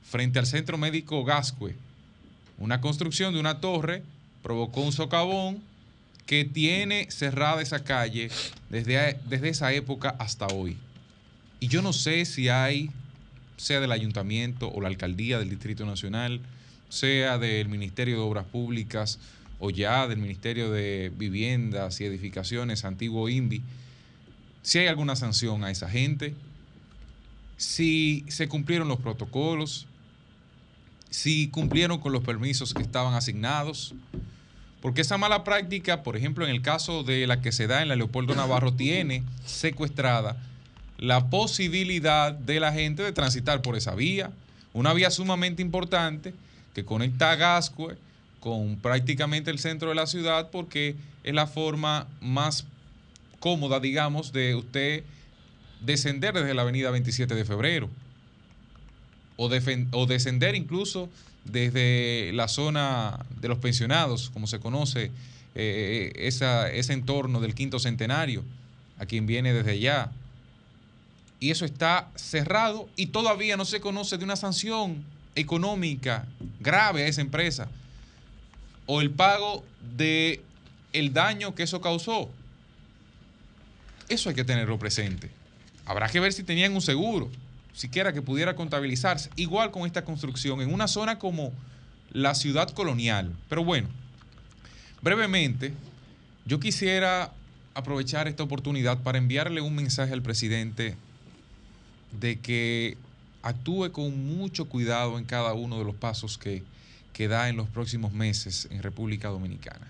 frente 0.08 0.38
al 0.38 0.46
Centro 0.46 0.78
Médico 0.78 1.24
Gascue. 1.24 1.76
Una 2.58 2.80
construcción 2.80 3.32
de 3.32 3.40
una 3.40 3.60
torre 3.60 4.02
provocó 4.42 4.82
un 4.82 4.92
socavón 4.92 5.62
que 6.26 6.44
tiene 6.44 7.10
cerrada 7.10 7.62
esa 7.62 7.82
calle 7.82 8.30
desde, 8.70 9.18
desde 9.28 9.48
esa 9.48 9.72
época 9.72 10.14
hasta 10.18 10.46
hoy. 10.46 10.76
Y 11.60 11.68
yo 11.68 11.82
no 11.82 11.92
sé 11.92 12.24
si 12.24 12.48
hay, 12.48 12.90
sea 13.56 13.80
del 13.80 13.92
ayuntamiento 13.92 14.70
o 14.70 14.80
la 14.80 14.88
alcaldía 14.88 15.38
del 15.38 15.50
Distrito 15.50 15.86
Nacional, 15.86 16.40
sea 16.88 17.38
del 17.38 17.68
Ministerio 17.68 18.16
de 18.16 18.22
Obras 18.22 18.44
Públicas 18.46 19.18
o 19.64 19.70
ya 19.70 20.08
del 20.08 20.18
Ministerio 20.18 20.72
de 20.72 21.12
Viviendas 21.16 22.00
y 22.00 22.04
Edificaciones, 22.04 22.84
antiguo 22.84 23.28
INVI, 23.28 23.62
si 24.60 24.80
hay 24.80 24.88
alguna 24.88 25.14
sanción 25.14 25.62
a 25.62 25.70
esa 25.70 25.88
gente, 25.88 26.34
si 27.58 28.24
se 28.26 28.48
cumplieron 28.48 28.88
los 28.88 28.98
protocolos, 28.98 29.86
si 31.10 31.46
cumplieron 31.46 32.00
con 32.00 32.12
los 32.12 32.24
permisos 32.24 32.74
que 32.74 32.82
estaban 32.82 33.14
asignados, 33.14 33.94
porque 34.80 35.02
esa 35.02 35.16
mala 35.16 35.44
práctica, 35.44 36.02
por 36.02 36.16
ejemplo, 36.16 36.44
en 36.44 36.50
el 36.50 36.60
caso 36.60 37.04
de 37.04 37.28
la 37.28 37.40
que 37.40 37.52
se 37.52 37.68
da 37.68 37.82
en 37.82 37.88
la 37.88 37.94
Leopoldo 37.94 38.34
Navarro, 38.34 38.72
tiene 38.72 39.22
secuestrada 39.46 40.36
la 40.98 41.30
posibilidad 41.30 42.32
de 42.32 42.58
la 42.58 42.72
gente 42.72 43.04
de 43.04 43.12
transitar 43.12 43.62
por 43.62 43.76
esa 43.76 43.94
vía, 43.94 44.32
una 44.72 44.92
vía 44.92 45.12
sumamente 45.12 45.62
importante 45.62 46.34
que 46.74 46.84
conecta 46.84 47.30
a 47.30 47.36
Gascue 47.36 47.96
con 48.42 48.76
prácticamente 48.76 49.52
el 49.52 49.60
centro 49.60 49.90
de 49.90 49.94
la 49.94 50.06
ciudad 50.06 50.50
porque 50.50 50.96
es 51.22 51.32
la 51.32 51.46
forma 51.46 52.08
más 52.20 52.66
cómoda, 53.38 53.78
digamos, 53.78 54.32
de 54.32 54.56
usted 54.56 55.04
descender 55.80 56.34
desde 56.34 56.52
la 56.52 56.62
avenida 56.62 56.90
27 56.90 57.36
de 57.36 57.44
febrero 57.44 57.88
o, 59.36 59.48
descender 59.48 60.56
incluso 60.56 61.08
desde 61.44 62.32
la 62.34 62.48
zona 62.48 63.24
de 63.40 63.46
los 63.46 63.58
pensionados, 63.58 64.30
como 64.30 64.48
se 64.48 64.58
conoce 64.58 65.12
eh, 65.54 66.12
ese 66.16 66.92
entorno 66.92 67.40
del 67.40 67.54
quinto 67.54 67.78
centenario, 67.78 68.42
a 68.98 69.06
quien 69.06 69.26
viene 69.26 69.52
desde 69.52 69.72
allá. 69.72 70.10
Y 71.38 71.50
eso 71.50 71.64
está 71.64 72.10
cerrado 72.16 72.88
y 72.96 73.06
todavía 73.06 73.56
no 73.56 73.64
se 73.64 73.80
conoce 73.80 74.18
de 74.18 74.24
una 74.24 74.36
sanción 74.36 75.04
económica 75.36 76.26
grave 76.60 77.04
a 77.04 77.06
esa 77.06 77.20
empresa 77.20 77.68
o 78.86 79.00
el 79.00 79.10
pago 79.10 79.64
de 79.96 80.42
el 80.92 81.12
daño 81.12 81.54
que 81.54 81.62
eso 81.62 81.80
causó. 81.80 82.30
Eso 84.08 84.28
hay 84.28 84.34
que 84.34 84.44
tenerlo 84.44 84.78
presente. 84.78 85.30
Habrá 85.86 86.08
que 86.08 86.20
ver 86.20 86.32
si 86.32 86.42
tenían 86.42 86.74
un 86.74 86.82
seguro 86.82 87.30
siquiera 87.72 88.12
que 88.12 88.22
pudiera 88.22 88.54
contabilizarse. 88.54 89.30
Igual 89.36 89.70
con 89.70 89.86
esta 89.86 90.04
construcción 90.04 90.60
en 90.60 90.72
una 90.72 90.88
zona 90.88 91.18
como 91.18 91.52
la 92.12 92.34
ciudad 92.34 92.68
colonial. 92.70 93.34
Pero 93.48 93.64
bueno, 93.64 93.88
brevemente, 95.00 95.72
yo 96.44 96.60
quisiera 96.60 97.32
aprovechar 97.74 98.28
esta 98.28 98.42
oportunidad 98.42 98.98
para 99.02 99.18
enviarle 99.18 99.60
un 99.60 99.74
mensaje 99.74 100.12
al 100.12 100.22
presidente 100.22 100.96
de 102.20 102.38
que 102.38 102.98
actúe 103.42 103.90
con 103.90 104.36
mucho 104.36 104.66
cuidado 104.66 105.18
en 105.18 105.24
cada 105.24 105.54
uno 105.54 105.78
de 105.78 105.84
los 105.84 105.94
pasos 105.94 106.36
que, 106.36 106.62
que 107.12 107.28
da 107.28 107.48
en 107.48 107.56
los 107.56 107.68
próximos 107.68 108.12
meses 108.12 108.68
en 108.70 108.82
República 108.82 109.28
Dominicana. 109.28 109.86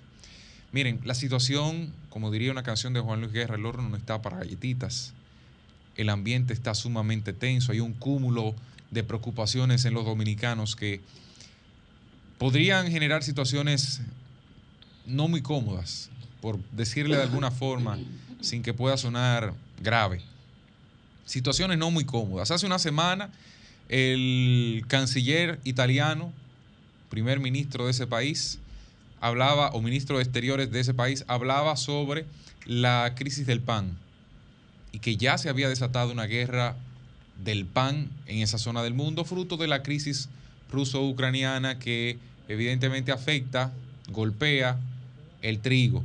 Miren, 0.73 1.01
la 1.05 1.15
situación, 1.15 1.93
como 2.09 2.31
diría 2.31 2.51
una 2.51 2.63
canción 2.63 2.93
de 2.93 3.01
Juan 3.01 3.21
Luis 3.21 3.33
Guerra, 3.33 3.57
el 3.57 3.67
horno 3.67 3.89
no 3.89 3.97
está 3.97 4.23
para 4.23 4.39
galletitas 4.39 5.13
el 5.97 6.09
ambiente 6.09 6.53
está 6.53 6.75
sumamente 6.75 7.33
tenso, 7.33 7.73
hay 7.73 7.81
un 7.81 7.93
cúmulo 7.93 8.55
de 8.91 9.05
preocupaciones 9.05 9.85
en 9.85 9.95
los 9.95 10.05
dominicanos 10.05 10.77
que 10.77 11.01
podrían 12.39 12.91
generar 12.91 13.23
situaciones 13.23 14.01
no 15.07 15.29
muy 15.29 15.43
cómodas, 15.43 16.11
por 16.41 16.59
decirle 16.73 17.17
de 17.17 17.23
alguna 17.23 17.51
forma, 17.51 17.99
sin 18.41 18.63
que 18.63 18.75
pueda 18.75 18.97
sonar 18.97 19.55
grave. 19.81 20.21
Situaciones 21.25 21.79
no 21.79 21.91
muy 21.91 22.05
cómodas. 22.05 22.51
Hace 22.51 22.67
una 22.67 22.79
semana 22.79 23.31
el 23.89 24.85
canciller 24.89 25.61
italiano, 25.65 26.33
primer 27.13 27.41
ministro 27.41 27.85
de 27.85 27.91
ese 27.91 28.07
país, 28.07 28.59
hablaba, 29.21 29.69
o 29.73 29.83
ministro 29.83 30.17
de 30.17 30.23
Exteriores 30.23 30.71
de 30.71 30.81
ese 30.81 30.95
país, 30.95 31.27
hablaba 31.29 31.77
sobre 31.77 32.25
la 32.65 33.13
crisis 33.15 33.47
del 33.47 33.61
pan 33.61 33.99
y 34.93 34.99
que 34.99 35.19
ya 35.19 35.37
se 35.37 35.51
había 35.51 35.69
desatado 35.69 36.11
una 36.11 36.25
guerra 36.25 36.75
del 37.45 37.67
pan 37.67 38.09
en 38.27 38.39
esa 38.39 38.57
zona 38.57 38.83
del 38.83 38.95
mundo, 38.95 39.27
fruto 39.27 39.59
de 39.59 39.69
la 39.69 39.83
crisis 39.83 40.31
ruso-ucraniana 40.71 41.79
que 41.79 42.17
evidentemente 42.49 43.13
afecta, 43.13 43.75
golpea 44.09 44.79
el 45.43 45.59
trigo 45.59 46.03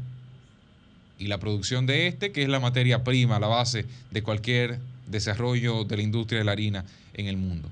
y 1.18 1.28
la 1.28 1.38
producción 1.38 1.86
de 1.86 2.08
este, 2.08 2.34
que 2.34 2.44
es 2.44 2.50
la 2.50 2.60
materia 2.60 3.06
prima, 3.06 3.40
la 3.40 3.48
base 3.48 3.86
de 4.12 4.24
cualquier 4.24 4.80
desarrollo 5.08 5.86
de 5.86 5.96
la 5.96 6.04
industria 6.04 6.40
de 6.40 6.46
la 6.46 6.52
harina 6.52 6.84
en 7.14 7.28
el 7.28 7.38
mundo. 7.38 7.70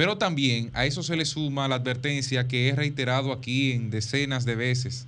Pero 0.00 0.16
también 0.16 0.70
a 0.72 0.86
eso 0.86 1.02
se 1.02 1.14
le 1.14 1.26
suma 1.26 1.68
la 1.68 1.74
advertencia 1.74 2.48
que 2.48 2.68
he 2.68 2.74
reiterado 2.74 3.32
aquí 3.32 3.72
en 3.72 3.90
decenas 3.90 4.46
de 4.46 4.54
veces, 4.54 5.06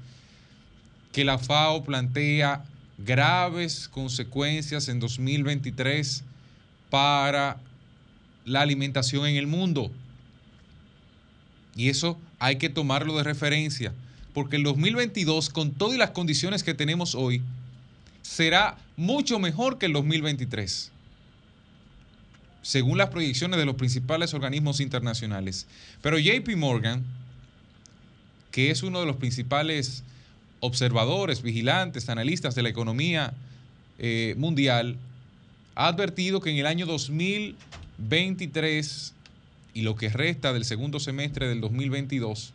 que 1.12 1.24
la 1.24 1.38
FAO 1.38 1.82
plantea 1.82 2.62
graves 2.98 3.88
consecuencias 3.88 4.90
en 4.90 5.00
2023 5.00 6.24
para 6.90 7.56
la 8.44 8.60
alimentación 8.60 9.24
en 9.24 9.36
el 9.36 9.46
mundo. 9.46 9.90
Y 11.74 11.88
eso 11.88 12.20
hay 12.38 12.56
que 12.56 12.68
tomarlo 12.68 13.16
de 13.16 13.24
referencia, 13.24 13.94
porque 14.34 14.56
el 14.56 14.62
2022, 14.62 15.48
con 15.48 15.72
todas 15.72 15.96
las 15.96 16.10
condiciones 16.10 16.62
que 16.62 16.74
tenemos 16.74 17.14
hoy, 17.14 17.40
será 18.20 18.76
mucho 18.98 19.38
mejor 19.38 19.78
que 19.78 19.86
el 19.86 19.94
2023, 19.94 20.91
según 22.62 22.98
las 22.98 23.10
proyecciones 23.10 23.58
de 23.58 23.66
los 23.66 23.74
principales 23.74 24.32
organismos 24.34 24.78
internacionales. 24.80 25.66
Pero 26.00 26.16
JP 26.18 26.56
Morgan, 26.56 27.02
que 28.50 28.70
es 28.70 28.82
uno 28.82 29.00
de 29.00 29.06
los 29.06 29.16
principales 29.16 30.04
observadores, 30.60 31.42
vigilantes, 31.42 32.08
analistas 32.08 32.54
de 32.54 32.62
la 32.62 32.68
economía 32.68 33.34
eh, 33.98 34.34
mundial, 34.38 34.96
ha 35.74 35.88
advertido 35.88 36.40
que 36.40 36.50
en 36.50 36.58
el 36.58 36.66
año 36.66 36.86
2023 36.86 39.14
y 39.74 39.82
lo 39.82 39.96
que 39.96 40.08
resta 40.08 40.52
del 40.52 40.64
segundo 40.64 41.00
semestre 41.00 41.48
del 41.48 41.60
2022, 41.60 42.52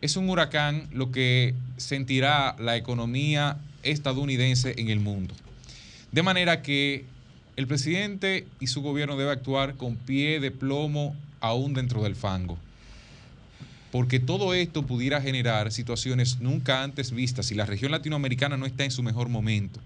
es 0.00 0.16
un 0.16 0.30
huracán 0.30 0.88
lo 0.92 1.12
que 1.12 1.54
sentirá 1.76 2.56
la 2.58 2.76
economía 2.76 3.58
estadounidense 3.82 4.74
en 4.78 4.88
el 4.88 5.00
mundo. 5.00 5.34
De 6.12 6.22
manera 6.22 6.62
que 6.62 7.04
el 7.60 7.66
presidente 7.66 8.46
y 8.58 8.68
su 8.68 8.80
gobierno 8.80 9.18
debe 9.18 9.32
actuar 9.32 9.74
con 9.74 9.96
pie 9.96 10.40
de 10.40 10.50
plomo 10.50 11.14
aún 11.40 11.74
dentro 11.74 12.02
del 12.02 12.16
fango. 12.16 12.56
Porque 13.92 14.18
todo 14.18 14.54
esto 14.54 14.86
pudiera 14.86 15.20
generar 15.20 15.70
situaciones 15.70 16.40
nunca 16.40 16.82
antes 16.82 17.10
vistas 17.10 17.50
y 17.50 17.54
la 17.54 17.66
región 17.66 17.92
latinoamericana 17.92 18.56
no 18.56 18.64
está 18.64 18.84
en 18.84 18.90
su 18.90 19.02
mejor 19.02 19.28
momento, 19.28 19.78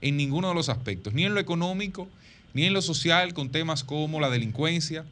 en 0.00 0.16
ninguno 0.16 0.48
de 0.48 0.54
los 0.54 0.68
aspectos, 0.68 1.12
ni 1.12 1.24
en 1.24 1.34
lo 1.34 1.40
económico, 1.40 2.08
ni 2.54 2.66
en 2.66 2.72
lo 2.72 2.82
social, 2.82 3.34
con 3.34 3.50
temas 3.50 3.82
como 3.82 4.20
la 4.20 4.30
delincuencia, 4.30 5.04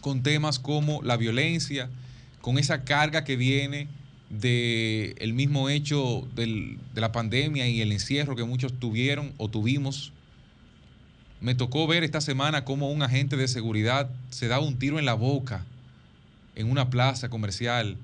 con 0.00 0.24
temas 0.24 0.58
como 0.58 1.00
la 1.02 1.16
violencia, 1.16 1.88
con 2.40 2.58
esa 2.58 2.82
carga 2.82 3.22
que 3.22 3.36
viene 3.36 3.86
del 4.30 5.14
el 5.18 5.32
mismo 5.32 5.68
hecho 5.68 6.26
de 6.34 6.76
la 6.94 7.12
pandemia 7.12 7.68
y 7.68 7.82
el 7.82 7.92
encierro 7.92 8.34
que 8.34 8.44
muchos 8.44 8.72
tuvieron 8.80 9.32
o 9.36 9.48
tuvimos. 9.48 10.12
Me 11.40 11.54
tocó 11.54 11.86
ver 11.86 12.04
esta 12.04 12.20
semana 12.20 12.66
cómo 12.66 12.90
un 12.90 13.02
agente 13.02 13.36
de 13.36 13.48
seguridad 13.48 14.10
se 14.28 14.46
da 14.46 14.60
un 14.60 14.78
tiro 14.78 14.98
en 14.98 15.06
la 15.06 15.14
boca 15.14 15.64
en 16.54 16.70
una 16.70 16.90
plaza 16.90 17.30
comercial. 17.30 17.96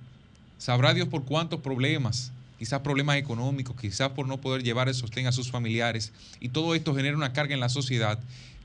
Sabrá 0.57 0.95
Dios 0.95 1.09
por 1.09 1.25
cuántos 1.27 1.61
problemas, 1.61 2.33
quizás 2.59 2.81
problemas 2.81 3.19
económicos, 3.19 3.77
quizás 3.79 4.09
por 4.11 4.27
no 4.27 4.39
poder 4.39 4.63
llevar 4.63 4.89
el 4.89 4.95
sostén 4.95 5.27
a 5.27 5.33
sus 5.33 5.51
familiares. 5.51 6.13
Y 6.41 6.49
todo 6.49 6.75
esto 6.75 6.95
genera 6.95 7.15
una 7.15 7.35
carga 7.35 7.53
en 7.53 7.61
la 7.61 7.69
sociedad 7.69 8.19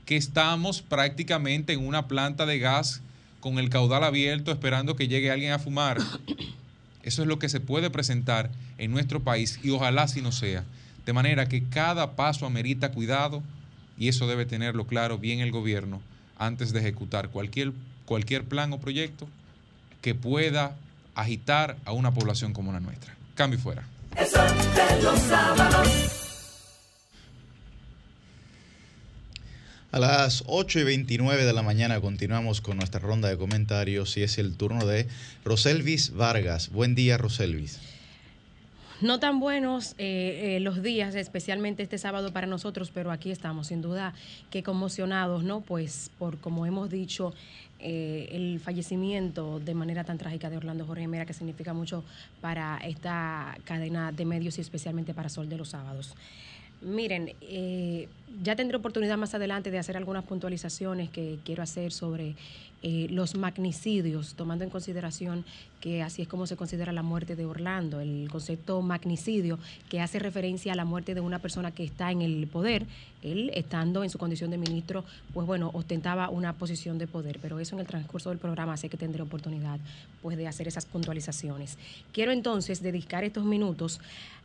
que 0.06 0.16
estamos 0.16 0.80
prácticamente 0.80 1.74
en 1.74 1.86
una 1.86 2.08
planta 2.08 2.46
de 2.46 2.58
gas 2.58 3.02
con 3.40 3.58
el 3.58 3.68
caudal 3.68 4.04
abierto 4.04 4.52
esperando 4.52 4.96
que 4.96 5.06
llegue 5.06 5.30
alguien 5.30 5.52
a 5.52 5.58
fumar. 5.58 5.98
Eso 7.02 7.22
es 7.22 7.28
lo 7.28 7.38
que 7.38 7.50
se 7.50 7.60
puede 7.60 7.90
presentar 7.90 8.50
en 8.78 8.90
nuestro 8.90 9.20
país 9.22 9.60
y 9.62 9.70
ojalá 9.70 10.08
si 10.08 10.22
no 10.22 10.32
sea. 10.32 10.64
De 11.04 11.12
manera 11.12 11.46
que 11.46 11.62
cada 11.64 12.16
paso 12.16 12.46
amerita 12.46 12.92
cuidado 12.92 13.42
y 14.02 14.08
eso 14.08 14.26
debe 14.26 14.46
tenerlo 14.46 14.84
claro 14.84 15.16
bien 15.16 15.38
el 15.38 15.52
gobierno 15.52 16.02
antes 16.36 16.72
de 16.72 16.80
ejecutar 16.80 17.28
cualquier, 17.28 17.70
cualquier 18.04 18.42
plan 18.42 18.72
o 18.72 18.80
proyecto 18.80 19.28
que 20.00 20.12
pueda 20.16 20.74
agitar 21.14 21.76
a 21.84 21.92
una 21.92 22.12
población 22.12 22.52
como 22.52 22.72
la 22.72 22.80
nuestra. 22.80 23.14
Cambio 23.36 23.60
fuera. 23.60 23.86
A 29.92 29.98
las 30.00 30.42
8 30.48 30.80
y 30.80 30.82
29 30.82 31.44
de 31.44 31.52
la 31.52 31.62
mañana 31.62 32.00
continuamos 32.00 32.60
con 32.60 32.78
nuestra 32.78 32.98
ronda 32.98 33.28
de 33.28 33.36
comentarios 33.36 34.16
y 34.16 34.24
es 34.24 34.36
el 34.38 34.56
turno 34.56 34.84
de 34.84 35.06
Roselvis 35.44 36.12
Vargas. 36.12 36.70
Buen 36.70 36.96
día, 36.96 37.18
Roselvis. 37.18 37.78
No 39.02 39.18
tan 39.18 39.40
buenos 39.40 39.96
eh, 39.98 40.56
eh, 40.56 40.60
los 40.60 40.80
días, 40.80 41.16
especialmente 41.16 41.82
este 41.82 41.98
sábado 41.98 42.32
para 42.32 42.46
nosotros, 42.46 42.92
pero 42.94 43.10
aquí 43.10 43.32
estamos, 43.32 43.66
sin 43.66 43.82
duda 43.82 44.14
que 44.48 44.62
conmocionados, 44.62 45.42
¿no? 45.42 45.60
Pues 45.60 46.12
por, 46.20 46.38
como 46.38 46.66
hemos 46.66 46.88
dicho, 46.88 47.34
eh, 47.80 48.28
el 48.30 48.60
fallecimiento 48.60 49.58
de 49.58 49.74
manera 49.74 50.04
tan 50.04 50.18
trágica 50.18 50.50
de 50.50 50.56
Orlando 50.56 50.86
Jorge 50.86 51.08
Mera, 51.08 51.26
que 51.26 51.32
significa 51.32 51.74
mucho 51.74 52.04
para 52.40 52.78
esta 52.78 53.58
cadena 53.64 54.12
de 54.12 54.24
medios 54.24 54.58
y 54.58 54.60
especialmente 54.60 55.14
para 55.14 55.28
Sol 55.28 55.48
de 55.48 55.58
los 55.58 55.70
Sábados. 55.70 56.14
Miren, 56.80 57.32
ya 58.42 58.56
tendré 58.56 58.76
oportunidad 58.76 59.16
más 59.16 59.34
adelante 59.34 59.70
de 59.72 59.78
hacer 59.78 59.96
algunas 59.96 60.24
puntualizaciones 60.24 61.10
que 61.10 61.38
quiero 61.44 61.62
hacer 61.62 61.92
sobre 61.92 62.34
eh, 62.82 63.06
los 63.10 63.36
magnicidios, 63.36 64.34
tomando 64.34 64.64
en 64.64 64.70
consideración 64.70 65.44
que 65.80 66.02
así 66.02 66.22
es 66.22 66.28
como 66.28 66.46
se 66.46 66.56
considera 66.56 66.92
la 66.92 67.02
muerte 67.02 67.36
de 67.36 67.44
Orlando, 67.44 68.00
el 68.00 68.28
concepto 68.30 68.82
magnicidio 68.82 69.58
que 69.88 70.00
hace 70.00 70.18
referencia 70.18 70.72
a 70.72 70.76
la 70.76 70.84
muerte 70.84 71.14
de 71.14 71.20
una 71.20 71.38
persona 71.38 71.70
que 71.70 71.84
está 71.84 72.10
en 72.10 72.22
el 72.22 72.46
poder, 72.46 72.86
él 73.22 73.50
estando 73.54 74.04
en 74.04 74.10
su 74.10 74.18
condición 74.18 74.50
de 74.50 74.58
ministro, 74.58 75.04
pues 75.34 75.46
bueno, 75.46 75.70
ostentaba 75.74 76.28
una 76.28 76.52
posición 76.54 76.98
de 76.98 77.06
poder, 77.06 77.38
pero 77.40 77.58
eso 77.58 77.74
en 77.74 77.80
el 77.80 77.86
transcurso 77.86 78.30
del 78.30 78.38
programa 78.38 78.76
sé 78.76 78.88
que 78.88 78.96
tendré 78.96 79.22
oportunidad 79.22 79.78
pues 80.20 80.36
de 80.36 80.46
hacer 80.46 80.68
esas 80.68 80.86
puntualizaciones. 80.86 81.78
Quiero 82.12 82.32
entonces 82.32 82.82
dedicar 82.82 83.24
estos 83.24 83.44
minutos 83.44 84.00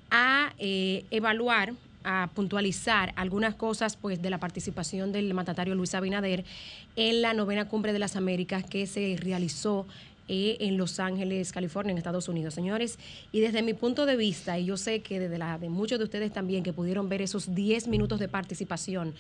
a 0.10 0.54
eh, 0.58 1.06
evaluar 1.12 1.74
a 2.10 2.30
puntualizar 2.34 3.12
algunas 3.18 3.54
cosas 3.54 3.98
pues 3.98 4.22
de 4.22 4.30
la 4.30 4.40
participación 4.40 5.12
del 5.12 5.34
mandatario 5.34 5.76
Luis 5.76 5.94
Abinader 5.94 6.46
en 6.96 7.22
la 7.22 7.34
novena 7.34 7.68
cumbre 7.68 7.92
de 7.92 8.00
las 8.00 8.16
Américas 8.16 8.64
que 8.64 8.88
se 8.88 9.18
realizó 9.20 9.86
eh, 10.30 10.56
en 10.62 10.78
Los 10.78 11.02
Ángeles, 11.02 11.52
California, 11.52 11.92
en 11.92 11.98
Estados 11.98 12.30
Unidos, 12.30 12.54
señores. 12.54 12.98
Y 13.34 13.42
desde 13.42 13.62
mi 13.62 13.74
punto 13.74 14.06
de 14.06 14.16
vista, 14.16 14.58
y 14.58 14.66
yo 14.66 14.78
sé 14.78 15.02
que 15.02 15.20
desde 15.20 15.38
la 15.38 15.58
de 15.58 15.68
muchos 15.68 16.00
de 16.00 16.06
ustedes 16.06 16.32
también 16.32 16.64
que 16.64 16.72
pudieron 16.72 17.10
ver 17.10 17.22
esos 17.22 17.54
10 17.54 17.90
minutos 17.90 18.20
de 18.20 18.30
participación, 18.30 19.14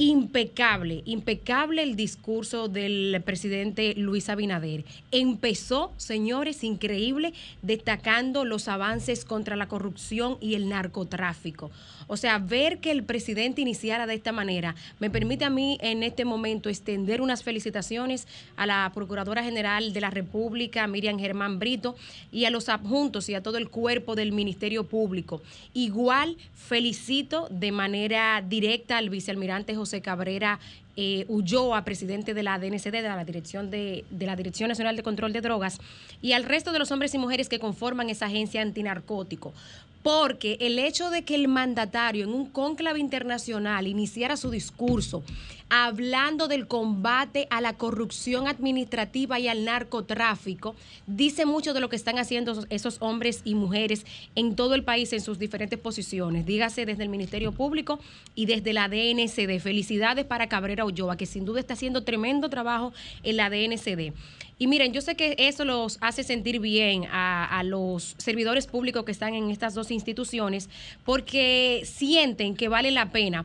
impecable, 0.00 1.02
impecable 1.06 1.82
el 1.82 1.96
discurso 1.96 2.68
del 2.68 3.20
presidente 3.24 3.94
Luis 3.96 4.28
Abinader. 4.28 4.84
Empezó, 5.10 5.92
señores, 5.96 6.62
increíble, 6.62 7.34
destacando 7.62 8.44
los 8.44 8.68
avances 8.68 9.24
contra 9.24 9.56
la 9.56 9.66
corrupción 9.66 10.38
y 10.40 10.54
el 10.54 10.68
narcotráfico. 10.68 11.72
O 12.06 12.16
sea, 12.16 12.38
ver 12.38 12.78
que 12.78 12.92
el 12.92 13.02
presidente 13.02 13.60
iniciara 13.60 14.06
de 14.06 14.14
esta 14.14 14.32
manera 14.32 14.76
me 15.00 15.10
permite 15.10 15.44
a 15.44 15.50
mí 15.50 15.78
en 15.82 16.02
este 16.04 16.24
momento 16.24 16.68
extender 16.70 17.20
unas 17.20 17.42
felicitaciones 17.42 18.28
a 18.56 18.66
la 18.66 18.90
Procuradora 18.94 19.42
General 19.42 19.92
de 19.92 20.00
la 20.00 20.10
República, 20.10 20.86
Miriam 20.86 21.18
Germán 21.18 21.58
Brito, 21.58 21.96
y 22.30 22.44
a 22.44 22.50
los 22.50 22.68
adjuntos 22.68 23.28
y 23.28 23.34
a 23.34 23.42
todo 23.42 23.58
el 23.58 23.68
cuerpo 23.68 24.14
del 24.14 24.30
Ministerio 24.30 24.84
Público. 24.84 25.42
Igual 25.74 26.36
felicito 26.54 27.48
de 27.50 27.72
manera 27.72 28.42
directa 28.46 28.96
al 28.96 29.10
vicealmirante 29.10 29.74
José 29.74 29.87
Cabrera 30.02 30.58
eh, 30.96 31.24
Ulloa, 31.28 31.84
presidente 31.84 32.34
de 32.34 32.42
la 32.42 32.58
DNCD, 32.58 32.92
de 32.92 33.02
la, 33.02 33.24
Dirección 33.24 33.70
de, 33.70 34.04
de, 34.10 34.26
la 34.26 34.36
Dirección 34.36 34.68
Nacional 34.68 34.96
de 34.96 35.02
Control 35.02 35.32
de 35.32 35.40
Drogas, 35.40 35.80
y 36.22 36.32
al 36.32 36.44
resto 36.44 36.72
de 36.72 36.78
los 36.78 36.90
hombres 36.90 37.14
y 37.14 37.18
mujeres 37.18 37.48
que 37.48 37.58
conforman 37.58 38.10
esa 38.10 38.26
agencia 38.26 38.62
antinarcótico. 38.62 39.52
Porque 40.02 40.56
el 40.60 40.78
hecho 40.78 41.10
de 41.10 41.22
que 41.22 41.34
el 41.34 41.48
mandatario 41.48 42.24
en 42.24 42.32
un 42.32 42.46
cónclave 42.46 43.00
internacional 43.00 43.86
iniciara 43.86 44.36
su 44.36 44.50
discurso 44.50 45.22
hablando 45.70 46.48
del 46.48 46.66
combate 46.66 47.46
a 47.50 47.60
la 47.60 47.74
corrupción 47.74 48.46
administrativa 48.46 49.38
y 49.38 49.48
al 49.48 49.64
narcotráfico, 49.64 50.74
dice 51.06 51.46
mucho 51.46 51.74
de 51.74 51.80
lo 51.80 51.88
que 51.88 51.96
están 51.96 52.18
haciendo 52.18 52.64
esos 52.70 52.96
hombres 53.00 53.42
y 53.44 53.54
mujeres 53.54 54.06
en 54.34 54.56
todo 54.56 54.74
el 54.74 54.84
país 54.84 55.12
en 55.12 55.20
sus 55.20 55.38
diferentes 55.38 55.78
posiciones, 55.78 56.46
dígase 56.46 56.86
desde 56.86 57.02
el 57.02 57.08
Ministerio 57.08 57.52
Público 57.52 57.98
y 58.34 58.46
desde 58.46 58.72
la 58.72 58.88
DNCD. 58.88 59.60
Felicidades 59.60 60.24
para 60.24 60.48
Cabrera 60.48 60.84
Ulloa, 60.84 61.16
que 61.16 61.26
sin 61.26 61.44
duda 61.44 61.60
está 61.60 61.74
haciendo 61.74 62.04
tremendo 62.04 62.48
trabajo 62.48 62.92
en 63.22 63.36
la 63.36 63.50
DNCD. 63.50 64.12
Y 64.60 64.66
miren, 64.66 64.92
yo 64.92 65.00
sé 65.00 65.14
que 65.14 65.36
eso 65.38 65.64
los 65.64 65.98
hace 66.00 66.24
sentir 66.24 66.58
bien 66.58 67.04
a, 67.10 67.62
los 67.64 68.14
servidores 68.18 68.66
públicos 68.66 69.04
que 69.04 69.12
están 69.12 69.34
en 69.34 69.50
estas 69.50 69.74
dos 69.74 69.90
instituciones 69.90 70.68
porque 71.04 71.82
sienten 71.84 72.56
que 72.56 72.68
vale 72.68 72.90
la 72.90 73.10
pena 73.10 73.44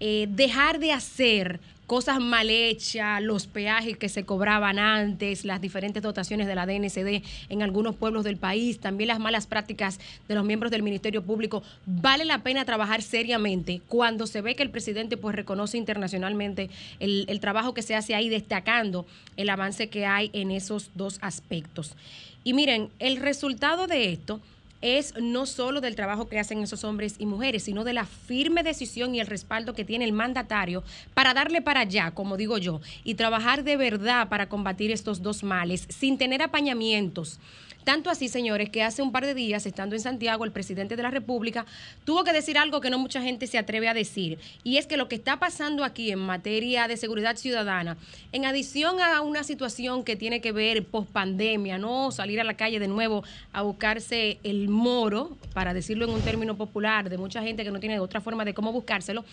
eh, 0.00 0.26
dejar 0.30 0.78
de 0.78 0.92
hacer 0.92 1.60
cosas 1.90 2.20
mal 2.20 2.50
hechas, 2.50 3.20
los 3.20 3.48
peajes 3.48 3.96
que 3.96 4.08
se 4.08 4.24
cobraban 4.24 4.78
antes, 4.78 5.44
las 5.44 5.60
diferentes 5.60 6.00
dotaciones 6.00 6.46
de 6.46 6.54
la 6.54 6.64
DNCD 6.64 7.24
en 7.48 7.62
algunos 7.62 7.96
pueblos 7.96 8.22
del 8.22 8.36
país, 8.36 8.78
también 8.78 9.08
las 9.08 9.18
malas 9.18 9.48
prácticas 9.48 9.98
de 10.28 10.36
los 10.36 10.44
miembros 10.44 10.70
del 10.70 10.84
Ministerio 10.84 11.24
Público. 11.24 11.64
Vale 11.86 12.24
la 12.24 12.44
pena 12.44 12.64
trabajar 12.64 13.02
seriamente 13.02 13.82
cuando 13.88 14.28
se 14.28 14.40
ve 14.40 14.54
que 14.54 14.62
el 14.62 14.70
presidente 14.70 15.16
pues 15.16 15.34
reconoce 15.34 15.78
internacionalmente 15.78 16.70
el, 17.00 17.24
el 17.28 17.40
trabajo 17.40 17.74
que 17.74 17.82
se 17.82 17.96
hace 17.96 18.14
ahí, 18.14 18.28
destacando 18.28 19.04
el 19.36 19.50
avance 19.50 19.88
que 19.88 20.06
hay 20.06 20.30
en 20.32 20.52
esos 20.52 20.92
dos 20.94 21.18
aspectos. 21.22 21.96
Y 22.44 22.54
miren, 22.54 22.90
el 23.00 23.16
resultado 23.16 23.88
de 23.88 24.12
esto 24.12 24.40
es 24.82 25.14
no 25.20 25.46
solo 25.46 25.80
del 25.80 25.96
trabajo 25.96 26.28
que 26.28 26.38
hacen 26.38 26.62
esos 26.62 26.84
hombres 26.84 27.16
y 27.18 27.26
mujeres, 27.26 27.64
sino 27.64 27.84
de 27.84 27.92
la 27.92 28.06
firme 28.06 28.62
decisión 28.62 29.14
y 29.14 29.20
el 29.20 29.26
respaldo 29.26 29.74
que 29.74 29.84
tiene 29.84 30.04
el 30.04 30.12
mandatario 30.12 30.82
para 31.14 31.34
darle 31.34 31.62
para 31.62 31.80
allá, 31.80 32.12
como 32.12 32.36
digo 32.36 32.58
yo, 32.58 32.80
y 33.04 33.14
trabajar 33.14 33.64
de 33.64 33.76
verdad 33.76 34.28
para 34.28 34.48
combatir 34.48 34.90
estos 34.90 35.22
dos 35.22 35.42
males 35.42 35.86
sin 35.88 36.18
tener 36.18 36.42
apañamientos 36.42 37.38
tanto 37.84 38.10
así, 38.10 38.28
señores, 38.28 38.70
que 38.70 38.82
hace 38.82 39.02
un 39.02 39.12
par 39.12 39.26
de 39.26 39.34
días, 39.34 39.66
estando 39.66 39.94
en 39.94 40.00
Santiago, 40.00 40.44
el 40.44 40.52
presidente 40.52 40.96
de 40.96 41.02
la 41.02 41.10
República 41.10 41.66
tuvo 42.04 42.24
que 42.24 42.32
decir 42.32 42.58
algo 42.58 42.80
que 42.80 42.90
no 42.90 42.98
mucha 42.98 43.22
gente 43.22 43.46
se 43.46 43.58
atreve 43.58 43.88
a 43.88 43.94
decir. 43.94 44.38
Y 44.64 44.76
es 44.76 44.86
que 44.86 44.96
lo 44.96 45.08
que 45.08 45.16
está 45.16 45.38
pasando 45.38 45.84
aquí 45.84 46.10
en 46.10 46.18
materia 46.18 46.88
de 46.88 46.96
seguridad 46.96 47.36
ciudadana, 47.36 47.96
en 48.32 48.44
adición 48.44 49.00
a 49.00 49.20
una 49.22 49.44
situación 49.44 50.04
que 50.04 50.16
tiene 50.16 50.40
que 50.40 50.52
ver 50.52 50.84
post 50.84 51.10
pandemia, 51.10 51.78
no 51.78 52.10
salir 52.10 52.40
a 52.40 52.44
la 52.44 52.54
calle 52.54 52.78
de 52.78 52.88
nuevo 52.88 53.24
a 53.52 53.62
buscarse 53.62 54.38
el 54.42 54.68
moro, 54.68 55.36
para 55.52 55.74
decirlo 55.74 56.04
en 56.04 56.12
un 56.12 56.20
término 56.20 56.56
popular, 56.56 57.10
de 57.10 57.18
mucha 57.18 57.42
gente 57.42 57.64
que 57.64 57.70
no 57.70 57.80
tiene 57.80 58.00
otra 58.00 58.20
forma 58.20 58.44
de 58.44 58.54
cómo 58.54 58.72
buscárselo, 58.72 59.24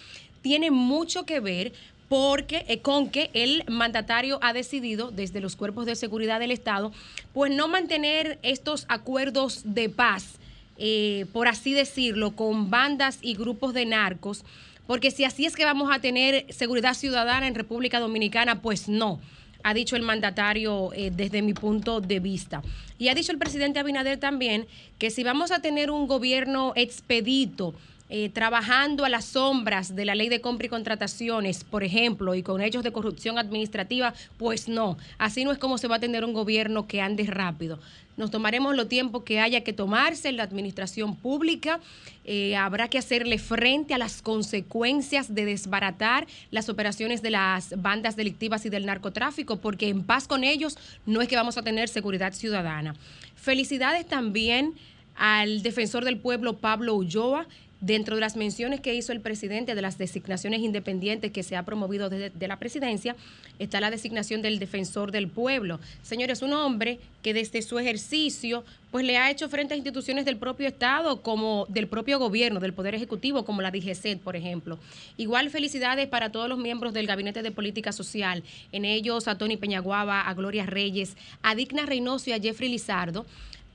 tiene 0.41 0.71
mucho 0.71 1.25
que 1.25 1.39
ver 1.39 1.73
porque 2.09 2.65
eh, 2.67 2.79
con 2.81 3.09
que 3.09 3.29
el 3.34 3.63
mandatario 3.67 4.39
ha 4.41 4.53
decidido 4.53 5.11
desde 5.11 5.41
los 5.41 5.55
cuerpos 5.55 5.85
de 5.85 5.95
seguridad 5.95 6.39
del 6.39 6.51
Estado, 6.51 6.91
pues 7.34 7.51
no 7.51 7.67
mantener 7.67 8.39
estos 8.43 8.85
acuerdos 8.89 9.61
de 9.63 9.89
paz, 9.89 10.35
eh, 10.77 11.25
por 11.34 11.47
así 11.47 11.73
decirlo, 11.73 12.35
con 12.35 12.69
bandas 12.69 13.19
y 13.21 13.35
grupos 13.35 13.73
de 13.73 13.85
narcos, 13.85 14.43
porque 14.85 15.11
si 15.11 15.25
así 15.25 15.45
es 15.45 15.55
que 15.55 15.65
vamos 15.65 15.89
a 15.93 15.99
tener 15.99 16.45
seguridad 16.53 16.93
ciudadana 16.93 17.47
en 17.47 17.55
República 17.55 17.99
Dominicana, 17.99 18.61
pues 18.61 18.88
no 18.88 19.19
ha 19.63 19.73
dicho 19.73 19.97
el 19.97 20.01
mandatario 20.01 20.93
eh, 20.93 21.11
desde 21.13 21.41
mi 21.41 21.53
punto 21.53 21.99
de 21.99 22.21
vista. 22.21 22.61
Y 22.97 23.09
ha 23.09 23.15
dicho 23.15 23.34
el 23.34 23.38
presidente 23.38 23.79
Abinader 23.79 24.17
también 24.17 24.65
que 24.97 25.09
si 25.09 25.23
vamos 25.23 25.51
a 25.51 25.59
tener 25.61 25.91
un 25.91 26.07
gobierno 26.07 26.71
expedito, 26.75 27.73
eh, 28.09 28.29
trabajando 28.29 29.03
a 29.03 29.09
las 29.09 29.25
sombras 29.25 29.95
de 29.95 30.05
la 30.05 30.15
ley 30.15 30.29
de 30.29 30.39
compra 30.39 30.67
y 30.67 30.69
contrataciones, 30.69 31.63
por 31.63 31.84
ejemplo, 31.84 32.35
y 32.35 32.43
con 32.43 32.61
hechos 32.61 32.84
de 32.84 32.93
corrupción 32.93 33.38
administrativa, 33.38 34.13
pues 34.38 34.69
no, 34.69 34.97
así 35.17 35.43
no 35.43 35.51
es 35.51 35.57
como 35.57 35.77
se 35.77 35.88
va 35.88 35.97
a 35.97 35.99
tener 35.99 36.23
un 36.23 36.34
gobierno 36.34 36.88
que 36.88 37.01
ande 37.01 37.25
rápido. 37.25 37.79
Nos 38.17 38.31
tomaremos 38.31 38.75
lo 38.75 38.88
tiempo 38.88 39.23
que 39.23 39.39
haya 39.39 39.61
que 39.61 39.73
tomarse 39.73 40.29
en 40.29 40.38
la 40.38 40.43
administración 40.43 41.15
pública. 41.15 41.79
Eh, 42.25 42.55
habrá 42.55 42.88
que 42.88 42.97
hacerle 42.97 43.38
frente 43.38 43.93
a 43.93 43.99
las 43.99 44.23
consecuencias 44.23 45.35
de 45.35 45.45
desbaratar 45.45 46.25
las 46.49 46.67
operaciones 46.67 47.21
de 47.21 47.29
las 47.29 47.79
bandas 47.79 48.15
delictivas 48.15 48.65
y 48.65 48.69
del 48.69 48.88
narcotráfico, 48.88 49.57
porque 49.57 49.89
en 49.89 50.03
paz 50.03 50.27
con 50.27 50.43
ellos 50.43 50.79
no 51.05 51.21
es 51.21 51.27
que 51.27 51.35
vamos 51.35 51.57
a 51.57 51.61
tener 51.61 51.89
seguridad 51.89 52.34
ciudadana. 52.34 52.95
Felicidades 53.35 54.07
también 54.07 54.73
al 55.15 55.61
defensor 55.61 56.03
del 56.03 56.17
pueblo 56.17 56.57
Pablo 56.57 56.95
Ulloa, 56.95 57.47
Dentro 57.79 58.15
de 58.15 58.21
las 58.21 58.35
menciones 58.35 58.81
que 58.81 58.95
hizo 58.95 59.11
el 59.11 59.21
presidente 59.21 59.75
de 59.75 59.81
las 59.83 59.99
designaciones 59.99 60.61
independientes 60.61 61.31
que 61.31 61.43
se 61.43 61.55
ha 61.55 61.63
promovido 61.63 62.09
desde 62.09 62.47
la 62.47 62.57
presidencia, 62.57 63.15
está 63.59 63.79
la 63.79 63.91
designación 63.91 64.41
del 64.41 64.57
defensor 64.57 65.11
del 65.11 65.27
pueblo. 65.27 65.79
Señores, 66.01 66.41
un 66.41 66.53
hombre 66.53 66.99
que 67.21 67.35
desde 67.35 67.61
su 67.61 67.77
ejercicio 67.77 68.63
pues 68.89 69.05
le 69.05 69.17
ha 69.17 69.29
hecho 69.29 69.49
frente 69.49 69.73
a 69.73 69.77
instituciones 69.77 70.25
del 70.25 70.37
propio 70.37 70.67
Estado, 70.67 71.21
como 71.21 71.65
del 71.69 71.87
propio 71.87 72.17
gobierno, 72.19 72.59
del 72.59 72.73
Poder 72.73 72.95
Ejecutivo, 72.95 73.45
como 73.45 73.61
la 73.61 73.69
DGCET, 73.69 74.21
por 74.21 74.35
ejemplo. 74.35 74.79
Igual 75.17 75.49
felicidades 75.49 76.07
para 76.07 76.31
todos 76.31 76.49
los 76.49 76.57
miembros 76.57 76.93
del 76.93 77.05
Gabinete 77.05 77.43
de 77.43 77.51
Política 77.51 77.91
Social, 77.91 78.43
en 78.71 78.85
ellos 78.85 79.27
a 79.27 79.37
Tony 79.37 79.57
Peñaguaba, 79.57 80.21
a 80.21 80.33
Gloria 80.33 80.65
Reyes, 80.65 81.15
a 81.43 81.53
Digna 81.53 81.85
Reynoso 81.85 82.29
y 82.29 82.33
a 82.33 82.39
Jeffrey 82.39 82.69
Lizardo, 82.69 83.25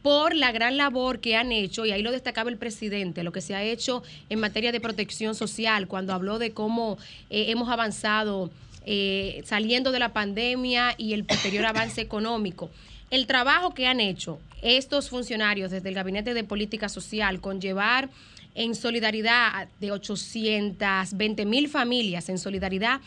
por 0.02 0.34
la 0.34 0.52
gran 0.52 0.76
labor 0.76 1.20
que 1.20 1.36
han 1.36 1.52
hecho, 1.52 1.86
y 1.86 1.92
ahí 1.92 2.02
lo 2.02 2.10
destacaba 2.10 2.50
el 2.50 2.58
presidente, 2.58 3.22
lo 3.22 3.32
que 3.32 3.40
se 3.40 3.54
ha 3.54 3.62
hecho 3.62 4.02
en 4.28 4.40
materia 4.40 4.72
de 4.72 4.80
protección 4.80 5.34
social, 5.34 5.86
cuando 5.86 6.12
habló 6.12 6.38
de 6.38 6.52
cómo 6.52 6.98
eh, 7.30 7.46
hemos 7.48 7.68
avanzado 7.70 8.50
eh, 8.84 9.42
saliendo 9.46 9.92
de 9.92 10.00
la 10.00 10.12
pandemia 10.12 10.94
y 10.98 11.12
el 11.12 11.24
posterior 11.24 11.66
avance 11.66 12.00
económico. 12.00 12.70
El 13.10 13.26
trabajo 13.26 13.74
que 13.74 13.86
han 13.86 14.00
hecho 14.00 14.40
estos 14.62 15.08
funcionarios 15.08 15.70
desde 15.70 15.88
el 15.88 15.94
Gabinete 15.94 16.34
de 16.34 16.44
Política 16.44 16.88
Social 16.88 17.40
con 17.40 17.60
llevar 17.60 18.08
en 18.54 18.74
solidaridad 18.74 19.68
de 19.80 19.92
820 19.92 21.46
mil 21.46 21.68
familias, 21.68 22.28
en 22.28 22.38
solidaridad 22.38 23.00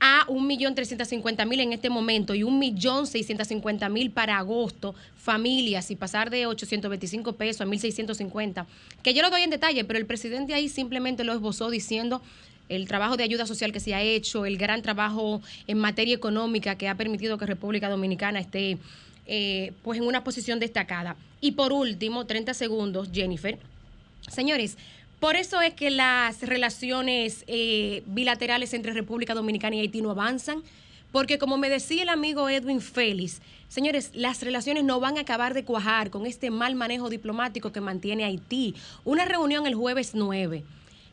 a 0.00 0.26
1.350.000 0.26 1.60
en 1.60 1.72
este 1.72 1.90
momento 1.90 2.34
y 2.34 2.42
1.650.000 2.42 4.12
para 4.12 4.38
agosto, 4.38 4.94
familias, 5.16 5.90
y 5.90 5.96
pasar 5.96 6.30
de 6.30 6.46
825 6.46 7.32
pesos 7.34 7.60
a 7.60 7.66
1.650, 7.66 8.66
que 9.02 9.14
yo 9.14 9.22
lo 9.22 9.30
doy 9.30 9.42
en 9.42 9.50
detalle, 9.50 9.84
pero 9.84 9.98
el 9.98 10.06
presidente 10.06 10.54
ahí 10.54 10.68
simplemente 10.68 11.24
lo 11.24 11.32
esbozó 11.32 11.70
diciendo 11.70 12.22
el 12.68 12.86
trabajo 12.86 13.16
de 13.16 13.24
ayuda 13.24 13.46
social 13.46 13.72
que 13.72 13.80
se 13.80 13.94
ha 13.94 14.02
hecho, 14.02 14.44
el 14.46 14.58
gran 14.58 14.82
trabajo 14.82 15.40
en 15.66 15.78
materia 15.78 16.14
económica 16.14 16.76
que 16.76 16.88
ha 16.88 16.94
permitido 16.94 17.38
que 17.38 17.46
República 17.46 17.88
Dominicana 17.88 18.40
esté 18.40 18.78
eh, 19.26 19.72
pues 19.82 19.98
en 19.98 20.06
una 20.06 20.24
posición 20.24 20.58
destacada. 20.58 21.16
Y 21.40 21.52
por 21.52 21.72
último, 21.72 22.26
30 22.26 22.54
segundos, 22.54 23.10
Jennifer. 23.12 23.58
Señores, 24.30 24.76
por 25.20 25.36
eso 25.36 25.60
es 25.60 25.74
que 25.74 25.90
las 25.90 26.42
relaciones 26.42 27.44
eh, 27.46 28.02
bilaterales 28.06 28.72
entre 28.74 28.92
República 28.92 29.34
Dominicana 29.34 29.76
y 29.76 29.80
Haití 29.80 30.00
no 30.00 30.10
avanzan, 30.10 30.62
porque 31.12 31.38
como 31.38 31.58
me 31.58 31.70
decía 31.70 32.02
el 32.02 32.08
amigo 32.08 32.48
Edwin 32.48 32.80
Félix, 32.80 33.40
señores, 33.68 34.10
las 34.14 34.42
relaciones 34.42 34.84
no 34.84 35.00
van 35.00 35.18
a 35.18 35.22
acabar 35.22 35.54
de 35.54 35.64
cuajar 35.64 36.10
con 36.10 36.26
este 36.26 36.50
mal 36.50 36.74
manejo 36.74 37.10
diplomático 37.10 37.72
que 37.72 37.80
mantiene 37.80 38.24
Haití. 38.24 38.74
Una 39.04 39.24
reunión 39.24 39.66
el 39.66 39.74
jueves 39.74 40.12
9 40.14 40.64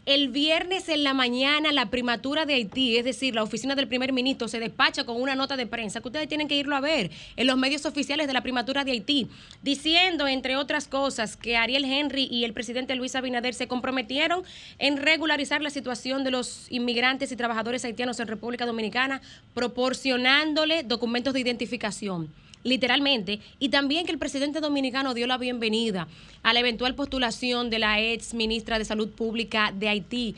el 0.06 0.30
viernes 0.30 0.88
en 0.90 1.03
la 1.03 1.14
mañana, 1.14 1.72
la 1.72 1.90
primatura 1.90 2.45
de 2.45 2.53
Haití, 2.53 2.98
es 2.98 3.06
decir, 3.06 3.34
la 3.34 3.41
oficina 3.41 3.76
del 3.76 3.88
primer 3.88 4.14
ministro, 4.14 4.48
se 4.48 4.60
despacha 4.60 5.03
con 5.03 5.19
una 5.19 5.34
nota 5.34 5.57
de 5.57 5.65
prensa 5.65 5.99
que 5.99 6.07
ustedes 6.07 6.27
tienen 6.27 6.48
que 6.48 6.56
irlo 6.56 6.76
a 6.76 6.80
ver 6.80 7.10
en 7.36 7.48
los 7.48 7.57
medios 7.57 7.86
oficiales 7.86 8.27
de 8.27 8.34
la 8.34 8.41
primatura 8.41 8.84
de 8.84 8.91
Haití, 8.91 9.27
diciendo, 9.64 10.27
entre 10.27 10.57
otras 10.57 10.88
cosas, 10.88 11.36
que 11.36 11.57
Ariel 11.57 11.86
Henry 11.86 12.27
y 12.30 12.44
el 12.44 12.53
presidente 12.53 12.95
Luis 12.95 13.15
Abinader 13.15 13.56
se 13.56 13.68
comprometieron 13.68 14.44
en 14.77 14.98
regularizar 14.98 15.61
la 15.61 15.72
situación 15.72 16.23
de 16.23 16.32
los 16.32 16.68
inmigrantes 16.69 17.32
y 17.32 17.36
trabajadores 17.36 17.84
haitianos 17.84 18.19
en 18.19 18.27
República 18.27 18.68
Dominicana, 18.68 19.22
proporcionándole 19.56 20.84
documentos 20.84 21.34
de 21.34 21.40
identificación 21.40 22.30
literalmente, 22.66 23.40
y 23.60 23.70
también 23.70 24.06
que 24.06 24.12
el 24.12 24.18
presidente 24.18 24.60
dominicano 24.60 25.14
dio 25.14 25.28
la 25.28 25.38
bienvenida 25.38 26.08
a 26.44 26.52
la 26.52 26.60
eventual 26.60 26.96
postulación 26.96 27.70
de 27.70 27.80
la 27.80 28.02
ex 28.02 28.34
ministra 28.34 28.80
de 28.80 28.86
Salud 28.86 29.08
Pública 29.10 29.72
de 29.74 29.88
Haití 29.88 30.36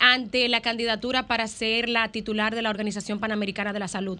ante 0.00 0.48
la 0.48 0.62
candidatura 0.62 1.28
para 1.28 1.46
ser 1.46 1.88
la 1.88 2.08
titular 2.08 2.54
de 2.54 2.62
la 2.62 2.70
Organización 2.70 3.20
Panamericana 3.20 3.72
de 3.72 3.78
la 3.78 3.86
Salud. 3.86 4.18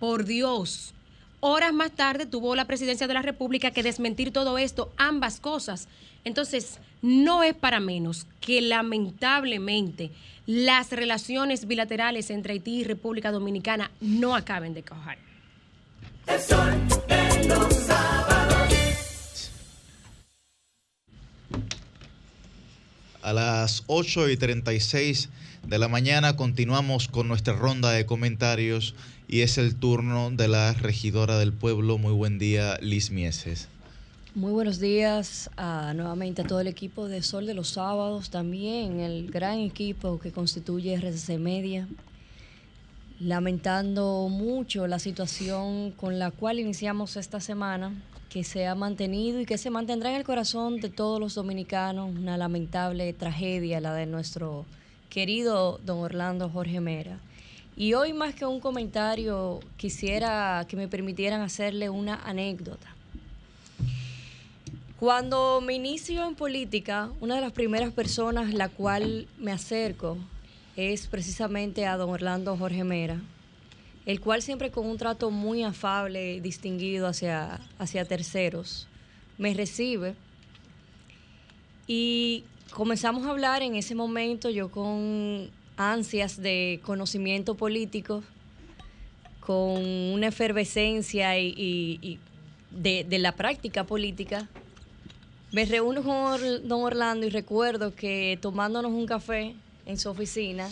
Por 0.00 0.24
Dios, 0.24 0.92
horas 1.38 1.72
más 1.72 1.92
tarde 1.92 2.26
tuvo 2.26 2.56
la 2.56 2.66
presidencia 2.66 3.06
de 3.06 3.14
la 3.14 3.22
República 3.22 3.70
que 3.70 3.84
desmentir 3.84 4.32
todo 4.32 4.58
esto, 4.58 4.92
ambas 4.96 5.38
cosas. 5.38 5.86
Entonces, 6.24 6.80
no 7.02 7.44
es 7.44 7.54
para 7.54 7.78
menos 7.78 8.26
que 8.40 8.60
lamentablemente 8.62 10.10
las 10.44 10.90
relaciones 10.90 11.68
bilaterales 11.68 12.30
entre 12.30 12.54
Haití 12.54 12.80
y 12.80 12.84
República 12.84 13.30
Dominicana 13.30 13.92
no 14.00 14.34
acaben 14.34 14.74
de 14.74 14.82
cojar. 14.82 15.29
El 16.30 16.40
sol 16.40 16.86
en 17.08 17.48
los 17.48 17.74
sábados. 17.74 19.50
A 23.22 23.32
las 23.32 23.82
8 23.88 24.28
y 24.28 24.36
36 24.36 25.28
de 25.66 25.78
la 25.78 25.88
mañana 25.88 26.36
continuamos 26.36 27.08
con 27.08 27.26
nuestra 27.26 27.54
ronda 27.54 27.90
de 27.90 28.06
comentarios 28.06 28.94
y 29.26 29.40
es 29.40 29.58
el 29.58 29.74
turno 29.74 30.30
de 30.30 30.46
la 30.46 30.72
regidora 30.72 31.36
del 31.38 31.52
pueblo. 31.52 31.98
Muy 31.98 32.12
buen 32.12 32.38
día, 32.38 32.78
Liz 32.80 33.10
Mieses. 33.10 33.66
Muy 34.36 34.52
buenos 34.52 34.78
días 34.78 35.50
nuevamente 35.56 36.42
a 36.42 36.46
todo 36.46 36.60
el 36.60 36.68
equipo 36.68 37.08
de 37.08 37.22
Sol 37.22 37.46
de 37.46 37.54
los 37.54 37.70
Sábados, 37.70 38.30
también 38.30 39.00
el 39.00 39.32
gran 39.32 39.58
equipo 39.58 40.20
que 40.20 40.30
constituye 40.30 40.96
RCC 40.96 41.38
Media, 41.40 41.88
lamentando 43.20 44.28
mucho 44.30 44.86
la 44.86 44.98
situación 44.98 45.92
con 45.92 46.18
la 46.18 46.30
cual 46.30 46.58
iniciamos 46.58 47.16
esta 47.16 47.38
semana, 47.38 47.92
que 48.30 48.44
se 48.44 48.66
ha 48.66 48.74
mantenido 48.74 49.40
y 49.40 49.46
que 49.46 49.58
se 49.58 49.68
mantendrá 49.70 50.10
en 50.10 50.16
el 50.16 50.24
corazón 50.24 50.80
de 50.80 50.88
todos 50.88 51.20
los 51.20 51.34
dominicanos, 51.34 52.10
una 52.16 52.38
lamentable 52.38 53.12
tragedia, 53.12 53.80
la 53.80 53.92
de 53.92 54.06
nuestro 54.06 54.64
querido 55.10 55.78
don 55.84 55.98
Orlando 55.98 56.48
Jorge 56.48 56.80
Mera. 56.80 57.18
Y 57.76 57.94
hoy 57.94 58.12
más 58.12 58.34
que 58.34 58.46
un 58.46 58.60
comentario, 58.60 59.60
quisiera 59.76 60.64
que 60.68 60.76
me 60.76 60.88
permitieran 60.88 61.42
hacerle 61.42 61.90
una 61.90 62.14
anécdota. 62.24 62.88
Cuando 64.98 65.60
me 65.60 65.74
inicio 65.74 66.26
en 66.26 66.34
política, 66.34 67.10
una 67.20 67.34
de 67.34 67.40
las 67.40 67.52
primeras 67.52 67.92
personas 67.92 68.54
la 68.54 68.68
cual 68.68 69.26
me 69.38 69.52
acerco 69.52 70.18
es 70.80 71.06
precisamente 71.06 71.86
a 71.86 71.96
don 71.96 72.10
Orlando 72.10 72.56
Jorge 72.56 72.84
Mera, 72.84 73.20
el 74.06 74.20
cual 74.20 74.40
siempre 74.40 74.70
con 74.70 74.86
un 74.86 74.96
trato 74.96 75.30
muy 75.30 75.62
afable 75.62 76.40
distinguido 76.40 77.06
hacia, 77.06 77.60
hacia 77.78 78.04
terceros, 78.04 78.88
me 79.36 79.52
recibe 79.54 80.14
y 81.86 82.44
comenzamos 82.72 83.26
a 83.26 83.30
hablar 83.30 83.62
en 83.62 83.74
ese 83.74 83.94
momento 83.94 84.48
yo 84.48 84.70
con 84.70 85.50
ansias 85.76 86.40
de 86.40 86.80
conocimiento 86.84 87.54
político, 87.54 88.22
con 89.40 89.82
una 89.82 90.28
efervescencia 90.28 91.38
y, 91.38 92.18
de, 92.70 93.04
de, 93.04 93.18
la 93.18 93.32
práctica 93.32 93.84
política. 93.84 94.48
Me 95.52 95.64
reúno 95.64 96.02
con 96.02 96.68
don 96.68 96.82
Orlando 96.82 97.26
y 97.26 97.30
recuerdo 97.30 97.94
que 97.94 98.38
tomándonos 98.40 98.92
un 98.92 99.06
café 99.06 99.56
en 99.90 99.98
su 99.98 100.08
oficina, 100.08 100.68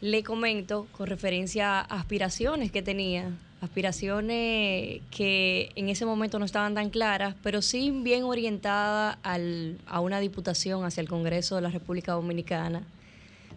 le 0.00 0.24
comento 0.24 0.88
con 0.92 1.06
referencia 1.06 1.78
a 1.80 1.82
aspiraciones 1.82 2.72
que 2.72 2.82
tenía, 2.82 3.30
aspiraciones 3.60 5.00
que 5.10 5.70
en 5.76 5.88
ese 5.88 6.04
momento 6.04 6.40
no 6.40 6.44
estaban 6.44 6.74
tan 6.74 6.90
claras, 6.90 7.36
pero 7.42 7.62
sí 7.62 7.92
bien 7.92 8.24
orientadas 8.24 9.18
a 9.22 10.00
una 10.00 10.18
diputación 10.18 10.84
hacia 10.84 11.00
el 11.00 11.08
Congreso 11.08 11.54
de 11.54 11.62
la 11.62 11.70
República 11.70 12.12
Dominicana, 12.12 12.82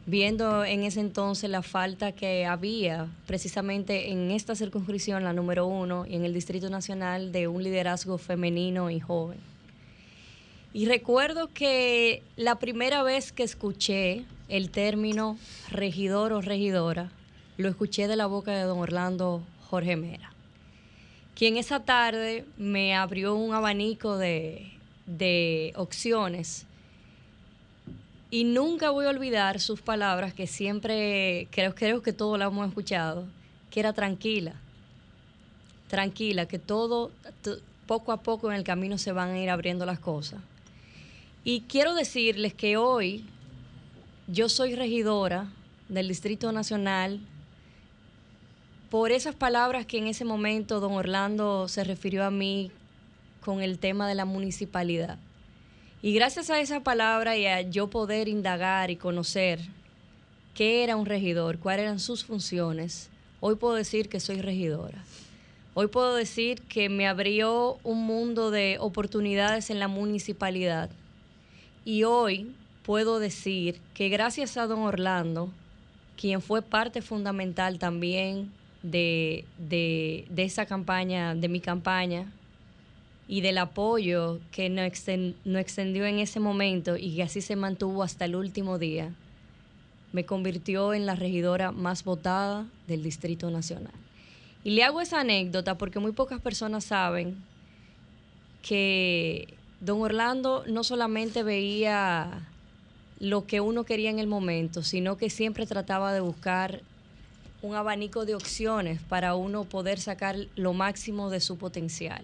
viendo 0.06 0.64
en 0.64 0.84
ese 0.84 1.00
entonces 1.00 1.50
la 1.50 1.64
falta 1.64 2.12
que 2.12 2.46
había 2.46 3.08
precisamente 3.26 4.12
en 4.12 4.30
esta 4.30 4.54
circunscripción, 4.54 5.24
la 5.24 5.34
número 5.34 5.66
uno, 5.66 6.06
y 6.06 6.14
en 6.14 6.26
el 6.26 6.34
Distrito 6.36 6.70
Nacional, 6.70 7.32
de 7.32 7.48
un 7.48 7.64
liderazgo 7.64 8.20
femenino 8.20 8.92
y 8.92 9.00
joven. 9.00 9.40
Y 10.74 10.86
recuerdo 10.86 11.50
que 11.52 12.22
la 12.36 12.60
primera 12.60 13.02
vez 13.02 13.32
que 13.32 13.44
escuché 13.44 14.26
el 14.50 14.70
término 14.70 15.38
regidor 15.70 16.34
o 16.34 16.42
regidora, 16.42 17.12
lo 17.58 17.70
escuché 17.70 18.08
de 18.08 18.16
la 18.16 18.26
boca 18.26 18.52
de 18.52 18.64
don 18.64 18.80
Orlando 18.80 19.44
Jorge 19.70 19.96
Mera, 19.96 20.32
quien 21.36 21.58
esa 21.58 21.84
tarde 21.84 22.46
me 22.58 22.96
abrió 22.96 23.36
un 23.36 23.54
abanico 23.54 24.18
de, 24.18 24.72
de 25.06 25.74
opciones 25.76 26.66
y 28.32 28.44
nunca 28.44 28.90
voy 28.90 29.06
a 29.06 29.10
olvidar 29.10 29.60
sus 29.60 29.82
palabras 29.82 30.34
que 30.34 30.48
siempre, 30.48 31.48
creo, 31.52 31.74
creo 31.74 32.02
que 32.02 32.12
todos 32.12 32.38
la 32.38 32.46
hemos 32.46 32.68
escuchado, 32.68 33.26
que 33.70 33.80
era 33.80 33.94
tranquila, 33.94 34.56
tranquila, 35.88 36.46
que 36.48 36.60
todo, 36.60 37.12
poco 37.86 38.12
a 38.12 38.22
poco 38.22 38.52
en 38.52 38.58
el 38.58 38.64
camino 38.64 38.98
se 38.98 39.12
van 39.12 39.30
a 39.30 39.40
ir 39.40 39.50
abriendo 39.50 39.86
las 39.86 40.00
cosas. 40.00 40.42
Y 41.44 41.62
quiero 41.62 41.94
decirles 41.94 42.54
que 42.54 42.78
hoy 42.78 43.24
yo 44.28 44.50
soy 44.50 44.74
regidora 44.74 45.48
del 45.88 46.08
Distrito 46.08 46.52
Nacional 46.52 47.20
por 48.90 49.12
esas 49.12 49.36
palabras 49.36 49.86
que 49.86 50.00
en 50.00 50.08
ese 50.08 50.26
momento 50.26 50.80
don 50.80 50.94
Orlando 50.94 51.68
se 51.68 51.84
refirió 51.84 52.24
a 52.24 52.32
mí 52.32 52.72
con 53.42 53.62
el 53.62 53.78
tema 53.78 54.08
de 54.08 54.16
la 54.16 54.26
municipalidad. 54.26 55.20
Y 56.02 56.14
gracias 56.14 56.50
a 56.50 56.60
esa 56.60 56.82
palabra 56.82 57.38
y 57.38 57.46
a 57.46 57.62
yo 57.62 57.90
poder 57.90 58.28
indagar 58.28 58.90
y 58.90 58.96
conocer 58.96 59.60
qué 60.56 60.84
era 60.84 60.96
un 60.96 61.06
regidor, 61.06 61.60
cuáles 61.60 61.84
eran 61.84 62.00
sus 62.00 62.26
funciones, 62.26 63.10
hoy 63.42 63.56
puedo 63.56 63.76
decir 63.76 64.10
que 64.10 64.20
soy 64.20 64.42
regidora. 64.42 65.04
Hoy 65.76 65.88
puedo 65.88 66.16
decir 66.16 66.62
que 66.62 66.90
me 66.90 67.08
abrió 67.08 67.78
un 67.84 68.06
mundo 68.06 68.50
de 68.50 68.78
oportunidades 68.80 69.70
en 69.70 69.80
la 69.80 69.88
municipalidad. 69.88 70.90
Y 71.84 72.06
hoy 72.06 72.56
puedo 72.86 73.20
decir 73.20 73.80
que 73.94 74.10
gracias 74.10 74.58
a 74.58 74.68
don 74.68 74.82
Orlando, 74.82 75.50
quien 76.18 76.42
fue 76.42 76.62
parte 76.62 77.02
fundamental 77.02 77.80
también 77.80 78.52
de, 78.84 79.46
esa 80.38 80.66
campaña, 80.68 81.34
de 81.34 81.50
mi 81.50 81.60
campaña, 81.60 82.32
y 83.28 83.42
del 83.42 83.58
apoyo 83.58 84.40
que 84.52 84.70
nos, 84.70 84.86
extendió 84.86 86.06
en 86.06 86.20
ese 86.20 86.40
momento 86.40 86.96
y 86.96 87.16
que 87.16 87.24
así 87.24 87.42
se 87.42 87.56
mantuvo 87.56 88.04
hasta 88.04 88.26
el 88.26 88.36
último 88.36 88.78
día, 88.78 89.12
me 90.14 90.26
convirtió 90.26 90.94
en 90.94 91.08
la 91.08 91.16
regidora 91.16 91.72
más 91.72 92.04
votada 92.04 92.68
del 92.88 93.02
Distrito 93.02 93.50
Nacional. 93.50 93.94
Y 94.64 94.72
le 94.72 94.84
hago 94.84 95.02
esa 95.02 95.22
anécdota 95.22 95.76
porque 95.76 95.98
muy 95.98 96.12
pocas 96.12 96.40
personas 96.40 96.86
saben 96.86 97.36
que 98.62 99.48
don 99.80 100.02
Orlando 100.02 100.64
no 100.68 100.84
solamente 100.84 101.42
veía 101.42 102.48
lo 103.20 103.46
que 103.46 103.62
uno 103.62 103.84
quería 103.84 104.10
en 104.10 104.20
el 104.20 104.28
momento, 104.28 104.84
sino 104.84 105.18
que 105.18 105.30
siempre 105.30 105.66
trataba 105.66 106.14
de 106.14 106.20
buscar 106.20 106.82
un 107.62 107.76
abanico 107.76 108.26
de 108.26 108.36
opciones 108.36 109.02
para 109.02 109.36
uno 109.36 109.64
poder 109.64 110.00
sacar 110.00 110.36
lo 110.56 110.74
máximo 110.74 111.30
de 111.30 111.40
su 111.40 111.58
potencial. 111.58 112.24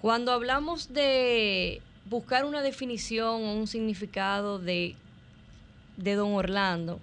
Cuando 0.00 0.32
hablamos 0.32 0.92
de 0.92 1.80
buscar 2.08 2.44
una 2.44 2.62
definición 2.62 3.44
o 3.44 3.54
un 3.54 3.66
significado 3.66 4.58
de, 4.58 4.96
de 5.96 6.14
don 6.14 6.32
Orlando 6.34 7.00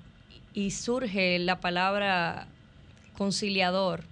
y 0.54 0.72
surge 0.72 1.40
la 1.40 1.60
palabra 1.60 2.48
conciliador, 3.18 4.04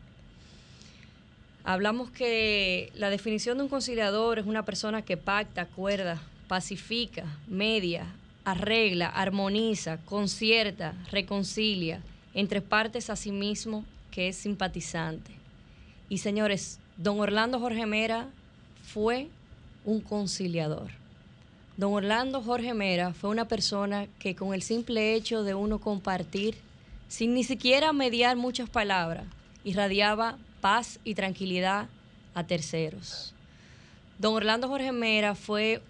hablamos 1.64 2.10
que 2.12 2.92
la 2.96 3.10
definición 3.10 3.58
de 3.58 3.64
un 3.64 3.70
conciliador 3.70 4.40
es 4.40 4.46
una 4.46 4.64
persona 4.64 5.02
que 5.02 5.18
pacta, 5.18 5.64
acuerda, 5.64 6.22
pacifica, 6.52 7.24
media, 7.48 8.08
arregla, 8.44 9.08
armoniza, 9.08 10.00
concierta, 10.04 10.94
reconcilia 11.10 12.02
entre 12.34 12.60
partes 12.60 13.10
a 13.10 13.16
sí 13.16 13.32
mismo 13.32 13.86
que 14.12 14.28
es 14.28 14.36
simpatizante. 14.36 15.32
Y 16.10 16.18
señores, 16.18 16.78
don 16.98 17.22
Orlando 17.22 17.58
Jorge 17.58 17.86
Mera 17.86 18.28
fue 18.84 19.30
un 19.86 20.02
conciliador. 20.02 20.92
Don 21.78 21.94
Orlando 21.94 22.42
Jorge 22.42 22.74
Mera 22.74 23.14
fue 23.14 23.30
una 23.30 23.48
persona 23.48 24.08
que 24.20 24.36
con 24.36 24.54
el 24.54 24.62
simple 24.62 25.16
hecho 25.16 25.44
de 25.44 25.54
uno 25.54 25.80
compartir, 25.80 26.58
sin 27.08 27.34
ni 27.34 27.46
siquiera 27.46 27.94
mediar 27.94 28.36
muchas 28.36 28.70
palabras, 28.70 29.24
irradiaba 29.64 30.38
paz 30.60 31.00
y 31.06 31.16
tranquilidad 31.16 31.88
a 32.34 32.44
terceros. 32.44 33.34
Don 34.20 34.34
Orlando 34.36 34.68
Jorge 34.68 34.92
Mera 34.92 35.34
fue 35.34 35.82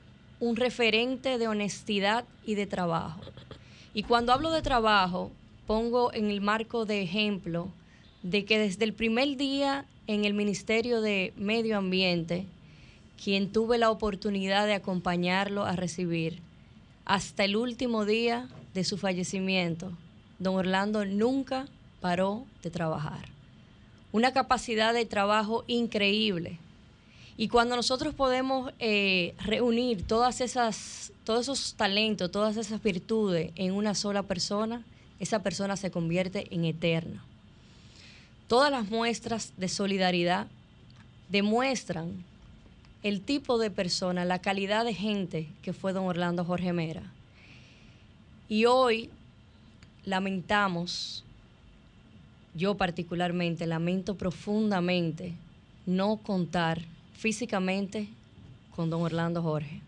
un 0.42 0.56
referente 0.56 1.38
de 1.38 1.48
honestidad 1.48 2.26
y 2.46 2.56
de 2.56 2.66
trabajo. 2.66 3.22
Y 3.94 4.04
cuando 4.04 4.34
hablo 4.34 4.52
de 4.52 4.64
trabajo, 4.64 5.32
pongo 5.68 6.12
en 6.14 6.32
el 6.32 6.42
marco 6.42 6.86
de 6.86 7.04
ejemplo 7.04 7.70
de 8.24 8.44
que 8.44 8.58
desde 8.58 8.84
el 8.84 8.94
primer 8.94 9.38
día 9.38 9.86
en 10.08 10.26
el 10.26 10.34
Ministerio 10.34 11.00
de 11.00 11.32
Medio 11.38 11.78
Ambiente, 11.78 12.46
quien 13.24 13.52
tuve 13.52 13.78
la 13.78 13.92
oportunidad 13.92 14.66
de 14.66 14.74
acompañarlo 14.74 15.64
a 15.64 15.76
recibir, 15.76 16.40
hasta 17.06 17.46
el 17.46 17.56
último 17.56 18.06
día 18.06 18.50
de 18.74 18.84
su 18.84 18.98
fallecimiento, 18.98 19.92
don 20.40 20.56
Orlando 20.56 21.06
nunca 21.06 21.68
paró 22.00 22.46
de 22.64 22.72
trabajar. 22.72 23.28
Una 24.12 24.34
capacidad 24.34 24.92
de 24.92 25.06
trabajo 25.06 25.64
increíble, 25.68 26.58
y 27.42 27.48
cuando 27.48 27.76
nosotros 27.76 28.14
podemos 28.14 28.72
eh, 28.78 29.34
reunir 29.40 30.06
todas 30.06 30.42
esas, 30.42 31.12
todos 31.24 31.42
esos 31.42 31.74
talentos, 31.74 32.32
todas 32.32 32.56
esas 32.56 32.84
virtudes 32.84 33.52
en 33.56 33.74
una 33.74 33.96
sola 33.96 34.22
persona, 34.22 34.86
esa 35.20 35.42
persona 35.42 35.76
se 35.76 35.90
convierte 35.90 36.46
en 36.54 36.66
eterna. 36.66 37.26
Todas 38.48 38.70
las 38.70 38.92
muestras 38.92 39.54
de 39.58 39.70
solidaridad 39.70 40.46
demuestran 41.30 42.24
el 43.02 43.22
tipo 43.22 43.58
de 43.58 43.72
persona, 43.72 44.24
la 44.24 44.38
calidad 44.38 44.86
de 44.86 44.94
gente 44.94 45.48
que 45.64 45.74
fue 45.74 45.94
don 45.94 46.06
Orlando 46.06 46.46
Jorge 46.46 46.74
Mera. 46.74 47.12
Y 48.50 48.66
hoy 48.66 49.10
lamentamos, 50.06 51.24
yo 52.54 52.78
particularmente 52.78 53.66
lamento 53.66 54.14
profundamente 54.14 55.34
no 55.88 56.18
contar 56.18 56.84
físicamente 57.22 58.07
con 58.76 58.89
don 58.89 59.03
Orlando 59.03 59.43
Jorge. 59.43 59.80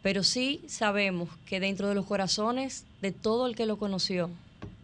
Pero 0.00 0.22
sí 0.22 0.62
sabemos 0.68 1.28
que 1.44 1.58
dentro 1.58 1.88
de 1.88 1.96
los 1.96 2.06
corazones 2.06 2.84
de 3.02 3.10
todo 3.10 3.48
el 3.48 3.56
que 3.56 3.66
lo 3.66 3.78
conoció, 3.78 4.30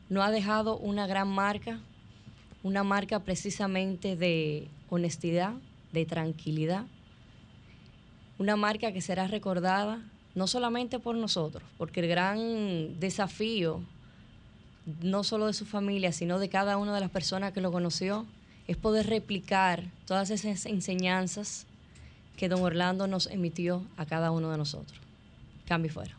no 0.08 0.24
ha 0.24 0.32
dejado 0.32 0.76
una 0.76 1.06
gran 1.06 1.28
marca, 1.28 1.78
una 2.64 2.82
marca 2.82 3.20
precisamente 3.20 4.16
de 4.16 4.66
honestidad, 4.90 5.52
de 5.92 6.04
tranquilidad, 6.04 6.84
una 8.38 8.56
marca 8.56 8.90
que 8.90 9.00
será 9.00 9.28
recordada 9.28 10.02
no 10.34 10.48
solamente 10.48 10.98
por 10.98 11.14
nosotros, 11.14 11.62
porque 11.78 12.00
el 12.00 12.08
gran 12.08 12.98
desafío 12.98 13.82
no 15.00 15.22
solo 15.22 15.46
de 15.46 15.52
su 15.52 15.64
familia, 15.64 16.10
sino 16.10 16.40
de 16.40 16.48
cada 16.48 16.76
una 16.76 16.92
de 16.92 17.00
las 17.00 17.10
personas 17.10 17.52
que 17.52 17.60
lo 17.60 17.70
conoció, 17.70 18.26
es 18.68 18.76
poder 18.76 19.06
replicar 19.06 19.84
todas 20.06 20.30
esas 20.30 20.66
enseñanzas 20.66 21.66
que 22.36 22.48
don 22.48 22.62
Orlando 22.62 23.06
nos 23.06 23.26
emitió 23.26 23.82
a 23.96 24.06
cada 24.06 24.30
uno 24.30 24.50
de 24.50 24.58
nosotros. 24.58 24.98
Cambio 25.66 25.92
fuera. 25.92 26.14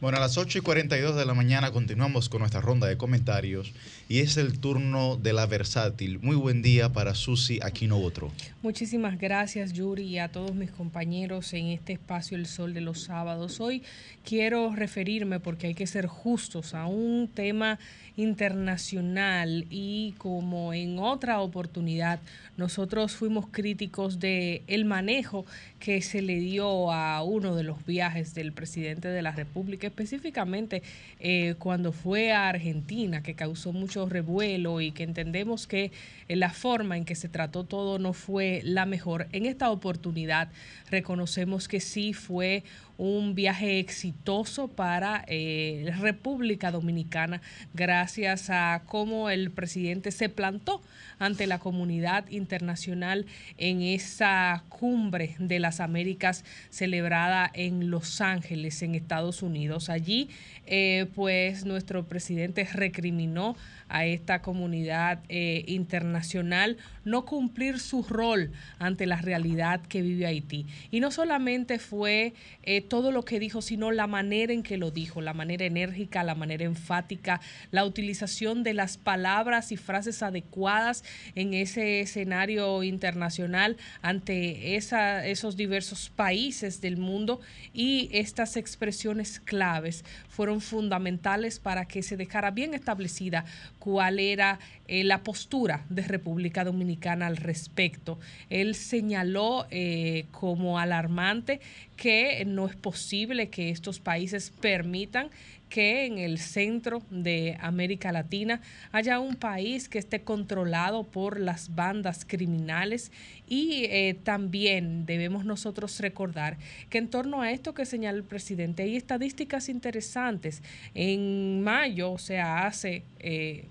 Bueno, 0.00 0.18
a 0.18 0.20
las 0.20 0.38
8 0.38 0.58
y 0.58 0.60
42 0.60 1.16
de 1.16 1.26
la 1.26 1.34
mañana 1.34 1.72
continuamos 1.72 2.28
con 2.28 2.38
nuestra 2.38 2.60
ronda 2.60 2.86
de 2.86 2.96
comentarios 2.96 3.72
y 4.08 4.20
es 4.20 4.36
el 4.36 4.60
turno 4.60 5.16
de 5.16 5.32
la 5.32 5.44
versátil. 5.46 6.20
Muy 6.20 6.36
buen 6.36 6.62
día 6.62 6.92
para 6.92 7.16
Susi 7.16 7.58
Aquino 7.64 7.98
Otro. 7.98 8.30
Muchísimas 8.62 9.18
gracias 9.18 9.72
Yuri 9.72 10.04
y 10.04 10.18
a 10.18 10.28
todos 10.28 10.54
mis 10.54 10.70
compañeros 10.70 11.52
en 11.52 11.66
este 11.66 11.94
espacio 11.94 12.36
El 12.36 12.46
Sol 12.46 12.74
de 12.74 12.80
los 12.80 13.02
Sábados. 13.02 13.58
Hoy 13.58 13.82
quiero 14.24 14.72
referirme, 14.72 15.40
porque 15.40 15.66
hay 15.66 15.74
que 15.74 15.88
ser 15.88 16.06
justos, 16.06 16.74
a 16.74 16.86
un 16.86 17.26
tema 17.26 17.80
internacional 18.18 19.64
y 19.70 20.14
como 20.18 20.74
en 20.74 20.98
otra 20.98 21.40
oportunidad 21.40 22.18
nosotros 22.56 23.12
fuimos 23.12 23.46
críticos 23.46 24.18
de 24.18 24.62
el 24.66 24.84
manejo 24.84 25.46
que 25.78 26.02
se 26.02 26.20
le 26.20 26.40
dio 26.40 26.90
a 26.92 27.22
uno 27.22 27.54
de 27.54 27.62
los 27.62 27.86
viajes 27.86 28.34
del 28.34 28.52
presidente 28.52 29.06
de 29.06 29.22
la 29.22 29.30
República, 29.30 29.86
específicamente 29.86 30.82
eh, 31.20 31.54
cuando 31.60 31.92
fue 31.92 32.32
a 32.32 32.48
Argentina, 32.48 33.22
que 33.22 33.34
causó 33.34 33.72
mucho 33.72 34.08
revuelo 34.08 34.80
y 34.80 34.90
que 34.90 35.04
entendemos 35.04 35.68
que 35.68 35.92
eh, 36.26 36.34
la 36.34 36.50
forma 36.50 36.96
en 36.96 37.04
que 37.04 37.14
se 37.14 37.28
trató 37.28 37.62
todo 37.62 38.00
no 38.00 38.12
fue 38.14 38.62
la 38.64 38.84
mejor. 38.84 39.28
En 39.30 39.46
esta 39.46 39.70
oportunidad 39.70 40.48
reconocemos 40.90 41.68
que 41.68 41.78
sí 41.78 42.12
fue 42.12 42.64
un 42.98 43.36
viaje 43.36 43.78
exitoso 43.78 44.68
para 44.68 45.24
eh, 45.28 45.94
República 46.00 46.72
Dominicana 46.72 47.40
gracias 47.72 48.50
a 48.50 48.82
cómo 48.86 49.30
el 49.30 49.52
presidente 49.52 50.10
se 50.10 50.28
plantó 50.28 50.82
ante 51.20 51.46
la 51.46 51.60
comunidad 51.60 52.28
internacional 52.28 53.26
en 53.56 53.82
esa 53.82 54.64
cumbre 54.68 55.36
de 55.38 55.60
las 55.60 55.80
Américas 55.80 56.44
celebrada 56.70 57.50
en 57.54 57.90
Los 57.90 58.20
Ángeles, 58.20 58.82
en 58.82 58.94
Estados 58.94 59.42
Unidos. 59.42 59.90
Allí, 59.90 60.28
eh, 60.66 61.06
pues 61.14 61.64
nuestro 61.64 62.04
presidente 62.06 62.68
recriminó 62.72 63.56
a 63.88 64.04
esta 64.06 64.42
comunidad 64.42 65.20
eh, 65.28 65.64
internacional 65.66 66.76
no 67.04 67.24
cumplir 67.24 67.80
su 67.80 68.02
rol 68.02 68.52
ante 68.78 69.06
la 69.06 69.16
realidad 69.16 69.80
que 69.80 70.02
vive 70.02 70.26
Haití. 70.26 70.66
Y 70.90 71.00
no 71.00 71.10
solamente 71.10 71.78
fue 71.78 72.34
eh, 72.62 72.80
todo 72.82 73.12
lo 73.12 73.24
que 73.24 73.40
dijo, 73.40 73.62
sino 73.62 73.90
la 73.90 74.06
manera 74.06 74.52
en 74.52 74.62
que 74.62 74.76
lo 74.76 74.90
dijo, 74.90 75.20
la 75.20 75.34
manera 75.34 75.64
enérgica, 75.64 76.22
la 76.22 76.34
manera 76.34 76.64
enfática, 76.64 77.40
la 77.70 77.84
utilización 77.84 78.62
de 78.62 78.74
las 78.74 78.98
palabras 78.98 79.72
y 79.72 79.76
frases 79.76 80.22
adecuadas 80.22 81.02
en 81.34 81.54
ese 81.54 82.00
escenario 82.00 82.82
internacional 82.82 83.76
ante 84.02 84.76
esa, 84.76 85.26
esos 85.26 85.56
diversos 85.56 86.10
países 86.14 86.80
del 86.80 86.96
mundo 86.96 87.40
y 87.72 88.10
estas 88.12 88.56
expresiones 88.56 89.40
claves 89.40 90.04
fueron 90.28 90.60
fundamentales 90.60 91.58
para 91.58 91.86
que 91.86 92.02
se 92.02 92.16
dejara 92.16 92.50
bien 92.50 92.74
establecida 92.74 93.44
cuál 93.78 94.18
era 94.18 94.58
eh, 94.86 95.04
la 95.04 95.22
postura 95.22 95.84
de 95.88 96.02
República 96.02 96.64
Dominicana 96.64 97.26
al 97.26 97.36
respecto. 97.36 98.18
Él 98.50 98.74
señaló 98.74 99.66
eh, 99.70 100.26
como 100.30 100.78
alarmante 100.78 101.60
que 101.96 102.44
no 102.46 102.66
es 102.66 102.76
posible 102.76 103.48
que 103.48 103.70
estos 103.70 104.00
países 104.00 104.50
permitan 104.60 105.30
que 105.68 106.06
en 106.06 106.18
el 106.18 106.38
centro 106.38 107.02
de 107.10 107.56
América 107.60 108.12
Latina 108.12 108.60
haya 108.92 109.20
un 109.20 109.36
país 109.36 109.88
que 109.88 109.98
esté 109.98 110.22
controlado 110.22 111.04
por 111.04 111.38
las 111.38 111.74
bandas 111.74 112.24
criminales 112.24 113.12
y 113.46 113.84
eh, 113.84 114.16
también 114.22 115.06
debemos 115.06 115.44
nosotros 115.44 116.00
recordar 116.00 116.56
que 116.90 116.98
en 116.98 117.08
torno 117.08 117.42
a 117.42 117.50
esto 117.50 117.74
que 117.74 117.86
señala 117.86 118.18
el 118.18 118.24
presidente 118.24 118.82
hay 118.82 118.96
estadísticas 118.96 119.68
interesantes. 119.68 120.62
En 120.94 121.62
mayo, 121.62 122.12
o 122.12 122.18
sea, 122.18 122.66
hace... 122.66 123.02
Eh, 123.20 123.66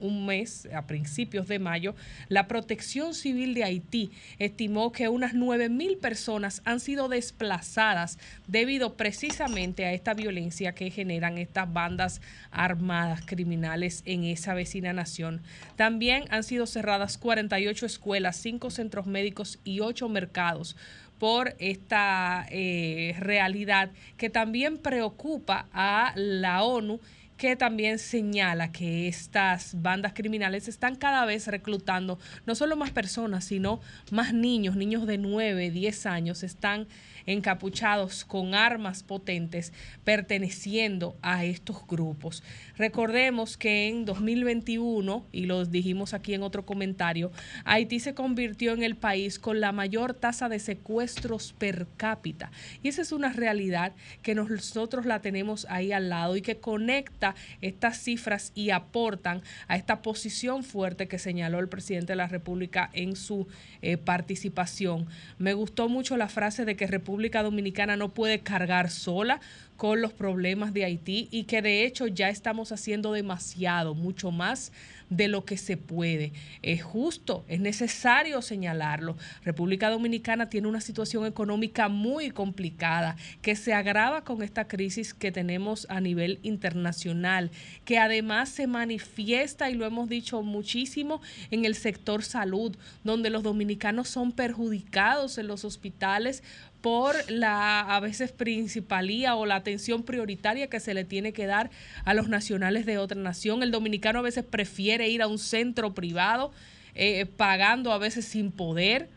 un 0.00 0.26
mes, 0.26 0.68
a 0.74 0.86
principios 0.86 1.48
de 1.48 1.58
mayo, 1.58 1.94
la 2.28 2.48
Protección 2.48 3.14
Civil 3.14 3.54
de 3.54 3.64
Haití 3.64 4.10
estimó 4.38 4.92
que 4.92 5.08
unas 5.08 5.34
9 5.34 5.68
mil 5.68 5.96
personas 5.98 6.62
han 6.64 6.80
sido 6.80 7.08
desplazadas 7.08 8.18
debido 8.46 8.96
precisamente 8.96 9.84
a 9.84 9.92
esta 9.92 10.14
violencia 10.14 10.74
que 10.74 10.90
generan 10.90 11.38
estas 11.38 11.72
bandas 11.72 12.20
armadas 12.50 13.22
criminales 13.24 14.02
en 14.04 14.24
esa 14.24 14.54
vecina 14.54 14.92
nación. 14.92 15.42
También 15.76 16.24
han 16.30 16.44
sido 16.44 16.66
cerradas 16.66 17.18
48 17.18 17.86
escuelas, 17.86 18.36
5 18.36 18.70
centros 18.70 19.06
médicos 19.06 19.58
y 19.64 19.80
8 19.80 20.08
mercados 20.08 20.76
por 21.18 21.54
esta 21.58 22.46
eh, 22.50 23.16
realidad 23.18 23.90
que 24.16 24.30
también 24.30 24.78
preocupa 24.78 25.66
a 25.72 26.12
la 26.14 26.62
ONU 26.62 27.00
que 27.38 27.56
también 27.56 27.98
señala 27.98 28.72
que 28.72 29.08
estas 29.08 29.80
bandas 29.80 30.12
criminales 30.12 30.68
están 30.68 30.96
cada 30.96 31.24
vez 31.24 31.46
reclutando 31.46 32.18
no 32.46 32.54
solo 32.54 32.76
más 32.76 32.90
personas, 32.90 33.44
sino 33.44 33.80
más 34.10 34.34
niños, 34.34 34.76
niños 34.76 35.06
de 35.06 35.18
9, 35.18 35.70
10 35.70 36.06
años, 36.06 36.42
están 36.42 36.88
encapuchados 37.28 38.24
con 38.24 38.54
armas 38.54 39.02
potentes 39.02 39.74
perteneciendo 40.02 41.14
a 41.20 41.44
estos 41.44 41.86
grupos. 41.86 42.42
Recordemos 42.78 43.58
que 43.58 43.88
en 43.88 44.06
2021, 44.06 45.26
y 45.30 45.44
lo 45.44 45.66
dijimos 45.66 46.14
aquí 46.14 46.32
en 46.32 46.42
otro 46.42 46.64
comentario, 46.64 47.30
Haití 47.66 48.00
se 48.00 48.14
convirtió 48.14 48.72
en 48.72 48.82
el 48.82 48.96
país 48.96 49.38
con 49.38 49.60
la 49.60 49.72
mayor 49.72 50.14
tasa 50.14 50.48
de 50.48 50.58
secuestros 50.58 51.52
per 51.58 51.86
cápita. 51.98 52.50
Y 52.82 52.88
esa 52.88 53.02
es 53.02 53.12
una 53.12 53.30
realidad 53.30 53.92
que 54.22 54.34
nosotros 54.34 55.04
la 55.04 55.20
tenemos 55.20 55.66
ahí 55.68 55.92
al 55.92 56.08
lado 56.08 56.34
y 56.34 56.40
que 56.40 56.56
conecta 56.56 57.34
estas 57.60 57.98
cifras 57.98 58.52
y 58.54 58.70
aportan 58.70 59.42
a 59.66 59.76
esta 59.76 60.00
posición 60.00 60.64
fuerte 60.64 61.08
que 61.08 61.18
señaló 61.18 61.58
el 61.58 61.68
presidente 61.68 62.12
de 62.12 62.16
la 62.16 62.28
República 62.28 62.88
en 62.94 63.16
su 63.16 63.46
eh, 63.82 63.98
participación. 63.98 65.08
Me 65.36 65.52
gustó 65.52 65.90
mucho 65.90 66.16
la 66.16 66.28
frase 66.28 66.64
de 66.64 66.74
que 66.74 66.86
República 66.86 67.17
Dominicana 67.42 67.96
no 67.96 68.10
puede 68.10 68.40
cargar 68.40 68.90
sola 68.90 69.40
con 69.76 70.00
los 70.02 70.12
problemas 70.12 70.74
de 70.74 70.84
Haití 70.84 71.28
y 71.30 71.44
que 71.44 71.62
de 71.62 71.84
hecho 71.84 72.08
ya 72.08 72.28
estamos 72.28 72.72
haciendo 72.72 73.12
demasiado, 73.12 73.94
mucho 73.94 74.32
más 74.32 74.72
de 75.08 75.28
lo 75.28 75.44
que 75.44 75.56
se 75.56 75.76
puede. 75.76 76.32
Es 76.62 76.82
justo, 76.82 77.44
es 77.48 77.60
necesario 77.60 78.42
señalarlo. 78.42 79.16
República 79.44 79.88
Dominicana 79.88 80.50
tiene 80.50 80.68
una 80.68 80.80
situación 80.80 81.26
económica 81.26 81.88
muy 81.88 82.30
complicada 82.30 83.16
que 83.40 83.56
se 83.56 83.72
agrava 83.72 84.24
con 84.24 84.42
esta 84.42 84.66
crisis 84.66 85.14
que 85.14 85.32
tenemos 85.32 85.86
a 85.88 86.00
nivel 86.00 86.40
internacional, 86.42 87.50
que 87.84 87.98
además 87.98 88.48
se 88.48 88.66
manifiesta, 88.66 89.70
y 89.70 89.74
lo 89.74 89.86
hemos 89.86 90.08
dicho 90.08 90.42
muchísimo, 90.42 91.22
en 91.50 91.64
el 91.64 91.74
sector 91.74 92.22
salud, 92.22 92.76
donde 93.04 93.30
los 93.30 93.42
dominicanos 93.42 94.08
son 94.08 94.32
perjudicados 94.32 95.38
en 95.38 95.46
los 95.46 95.64
hospitales 95.64 96.42
por 96.80 97.16
la 97.30 97.80
a 97.80 98.00
veces 98.00 98.32
principalía 98.32 99.34
o 99.34 99.46
la 99.46 99.56
atención 99.56 100.02
prioritaria 100.02 100.68
que 100.68 100.80
se 100.80 100.94
le 100.94 101.04
tiene 101.04 101.32
que 101.32 101.46
dar 101.46 101.70
a 102.04 102.14
los 102.14 102.28
nacionales 102.28 102.86
de 102.86 102.98
otra 102.98 103.20
nación. 103.20 103.62
El 103.62 103.70
dominicano 103.70 104.20
a 104.20 104.22
veces 104.22 104.44
prefiere 104.44 105.08
ir 105.08 105.22
a 105.22 105.26
un 105.26 105.38
centro 105.38 105.94
privado 105.94 106.52
eh, 106.94 107.26
pagando 107.26 107.92
a 107.92 107.98
veces 107.98 108.24
sin 108.24 108.50
poder, 108.50 109.08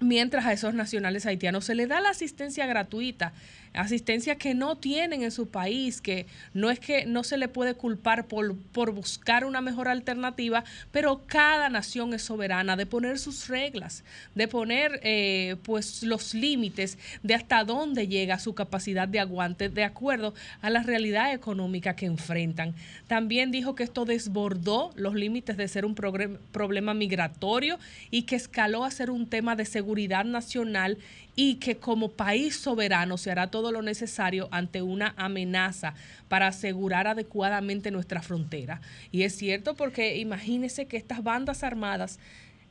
mientras 0.00 0.44
a 0.46 0.52
esos 0.52 0.74
nacionales 0.74 1.26
haitianos 1.26 1.64
se 1.64 1.74
le 1.74 1.86
da 1.86 2.00
la 2.00 2.10
asistencia 2.10 2.66
gratuita 2.66 3.32
asistencia 3.74 4.36
que 4.36 4.54
no 4.54 4.76
tienen 4.76 5.22
en 5.22 5.30
su 5.30 5.48
país, 5.48 6.00
que 6.00 6.26
no 6.54 6.70
es 6.70 6.80
que 6.80 7.06
no 7.06 7.24
se 7.24 7.36
le 7.36 7.48
puede 7.48 7.74
culpar 7.74 8.26
por, 8.26 8.56
por 8.56 8.92
buscar 8.92 9.44
una 9.44 9.60
mejor 9.60 9.88
alternativa, 9.88 10.64
pero 10.92 11.22
cada 11.26 11.68
nación 11.68 12.14
es 12.14 12.22
soberana 12.22 12.76
de 12.76 12.86
poner 12.86 13.18
sus 13.18 13.48
reglas, 13.48 14.04
de 14.34 14.48
poner 14.48 15.00
eh, 15.02 15.56
pues 15.64 16.02
los 16.02 16.34
límites 16.34 16.98
de 17.22 17.34
hasta 17.34 17.64
dónde 17.64 18.08
llega 18.08 18.38
su 18.38 18.54
capacidad 18.54 19.08
de 19.08 19.20
aguante 19.20 19.68
de 19.68 19.84
acuerdo 19.84 20.34
a 20.62 20.70
la 20.70 20.82
realidad 20.82 21.32
económica 21.32 21.96
que 21.96 22.06
enfrentan. 22.06 22.74
También 23.08 23.50
dijo 23.50 23.74
que 23.74 23.82
esto 23.82 24.04
desbordó 24.04 24.92
los 24.94 25.14
límites 25.14 25.56
de 25.56 25.68
ser 25.68 25.84
un 25.84 25.94
problema 25.94 26.94
migratorio 26.94 27.78
y 28.10 28.22
que 28.22 28.36
escaló 28.36 28.84
a 28.84 28.90
ser 28.90 29.10
un 29.10 29.26
tema 29.26 29.56
de 29.56 29.64
seguridad 29.64 30.24
nacional 30.24 30.98
y 31.36 31.56
que 31.56 31.76
como 31.76 32.12
país 32.12 32.56
soberano 32.56 33.18
se 33.18 33.30
hará 33.30 33.48
todo 33.48 33.72
lo 33.72 33.82
necesario 33.82 34.48
ante 34.50 34.82
una 34.82 35.14
amenaza 35.16 35.94
para 36.28 36.48
asegurar 36.48 37.06
adecuadamente 37.06 37.90
nuestra 37.90 38.22
frontera. 38.22 38.80
Y 39.10 39.22
es 39.22 39.36
cierto 39.36 39.74
porque 39.74 40.16
imagínense 40.16 40.86
que 40.86 40.96
estas 40.96 41.22
bandas 41.22 41.64
armadas 41.64 42.18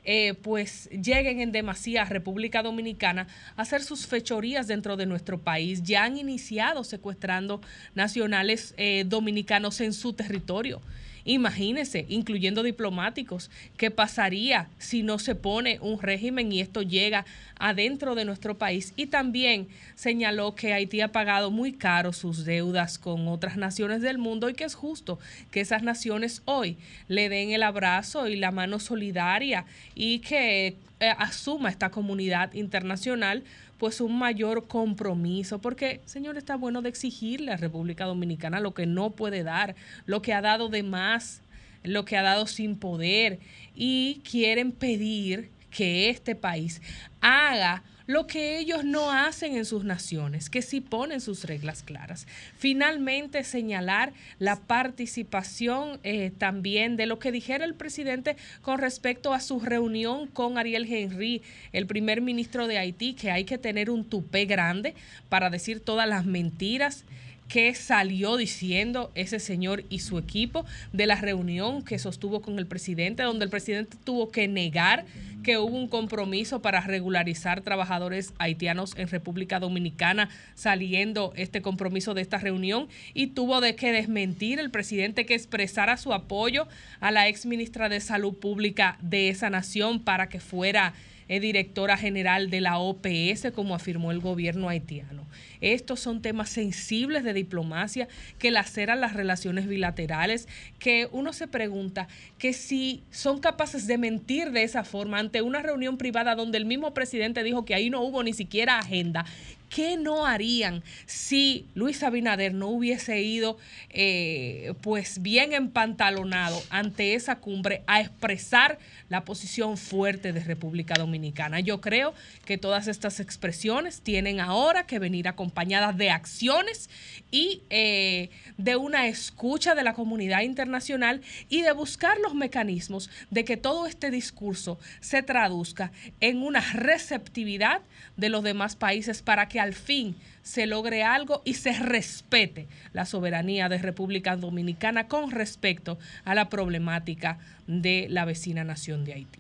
eh, 0.06 0.34
pues 0.34 0.90
lleguen 0.90 1.40
en 1.40 1.54
demasía 1.54 2.02
a 2.02 2.06
República 2.06 2.62
Dominicana 2.62 3.28
a 3.56 3.62
hacer 3.62 3.84
sus 3.84 4.06
fechorías 4.06 4.68
dentro 4.68 4.98
de 4.98 5.06
nuestro 5.06 5.40
país. 5.40 5.82
Ya 5.84 6.04
han 6.04 6.18
iniciado 6.18 6.84
secuestrando 6.84 7.62
nacionales 7.96 8.74
eh, 8.78 9.06
dominicanos 9.08 9.80
en 9.80 9.94
su 9.94 10.14
territorio. 10.14 10.82
Imagínense, 11.26 12.06
incluyendo 12.10 12.64
diplomáticos, 12.64 13.50
qué 13.78 13.92
pasaría 13.92 14.68
si 14.78 15.04
no 15.04 15.20
se 15.20 15.36
pone 15.36 15.80
un 15.82 16.02
régimen 16.02 16.52
y 16.52 16.60
esto 16.60 16.82
llega 16.82 17.26
adentro 17.58 18.16
de 18.16 18.26
nuestro 18.26 18.58
país. 18.58 18.94
Y 18.98 19.08
también 19.08 19.68
señaló 19.96 20.56
que 20.56 20.74
Haití 20.74 21.02
ha 21.02 21.12
pagado 21.12 21.50
muy 21.50 21.74
caro 21.74 22.12
sus 22.12 22.44
deudas 22.44 22.98
con 22.98 23.28
otras 23.28 23.56
naciones 23.56 24.02
del 24.02 24.18
mundo 24.18 24.50
y 24.50 24.54
que 24.54 24.66
es 24.66 24.76
justo 24.76 25.20
que 25.52 25.62
esas 25.62 25.84
naciones 25.84 26.42
hoy 26.46 26.78
le 27.08 27.30
den 27.30 27.52
el 27.52 27.64
abrazo 27.64 28.28
y 28.28 28.36
la 28.36 28.52
mano 28.52 28.80
solidaria 28.80 29.66
y 29.96 30.20
que 30.20 30.76
eh, 31.00 31.14
asuma 31.18 31.70
esta 31.70 31.90
comunidad 31.90 32.54
internacional 32.54 33.44
pues 33.84 34.00
un 34.00 34.18
mayor 34.18 34.70
compromiso, 34.70 35.60
porque 35.60 36.00
señor 36.06 36.38
está 36.38 36.56
bueno 36.56 36.82
de 36.82 36.88
exigirle 36.88 37.52
a 37.52 37.58
República 37.58 38.06
Dominicana 38.06 38.62
lo 38.62 38.74
que 38.74 38.86
no 38.86 39.10
puede 39.10 39.44
dar, 39.44 39.76
lo 40.06 40.22
que 40.22 40.32
ha 40.32 40.40
dado 40.40 40.70
de 40.70 40.84
más, 40.84 41.42
lo 41.84 42.06
que 42.06 42.16
ha 42.16 42.22
dado 42.22 42.48
sin 42.48 42.78
poder 42.78 43.40
y 43.76 44.22
quieren 44.24 44.72
pedir 44.72 45.52
que 45.70 46.10
este 46.10 46.34
país 46.34 46.82
haga 47.20 47.84
lo 48.08 48.28
que 48.28 48.58
ellos 48.58 48.84
no 48.84 49.12
hacen 49.12 49.56
en 49.56 49.66
sus 49.66 49.84
naciones, 49.84 50.50
que 50.50 50.62
sí 50.62 50.82
ponen 50.82 51.22
sus 51.22 51.46
reglas 51.46 51.84
claras. 51.84 52.28
Finalmente, 52.58 53.44
señalar 53.44 54.14
la 54.40 54.58
participación 54.58 56.00
eh, 56.04 56.32
también 56.38 56.98
de 56.98 57.06
lo 57.06 57.20
que 57.20 57.32
dijera 57.32 57.66
el 57.66 57.76
presidente 57.76 58.36
con 58.62 58.80
respecto 58.80 59.34
a 59.34 59.40
su 59.40 59.60
reunión 59.60 60.28
con 60.28 60.58
Ariel 60.58 60.92
Henry, 60.92 61.42
el 61.72 61.88
primer 61.88 62.22
ministro 62.22 62.68
de 62.68 62.78
Haití, 62.78 63.14
que 63.14 63.32
hay 63.32 63.46
que 63.46 63.58
tener 63.58 63.90
un 63.90 64.06
tupé 64.06 64.46
grande 64.46 64.96
para 65.30 65.50
decir 65.50 65.80
todas 65.80 66.08
las 66.08 66.26
mentiras 66.26 67.06
que 67.54 67.76
salió 67.76 68.36
diciendo 68.36 69.12
ese 69.14 69.40
señor 69.40 69.84
y 69.88 70.00
su 70.00 70.18
equipo 70.18 70.66
de 70.92 71.06
la 71.06 71.18
reunión 71.18 71.84
que 71.84 72.00
sostuvo 72.00 72.42
con 72.42 72.58
el 72.58 72.66
presidente, 72.66 73.22
donde 73.22 73.46
el 73.46 73.52
presidente 73.52 73.96
tuvo 74.04 74.32
que 74.32 74.48
negar 74.48 75.06
que 75.44 75.60
hubo 75.60 75.78
un 75.78 75.88
compromiso 75.88 76.64
para 76.64 76.82
regularizar 76.82 77.62
trabajadores 77.62 78.34
haitianos 78.40 78.96
en 78.98 79.08
República 79.08 79.60
Dominicana, 79.60 80.30
saliendo 80.56 81.32
este 81.36 81.62
compromiso 81.62 82.16
de 82.16 82.24
esta 82.24 82.40
reunión, 82.40 82.88
y 83.14 83.28
tuvo 83.28 83.62
de 83.62 83.76
que 83.76 83.92
desmentir 83.92 84.60
el 84.60 84.72
presidente 84.72 85.28
que 85.28 85.36
expresara 85.36 85.98
su 85.98 86.12
apoyo 86.12 86.68
a 87.02 87.12
la 87.12 87.28
ex 87.28 87.46
ministra 87.46 87.88
de 87.88 88.00
Salud 88.00 88.34
Pública 88.34 88.98
de 89.00 89.30
esa 89.30 89.52
nación 89.52 90.00
para 90.00 90.28
que 90.28 90.40
fuera 90.40 90.96
eh, 91.30 91.40
directora 91.40 91.98
general 91.98 92.50
de 92.50 92.62
la 92.62 92.80
OPS, 92.80 93.52
como 93.56 93.76
afirmó 93.76 94.12
el 94.12 94.20
gobierno 94.20 94.70
haitiano. 94.70 95.26
Estos 95.64 96.02
son 96.02 96.22
temas 96.22 96.50
sensibles 96.50 97.24
de 97.24 97.34
diplomacia 97.34 98.10
que 98.38 98.52
laceran 98.52 99.00
las 99.00 99.14
relaciones 99.14 99.66
bilaterales, 99.66 100.48
que 100.78 101.08
uno 101.12 101.32
se 101.32 101.48
pregunta 101.48 102.08
que 102.38 102.52
si 102.52 103.02
son 103.12 103.40
capaces 103.40 103.88
de 103.88 103.98
mentir 103.98 104.52
de 104.52 104.64
esa 104.64 104.84
forma 104.84 105.20
ante 105.20 105.42
una 105.42 105.62
reunión 105.62 105.98
privada 105.98 106.36
donde 106.36 106.58
el 106.58 106.66
mismo 106.66 106.94
presidente 106.94 107.44
dijo 107.44 107.64
que 107.64 107.76
ahí 107.76 107.90
no 107.90 108.02
hubo 108.02 108.24
ni 108.24 108.34
siquiera 108.34 108.78
agenda, 108.78 109.26
¿qué 109.74 109.98
no 109.98 110.26
harían 110.26 110.84
si 111.06 111.66
Luis 111.74 112.04
Abinader 112.04 112.54
no 112.54 112.68
hubiese 112.68 113.22
ido 113.22 113.58
eh, 113.90 114.74
pues 114.82 115.22
bien 115.22 115.54
empantalonado 115.54 116.62
ante 116.70 117.16
esa 117.16 117.38
cumbre 117.38 117.82
a 117.88 118.02
expresar 118.02 118.78
la 119.10 119.26
posición 119.26 119.78
fuerte 119.78 120.32
de 120.32 120.42
República 120.42 120.94
Dominicana? 120.96 121.60
Yo 121.60 121.82
creo 121.82 122.14
que 122.46 122.58
todas 122.60 122.88
estas 122.88 123.20
expresiones 123.20 124.02
tienen 124.02 124.40
ahora 124.40 124.86
que 124.86 125.00
venir 125.00 125.28
acompañadas 125.54 125.96
de 125.98 126.10
acciones 126.10 126.90
y 127.30 127.62
eh, 127.70 128.32
de 128.58 128.76
una 128.76 129.06
escucha 129.06 129.76
de 129.76 129.84
la 129.84 129.94
comunidad 129.94 130.42
internacional 130.42 131.22
y 131.48 131.62
de 131.62 131.72
buscar 131.74 132.18
los 132.18 132.34
mecanismos 132.34 133.12
de 133.30 133.46
que 133.46 133.56
todo 133.56 133.86
este 133.86 134.10
discurso 134.10 134.80
se 135.00 135.22
traduzca 135.22 135.92
en 136.22 136.42
una 136.42 136.62
receptividad 136.74 137.82
de 138.18 138.30
los 138.30 138.44
demás 138.44 138.76
países 138.76 139.22
para 139.22 139.48
que 139.48 139.60
al 139.60 139.76
fin 139.76 140.16
se 140.42 140.66
logre 140.66 141.04
algo 141.04 141.44
y 141.46 141.54
se 141.54 141.74
respete 141.74 142.68
la 142.92 143.06
soberanía 143.06 143.70
de 143.70 143.78
República 143.78 144.36
Dominicana 144.36 145.08
con 145.08 145.30
respecto 145.30 146.00
a 146.26 146.34
la 146.34 146.50
problemática 146.50 147.38
de 147.68 148.08
la 148.10 148.26
vecina 148.26 148.64
nación 148.64 149.06
de 149.06 149.14
Haití. 149.14 149.40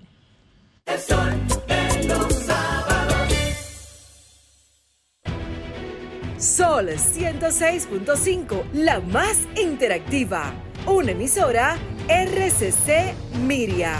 Sol 6.43 6.89
106.5, 6.89 8.73
la 8.73 8.99
más 8.99 9.47
interactiva. 9.55 10.51
Una 10.85 11.11
emisora 11.11 11.77
RCC 12.09 13.15
Miria. 13.45 13.93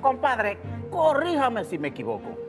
Compadre, 0.00 0.58
corríjame 0.92 1.64
si 1.64 1.76
me 1.76 1.88
equivoco. 1.88 2.45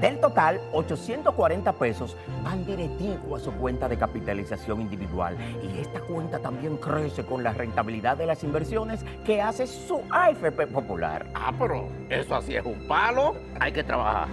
Del 0.00 0.18
total, 0.18 0.60
840 0.72 1.72
pesos 1.74 2.16
van 2.42 2.64
directivo 2.64 3.36
a 3.36 3.40
su 3.40 3.52
cuenta 3.52 3.86
de 3.86 3.98
capitalización 3.98 4.80
individual. 4.80 5.36
Y 5.62 5.80
esta 5.80 6.00
cuenta 6.00 6.38
también 6.38 6.78
crece 6.78 7.24
con 7.24 7.42
la 7.42 7.52
rentabilidad 7.52 8.16
de 8.16 8.26
las 8.26 8.42
inversiones 8.42 9.04
que 9.26 9.42
hace 9.42 9.66
su 9.66 10.00
AFP 10.10 10.66
Popular. 10.68 11.26
Ah, 11.34 11.52
pero 11.58 11.88
eso 12.08 12.34
así 12.34 12.56
es 12.56 12.64
un 12.64 12.86
palo. 12.88 13.34
Hay 13.58 13.72
que 13.72 13.84
trabajar. 13.84 14.28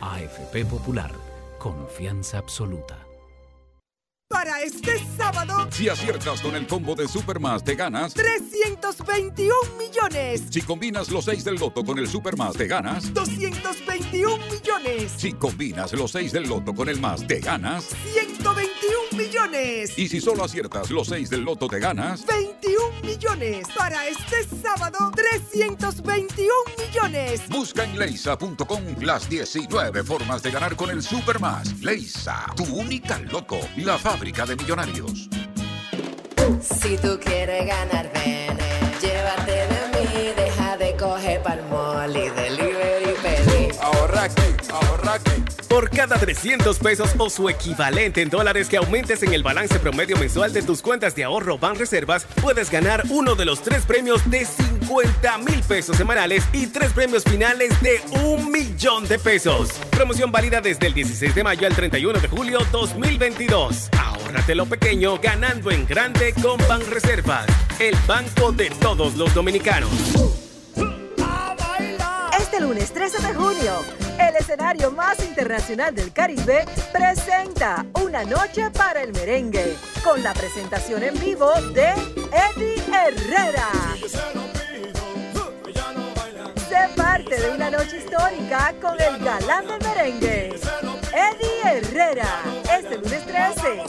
AFP 0.00 0.64
Popular, 0.64 1.10
confianza 1.58 2.38
absoluta. 2.38 3.01
Para 4.32 4.62
este 4.62 4.98
sábado, 5.16 5.68
Si 5.70 5.88
aciertas 5.88 6.40
con 6.40 6.56
el 6.56 6.66
combo 6.66 6.94
de 6.94 7.06
Supermas, 7.06 7.62
te 7.62 7.74
ganas. 7.74 8.14
321 8.14 9.54
millones. 9.78 10.42
Si 10.50 10.62
combinas 10.62 11.10
los 11.10 11.26
6 11.26 11.44
del 11.44 11.56
loto 11.56 11.84
con 11.84 11.98
el 11.98 12.08
Supermas, 12.08 12.54
te 12.56 12.66
ganas. 12.66 13.12
221 13.12 14.38
millones. 14.46 15.12
Si 15.16 15.32
combinas 15.34 15.92
los 15.92 16.12
6 16.12 16.32
del 16.32 16.48
loto 16.48 16.74
con 16.74 16.88
el 16.88 16.98
más, 16.98 17.26
te 17.26 17.40
ganas. 17.40 17.90
121 18.14 19.11
millones. 19.32 19.98
Y 19.98 20.08
si 20.08 20.20
solo 20.20 20.44
aciertas 20.44 20.90
los 20.90 21.08
6 21.08 21.30
del 21.30 21.42
loto, 21.42 21.66
te 21.68 21.78
ganas. 21.78 22.24
21 22.26 23.00
millones. 23.02 23.66
Para 23.76 24.06
este 24.06 24.44
sábado, 24.62 25.10
321 25.14 26.52
millones. 26.78 27.48
Busca 27.48 27.84
en 27.84 27.98
leisa.com 27.98 28.82
las 29.00 29.28
19 29.28 30.04
formas 30.04 30.42
de 30.42 30.50
ganar 30.50 30.76
con 30.76 30.90
el 30.90 31.02
Supermas. 31.02 31.80
Leisa, 31.80 32.46
tu 32.56 32.64
única 32.64 33.18
loto, 33.20 33.58
la 33.76 33.98
fábrica 33.98 34.44
de 34.44 34.56
millonarios. 34.56 35.28
Si 36.60 36.96
tú 36.98 37.18
quieres 37.22 37.66
ganar, 37.66 38.10
ven, 38.12 38.58
llévate 39.00 39.52
de 39.52 39.88
mí, 39.92 40.32
deja 40.36 40.76
de 40.76 40.96
coger 40.96 41.42
palmol 41.42 42.10
y 42.10 42.28
delivery 42.28 43.14
pedí. 43.22 43.68
Ahorra 43.80 44.24
aquí, 44.24 44.42
ahorra 44.70 45.14
aquí. 45.14 45.51
Por 45.72 45.88
cada 45.88 46.18
300 46.18 46.78
pesos 46.80 47.14
o 47.16 47.30
su 47.30 47.48
equivalente 47.48 48.20
en 48.20 48.28
dólares 48.28 48.68
que 48.68 48.76
aumentes 48.76 49.22
en 49.22 49.32
el 49.32 49.42
balance 49.42 49.78
promedio 49.78 50.18
mensual 50.18 50.52
de 50.52 50.60
tus 50.60 50.82
cuentas 50.82 51.14
de 51.14 51.24
ahorro 51.24 51.56
Banreservas, 51.56 52.26
puedes 52.42 52.70
ganar 52.70 53.04
uno 53.08 53.34
de 53.34 53.46
los 53.46 53.62
tres 53.62 53.86
premios 53.86 54.30
de 54.30 54.44
50 54.44 55.38
mil 55.38 55.62
pesos 55.62 55.96
semanales 55.96 56.44
y 56.52 56.66
tres 56.66 56.92
premios 56.92 57.24
finales 57.24 57.70
de 57.80 58.02
un 58.22 58.52
millón 58.52 59.08
de 59.08 59.18
pesos. 59.18 59.70
Promoción 59.92 60.30
válida 60.30 60.60
desde 60.60 60.88
el 60.88 60.92
16 60.92 61.34
de 61.34 61.42
mayo 61.42 61.66
al 61.66 61.74
31 61.74 62.20
de 62.20 62.28
julio 62.28 62.58
2022. 62.70 63.88
Ahórrate 63.98 64.54
lo 64.54 64.66
pequeño 64.66 65.16
ganando 65.20 65.70
en 65.70 65.86
grande 65.86 66.34
con 66.42 66.58
Banreservas, 66.68 67.46
el 67.78 67.96
banco 68.06 68.52
de 68.52 68.68
todos 68.68 69.14
los 69.16 69.32
dominicanos. 69.32 69.88
Este 72.38 72.60
lunes 72.60 72.92
13 72.92 73.26
de 73.26 73.32
junio, 73.32 73.82
el 74.18 74.36
escenario 74.36 74.90
más 74.90 75.18
internacional 75.24 75.94
del 75.94 76.12
Caribe, 76.12 76.64
presenta 76.92 77.84
Una 78.02 78.24
Noche 78.24 78.70
para 78.70 79.02
el 79.02 79.12
Merengue, 79.12 79.76
con 80.04 80.22
la 80.22 80.32
presentación 80.34 81.02
en 81.02 81.18
vivo 81.18 81.50
de 81.74 81.90
Eddie 81.90 82.82
Herrera. 82.92 83.68
Sé 86.68 86.88
parte 86.96 87.40
de 87.40 87.50
una 87.50 87.70
noche 87.70 87.98
histórica 87.98 88.74
con 88.80 89.00
el 89.00 89.18
galán 89.18 89.66
del 89.66 89.80
merengue, 89.82 90.60
Eddie 91.12 91.78
Herrera, 91.78 92.42
este 92.72 92.98
lunes 92.98 93.26
13, 93.26 93.82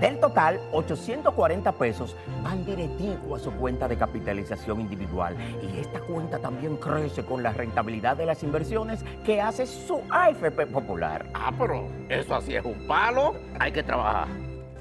Del 0.00 0.20
total, 0.20 0.60
840 0.72 1.72
pesos 1.72 2.14
van 2.42 2.66
directivo 2.66 3.34
a 3.34 3.38
su 3.38 3.50
cuenta 3.52 3.88
de 3.88 3.96
capitalización 3.96 4.82
individual. 4.82 5.34
Y 5.62 5.80
esta 5.80 6.00
cuenta 6.00 6.38
también 6.38 6.76
crece 6.76 7.24
con 7.24 7.42
la 7.42 7.52
rentabilidad 7.52 8.14
de 8.16 8.26
las 8.26 8.42
inversiones 8.42 9.00
que 9.24 9.40
hace 9.40 9.66
su 9.66 10.02
AFP 10.10 10.66
Popular. 10.66 11.26
Ah, 11.32 11.50
pero 11.58 11.88
eso 12.10 12.34
así 12.34 12.54
es 12.54 12.64
un 12.64 12.86
palo. 12.86 13.36
Hay 13.58 13.72
que 13.72 13.82
trabajar. 13.82 14.28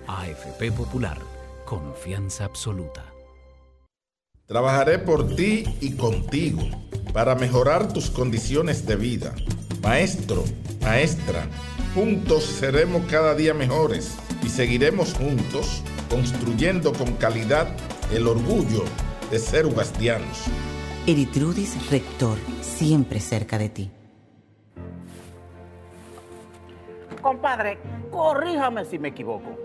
AFP 0.05 0.73
Popular, 0.73 1.17
confianza 1.63 2.43
absoluta. 2.43 3.05
Trabajaré 4.47 4.99
por 4.99 5.35
ti 5.35 5.63
y 5.79 5.95
contigo 5.95 6.61
para 7.13 7.35
mejorar 7.35 7.87
tus 7.87 8.11
condiciones 8.11 8.85
de 8.85 8.97
vida. 8.97 9.33
Maestro, 9.81 10.43
maestra, 10.81 11.47
juntos 11.95 12.43
seremos 12.43 13.03
cada 13.09 13.33
día 13.33 13.53
mejores 13.53 14.17
y 14.45 14.49
seguiremos 14.49 15.15
juntos 15.15 15.83
construyendo 16.07 16.93
con 16.93 17.13
calidad 17.13 17.67
el 18.11 18.27
orgullo 18.27 18.83
de 19.31 19.39
ser 19.39 19.65
ugastianos. 19.65 20.45
Eritrudis 21.07 21.89
Rector, 21.89 22.37
siempre 22.61 23.19
cerca 23.19 23.57
de 23.57 23.69
ti. 23.69 23.91
Compadre, 27.21 27.79
corríjame 28.11 28.85
si 28.85 28.99
me 28.99 29.07
equivoco. 29.07 29.64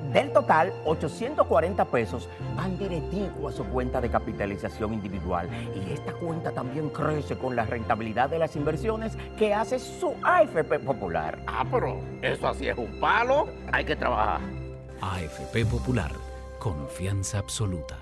Del 0.11 0.33
total, 0.33 0.73
840 0.85 1.85
pesos 1.85 2.27
van 2.55 2.77
directivo 2.77 3.47
a 3.47 3.51
su 3.51 3.63
cuenta 3.65 4.01
de 4.01 4.09
capitalización 4.09 4.93
individual. 4.93 5.49
Y 5.73 5.93
esta 5.93 6.11
cuenta 6.13 6.51
también 6.51 6.89
crece 6.89 7.37
con 7.37 7.55
la 7.55 7.65
rentabilidad 7.65 8.29
de 8.29 8.39
las 8.39 8.55
inversiones 8.55 9.13
que 9.37 9.53
hace 9.53 9.79
su 9.79 10.13
AFP 10.23 10.79
Popular. 10.79 11.41
Ah, 11.47 11.65
pero 11.71 11.99
eso 12.21 12.47
así 12.47 12.67
es 12.67 12.77
un 12.77 12.99
palo. 12.99 13.47
Hay 13.71 13.85
que 13.85 13.95
trabajar. 13.95 14.41
AFP 15.01 15.65
Popular, 15.65 16.11
confianza 16.59 17.39
absoluta. 17.39 17.97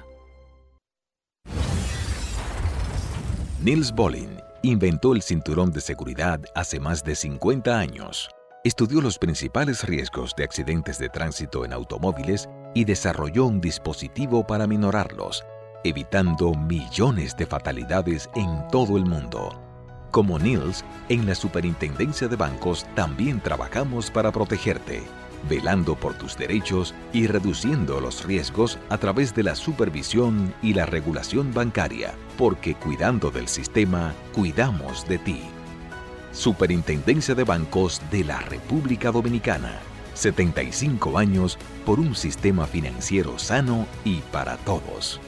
Niels 3.61 3.93
Bolin 3.93 4.39
inventó 4.63 5.13
el 5.13 5.21
cinturón 5.21 5.71
de 5.71 5.81
seguridad 5.81 6.39
hace 6.55 6.79
más 6.79 7.03
de 7.03 7.15
50 7.15 7.77
años. 7.77 8.29
Estudió 8.65 8.99
los 8.99 9.17
principales 9.17 9.85
riesgos 9.85 10.35
de 10.35 10.43
accidentes 10.43 10.99
de 10.99 11.07
tránsito 11.07 11.63
en 11.63 11.71
automóviles 11.71 12.49
y 12.75 12.83
desarrolló 12.83 13.45
un 13.45 13.61
dispositivo 13.61 14.45
para 14.45 14.67
minorarlos, 14.67 15.45
evitando 15.85 16.53
millones 16.53 17.37
de 17.37 17.45
fatalidades 17.45 18.29
en 18.35 18.67
todo 18.67 18.97
el 18.97 19.05
mundo. 19.05 19.57
Como 20.11 20.37
Niels, 20.37 20.83
en 21.07 21.25
la 21.25 21.35
Superintendencia 21.35 22.27
de 22.27 22.35
Bancos 22.35 22.85
también 22.95 23.39
trabajamos 23.39 24.11
para 24.11 24.29
protegerte, 24.33 25.03
velando 25.47 25.95
por 25.95 26.15
tus 26.15 26.35
derechos 26.37 26.93
y 27.13 27.27
reduciendo 27.27 28.01
los 28.01 28.25
riesgos 28.25 28.77
a 28.89 28.97
través 28.97 29.33
de 29.33 29.43
la 29.43 29.55
supervisión 29.55 30.53
y 30.61 30.73
la 30.73 30.85
regulación 30.85 31.53
bancaria, 31.53 32.13
porque 32.37 32.75
cuidando 32.75 33.31
del 33.31 33.47
sistema, 33.47 34.13
cuidamos 34.33 35.07
de 35.07 35.17
ti. 35.17 35.41
Superintendencia 36.31 37.35
de 37.35 37.43
Bancos 37.43 38.01
de 38.11 38.23
la 38.23 38.39
República 38.39 39.11
Dominicana. 39.11 39.79
75 40.13 41.17
años 41.17 41.57
por 41.85 41.99
un 41.99 42.15
sistema 42.15 42.65
financiero 42.65 43.39
sano 43.39 43.85
y 44.03 44.17
para 44.31 44.57
todos. 44.57 45.19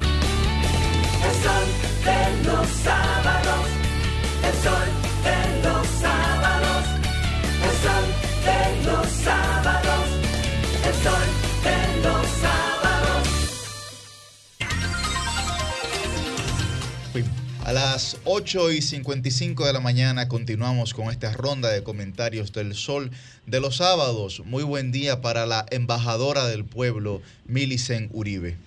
El 0.00 1.34
sol 1.42 1.66
de 2.04 2.48
los 2.48 2.66
sábados. 2.68 3.68
El 4.42 4.54
sol 4.62 5.03
A 17.64 17.72
las 17.72 18.18
8 18.24 18.72
y 18.72 18.82
55 18.82 19.64
de 19.64 19.72
la 19.72 19.80
mañana 19.80 20.28
continuamos 20.28 20.92
con 20.92 21.10
esta 21.10 21.32
ronda 21.32 21.70
de 21.70 21.82
comentarios 21.82 22.52
del 22.52 22.74
Sol 22.74 23.10
de 23.46 23.58
los 23.58 23.76
sábados. 23.76 24.42
Muy 24.44 24.62
buen 24.62 24.92
día 24.92 25.22
para 25.22 25.46
la 25.46 25.64
embajadora 25.70 26.46
del 26.46 26.66
pueblo, 26.66 27.22
Milicen 27.46 28.10
Uribe. 28.12 28.58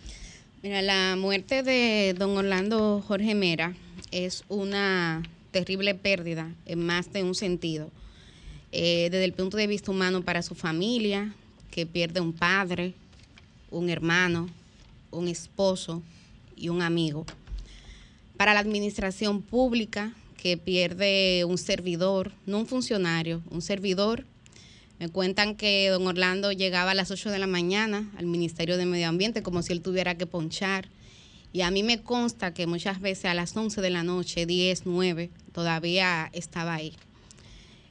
Mira, 0.64 0.82
la 0.82 1.15
muerte 1.15 1.61
de 1.61 2.15
don 2.18 2.36
Orlando 2.38 3.03
Jorge 3.07 3.36
Mera 3.36 3.76
es 4.10 4.44
una 4.49 5.22
terrible 5.52 5.94
pérdida 5.94 6.52
en 6.65 6.84
más 6.84 7.14
de 7.14 7.22
un 7.22 7.36
sentido. 7.36 7.91
Eh, 8.72 9.10
desde 9.11 9.26
el 9.26 9.34
punto 9.34 9.57
de 9.57 9.68
vista 9.68 9.91
humano 9.91 10.24
para 10.24 10.41
su 10.41 10.56
familia, 10.56 11.36
que 11.69 11.86
pierde 11.86 12.19
un 12.19 12.34
padre, 12.34 12.95
un 13.69 13.91
hermano, 13.91 14.49
un 15.11 15.28
esposo 15.28 16.02
y 16.56 16.69
un 16.69 16.82
amigo. 16.82 17.28
Para 18.38 18.53
la 18.53 18.59
administración 18.59 19.41
pública, 19.41 20.14
que 20.38 20.57
pierde 20.57 21.43
un 21.45 21.57
servidor, 21.57 22.31
no 22.45 22.59
un 22.59 22.68
funcionario, 22.68 23.41
un 23.49 23.64
servidor. 23.64 24.26
Me 24.99 25.09
cuentan 25.09 25.55
que 25.55 25.89
don 25.89 26.05
Orlando 26.05 26.51
llegaba 26.51 26.91
a 26.91 26.93
las 26.93 27.09
8 27.09 27.31
de 27.31 27.39
la 27.39 27.47
mañana 27.47 28.09
al 28.15 28.27
Ministerio 28.27 28.77
de 28.77 28.85
Medio 28.85 29.07
Ambiente 29.07 29.41
como 29.41 29.64
si 29.64 29.73
él 29.73 29.81
tuviera 29.81 30.15
que 30.15 30.27
ponchar. 30.27 30.88
Y 31.51 31.61
a 31.61 31.72
mí 31.72 31.81
me 31.81 32.01
consta 32.01 32.53
que 32.53 32.68
muchas 32.68 33.01
veces 33.01 33.26
a 33.26 33.34
las 33.34 33.57
11 33.57 33.81
de 33.81 33.89
la 33.89 34.03
noche, 34.03 34.45
10, 34.45 34.84
9, 34.85 35.31
todavía 35.51 36.30
estaba 36.31 36.76
ahí. 36.76 36.93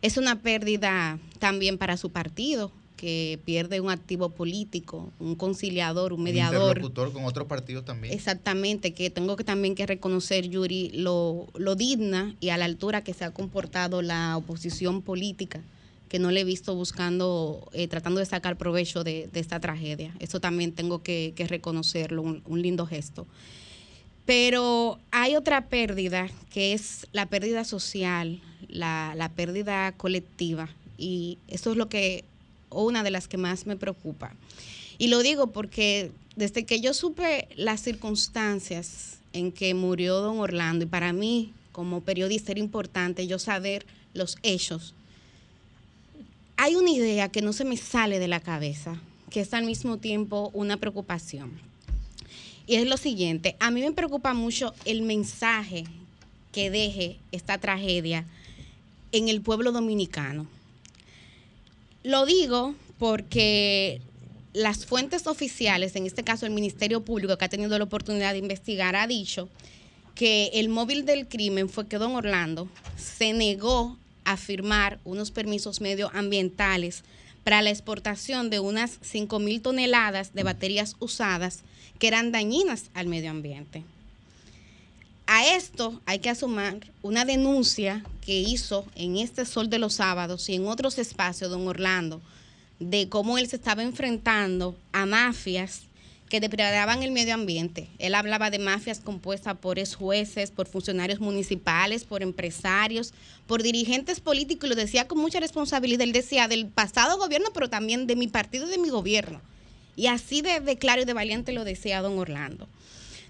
Es 0.00 0.16
una 0.16 0.40
pérdida 0.42 1.18
también 1.40 1.76
para 1.76 1.96
su 1.96 2.10
partido, 2.10 2.70
que 2.96 3.38
pierde 3.44 3.80
un 3.80 3.90
activo 3.90 4.30
político, 4.30 5.12
un 5.20 5.34
conciliador, 5.34 6.12
un 6.12 6.22
mediador. 6.22 6.78
interlocutor 6.78 7.12
con 7.12 7.24
otros 7.24 7.46
partidos 7.46 7.84
también. 7.84 8.14
Exactamente, 8.14 8.94
que 8.94 9.10
tengo 9.10 9.36
que 9.36 9.44
también 9.44 9.74
que 9.74 9.86
reconocer, 9.86 10.48
Yuri, 10.48 10.90
lo, 10.94 11.46
lo 11.54 11.74
digna 11.76 12.34
y 12.40 12.48
a 12.48 12.56
la 12.56 12.64
altura 12.64 13.04
que 13.04 13.14
se 13.14 13.24
ha 13.24 13.32
comportado 13.32 14.02
la 14.02 14.36
oposición 14.36 15.02
política, 15.02 15.60
que 16.08 16.18
no 16.18 16.30
le 16.30 16.40
he 16.40 16.44
visto 16.44 16.74
buscando, 16.74 17.68
eh, 17.72 17.88
tratando 17.88 18.20
de 18.20 18.26
sacar 18.26 18.56
provecho 18.56 19.04
de, 19.04 19.28
de 19.32 19.40
esta 19.40 19.60
tragedia. 19.60 20.14
Eso 20.18 20.40
también 20.40 20.72
tengo 20.72 21.02
que, 21.02 21.32
que 21.36 21.46
reconocerlo, 21.46 22.22
un, 22.22 22.42
un 22.46 22.62
lindo 22.62 22.86
gesto. 22.86 23.26
Pero 24.24 24.98
hay 25.12 25.36
otra 25.36 25.68
pérdida 25.68 26.28
que 26.50 26.72
es 26.72 27.06
la 27.12 27.26
pérdida 27.26 27.64
social, 27.64 28.40
la, 28.68 29.14
la 29.16 29.28
pérdida 29.28 29.92
colectiva. 29.92 30.68
Y 30.98 31.38
eso 31.46 31.72
es 31.72 31.76
lo 31.76 31.88
que, 31.88 32.24
o 32.76 32.84
una 32.84 33.02
de 33.02 33.10
las 33.10 33.26
que 33.26 33.38
más 33.38 33.66
me 33.66 33.76
preocupa. 33.76 34.34
Y 34.98 35.08
lo 35.08 35.22
digo 35.22 35.48
porque 35.48 36.12
desde 36.36 36.64
que 36.64 36.80
yo 36.80 36.92
supe 36.94 37.48
las 37.56 37.80
circunstancias 37.80 39.18
en 39.32 39.50
que 39.50 39.74
murió 39.74 40.20
don 40.20 40.38
Orlando, 40.38 40.84
y 40.84 40.88
para 40.88 41.12
mí 41.12 41.52
como 41.72 42.02
periodista 42.02 42.52
era 42.52 42.60
importante 42.60 43.26
yo 43.26 43.38
saber 43.38 43.86
los 44.14 44.36
hechos, 44.42 44.94
hay 46.56 46.74
una 46.74 46.90
idea 46.90 47.28
que 47.28 47.42
no 47.42 47.52
se 47.52 47.64
me 47.64 47.76
sale 47.76 48.18
de 48.18 48.28
la 48.28 48.40
cabeza, 48.40 49.00
que 49.30 49.40
es 49.40 49.52
al 49.52 49.66
mismo 49.66 49.98
tiempo 49.98 50.50
una 50.54 50.76
preocupación. 50.76 51.52
Y 52.66 52.76
es 52.76 52.86
lo 52.86 52.96
siguiente, 52.96 53.56
a 53.60 53.70
mí 53.70 53.80
me 53.80 53.92
preocupa 53.92 54.34
mucho 54.34 54.74
el 54.84 55.02
mensaje 55.02 55.84
que 56.52 56.70
deje 56.70 57.18
esta 57.32 57.58
tragedia 57.58 58.26
en 59.12 59.28
el 59.28 59.40
pueblo 59.40 59.72
dominicano. 59.72 60.46
Lo 62.06 62.24
digo 62.24 62.76
porque 63.00 64.00
las 64.52 64.86
fuentes 64.86 65.26
oficiales, 65.26 65.96
en 65.96 66.06
este 66.06 66.22
caso 66.22 66.46
el 66.46 66.52
Ministerio 66.52 67.04
Público, 67.04 67.36
que 67.36 67.46
ha 67.46 67.48
tenido 67.48 67.76
la 67.76 67.82
oportunidad 67.82 68.30
de 68.30 68.38
investigar, 68.38 68.94
ha 68.94 69.08
dicho 69.08 69.48
que 70.14 70.52
el 70.54 70.68
móvil 70.68 71.04
del 71.04 71.26
crimen 71.26 71.68
fue 71.68 71.88
que 71.88 71.98
don 71.98 72.14
Orlando 72.14 72.68
se 72.96 73.32
negó 73.32 73.96
a 74.24 74.36
firmar 74.36 75.00
unos 75.02 75.32
permisos 75.32 75.80
medioambientales 75.80 77.02
para 77.42 77.60
la 77.60 77.70
exportación 77.70 78.50
de 78.50 78.60
unas 78.60 79.00
5 79.02 79.40
mil 79.40 79.60
toneladas 79.60 80.32
de 80.32 80.44
baterías 80.44 80.94
usadas 81.00 81.64
que 81.98 82.06
eran 82.06 82.30
dañinas 82.30 82.84
al 82.94 83.08
medio 83.08 83.32
ambiente. 83.32 83.82
A 85.28 85.56
esto 85.56 86.00
hay 86.06 86.20
que 86.20 86.30
asumir 86.30 86.92
una 87.02 87.24
denuncia 87.24 88.04
que 88.20 88.38
hizo 88.38 88.86
en 88.94 89.16
este 89.16 89.44
Sol 89.44 89.68
de 89.68 89.80
los 89.80 89.94
Sábados 89.94 90.48
y 90.48 90.54
en 90.54 90.66
otros 90.66 90.98
espacios 90.98 91.50
don 91.50 91.66
Orlando 91.66 92.22
de 92.78 93.08
cómo 93.08 93.36
él 93.36 93.48
se 93.48 93.56
estaba 93.56 93.82
enfrentando 93.82 94.76
a 94.92 95.04
mafias 95.04 95.82
que 96.28 96.40
depredaban 96.40 97.02
el 97.02 97.10
medio 97.10 97.34
ambiente. 97.34 97.88
Él 97.98 98.14
hablaba 98.14 98.50
de 98.50 98.58
mafias 98.58 99.00
compuestas 99.00 99.56
por 99.56 99.78
ex 99.78 99.94
jueces, 99.96 100.50
por 100.50 100.68
funcionarios 100.68 101.20
municipales, 101.20 102.04
por 102.04 102.22
empresarios, 102.22 103.12
por 103.46 103.62
dirigentes 103.62 104.20
políticos, 104.20 104.66
y 104.66 104.70
lo 104.70 104.74
decía 104.76 105.08
con 105.08 105.18
mucha 105.18 105.40
responsabilidad. 105.40 106.02
Él 106.02 106.12
decía 106.12 106.48
del 106.48 106.66
pasado 106.66 107.18
gobierno, 107.18 107.48
pero 107.54 107.70
también 107.70 108.06
de 108.06 108.16
mi 108.16 108.28
partido 108.28 108.66
y 108.66 108.70
de 108.70 108.78
mi 108.78 108.90
gobierno. 108.90 109.40
Y 109.94 110.08
así 110.08 110.42
de, 110.42 110.60
de 110.60 110.76
claro 110.76 111.02
y 111.02 111.04
de 111.04 111.14
valiente 111.14 111.52
lo 111.52 111.64
decía 111.64 112.02
don 112.02 112.18
Orlando. 112.18 112.68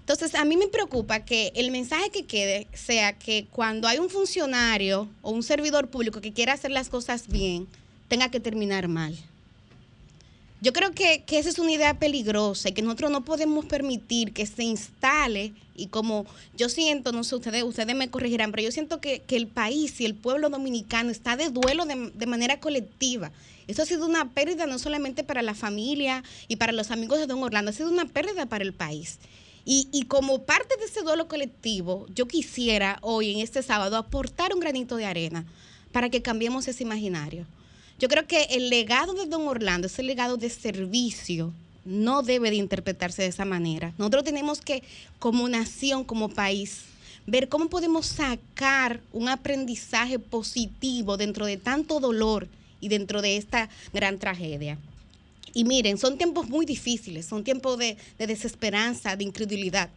Entonces, 0.07 0.35
a 0.35 0.45
mí 0.45 0.55
me 0.55 0.67
preocupa 0.67 1.25
que 1.25 1.51
el 1.53 1.69
mensaje 1.69 2.11
que 2.11 2.23
quede 2.23 2.65
sea 2.73 3.11
que 3.11 3.45
cuando 3.51 3.89
hay 3.89 3.99
un 3.99 4.09
funcionario 4.09 5.09
o 5.21 5.31
un 5.31 5.43
servidor 5.43 5.89
público 5.89 6.21
que 6.21 6.31
quiera 6.31 6.53
hacer 6.53 6.71
las 6.71 6.87
cosas 6.87 7.27
bien, 7.27 7.67
tenga 8.07 8.31
que 8.31 8.39
terminar 8.39 8.87
mal. 8.87 9.17
Yo 10.61 10.71
creo 10.71 10.93
que, 10.93 11.23
que 11.25 11.39
esa 11.39 11.49
es 11.49 11.59
una 11.59 11.73
idea 11.73 11.99
peligrosa 11.99 12.69
y 12.69 12.71
que 12.71 12.81
nosotros 12.81 13.11
no 13.11 13.25
podemos 13.25 13.65
permitir 13.65 14.31
que 14.31 14.45
se 14.45 14.63
instale 14.63 15.51
y 15.75 15.87
como 15.87 16.25
yo 16.55 16.69
siento, 16.69 17.11
no 17.11 17.25
sé, 17.25 17.35
ustedes, 17.35 17.63
ustedes 17.63 17.93
me 17.93 18.09
corregirán, 18.09 18.51
pero 18.51 18.63
yo 18.63 18.71
siento 18.71 19.01
que, 19.01 19.19
que 19.19 19.35
el 19.35 19.47
país 19.47 19.99
y 19.99 20.05
el 20.05 20.15
pueblo 20.15 20.49
dominicano 20.49 21.11
está 21.11 21.35
de 21.35 21.49
duelo 21.49 21.85
de, 21.85 22.11
de 22.13 22.25
manera 22.27 22.61
colectiva. 22.61 23.33
Eso 23.67 23.81
ha 23.81 23.85
sido 23.85 24.05
una 24.05 24.29
pérdida 24.29 24.67
no 24.67 24.79
solamente 24.79 25.25
para 25.25 25.41
la 25.41 25.53
familia 25.53 26.23
y 26.47 26.55
para 26.55 26.71
los 26.71 26.91
amigos 26.91 27.19
de 27.19 27.27
Don 27.27 27.43
Orlando, 27.43 27.71
ha 27.71 27.73
sido 27.73 27.91
una 27.91 28.05
pérdida 28.05 28.45
para 28.45 28.63
el 28.63 28.71
país. 28.71 29.19
Y, 29.69 30.03
como 30.03 30.43
parte 30.43 30.77
de 30.77 30.85
ese 30.85 31.01
duelo 31.01 31.27
colectivo, 31.27 32.05
yo 32.15 32.25
quisiera 32.25 32.99
hoy, 33.01 33.33
en 33.33 33.39
este 33.39 33.61
sábado, 33.61 33.97
aportar 33.97 34.53
un 34.53 34.61
granito 34.61 34.95
de 34.95 35.05
arena 35.05 35.45
para 35.91 36.09
que 36.09 36.21
cambiemos 36.21 36.69
ese 36.69 36.83
imaginario. 36.83 37.45
Yo 37.99 38.07
creo 38.07 38.25
que 38.25 38.43
el 38.51 38.69
legado 38.69 39.13
de 39.13 39.25
Don 39.25 39.45
Orlando, 39.45 39.87
ese 39.87 40.03
legado 40.03 40.37
de 40.37 40.49
servicio, 40.49 41.53
no 41.83 42.23
debe 42.23 42.49
de 42.49 42.55
interpretarse 42.55 43.23
de 43.23 43.27
esa 43.27 43.43
manera. 43.43 43.93
Nosotros 43.97 44.23
tenemos 44.23 44.61
que, 44.61 44.83
como 45.19 45.49
nación, 45.49 46.05
como 46.05 46.29
país, 46.29 46.83
ver 47.25 47.49
cómo 47.49 47.67
podemos 47.67 48.05
sacar 48.05 49.01
un 49.11 49.27
aprendizaje 49.27 50.17
positivo 50.17 51.17
dentro 51.17 51.45
de 51.45 51.57
tanto 51.57 51.99
dolor 51.99 52.47
y 52.79 52.87
dentro 52.87 53.21
de 53.21 53.35
esta 53.35 53.67
gran 53.91 54.17
tragedia. 54.17 54.77
Y 55.57 55.63
miren, 55.63 55.97
son 55.97 56.19
tiempos 56.19 56.49
muy 56.49 56.67
difíciles, 56.67 57.25
son 57.25 57.43
tiempos 57.43 57.79
de, 57.79 57.97
de 58.19 58.27
desesperanza, 58.27 59.15
de 59.15 59.23
incredulidad 59.23 59.89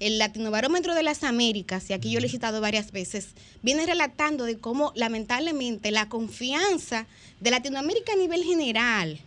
el 0.00 0.18
Latinobarómetro 0.18 0.94
de 0.94 1.02
las 1.02 1.24
Américas, 1.24 1.88
y 1.88 1.94
aquí 1.94 2.10
yo 2.10 2.20
lo 2.20 2.26
he 2.26 2.28
citado 2.28 2.60
varias 2.60 2.92
veces, 2.92 3.30
viene 3.62 3.86
relatando 3.86 4.44
de 4.44 4.58
cómo 4.58 4.92
lamentablemente 4.94 5.90
la 5.90 6.10
confianza 6.10 7.06
de 7.40 7.50
Latinoamérica 7.50 8.12
a 8.12 8.16
nivel 8.16 8.44
general, 8.44 9.18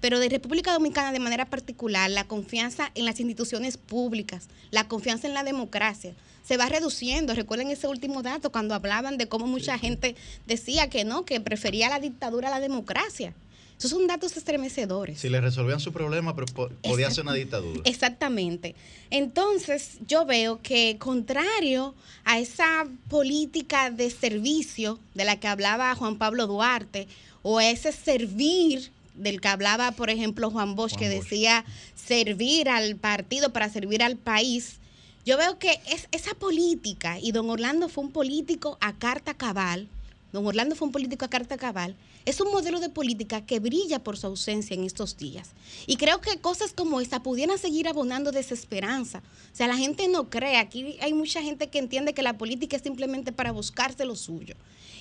pero 0.00 0.20
de 0.20 0.28
República 0.28 0.72
Dominicana 0.72 1.12
de 1.12 1.18
manera 1.18 1.46
particular, 1.46 2.08
la 2.10 2.24
confianza 2.24 2.92
en 2.94 3.04
las 3.04 3.18
instituciones 3.18 3.76
públicas, 3.76 4.46
la 4.70 4.86
confianza 4.86 5.26
en 5.26 5.34
la 5.34 5.42
democracia, 5.42 6.14
se 6.44 6.56
va 6.56 6.66
reduciendo. 6.66 7.34
Recuerden 7.34 7.70
ese 7.70 7.88
último 7.88 8.22
dato 8.22 8.50
cuando 8.50 8.74
hablaban 8.74 9.18
de 9.18 9.28
cómo 9.28 9.46
mucha 9.46 9.76
gente 9.78 10.14
decía 10.46 10.88
que 10.88 11.04
no, 11.04 11.26
que 11.26 11.40
prefería 11.40 11.90
la 11.90 12.00
dictadura 12.00 12.48
a 12.48 12.52
la 12.52 12.60
democracia. 12.60 13.34
Esos 13.78 13.92
son 13.92 14.06
datos 14.08 14.36
estremecedores. 14.36 15.20
Si 15.20 15.28
le 15.28 15.40
resolvían 15.40 15.78
su 15.78 15.92
problema, 15.92 16.34
pero 16.34 16.46
po- 16.46 16.68
podía 16.82 17.10
ser 17.12 17.22
una 17.24 17.34
dictadura. 17.34 17.80
Exactamente. 17.84 18.74
Entonces, 19.10 19.98
yo 20.06 20.24
veo 20.26 20.60
que 20.62 20.96
contrario 20.98 21.94
a 22.24 22.38
esa 22.40 22.86
política 23.08 23.90
de 23.90 24.10
servicio 24.10 24.98
de 25.14 25.24
la 25.24 25.38
que 25.38 25.46
hablaba 25.48 25.94
Juan 25.94 26.18
Pablo 26.18 26.46
Duarte, 26.46 27.06
o 27.42 27.58
a 27.58 27.70
ese 27.70 27.92
servir 27.92 28.90
del 29.14 29.40
que 29.40 29.48
hablaba, 29.48 29.92
por 29.92 30.10
ejemplo, 30.10 30.50
Juan 30.50 30.74
Bosch, 30.74 30.96
que 30.96 31.08
decía 31.08 31.64
servir 31.94 32.68
al 32.68 32.96
partido 32.96 33.52
para 33.52 33.68
servir 33.68 34.02
al 34.02 34.16
país, 34.16 34.76
yo 35.24 35.36
veo 35.36 35.58
que 35.58 35.78
es 35.92 36.08
esa 36.12 36.34
política, 36.34 37.18
y 37.20 37.32
don 37.32 37.48
Orlando 37.50 37.88
fue 37.88 38.04
un 38.04 38.12
político 38.12 38.76
a 38.80 38.92
carta 38.96 39.34
cabal, 39.34 39.88
don 40.32 40.46
Orlando 40.46 40.74
fue 40.76 40.86
un 40.86 40.92
político 40.92 41.24
a 41.24 41.30
carta 41.30 41.56
cabal, 41.56 41.96
es 42.24 42.40
un 42.40 42.50
modelo 42.50 42.80
de 42.80 42.90
política 42.90 43.46
que 43.46 43.60
brilla 43.60 43.98
por 43.98 44.18
su 44.18 44.26
ausencia 44.26 44.74
en 44.74 44.84
estos 44.84 45.16
días. 45.16 45.50
Y 45.86 45.96
creo 45.96 46.20
que 46.20 46.38
cosas 46.38 46.72
como 46.72 47.00
esta 47.00 47.22
pudieran 47.22 47.58
seguir 47.58 47.88
abonando 47.88 48.32
desesperanza. 48.32 49.22
O 49.52 49.56
sea, 49.56 49.66
la 49.66 49.76
gente 49.76 50.08
no 50.08 50.28
cree. 50.28 50.58
Aquí 50.58 50.98
hay 51.00 51.14
mucha 51.14 51.42
gente 51.42 51.68
que 51.68 51.78
entiende 51.78 52.12
que 52.12 52.22
la 52.22 52.36
política 52.36 52.76
es 52.76 52.82
simplemente 52.82 53.32
para 53.32 53.52
buscarse 53.52 54.04
lo 54.04 54.16
suyo. 54.16 54.54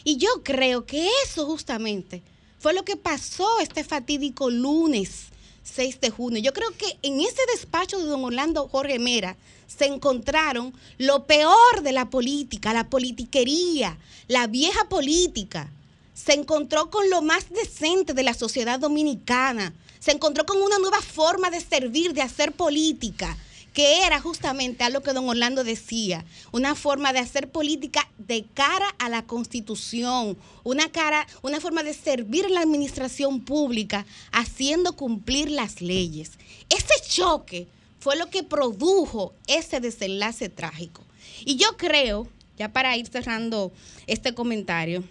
Y 0.04 0.18
yo 0.18 0.30
creo 0.44 0.86
que 0.86 1.08
eso 1.26 1.46
justamente 1.46 2.22
fue 2.60 2.74
lo 2.74 2.86
que 2.86 2.96
pasó 2.96 3.60
este 3.60 3.84
fatídico 3.84 4.50
lunes 4.50 5.28
6 5.76 6.00
de 6.02 6.10
junio. 6.10 6.42
Yo 6.42 6.54
creo 6.54 6.70
que 6.72 6.98
en 7.02 7.20
ese 7.20 7.42
despacho 7.52 7.98
de 7.98 8.06
don 8.06 8.24
Orlando 8.24 8.68
Jorge 8.68 9.00
Mera 9.00 9.38
se 9.68 9.86
encontraron 9.86 10.74
lo 10.98 11.26
peor 11.26 11.82
de 11.84 11.92
la 11.92 12.10
política, 12.10 12.74
la 12.74 12.90
politiquería, 12.90 13.98
la 14.28 14.48
vieja 14.48 14.88
política. 14.90 15.72
Se 16.14 16.34
encontró 16.34 16.90
con 16.90 17.10
lo 17.10 17.22
más 17.22 17.50
decente 17.50 18.14
de 18.14 18.24
la 18.24 18.34
sociedad 18.34 18.80
dominicana. 18.80 19.74
Se 20.00 20.12
encontró 20.12 20.46
con 20.46 20.62
una 20.62 20.80
nueva 20.80 21.02
forma 21.02 21.50
de 21.50 21.62
servir, 21.62 22.14
de 22.14 22.22
hacer 22.22 22.54
política, 22.54 23.38
que 23.78 24.08
era 24.08 24.20
justamente 24.20 24.84
a 24.84 24.90
lo 24.90 25.04
que 25.04 25.14
don 25.14 25.30
Orlando 25.30 25.64
decía, 25.64 26.26
una 26.52 26.74
forma 26.74 27.14
de 27.14 27.20
hacer 27.20 27.52
política 27.52 28.10
de 28.18 28.44
cara 28.56 28.88
a 28.98 29.08
la 29.08 29.28
constitución, 29.28 30.36
una, 30.64 30.92
cara, 30.92 31.28
una 31.44 31.62
forma 31.62 31.84
de 31.84 31.94
servir 31.94 32.50
la 32.50 32.62
administración 32.62 33.40
pública, 33.40 34.08
haciendo 34.32 34.94
cumplir 34.94 35.52
las 35.52 35.80
leyes. 35.80 36.32
Ese 36.70 37.08
choque 37.08 37.68
fue 38.00 38.16
lo 38.16 38.32
que 38.32 38.42
produjo 38.42 39.36
ese 39.46 39.80
desenlace 39.80 40.50
trágico. 40.50 41.04
Y 41.46 41.58
yo 41.58 41.78
creo, 41.78 42.28
ya 42.58 42.74
para 42.74 42.98
ir 42.98 43.06
cerrando 43.06 43.72
este 44.08 44.34
comentario, 44.34 45.04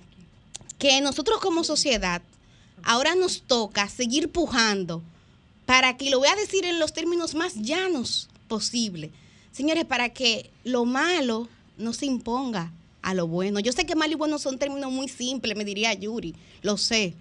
que 0.77 1.01
nosotros 1.01 1.39
como 1.39 1.63
sociedad 1.63 2.21
ahora 2.83 3.15
nos 3.15 3.43
toca 3.43 3.89
seguir 3.89 4.29
pujando 4.33 5.05
para 5.67 5.97
que, 5.97 6.11
lo 6.11 6.19
voy 6.19 6.29
a 6.31 6.35
decir 6.35 6.65
en 6.65 6.81
los 6.81 6.93
términos 6.93 7.37
más 7.37 7.55
llanos 7.55 8.29
posible, 8.49 9.11
señores, 9.53 9.85
para 9.85 10.11
que 10.11 10.51
lo 10.65 10.85
malo 10.85 11.49
no 11.77 11.93
se 11.93 12.07
imponga 12.07 12.73
a 13.03 13.15
lo 13.15 13.27
bueno. 13.27 13.61
Yo 13.61 13.73
sé 13.73 13.87
que 13.87 13.95
malo 13.95 14.13
y 14.13 14.17
bueno 14.17 14.39
son 14.39 14.59
términos 14.59 14.91
muy 14.91 15.09
simples, 15.09 15.57
me 15.57 15.65
diría 15.65 15.95
Yuri, 15.95 16.35
lo 16.63 16.77
sé, 16.77 17.15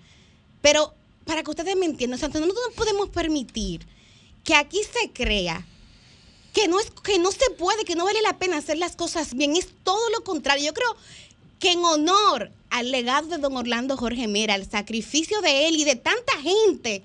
pero 0.62 0.94
para 1.26 1.44
que 1.44 1.52
ustedes 1.52 1.76
me 1.76 1.86
entiendan, 1.86 2.20
nosotros 2.20 2.48
no 2.48 2.54
podemos 2.76 3.10
permitir 3.10 3.86
que 4.44 4.56
aquí 4.56 4.80
se 4.84 5.12
crea 5.12 5.66
que 6.54 6.70
no, 6.70 6.80
es, 6.80 6.90
que 7.04 7.20
no 7.20 7.32
se 7.32 7.50
puede, 7.58 7.84
que 7.84 7.96
no 7.96 8.06
vale 8.06 8.22
la 8.22 8.40
pena 8.40 8.58
hacer 8.58 8.78
las 8.78 8.96
cosas 8.96 9.34
bien, 9.34 9.58
es 9.58 9.68
todo 9.84 10.10
lo 10.12 10.24
contrario. 10.24 10.68
Yo 10.68 10.74
creo 10.74 10.96
que 11.60 11.74
en 11.74 11.84
honor 11.84 12.50
al 12.70 12.92
legado 12.92 13.28
de 13.28 13.38
don 13.40 13.58
Orlando 13.58 13.98
Jorge 13.98 14.28
Mera, 14.28 14.54
al 14.54 14.70
sacrificio 14.70 15.42
de 15.42 15.68
él 15.68 15.76
y 15.76 15.84
de 15.84 15.98
tanta 15.98 16.34
gente 16.42 17.04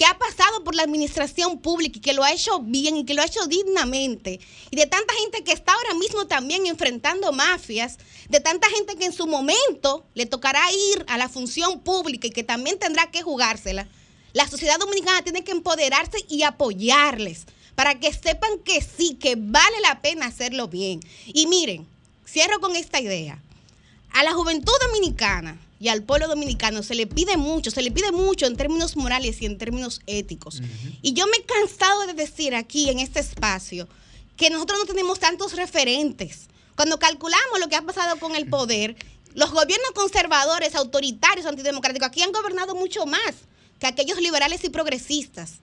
que 0.00 0.06
ha 0.06 0.16
pasado 0.16 0.64
por 0.64 0.74
la 0.74 0.84
administración 0.84 1.60
pública 1.60 1.98
y 1.98 2.00
que 2.00 2.14
lo 2.14 2.24
ha 2.24 2.32
hecho 2.32 2.60
bien 2.60 2.96
y 2.96 3.04
que 3.04 3.12
lo 3.12 3.20
ha 3.20 3.26
hecho 3.26 3.46
dignamente, 3.46 4.40
y 4.70 4.76
de 4.76 4.86
tanta 4.86 5.12
gente 5.12 5.44
que 5.44 5.52
está 5.52 5.74
ahora 5.74 5.92
mismo 5.92 6.26
también 6.26 6.64
enfrentando 6.64 7.32
mafias, 7.32 7.98
de 8.30 8.40
tanta 8.40 8.66
gente 8.70 8.96
que 8.96 9.04
en 9.04 9.12
su 9.12 9.26
momento 9.26 10.06
le 10.14 10.24
tocará 10.24 10.62
ir 10.72 11.04
a 11.06 11.18
la 11.18 11.28
función 11.28 11.80
pública 11.80 12.28
y 12.28 12.30
que 12.30 12.42
también 12.42 12.78
tendrá 12.78 13.10
que 13.10 13.20
jugársela, 13.20 13.88
la 14.32 14.48
sociedad 14.48 14.78
dominicana 14.78 15.20
tiene 15.20 15.44
que 15.44 15.52
empoderarse 15.52 16.24
y 16.30 16.44
apoyarles 16.44 17.44
para 17.74 18.00
que 18.00 18.10
sepan 18.10 18.58
que 18.64 18.80
sí, 18.80 19.18
que 19.20 19.34
vale 19.36 19.80
la 19.82 20.00
pena 20.00 20.28
hacerlo 20.28 20.68
bien. 20.68 21.00
Y 21.26 21.46
miren, 21.46 21.86
cierro 22.26 22.58
con 22.60 22.74
esta 22.74 23.00
idea. 23.00 23.42
A 24.12 24.24
la 24.24 24.32
juventud 24.32 24.72
dominicana 24.86 25.60
y 25.80 25.88
al 25.88 26.02
pueblo 26.02 26.28
dominicano 26.28 26.82
se 26.82 26.94
le 26.94 27.06
pide 27.06 27.38
mucho, 27.38 27.70
se 27.70 27.80
le 27.80 27.90
pide 27.90 28.12
mucho 28.12 28.46
en 28.46 28.56
términos 28.56 28.96
morales 28.96 29.40
y 29.40 29.46
en 29.46 29.56
términos 29.56 30.02
éticos. 30.06 30.60
Y 31.00 31.14
yo 31.14 31.26
me 31.26 31.38
he 31.38 31.44
cansado 31.44 32.06
de 32.06 32.12
decir 32.12 32.54
aquí 32.54 32.90
en 32.90 32.98
este 32.98 33.20
espacio 33.20 33.88
que 34.36 34.50
nosotros 34.50 34.78
no 34.80 34.84
tenemos 34.84 35.18
tantos 35.18 35.56
referentes. 35.56 36.48
Cuando 36.76 36.98
calculamos 36.98 37.58
lo 37.58 37.68
que 37.68 37.76
ha 37.76 37.82
pasado 37.82 38.18
con 38.18 38.36
el 38.36 38.48
poder, 38.48 38.94
los 39.34 39.50
gobiernos 39.52 39.92
conservadores, 39.94 40.74
autoritarios, 40.74 41.46
antidemocráticos, 41.46 42.08
aquí 42.08 42.20
han 42.20 42.32
gobernado 42.32 42.74
mucho 42.74 43.06
más 43.06 43.34
que 43.78 43.86
aquellos 43.86 44.20
liberales 44.20 44.62
y 44.64 44.68
progresistas. 44.68 45.60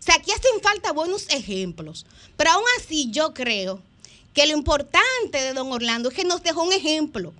O 0.00 0.02
sea, 0.02 0.14
aquí 0.14 0.30
hacen 0.30 0.62
falta 0.62 0.92
buenos 0.92 1.28
ejemplos. 1.28 2.06
Pero 2.38 2.52
aún 2.52 2.64
así 2.78 3.10
yo 3.10 3.34
creo 3.34 3.82
que 4.32 4.46
lo 4.46 4.56
importante 4.56 5.42
de 5.42 5.52
don 5.52 5.70
Orlando 5.70 6.08
es 6.08 6.14
que 6.14 6.24
nos 6.24 6.42
dejó 6.42 6.62
un 6.62 6.72
ejemplo, 6.72 7.34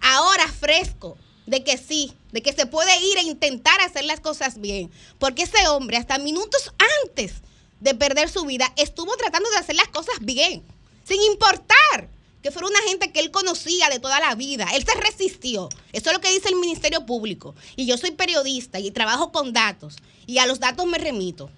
ahora 0.00 0.48
fresco, 0.48 1.16
de 1.50 1.64
que 1.64 1.76
sí, 1.76 2.12
de 2.30 2.42
que 2.42 2.52
se 2.52 2.64
puede 2.64 2.96
ir 3.00 3.18
e 3.18 3.22
intentar 3.22 3.80
hacer 3.80 4.04
las 4.04 4.20
cosas 4.20 4.60
bien. 4.60 4.88
Porque 5.18 5.42
ese 5.42 5.66
hombre, 5.66 5.96
hasta 5.96 6.16
minutos 6.18 6.72
antes 7.04 7.32
de 7.80 7.94
perder 7.94 8.30
su 8.30 8.44
vida, 8.44 8.72
estuvo 8.76 9.16
tratando 9.16 9.50
de 9.50 9.56
hacer 9.56 9.74
las 9.74 9.88
cosas 9.88 10.14
bien, 10.20 10.62
sin 11.04 11.20
importar 11.22 12.08
que 12.40 12.52
fuera 12.52 12.68
una 12.68 12.80
gente 12.82 13.10
que 13.10 13.18
él 13.18 13.32
conocía 13.32 13.88
de 13.88 13.98
toda 13.98 14.20
la 14.20 14.36
vida. 14.36 14.68
Él 14.74 14.84
se 14.84 14.94
resistió. 15.00 15.68
Eso 15.92 16.10
es 16.10 16.12
lo 16.14 16.20
que 16.20 16.32
dice 16.32 16.48
el 16.48 16.54
Ministerio 16.54 17.04
Público. 17.04 17.56
Y 17.74 17.84
yo 17.84 17.98
soy 17.98 18.12
periodista 18.12 18.78
y 18.78 18.92
trabajo 18.92 19.32
con 19.32 19.52
datos. 19.52 19.96
Y 20.26 20.38
a 20.38 20.46
los 20.46 20.60
datos 20.60 20.86
me 20.86 20.98
remito. 20.98 21.50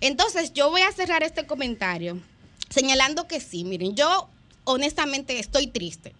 Entonces, 0.00 0.52
yo 0.52 0.70
voy 0.70 0.82
a 0.82 0.92
cerrar 0.92 1.22
este 1.22 1.46
comentario 1.46 2.20
señalando 2.68 3.26
que 3.26 3.40
sí. 3.40 3.64
Miren, 3.64 3.96
yo 3.96 4.28
honestamente 4.64 5.38
estoy 5.38 5.68
triste. 5.68 6.14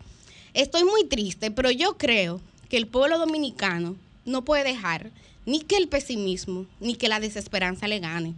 Estoy 0.55 0.83
muy 0.83 1.05
triste, 1.05 1.51
pero 1.51 1.71
yo 1.71 1.97
creo 1.99 2.41
que 2.69 2.77
el 2.77 2.87
pueblo 2.87 3.19
dominicano 3.19 3.97
no 4.25 4.45
puede 4.45 4.65
dejar 4.65 5.11
ni 5.47 5.61
que 5.61 5.77
el 5.77 5.89
pesimismo 5.89 6.67
ni 6.81 6.95
que 6.95 7.09
la 7.09 7.21
desesperanza 7.21 7.89
le 7.89 8.01
gane. 8.01 8.35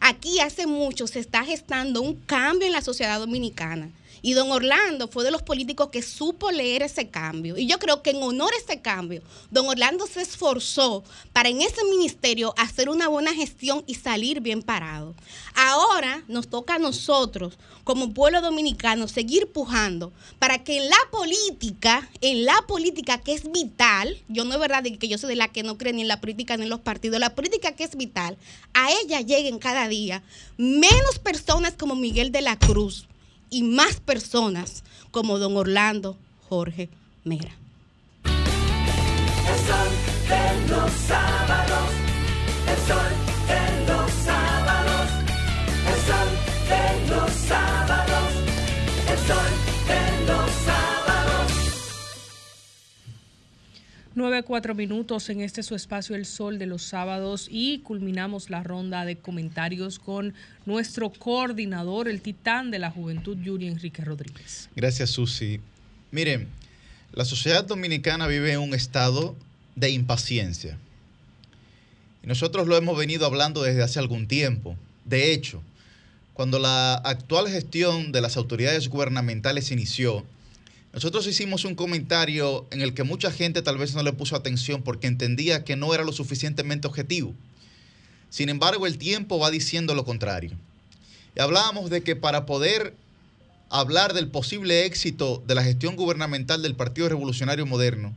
Aquí 0.00 0.40
hace 0.40 0.66
mucho 0.66 1.06
se 1.06 1.20
está 1.20 1.44
gestando 1.44 2.02
un 2.02 2.14
cambio 2.14 2.66
en 2.66 2.72
la 2.72 2.82
sociedad 2.82 3.18
dominicana. 3.18 3.90
Y 4.22 4.32
don 4.34 4.50
Orlando 4.50 5.08
fue 5.08 5.24
de 5.24 5.30
los 5.30 5.42
políticos 5.42 5.88
que 5.90 6.02
supo 6.02 6.50
leer 6.50 6.82
ese 6.82 7.08
cambio. 7.08 7.56
Y 7.56 7.66
yo 7.66 7.78
creo 7.78 8.02
que 8.02 8.10
en 8.10 8.22
honor 8.22 8.52
a 8.52 8.56
ese 8.56 8.80
cambio, 8.80 9.22
don 9.50 9.68
Orlando 9.68 10.06
se 10.06 10.22
esforzó 10.22 11.04
para 11.32 11.48
en 11.48 11.62
ese 11.62 11.84
ministerio 11.84 12.54
hacer 12.56 12.88
una 12.88 13.08
buena 13.08 13.34
gestión 13.34 13.84
y 13.86 13.94
salir 13.94 14.40
bien 14.40 14.62
parado. 14.62 15.14
Ahora 15.54 16.22
nos 16.28 16.48
toca 16.48 16.74
a 16.74 16.78
nosotros, 16.78 17.58
como 17.84 18.12
pueblo 18.12 18.40
dominicano, 18.40 19.08
seguir 19.08 19.50
pujando 19.50 20.12
para 20.38 20.62
que 20.62 20.76
en 20.76 20.88
la 20.88 20.98
política, 21.10 22.08
en 22.20 22.44
la 22.44 22.56
política 22.66 23.18
que 23.18 23.34
es 23.34 23.50
vital, 23.50 24.16
yo 24.28 24.44
no 24.44 24.54
es 24.54 24.60
verdad 24.60 24.84
que 24.98 25.08
yo 25.08 25.18
soy 25.18 25.30
de 25.30 25.36
la 25.36 25.48
que 25.48 25.62
no 25.62 25.78
cree 25.78 25.92
ni 25.92 26.02
en 26.02 26.08
la 26.08 26.20
política 26.20 26.56
ni 26.56 26.64
en 26.64 26.68
los 26.68 26.80
partidos, 26.80 27.18
la 27.18 27.34
política 27.34 27.72
que 27.72 27.84
es 27.84 27.96
vital, 27.96 28.36
a 28.74 28.90
ella 28.92 29.20
lleguen 29.20 29.58
cada 29.58 29.88
día 29.88 30.22
menos 30.56 31.18
personas 31.22 31.74
como 31.74 31.94
Miguel 31.94 32.32
de 32.32 32.42
la 32.42 32.58
Cruz 32.58 33.06
y 33.50 33.62
más 33.62 34.00
personas 34.00 34.84
como 35.10 35.38
don 35.38 35.56
Orlando 35.56 36.16
Jorge 36.48 36.88
Mera. 37.24 37.54
9, 54.18 54.42
4 54.42 54.74
minutos 54.74 55.30
en 55.30 55.40
este 55.40 55.62
su 55.62 55.76
espacio 55.76 56.16
El 56.16 56.26
Sol 56.26 56.58
de 56.58 56.66
los 56.66 56.82
sábados 56.82 57.46
y 57.48 57.78
culminamos 57.78 58.50
la 58.50 58.64
ronda 58.64 59.04
de 59.04 59.16
comentarios 59.16 60.00
con 60.00 60.34
nuestro 60.66 61.10
coordinador, 61.10 62.08
el 62.08 62.20
titán 62.20 62.72
de 62.72 62.80
la 62.80 62.90
juventud, 62.90 63.38
Yuri 63.38 63.68
Enrique 63.68 64.04
Rodríguez. 64.04 64.70
Gracias, 64.74 65.10
Susi. 65.10 65.60
Miren, 66.10 66.48
la 67.12 67.24
sociedad 67.24 67.64
dominicana 67.64 68.26
vive 68.26 68.52
en 68.52 68.58
un 68.58 68.74
estado 68.74 69.36
de 69.76 69.90
impaciencia. 69.90 70.76
Nosotros 72.24 72.66
lo 72.66 72.76
hemos 72.76 72.98
venido 72.98 73.24
hablando 73.24 73.62
desde 73.62 73.84
hace 73.84 74.00
algún 74.00 74.26
tiempo. 74.26 74.76
De 75.04 75.32
hecho, 75.32 75.62
cuando 76.34 76.58
la 76.58 76.94
actual 76.94 77.48
gestión 77.48 78.10
de 78.10 78.20
las 78.20 78.36
autoridades 78.36 78.88
gubernamentales 78.88 79.70
inició, 79.70 80.26
nosotros 80.92 81.26
hicimos 81.26 81.64
un 81.64 81.74
comentario 81.74 82.66
en 82.70 82.80
el 82.80 82.94
que 82.94 83.02
mucha 83.02 83.30
gente 83.30 83.62
tal 83.62 83.76
vez 83.76 83.94
no 83.94 84.02
le 84.02 84.12
puso 84.12 84.36
atención 84.36 84.82
porque 84.82 85.06
entendía 85.06 85.64
que 85.64 85.76
no 85.76 85.92
era 85.94 86.02
lo 86.02 86.12
suficientemente 86.12 86.86
objetivo. 86.86 87.34
Sin 88.30 88.48
embargo, 88.48 88.86
el 88.86 88.98
tiempo 88.98 89.38
va 89.38 89.50
diciendo 89.50 89.94
lo 89.94 90.04
contrario. 90.04 90.52
Y 91.36 91.40
hablábamos 91.40 91.90
de 91.90 92.02
que 92.02 92.16
para 92.16 92.46
poder 92.46 92.94
hablar 93.70 94.14
del 94.14 94.28
posible 94.28 94.86
éxito 94.86 95.42
de 95.46 95.54
la 95.54 95.62
gestión 95.62 95.94
gubernamental 95.94 96.62
del 96.62 96.74
Partido 96.74 97.08
Revolucionario 97.08 97.66
Moderno, 97.66 98.14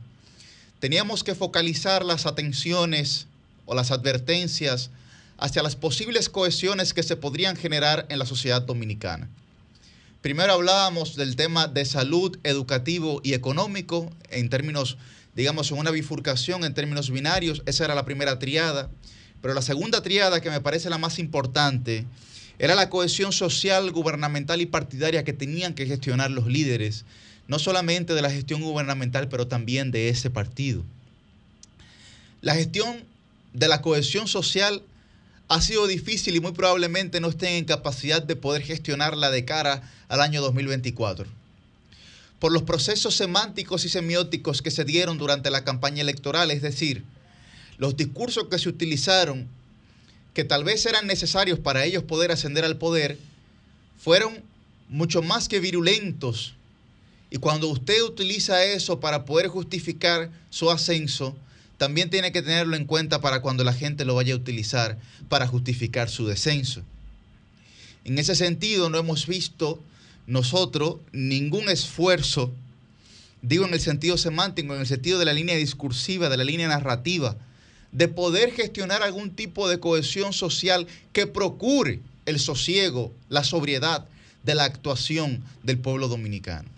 teníamos 0.80 1.24
que 1.24 1.34
focalizar 1.34 2.04
las 2.04 2.26
atenciones 2.26 3.26
o 3.66 3.74
las 3.74 3.90
advertencias 3.90 4.90
hacia 5.38 5.62
las 5.62 5.76
posibles 5.76 6.28
cohesiones 6.28 6.94
que 6.94 7.02
se 7.02 7.16
podrían 7.16 7.56
generar 7.56 8.06
en 8.08 8.18
la 8.18 8.26
sociedad 8.26 8.62
dominicana. 8.62 9.28
Primero 10.22 10.52
hablábamos 10.52 11.16
del 11.16 11.34
tema 11.34 11.66
de 11.66 11.84
salud, 11.84 12.38
educativo 12.44 13.20
y 13.24 13.34
económico 13.34 14.08
en 14.30 14.48
términos, 14.50 14.96
digamos, 15.34 15.72
en 15.72 15.78
una 15.78 15.90
bifurcación 15.90 16.62
en 16.62 16.74
términos 16.74 17.10
binarios. 17.10 17.64
Esa 17.66 17.86
era 17.86 17.96
la 17.96 18.04
primera 18.04 18.38
triada. 18.38 18.88
Pero 19.40 19.52
la 19.52 19.62
segunda 19.62 20.00
triada, 20.00 20.40
que 20.40 20.48
me 20.48 20.60
parece 20.60 20.90
la 20.90 20.98
más 20.98 21.18
importante, 21.18 22.04
era 22.60 22.76
la 22.76 22.88
cohesión 22.88 23.32
social, 23.32 23.90
gubernamental 23.90 24.60
y 24.60 24.66
partidaria 24.66 25.24
que 25.24 25.32
tenían 25.32 25.74
que 25.74 25.86
gestionar 25.86 26.30
los 26.30 26.46
líderes, 26.46 27.04
no 27.48 27.58
solamente 27.58 28.14
de 28.14 28.22
la 28.22 28.30
gestión 28.30 28.62
gubernamental, 28.62 29.28
pero 29.28 29.48
también 29.48 29.90
de 29.90 30.08
ese 30.08 30.30
partido. 30.30 30.84
La 32.42 32.54
gestión 32.54 33.02
de 33.54 33.66
la 33.66 33.82
cohesión 33.82 34.28
social 34.28 34.82
ha 35.48 35.60
sido 35.60 35.86
difícil 35.86 36.36
y 36.36 36.40
muy 36.40 36.52
probablemente 36.52 37.20
no 37.20 37.28
estén 37.28 37.54
en 37.54 37.64
capacidad 37.64 38.22
de 38.22 38.36
poder 38.36 38.62
gestionarla 38.62 39.30
de 39.30 39.44
cara 39.44 39.90
al 40.08 40.20
año 40.20 40.40
2024. 40.40 41.26
Por 42.38 42.52
los 42.52 42.62
procesos 42.62 43.14
semánticos 43.14 43.84
y 43.84 43.88
semióticos 43.88 44.62
que 44.62 44.70
se 44.70 44.84
dieron 44.84 45.18
durante 45.18 45.50
la 45.50 45.64
campaña 45.64 46.02
electoral, 46.02 46.50
es 46.50 46.62
decir, 46.62 47.04
los 47.78 47.96
discursos 47.96 48.48
que 48.48 48.58
se 48.58 48.68
utilizaron, 48.68 49.48
que 50.34 50.44
tal 50.44 50.64
vez 50.64 50.84
eran 50.86 51.06
necesarios 51.06 51.58
para 51.58 51.84
ellos 51.84 52.02
poder 52.04 52.32
ascender 52.32 52.64
al 52.64 52.78
poder, 52.78 53.18
fueron 53.98 54.42
mucho 54.88 55.22
más 55.22 55.48
que 55.48 55.60
virulentos. 55.60 56.54
Y 57.30 57.36
cuando 57.36 57.68
usted 57.68 58.02
utiliza 58.02 58.64
eso 58.64 59.00
para 59.00 59.24
poder 59.24 59.48
justificar 59.48 60.30
su 60.50 60.70
ascenso, 60.70 61.36
también 61.82 62.10
tiene 62.10 62.30
que 62.30 62.42
tenerlo 62.42 62.76
en 62.76 62.84
cuenta 62.84 63.20
para 63.20 63.42
cuando 63.42 63.64
la 63.64 63.72
gente 63.72 64.04
lo 64.04 64.14
vaya 64.14 64.34
a 64.34 64.36
utilizar 64.36 65.00
para 65.28 65.48
justificar 65.48 66.08
su 66.08 66.28
descenso. 66.28 66.84
En 68.04 68.18
ese 68.18 68.36
sentido, 68.36 68.88
no 68.88 68.98
hemos 68.98 69.26
visto 69.26 69.82
nosotros 70.28 70.98
ningún 71.10 71.68
esfuerzo, 71.68 72.52
digo 73.42 73.66
en 73.66 73.74
el 73.74 73.80
sentido 73.80 74.16
semántico, 74.16 74.72
en 74.72 74.80
el 74.82 74.86
sentido 74.86 75.18
de 75.18 75.24
la 75.24 75.32
línea 75.32 75.56
discursiva, 75.56 76.28
de 76.28 76.36
la 76.36 76.44
línea 76.44 76.68
narrativa, 76.68 77.36
de 77.90 78.06
poder 78.06 78.52
gestionar 78.52 79.02
algún 79.02 79.32
tipo 79.32 79.68
de 79.68 79.80
cohesión 79.80 80.32
social 80.32 80.86
que 81.12 81.26
procure 81.26 81.98
el 82.26 82.38
sosiego, 82.38 83.12
la 83.28 83.42
sobriedad 83.42 84.06
de 84.44 84.54
la 84.54 84.62
actuación 84.62 85.42
del 85.64 85.78
pueblo 85.78 86.06
dominicano. 86.06 86.68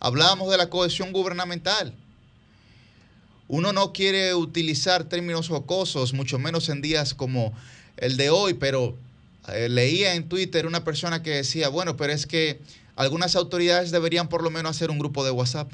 Hablábamos 0.00 0.50
de 0.50 0.56
la 0.56 0.68
cohesión 0.68 1.12
gubernamental. 1.12 1.94
Uno 3.48 3.72
no 3.72 3.92
quiere 3.92 4.34
utilizar 4.34 5.04
términos 5.04 5.48
jocosos, 5.48 6.14
mucho 6.14 6.38
menos 6.38 6.68
en 6.68 6.80
días 6.80 7.14
como 7.14 7.52
el 7.96 8.16
de 8.16 8.30
hoy, 8.30 8.54
pero 8.54 8.96
eh, 9.48 9.68
leía 9.68 10.14
en 10.14 10.28
Twitter 10.28 10.66
una 10.66 10.84
persona 10.84 11.22
que 11.22 11.30
decía, 11.30 11.68
bueno, 11.68 11.96
pero 11.96 12.12
es 12.12 12.26
que 12.26 12.60
algunas 12.96 13.36
autoridades 13.36 13.90
deberían 13.90 14.28
por 14.28 14.42
lo 14.42 14.50
menos 14.50 14.76
hacer 14.76 14.90
un 14.90 14.98
grupo 14.98 15.24
de 15.24 15.30
WhatsApp 15.30 15.70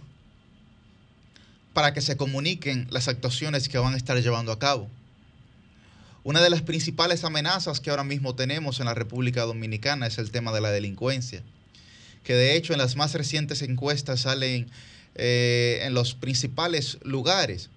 para 1.73 1.95
que 1.95 2.01
se 2.01 2.17
comuniquen 2.17 2.89
las 2.91 3.09
actuaciones 3.09 3.69
que 3.69 3.79
van 3.79 3.95
a 3.95 3.97
estar 3.97 4.21
llevando 4.21 4.51
a 4.51 4.59
cabo. 4.59 4.89
Una 6.25 6.43
de 6.43 6.51
las 6.51 6.63
principales 6.63 7.25
amenazas 7.25 7.81
que 7.81 7.91
ahora 7.91 8.05
mismo 8.05 8.35
tenemos 8.35 8.81
en 8.81 8.87
la 8.87 8.95
República 8.95 9.43
Dominicana 9.43 10.07
es 10.07 10.19
el 10.19 10.31
tema 10.31 10.53
de 10.53 10.61
la 10.61 10.71
delincuencia, 10.71 11.43
que 12.25 12.35
de 12.35 12.57
hecho 12.57 12.73
en 12.73 12.79
las 12.79 12.97
más 12.97 13.15
recientes 13.15 13.63
encuestas 13.63 14.21
salen 14.21 14.69
eh, 15.15 15.81
en 15.83 15.95
los 15.95 16.15
principales 16.15 16.99
lugares. 17.03 17.71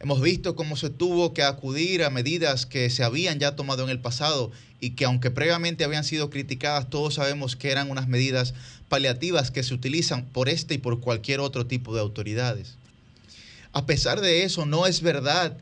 Hemos 0.00 0.20
visto 0.20 0.56
cómo 0.56 0.76
se 0.76 0.90
tuvo 0.90 1.32
que 1.32 1.44
acudir 1.44 2.02
a 2.02 2.10
medidas 2.10 2.66
que 2.66 2.90
se 2.90 3.04
habían 3.04 3.38
ya 3.38 3.54
tomado 3.54 3.84
en 3.84 3.90
el 3.90 4.00
pasado 4.00 4.50
y 4.80 4.90
que 4.90 5.04
aunque 5.04 5.30
previamente 5.30 5.84
habían 5.84 6.02
sido 6.02 6.28
criticadas, 6.28 6.90
todos 6.90 7.14
sabemos 7.14 7.54
que 7.54 7.70
eran 7.70 7.88
unas 7.88 8.08
medidas 8.08 8.52
paliativas 8.88 9.52
que 9.52 9.62
se 9.62 9.74
utilizan 9.74 10.24
por 10.24 10.48
este 10.48 10.74
y 10.74 10.78
por 10.78 11.00
cualquier 11.00 11.38
otro 11.38 11.66
tipo 11.66 11.94
de 11.94 12.00
autoridades. 12.00 12.74
A 13.72 13.86
pesar 13.86 14.20
de 14.20 14.42
eso, 14.42 14.66
no 14.66 14.86
es 14.86 15.00
verdad 15.00 15.56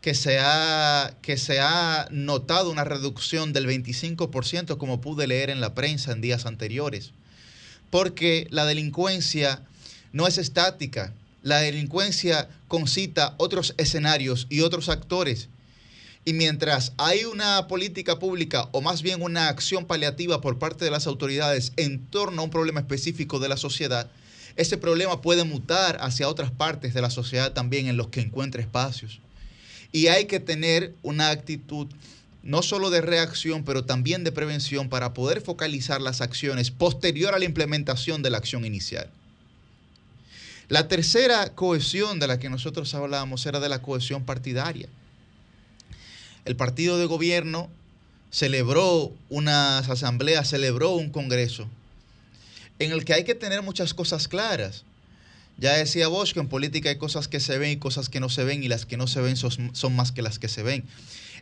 que 0.00 0.14
se 0.14 0.38
ha, 0.38 1.16
que 1.20 1.36
se 1.36 1.58
ha 1.58 2.06
notado 2.10 2.70
una 2.70 2.84
reducción 2.84 3.52
del 3.52 3.66
25%, 3.66 4.78
como 4.78 5.00
pude 5.00 5.26
leer 5.26 5.50
en 5.50 5.60
la 5.60 5.74
prensa 5.74 6.12
en 6.12 6.20
días 6.20 6.46
anteriores, 6.46 7.12
porque 7.90 8.46
la 8.50 8.66
delincuencia 8.66 9.62
no 10.14 10.28
es 10.28 10.38
estática, 10.38 11.12
la 11.42 11.58
delincuencia 11.58 12.48
concita 12.68 13.34
otros 13.36 13.74
escenarios 13.78 14.46
y 14.48 14.60
otros 14.60 14.88
actores. 14.88 15.48
Y 16.24 16.34
mientras 16.34 16.92
hay 16.98 17.24
una 17.24 17.66
política 17.66 18.20
pública 18.20 18.68
o 18.70 18.80
más 18.80 19.02
bien 19.02 19.22
una 19.22 19.48
acción 19.48 19.86
paliativa 19.86 20.40
por 20.40 20.60
parte 20.60 20.84
de 20.84 20.92
las 20.92 21.08
autoridades 21.08 21.72
en 21.76 22.06
torno 22.06 22.40
a 22.40 22.44
un 22.44 22.50
problema 22.50 22.78
específico 22.78 23.40
de 23.40 23.48
la 23.48 23.56
sociedad, 23.56 24.08
ese 24.54 24.78
problema 24.78 25.20
puede 25.20 25.42
mutar 25.42 25.98
hacia 26.00 26.28
otras 26.28 26.52
partes 26.52 26.94
de 26.94 27.02
la 27.02 27.10
sociedad 27.10 27.52
también 27.52 27.88
en 27.88 27.96
los 27.96 28.06
que 28.06 28.20
encuentre 28.20 28.62
espacios. 28.62 29.18
Y 29.90 30.06
hay 30.06 30.26
que 30.26 30.38
tener 30.38 30.94
una 31.02 31.30
actitud 31.30 31.88
no 32.44 32.62
solo 32.62 32.90
de 32.90 33.00
reacción, 33.00 33.64
pero 33.64 33.84
también 33.84 34.22
de 34.22 34.30
prevención 34.30 34.88
para 34.88 35.12
poder 35.12 35.40
focalizar 35.40 36.00
las 36.00 36.20
acciones 36.20 36.70
posterior 36.70 37.34
a 37.34 37.40
la 37.40 37.46
implementación 37.46 38.22
de 38.22 38.30
la 38.30 38.38
acción 38.38 38.64
inicial. 38.64 39.10
La 40.68 40.88
tercera 40.88 41.54
cohesión 41.54 42.18
de 42.20 42.26
la 42.26 42.38
que 42.38 42.48
nosotros 42.50 42.94
hablábamos 42.94 43.44
era 43.46 43.60
de 43.60 43.68
la 43.68 43.82
cohesión 43.82 44.24
partidaria. 44.24 44.88
El 46.44 46.56
partido 46.56 46.98
de 46.98 47.06
gobierno 47.06 47.68
celebró 48.30 49.12
unas 49.30 49.88
asambleas, 49.88 50.48
celebró 50.48 50.90
un 50.92 51.10
congreso 51.10 51.68
en 52.78 52.90
el 52.92 53.04
que 53.04 53.14
hay 53.14 53.24
que 53.24 53.34
tener 53.34 53.62
muchas 53.62 53.94
cosas 53.94 54.26
claras. 54.26 54.84
Ya 55.58 55.74
decía 55.74 56.08
Bosch 56.08 56.32
que 56.32 56.40
en 56.40 56.48
política 56.48 56.88
hay 56.88 56.96
cosas 56.98 57.28
que 57.28 57.38
se 57.38 57.56
ven 57.58 57.70
y 57.70 57.76
cosas 57.76 58.08
que 58.08 58.18
no 58.18 58.28
se 58.28 58.42
ven 58.42 58.64
y 58.64 58.68
las 58.68 58.84
que 58.86 58.96
no 58.96 59.06
se 59.06 59.20
ven 59.20 59.36
son, 59.36 59.74
son 59.74 59.94
más 59.94 60.10
que 60.10 60.22
las 60.22 60.40
que 60.40 60.48
se 60.48 60.64
ven. 60.64 60.84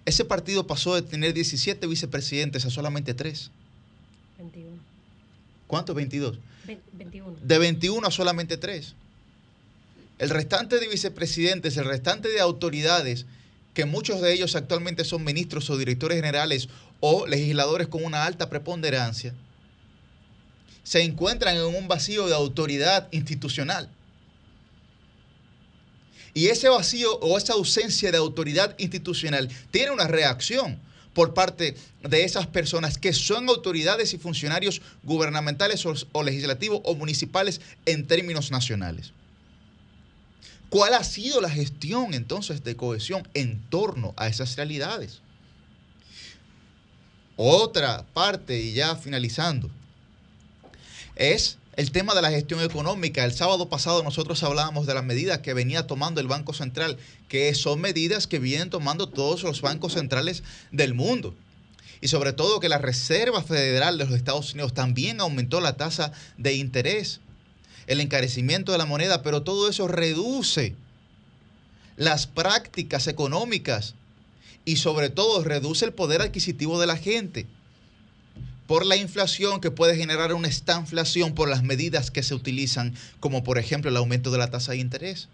Ese 0.04 0.24
partido 0.26 0.66
pasó 0.66 0.94
de 0.94 1.00
tener 1.02 1.32
17 1.32 1.86
vicepresidentes 1.86 2.66
a 2.66 2.70
solamente 2.70 3.14
3. 3.14 3.50
21. 4.38 4.68
¿Cuántos? 5.66 5.96
22. 5.96 6.38
Ve- 6.66 6.80
21. 6.92 7.36
De 7.42 7.58
21 7.58 8.06
a 8.06 8.10
solamente 8.10 8.58
3. 8.58 8.94
El 10.22 10.30
restante 10.30 10.78
de 10.78 10.86
vicepresidentes, 10.86 11.76
el 11.76 11.84
restante 11.84 12.28
de 12.28 12.38
autoridades, 12.38 13.26
que 13.74 13.86
muchos 13.86 14.20
de 14.20 14.32
ellos 14.32 14.54
actualmente 14.54 15.04
son 15.04 15.24
ministros 15.24 15.68
o 15.68 15.76
directores 15.76 16.14
generales 16.14 16.68
o 17.00 17.26
legisladores 17.26 17.88
con 17.88 18.04
una 18.04 18.24
alta 18.24 18.48
preponderancia, 18.48 19.34
se 20.84 21.02
encuentran 21.02 21.56
en 21.56 21.64
un 21.64 21.88
vacío 21.88 22.28
de 22.28 22.36
autoridad 22.36 23.08
institucional. 23.10 23.88
Y 26.34 26.46
ese 26.46 26.68
vacío 26.68 27.18
o 27.18 27.36
esa 27.36 27.54
ausencia 27.54 28.12
de 28.12 28.18
autoridad 28.18 28.76
institucional 28.78 29.48
tiene 29.72 29.90
una 29.90 30.06
reacción 30.06 30.78
por 31.14 31.34
parte 31.34 31.74
de 32.00 32.22
esas 32.22 32.46
personas 32.46 32.96
que 32.96 33.12
son 33.12 33.48
autoridades 33.48 34.14
y 34.14 34.18
funcionarios 34.18 34.82
gubernamentales 35.02 35.84
o, 35.84 35.94
o 36.12 36.22
legislativos 36.22 36.80
o 36.84 36.94
municipales 36.94 37.60
en 37.86 38.06
términos 38.06 38.52
nacionales. 38.52 39.12
¿Cuál 40.72 40.94
ha 40.94 41.04
sido 41.04 41.42
la 41.42 41.50
gestión 41.50 42.14
entonces 42.14 42.64
de 42.64 42.76
cohesión 42.76 43.28
en 43.34 43.60
torno 43.68 44.14
a 44.16 44.28
esas 44.28 44.56
realidades? 44.56 45.20
Otra 47.36 48.06
parte, 48.14 48.58
y 48.58 48.72
ya 48.72 48.96
finalizando, 48.96 49.70
es 51.14 51.58
el 51.76 51.92
tema 51.92 52.14
de 52.14 52.22
la 52.22 52.30
gestión 52.30 52.62
económica. 52.62 53.22
El 53.22 53.34
sábado 53.34 53.68
pasado 53.68 54.02
nosotros 54.02 54.42
hablábamos 54.44 54.86
de 54.86 54.94
las 54.94 55.04
medidas 55.04 55.40
que 55.40 55.52
venía 55.52 55.86
tomando 55.86 56.22
el 56.22 56.26
Banco 56.26 56.54
Central, 56.54 56.96
que 57.28 57.54
son 57.54 57.82
medidas 57.82 58.26
que 58.26 58.38
vienen 58.38 58.70
tomando 58.70 59.10
todos 59.10 59.42
los 59.42 59.60
bancos 59.60 59.92
centrales 59.92 60.42
del 60.70 60.94
mundo. 60.94 61.34
Y 62.00 62.08
sobre 62.08 62.32
todo 62.32 62.60
que 62.60 62.70
la 62.70 62.78
Reserva 62.78 63.42
Federal 63.42 63.98
de 63.98 64.06
los 64.06 64.14
Estados 64.14 64.54
Unidos 64.54 64.72
también 64.72 65.20
aumentó 65.20 65.60
la 65.60 65.76
tasa 65.76 66.12
de 66.38 66.54
interés, 66.54 67.20
el 67.92 68.00
encarecimiento 68.00 68.72
de 68.72 68.78
la 68.78 68.86
moneda, 68.86 69.22
pero 69.22 69.42
todo 69.42 69.68
eso 69.68 69.88
reduce 69.88 70.74
las 71.96 72.26
prácticas 72.26 73.06
económicas 73.06 73.94
y 74.64 74.76
sobre 74.76 75.10
todo 75.10 75.42
reduce 75.44 75.84
el 75.84 75.92
poder 75.92 76.22
adquisitivo 76.22 76.80
de 76.80 76.86
la 76.86 76.96
gente 76.96 77.46
por 78.66 78.86
la 78.86 78.96
inflación 78.96 79.60
que 79.60 79.70
puede 79.70 79.96
generar 79.96 80.32
una 80.32 80.48
estanflación 80.48 81.34
por 81.34 81.48
las 81.48 81.62
medidas 81.62 82.10
que 82.10 82.22
se 82.22 82.34
utilizan, 82.34 82.94
como 83.20 83.44
por 83.44 83.58
ejemplo 83.58 83.90
el 83.90 83.96
aumento 83.96 84.30
de 84.30 84.38
la 84.38 84.50
tasa 84.50 84.72
de 84.72 84.78
interés. 84.78 85.28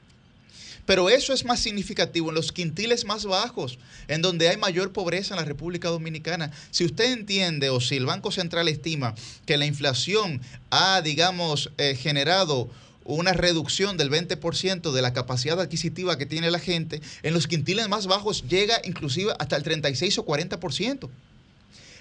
Pero 0.89 1.11
eso 1.11 1.35
es 1.35 1.45
más 1.45 1.61
significativo 1.61 2.31
en 2.31 2.35
los 2.35 2.51
quintiles 2.51 3.05
más 3.05 3.27
bajos, 3.27 3.79
en 4.09 4.23
donde 4.23 4.49
hay 4.49 4.57
mayor 4.57 4.91
pobreza 4.91 5.35
en 5.35 5.41
la 5.41 5.45
República 5.45 5.91
Dominicana. 5.91 6.51
Si 6.71 6.87
usted 6.87 7.13
entiende 7.13 7.69
o 7.69 7.79
si 7.79 7.97
el 7.97 8.07
Banco 8.07 8.33
Central 8.33 8.69
estima 8.69 9.15
que 9.45 9.59
la 9.59 9.67
inflación 9.67 10.41
ha, 10.71 11.03
digamos, 11.03 11.71
eh, 11.77 11.95
generado 11.95 12.71
una 13.05 13.35
reducción 13.35 13.99
del 13.99 14.11
20% 14.11 14.91
de 14.91 15.03
la 15.03 15.13
capacidad 15.13 15.61
adquisitiva 15.61 16.17
que 16.17 16.25
tiene 16.25 16.51
la 16.51 16.59
gente, 16.59 17.03
en 17.23 17.35
los 17.35 17.47
quintiles 17.47 17.87
más 17.91 18.07
bajos 18.07 18.49
llega 18.49 18.81
inclusive 18.83 19.35
hasta 19.39 19.57
el 19.57 19.65
36 19.65 20.17
o 20.17 20.25
40%. 20.25 21.11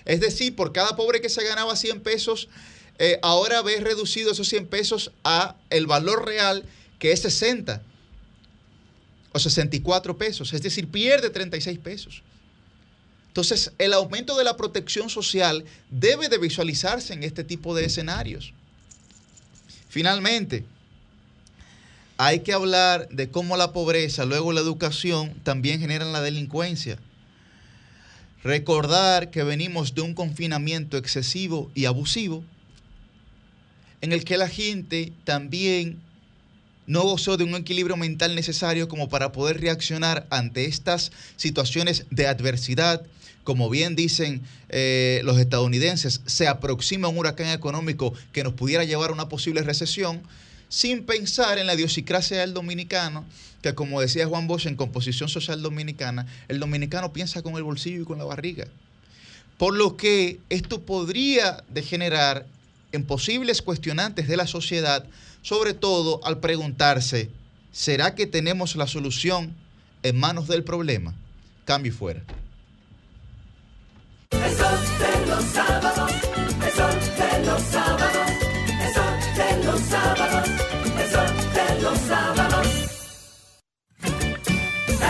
Es 0.05 0.21
decir, 0.21 0.55
por 0.55 0.71
cada 0.71 0.95
pobre 0.95 1.19
que 1.19 1.27
se 1.27 1.43
ganaba 1.43 1.75
100 1.75 1.99
pesos, 1.99 2.47
eh, 2.99 3.19
ahora 3.21 3.61
ve 3.63 3.81
reducido 3.81 4.31
esos 4.31 4.47
100 4.47 4.65
pesos 4.67 5.11
a 5.25 5.57
el 5.71 5.87
valor 5.87 6.25
real 6.25 6.63
que 6.99 7.11
es 7.11 7.23
60 7.23 7.81
o 9.37 9.39
64 9.39 10.17
pesos. 10.17 10.53
Es 10.53 10.61
decir, 10.61 10.87
pierde 10.87 11.29
36 11.29 11.79
pesos. 11.79 12.23
Entonces, 13.27 13.71
el 13.77 13.93
aumento 13.93 14.35
de 14.35 14.43
la 14.43 14.57
protección 14.57 15.09
social 15.09 15.63
debe 15.91 16.27
de 16.27 16.39
visualizarse 16.39 17.13
en 17.13 17.23
este 17.23 17.43
tipo 17.43 17.75
de 17.75 17.85
escenarios. 17.85 18.53
Finalmente, 19.89 20.65
hay 22.17 22.39
que 22.39 22.53
hablar 22.53 23.07
de 23.09 23.29
cómo 23.29 23.55
la 23.55 23.73
pobreza, 23.73 24.25
luego 24.25 24.51
la 24.53 24.61
educación, 24.61 25.35
también 25.43 25.79
generan 25.79 26.11
la 26.13 26.21
delincuencia. 26.21 26.97
Recordar 28.43 29.29
que 29.29 29.43
venimos 29.43 29.93
de 29.93 30.01
un 30.01 30.15
confinamiento 30.15 30.97
excesivo 30.97 31.71
y 31.75 31.85
abusivo, 31.85 32.43
en 34.01 34.13
el 34.13 34.23
que 34.25 34.37
la 34.37 34.49
gente 34.49 35.13
también 35.25 36.01
no 36.87 37.03
gozó 37.03 37.37
de 37.37 37.43
un 37.43 37.53
equilibrio 37.53 37.97
mental 37.97 38.33
necesario 38.33 38.87
como 38.87 39.09
para 39.09 39.31
poder 39.31 39.61
reaccionar 39.61 40.25
ante 40.29 40.65
estas 40.65 41.11
situaciones 41.35 42.05
de 42.09 42.27
adversidad. 42.27 43.03
Como 43.43 43.69
bien 43.69 43.95
dicen 43.95 44.41
eh, 44.69 45.21
los 45.23 45.37
estadounidenses, 45.37 46.21
se 46.25 46.47
aproxima 46.47 47.09
un 47.09 47.17
huracán 47.17 47.49
económico 47.49 48.13
que 48.31 48.43
nos 48.43 48.53
pudiera 48.53 48.85
llevar 48.85 49.09
a 49.09 49.13
una 49.13 49.29
posible 49.29 49.61
recesión, 49.61 50.21
sin 50.69 51.05
pensar 51.05 51.57
en 51.57 51.67
la 51.67 51.75
idiosincrasia 51.75 52.39
del 52.39 52.53
dominicano, 52.53 53.25
que 53.61 53.75
como 53.75 54.01
decía 54.01 54.27
Juan 54.27 54.47
Bosch 54.47 54.65
en 54.65 54.75
Composición 54.75 55.29
Social 55.29 55.61
Dominicana, 55.61 56.25
el 56.47 56.59
dominicano 56.59 57.13
piensa 57.13 57.41
con 57.41 57.55
el 57.55 57.63
bolsillo 57.63 58.01
y 58.01 58.05
con 58.05 58.17
la 58.17 58.25
barriga. 58.25 58.67
Por 59.57 59.75
lo 59.75 59.97
que 59.97 60.39
esto 60.49 60.81
podría 60.81 61.63
degenerar 61.69 62.45
en 62.91 63.03
posibles 63.03 63.61
cuestionantes 63.61 64.27
de 64.27 64.37
la 64.37 64.47
sociedad, 64.47 65.05
sobre 65.47 65.73
todo 65.73 66.19
al 66.25 66.41
preguntarse, 66.41 67.29
¿será 67.71 68.15
que 68.15 68.27
tenemos 68.27 68.75
la 68.75 68.85
solución 68.85 69.55
en 70.03 70.19
manos 70.19 70.49
del 70.49 70.65
problema? 70.65 71.15
Cambio 71.63 71.93
fuera. 71.93 72.21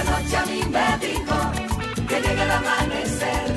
Noche 0.04 0.38
a 0.38 0.46
que 2.36 2.42
amanecer 2.52 3.56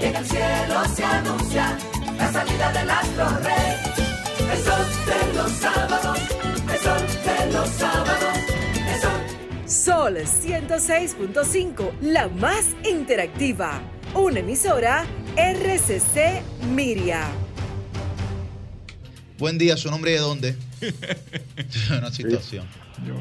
en 0.00 0.16
el 0.16 0.24
cielo 0.24 0.84
se 0.96 1.04
anuncia 1.04 1.78
la 2.16 2.32
salida 2.32 2.72
del 2.72 2.90
astro 2.90 3.28
rey. 3.40 4.13
El 4.54 4.60
sol 4.60 4.86
de 5.06 5.34
los 5.36 5.50
sábados, 5.50 6.18
el 6.72 6.78
sol 6.78 7.02
de 7.24 7.52
los 7.52 7.68
sábados, 7.70 8.38
el 8.88 9.00
sol 9.00 9.66
Sol 9.66 10.16
106.5, 10.16 11.90
la 12.02 12.28
más 12.28 12.76
interactiva. 12.88 13.80
Una 14.14 14.38
emisora 14.38 15.06
RCC 15.36 16.40
Miria. 16.72 17.22
Buen 19.38 19.58
día, 19.58 19.76
su 19.76 19.90
nombre 19.90 20.12
y 20.12 20.14
de 20.14 20.20
dónde. 20.20 20.54
Una 21.98 22.12
situación. 22.12 22.64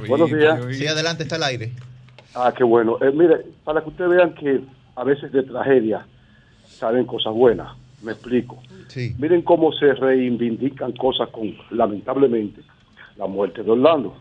Buenos 0.08 0.30
días. 0.30 0.60
Sí, 0.78 0.86
adelante, 0.86 1.24
está 1.24 1.38
el 1.38 1.44
aire. 1.44 1.72
Ah, 2.36 2.54
qué 2.56 2.64
bueno. 2.64 3.00
Eh, 3.02 3.12
mire, 3.12 3.38
para 3.64 3.82
que 3.82 3.90
ustedes 3.90 4.12
vean 4.12 4.36
que 4.36 4.62
a 4.96 5.04
veces 5.04 5.32
de 5.32 5.42
tragedia 5.42 6.06
salen 6.68 7.08
cosas 7.08 7.34
buenas. 7.34 7.83
Me 8.04 8.12
explico. 8.12 8.62
Sí. 8.90 9.16
Miren 9.18 9.42
cómo 9.42 9.72
se 9.72 9.94
reivindican 9.94 10.92
cosas 10.92 11.30
con, 11.30 11.56
lamentablemente, 11.72 12.62
la 13.16 13.28
muerte 13.28 13.64
de 13.64 13.72
Orlando. 13.72 14.14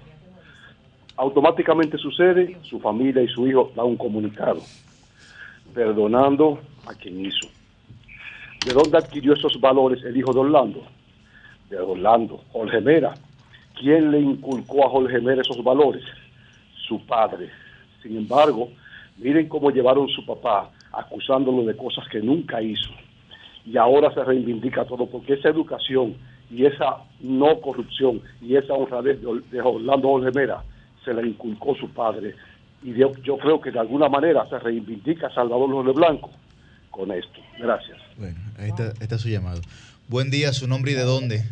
Automáticamente 1.17 1.99
sucede, 1.99 2.57
su 2.63 2.81
familia 2.81 3.23
y 3.23 3.29
su 3.29 3.47
hijo 3.47 3.73
dan 3.77 3.87
un 3.87 3.97
comunicado, 3.97 4.61
perdonando 5.75 6.61
a 6.87 6.95
quien 6.95 7.27
hizo. 7.27 7.49
¿De 8.65 8.73
dónde 8.73 8.99
adquirió 8.99 9.35
esos 9.35 9.61
valores 9.61 10.03
el 10.05 10.17
hijo 10.17 10.33
de 10.33 10.41
Orlando? 10.41 10.85
De 11.69 11.79
Orlando, 11.79 12.45
Jorge 12.53 12.81
Mera. 12.81 13.15
¿Quién 13.79 14.13
le 14.13 14.21
inculcó 14.21 14.87
a 14.87 14.91
Jorge 14.91 15.21
Mera 15.21 15.43
esos 15.43 15.63
valores? 15.65 16.05
Su 16.87 17.05
padre. 17.05 17.51
Sin 18.03 18.17
embargo, 18.17 18.71
miren 19.19 19.49
cómo 19.49 19.71
llevaron 19.71 20.09
a 20.09 20.15
su 20.15 20.25
papá 20.25 20.71
acusándolo 20.93 21.65
de 21.65 21.77
cosas 21.77 22.07
que 22.09 22.21
nunca 22.21 22.63
hizo. 22.63 22.91
Y 23.65 23.77
ahora 23.77 24.13
se 24.13 24.25
reivindica 24.25 24.85
todo 24.85 25.07
porque 25.07 25.35
esa 25.35 25.49
educación 25.49 26.15
y 26.51 26.67
esa 26.67 26.97
no 27.21 27.61
corrupción 27.61 28.21
y 28.41 28.57
esa 28.57 28.75
honradez 28.75 29.21
de, 29.21 29.27
Or- 29.27 29.45
de 29.45 29.61
Orlando 29.61 30.09
Jorge 30.09 30.31
Mera 30.33 30.63
se 31.05 31.15
la 31.15 31.23
inculcó 31.23 31.75
su 31.77 31.89
padre. 31.91 32.35
Y 32.83 32.93
yo, 32.95 33.13
yo 33.23 33.39
creo 33.39 33.61
que 33.61 33.71
de 33.71 33.79
alguna 33.79 34.09
manera 34.09 34.47
se 34.49 34.59
reivindica 34.59 35.33
Salvador 35.33 35.71
Jorge 35.71 35.93
Blanco 35.93 36.31
con 36.91 37.11
esto. 37.13 37.41
Gracias. 37.59 37.97
Bueno, 38.19 38.39
ahí 38.59 38.69
está, 38.71 38.85
ahí 38.89 38.93
está 39.01 39.19
su 39.19 39.29
llamado. 39.29 39.61
Buen 40.09 40.31
día, 40.31 40.53
su 40.53 40.67
nombre 40.67 40.93
y 40.93 40.95
de 40.95 41.05
dónde. 41.05 41.43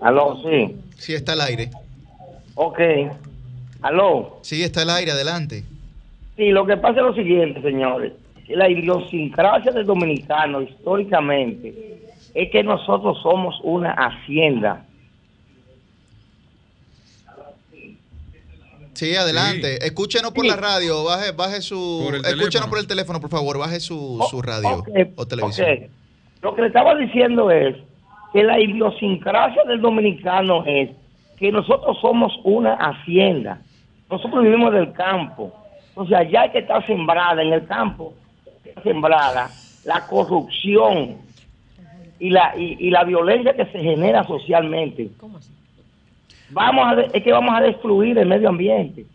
Aló, 0.00 0.40
sí. 0.42 0.76
Sí, 0.96 1.14
está 1.14 1.32
al 1.32 1.40
aire. 1.42 1.70
Ok. 2.54 2.78
Aló. 3.82 4.38
Sí, 4.42 4.62
está 4.62 4.82
al 4.82 4.90
aire, 4.90 5.10
adelante. 5.10 5.64
Sí, 6.36 6.50
lo 6.50 6.64
que 6.64 6.76
pasa 6.76 7.00
es 7.00 7.06
lo 7.06 7.14
siguiente, 7.14 7.60
señores. 7.60 8.12
La 8.48 8.68
idiosincrasia 8.68 9.72
del 9.72 9.86
dominicano 9.86 10.60
históricamente 10.62 12.00
es 12.34 12.50
que 12.50 12.62
nosotros 12.62 13.18
somos 13.22 13.54
una 13.62 13.92
hacienda. 13.92 14.84
Sí, 18.94 19.14
adelante. 19.16 19.84
Escúchenos 19.84 20.32
por 20.32 20.44
Sí. 20.44 20.50
la 20.50 20.56
radio, 20.56 21.02
baje, 21.04 21.32
baje 21.32 21.60
su... 21.62 22.02
Por 22.04 22.14
Escúchenos 22.16 22.50
teléfono. 22.50 22.68
por 22.70 22.78
el 22.78 22.86
teléfono, 22.86 23.20
por 23.20 23.30
favor, 23.30 23.58
baje 23.58 23.80
su, 23.80 24.22
su 24.30 24.42
radio 24.42 24.84
o 25.16 25.26
televisión. 25.26 25.88
Lo 26.42 26.54
que 26.54 26.60
le 26.62 26.66
estaba 26.68 26.94
diciendo 26.96 27.50
es 27.50 27.76
que 28.32 28.42
la 28.42 28.60
idiosincrasia 28.60 29.62
del 29.64 29.80
dominicano 29.80 30.64
es 30.66 30.90
que 31.38 31.50
nosotros 31.50 31.96
somos 32.00 32.32
una 32.44 32.74
hacienda. 32.74 33.60
Nosotros 34.10 34.42
vivimos 34.44 34.72
del 34.72 34.92
campo. 34.92 35.52
Entonces 35.88 36.16
allá 36.16 36.42
hay 36.42 36.50
que 36.50 36.58
estar 36.58 36.86
sembrada, 36.86 37.42
en 37.42 37.52
el 37.52 37.66
campo, 37.66 38.14
sembrada 38.82 39.50
la 39.84 40.06
corrupción 40.06 41.16
y 42.18 42.30
la, 42.30 42.54
y, 42.56 42.76
y 42.78 42.90
la 42.90 43.04
violencia 43.04 43.54
que 43.54 43.66
se 43.66 43.80
genera 43.80 44.24
socialmente. 44.24 45.10
Vamos 46.50 46.86
a 46.86 47.00
es 47.00 47.22
que 47.22 47.32
vamos 47.32 47.54
a 47.54 47.62
destruir 47.62 48.18
el 48.18 48.28
medio 48.28 48.48
ambiente. 48.48 49.06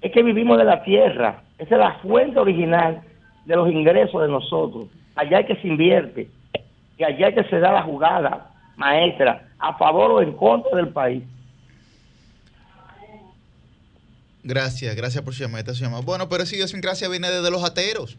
Es 0.00 0.12
que 0.12 0.22
vivimos 0.22 0.58
de 0.58 0.64
la 0.64 0.82
tierra. 0.82 1.42
Esa 1.58 1.74
es 1.74 1.80
la 1.80 1.94
fuente 2.00 2.38
original 2.38 3.02
de 3.44 3.56
los 3.56 3.70
ingresos 3.70 4.20
de 4.22 4.28
nosotros. 4.28 4.88
Allá 5.14 5.38
hay 5.38 5.46
que 5.46 5.56
se 5.56 5.68
invierte. 5.68 6.28
Y 6.96 7.04
allá 7.04 7.26
hay 7.26 7.34
que 7.34 7.44
se 7.44 7.58
da 7.58 7.72
la 7.72 7.82
jugada 7.82 8.50
maestra 8.76 9.48
a 9.58 9.76
favor 9.76 10.10
o 10.12 10.22
en 10.22 10.32
contra 10.32 10.76
del 10.76 10.88
país. 10.88 11.22
Gracias, 14.42 14.94
gracias 14.94 15.24
por 15.24 15.34
su 15.34 15.42
llamada. 15.42 15.60
esta 15.60 15.72
es 15.72 15.78
su 15.78 15.84
llamada. 15.84 16.02
Bueno, 16.02 16.28
pero 16.28 16.42
esa 16.42 16.54
idiosincrasia 16.54 17.08
viene 17.08 17.30
desde 17.30 17.50
los 17.50 17.64
ateros. 17.64 18.18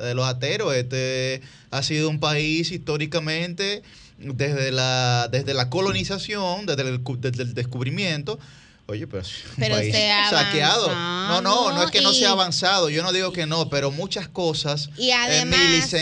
Desde 0.00 0.14
los 0.14 0.26
ateros. 0.26 0.74
Este 0.74 1.42
ha 1.70 1.82
sido 1.82 2.08
un 2.08 2.18
país 2.18 2.72
históricamente, 2.72 3.82
desde 4.18 4.72
la, 4.72 5.28
desde 5.30 5.54
la 5.54 5.68
colonización, 5.70 6.66
desde 6.66 6.82
el, 6.82 7.00
desde 7.18 7.42
el 7.42 7.54
descubrimiento. 7.54 8.38
Oye, 8.86 9.06
pero, 9.06 9.22
un 9.56 9.68
país 9.68 9.94
saqueado. 10.30 10.88
No, 10.88 11.40
no, 11.42 11.72
no 11.72 11.82
es 11.84 11.92
que 11.92 12.00
no 12.00 12.12
y- 12.12 12.16
sea 12.16 12.30
avanzado. 12.30 12.90
Yo 12.90 13.04
no 13.04 13.12
digo 13.12 13.32
que 13.32 13.46
no, 13.46 13.70
pero 13.70 13.92
muchas 13.92 14.26
cosas 14.26 14.90
Y 14.96 15.10
eh, 15.10 15.14
además, 15.14 15.94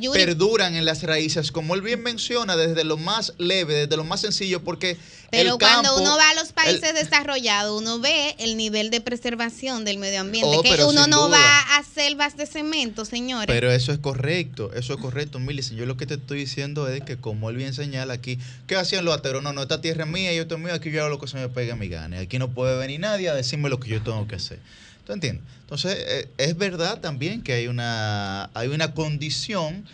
Yuri- 0.00 0.12
perduran 0.24 0.74
en 0.76 0.84
las 0.84 1.02
raíces, 1.02 1.52
como 1.52 1.74
él 1.74 1.82
bien 1.82 2.02
menciona, 2.02 2.56
desde 2.56 2.84
lo 2.84 2.96
más 2.96 3.32
leve, 3.38 3.74
desde 3.74 3.96
lo 3.96 4.04
más 4.04 4.20
sencillo, 4.20 4.62
porque 4.62 4.96
Pero 5.30 5.54
el 5.54 5.58
cuando 5.58 5.88
campo, 5.90 6.00
uno 6.02 6.16
va 6.16 6.30
a 6.30 6.34
los 6.34 6.48
el- 6.48 6.54
países 6.54 6.94
desarrollados, 6.94 7.80
uno 7.80 7.98
ve 7.98 8.34
el 8.38 8.56
nivel 8.56 8.90
de 8.90 9.00
preservación 9.00 9.84
del 9.84 9.98
medio 9.98 10.20
ambiente. 10.20 10.56
Oh, 10.56 10.62
que 10.62 10.70
pero 10.70 10.88
uno 10.88 11.06
no 11.06 11.26
duda. 11.26 11.38
va 11.38 11.76
a 11.78 11.82
selvas 11.84 12.36
de 12.36 12.46
cemento, 12.46 13.04
señores. 13.04 13.46
Pero 13.46 13.70
eso 13.72 13.92
es 13.92 13.98
correcto, 13.98 14.72
eso 14.74 14.94
es 14.94 15.00
correcto, 15.00 15.38
Millicent. 15.40 15.78
Yo 15.78 15.86
lo 15.86 15.96
que 15.96 16.06
te 16.06 16.14
estoy 16.14 16.38
diciendo 16.40 16.88
es 16.88 17.02
que, 17.02 17.16
como 17.16 17.50
él 17.50 17.56
bien 17.56 17.74
señala 17.74 18.14
aquí, 18.14 18.38
¿qué 18.66 18.76
hacían 18.76 19.04
los 19.04 19.14
ateros? 19.16 19.42
No, 19.42 19.52
no, 19.52 19.62
esta 19.62 19.80
tierra 19.80 20.04
es 20.04 20.10
mía, 20.10 20.32
yo 20.32 20.42
estoy 20.42 20.58
mío, 20.58 20.74
aquí 20.74 20.90
yo 20.90 21.00
hago 21.00 21.10
lo 21.10 21.20
que 21.20 21.26
se 21.28 21.36
me 21.38 21.48
pega 21.48 21.74
a 21.74 21.76
mi 21.76 21.88
gana. 21.88 22.18
Aquí 22.20 22.38
no 22.38 22.48
puede 22.50 22.76
venir 22.78 23.00
nadie 23.00 23.28
a 23.28 23.34
decirme 23.34 23.68
lo 23.68 23.80
que 23.80 23.88
yo 23.90 24.02
tengo 24.02 24.26
que 24.28 24.36
hacer. 24.36 24.58
¿Tú 25.06 25.12
entiendes? 25.12 25.44
Entonces, 25.60 25.96
eh, 26.08 26.28
es 26.36 26.56
verdad 26.58 27.00
también 27.00 27.42
que 27.42 27.52
hay 27.52 27.68
una, 27.68 28.50
hay 28.54 28.68
una 28.68 28.92
condición 28.92 29.84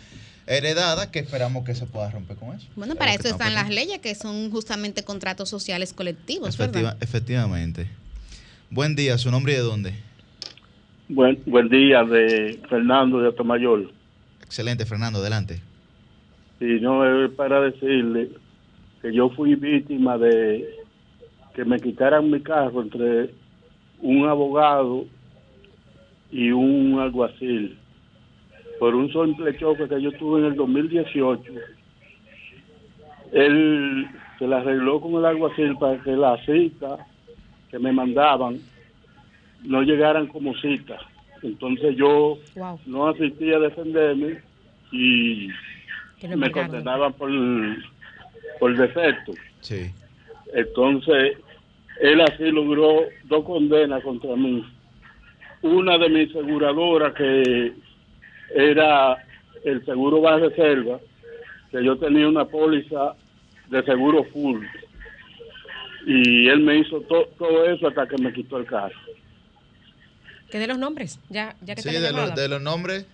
heredada 0.47 1.11
que 1.11 1.19
esperamos 1.19 1.63
que 1.65 1.75
se 1.75 1.85
pueda 1.85 2.09
romper 2.09 2.35
con 2.35 2.55
eso. 2.55 2.67
bueno, 2.75 2.95
para 2.95 3.13
eso 3.13 3.27
están 3.29 3.53
las 3.53 3.69
leyes, 3.69 3.99
que 3.99 4.13
son 4.15 4.49
justamente 4.51 5.03
contratos 5.03 5.49
sociales 5.49 5.93
colectivos, 5.93 6.49
Efectiva- 6.49 6.89
¿verdad? 6.91 6.97
efectivamente. 7.03 7.87
Buen 8.71 8.95
día, 8.95 9.17
su 9.19 9.29
nombre 9.31 9.53
y 9.53 9.55
de 9.57 9.61
dónde. 9.61 9.93
Buen, 11.09 11.41
buen 11.45 11.69
día 11.69 12.03
de 12.03 12.59
Fernando 12.67 13.19
de 13.19 13.27
Otomayor. 13.27 13.91
Excelente, 14.41 14.85
Fernando, 14.85 15.19
adelante. 15.19 15.61
Y 16.59 16.79
no 16.81 17.25
es 17.25 17.31
para 17.33 17.61
decirle 17.61 18.29
que 19.01 19.13
yo 19.13 19.29
fui 19.29 19.53
víctima 19.55 20.17
de 20.17 20.65
que 21.55 21.65
me 21.65 21.79
quitaran 21.79 22.31
mi 22.31 22.41
carro 22.41 22.81
entre 22.81 23.31
un 24.03 24.27
abogado 24.27 25.05
y 26.31 26.51
un 26.51 26.99
alguacil 26.99 27.77
por 28.79 28.93
un 28.95 29.11
simple 29.11 29.57
choque 29.57 29.87
que 29.87 30.01
yo 30.01 30.11
tuve 30.13 30.41
en 30.41 30.45
el 30.47 30.55
2018. 30.55 31.51
Él 33.31 34.07
se 34.37 34.47
la 34.47 34.57
arregló 34.57 34.99
con 34.99 35.13
el 35.15 35.25
alguacil 35.25 35.75
para 35.77 36.01
que 36.03 36.11
la 36.11 36.37
cita 36.45 36.97
que 37.71 37.79
me 37.79 37.91
mandaban 37.91 38.59
no 39.63 39.81
llegaran 39.81 40.27
como 40.27 40.53
cita. 40.55 40.99
Entonces 41.41 41.95
yo 41.95 42.37
Wow. 42.55 42.79
no 42.85 43.07
asistí 43.07 43.51
a 43.53 43.59
defenderme 43.59 44.39
y 44.91 45.47
me 46.35 46.51
condenaban 46.51 47.13
por, 47.13 47.29
por 48.59 48.75
defecto. 48.77 49.33
Sí. 49.61 49.91
Entonces, 50.53 51.37
él 52.01 52.21
así 52.21 52.51
logró 52.51 53.01
dos 53.25 53.43
condenas 53.45 54.03
contra 54.03 54.35
mí. 54.35 54.65
Una 55.61 55.97
de 55.97 56.09
mis 56.09 56.29
aseguradoras 56.29 57.13
que 57.13 57.73
era 58.55 59.15
el 59.63 59.83
seguro 59.85 60.21
Ban 60.21 60.41
Reserva, 60.41 60.99
que 61.71 61.83
yo 61.83 61.97
tenía 61.97 62.27
una 62.27 62.45
póliza 62.45 63.13
de 63.69 63.83
seguro 63.83 64.23
full. 64.25 64.63
Y 66.05 66.49
él 66.49 66.59
me 66.59 66.77
hizo 66.79 66.99
to- 67.01 67.29
todo 67.37 67.65
eso 67.65 67.87
hasta 67.87 68.05
que 68.07 68.17
me 68.21 68.33
quitó 68.33 68.57
el 68.57 68.65
carro. 68.65 68.95
Que 70.51 70.59
de 70.59 70.67
los 70.67 70.77
nombres, 70.77 71.19
ya, 71.29 71.55
ya 71.61 71.75
que 71.75 71.81
Sí, 71.81 71.89
de, 71.91 72.11
los- 72.11 72.35
de 72.35 72.49
los 72.49 72.61
nombres. 72.61 73.07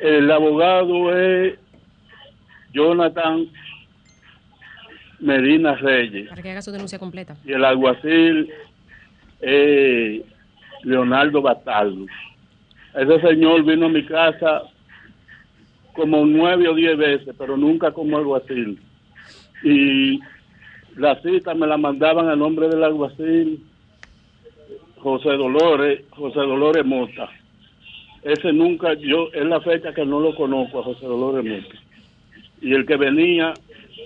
El 0.00 0.30
abogado 0.30 1.16
es 1.16 1.58
Jonathan 2.74 3.46
Medina 5.20 5.74
Reyes. 5.74 6.28
Para 6.28 6.42
que 6.42 6.50
haga 6.50 6.62
su 6.62 6.70
denuncia 6.72 6.98
completa. 6.98 7.36
y 7.44 7.52
el 7.52 7.64
alguacil 7.64 8.50
es 9.40 10.22
Leonardo 10.82 11.42
Bataldo. 11.42 12.06
Ese 12.94 13.20
señor 13.20 13.64
vino 13.64 13.86
a 13.86 13.90
mi 13.90 14.04
casa 14.04 14.62
como 15.92 16.24
nueve 16.26 16.68
o 16.68 16.74
diez 16.74 16.96
veces, 16.96 17.34
pero 17.38 17.56
nunca 17.56 17.90
como 17.90 18.18
alguacil. 18.18 18.78
Y 19.62 20.20
la 20.96 21.20
cita 21.22 21.54
me 21.54 21.66
la 21.66 21.76
mandaban 21.76 22.28
a 22.28 22.36
nombre 22.36 22.68
del 22.68 22.84
alguacil 22.84 23.62
José 24.98 25.30
Dolores, 25.30 26.02
José 26.10 26.40
Dolores 26.40 26.84
Mota. 26.84 27.28
Ese 28.22 28.52
nunca, 28.52 28.94
yo, 28.94 29.28
es 29.32 29.44
la 29.44 29.60
fecha 29.60 29.94
que 29.94 30.04
no 30.04 30.20
lo 30.20 30.34
conozco 30.34 30.80
a 30.80 30.84
José 30.84 31.06
Dolores 31.06 31.44
Mota. 31.44 31.76
Y 32.60 32.74
el 32.74 32.86
que 32.86 32.96
venía, 32.96 33.54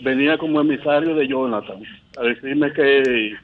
venía 0.02 0.38
como 0.38 0.60
emisario 0.60 1.14
de 1.14 1.26
Jonathan, 1.28 1.82
a 2.18 2.22
decirme 2.22 2.72
que 2.72 3.34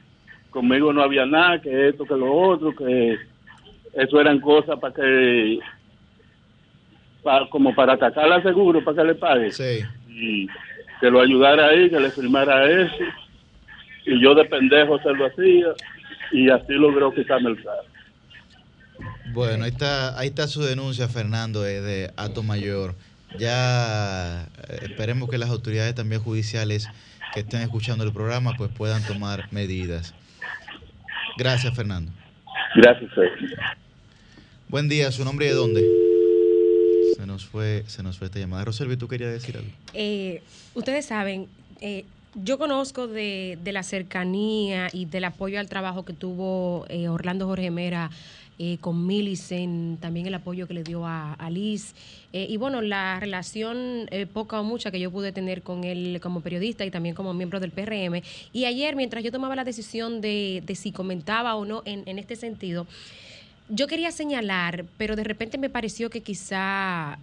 conmigo 0.49 0.91
no 0.93 1.01
había 1.03 1.25
nada, 1.25 1.61
que 1.61 1.89
esto, 1.89 2.05
que 2.05 2.15
lo 2.15 2.31
otro, 2.33 2.73
que 2.75 3.17
eso 3.93 4.19
eran 4.21 4.39
cosas 4.39 4.79
para 4.79 4.93
que, 4.93 5.59
pa- 7.23 7.47
como 7.49 7.73
para 7.75 7.93
atacarla 7.93 8.41
seguro, 8.41 8.83
para 8.83 8.97
que 8.97 9.07
le 9.07 9.15
pague. 9.15 9.51
Y 10.09 10.47
que 10.99 11.11
lo 11.11 11.21
ayudara 11.21 11.67
ahí, 11.67 11.89
que 11.89 11.99
le 11.99 12.09
firmara 12.11 12.69
eso. 12.69 13.03
Y 14.05 14.21
yo 14.21 14.33
de 14.33 14.45
pendejo 14.45 14.97
se 14.99 15.11
lo 15.13 15.25
hacía 15.27 15.67
y 16.31 16.49
así 16.49 16.73
logró 16.73 17.13
quitarme 17.13 17.51
el 17.51 17.63
carro. 17.63 17.83
Bueno, 19.33 19.65
ahí 19.65 19.69
está, 19.71 20.17
ahí 20.17 20.29
está 20.29 20.47
su 20.47 20.61
denuncia, 20.63 21.07
Fernando, 21.07 21.65
eh, 21.67 21.81
de 21.81 22.11
Ato 22.15 22.41
Mayor. 22.41 22.95
Ya 23.39 24.47
eh, 24.67 24.79
esperemos 24.83 25.29
que 25.29 25.37
las 25.37 25.49
autoridades 25.49 25.95
también 25.95 26.21
judiciales 26.21 26.87
que 27.33 27.41
estén 27.41 27.61
escuchando 27.61 28.03
el 28.03 28.11
programa 28.11 28.53
pues 28.57 28.71
puedan 28.71 29.03
tomar 29.03 29.47
medidas. 29.51 30.13
Gracias, 31.37 31.75
Fernando. 31.75 32.11
Gracias, 32.75 33.11
Sergio. 33.13 33.57
Buen 34.69 34.89
día, 34.89 35.11
¿su 35.11 35.23
nombre 35.23 35.45
y 35.45 35.49
de 35.49 35.55
dónde? 35.55 35.85
Se 37.15 37.25
nos 37.25 37.45
fue, 37.45 37.83
se 37.87 38.03
nos 38.03 38.17
fue 38.17 38.27
esta 38.27 38.39
llamada. 38.39 38.65
Roselvi, 38.65 38.97
¿tú 38.97 39.07
querías 39.07 39.31
decir 39.31 39.57
algo? 39.57 39.69
Eh, 39.93 40.41
ustedes 40.73 41.05
saben, 41.05 41.47
eh, 41.79 42.05
yo 42.35 42.57
conozco 42.57 43.07
de, 43.07 43.57
de 43.63 43.71
la 43.71 43.83
cercanía 43.83 44.89
y 44.91 45.05
del 45.05 45.23
apoyo 45.23 45.59
al 45.59 45.69
trabajo 45.69 46.05
que 46.05 46.13
tuvo 46.13 46.85
eh, 46.89 47.07
Orlando 47.07 47.47
Jorge 47.47 47.71
Mera 47.71 48.11
eh, 48.59 48.77
con 48.81 49.05
Millicent, 49.05 49.99
también 49.99 50.25
el 50.25 50.33
apoyo 50.33 50.67
que 50.67 50.73
le 50.73 50.83
dio 50.83 51.05
a, 51.05 51.33
a 51.33 51.49
Liz. 51.49 51.93
eh, 52.33 52.47
y 52.49 52.57
bueno, 52.57 52.81
la 52.81 53.19
relación 53.19 54.07
eh, 54.11 54.25
poca 54.25 54.59
o 54.59 54.63
mucha 54.63 54.91
que 54.91 54.99
yo 54.99 55.11
pude 55.11 55.31
tener 55.31 55.61
con 55.61 55.83
él 55.83 56.19
como 56.21 56.41
periodista 56.41 56.85
y 56.85 56.91
también 56.91 57.15
como 57.15 57.33
miembro 57.33 57.59
del 57.59 57.71
PRM. 57.71 58.21
Y 58.53 58.65
ayer, 58.65 58.95
mientras 58.95 59.23
yo 59.23 59.31
tomaba 59.31 59.55
la 59.55 59.63
decisión 59.63 60.21
de, 60.21 60.63
de 60.65 60.75
si 60.75 60.91
comentaba 60.91 61.55
o 61.55 61.65
no 61.65 61.83
en, 61.85 62.03
en 62.05 62.19
este 62.19 62.35
sentido, 62.35 62.87
yo 63.69 63.87
quería 63.87 64.11
señalar, 64.11 64.85
pero 64.97 65.15
de 65.15 65.23
repente 65.23 65.57
me 65.57 65.69
pareció 65.69 66.09
que 66.09 66.21
quizá 66.21 67.19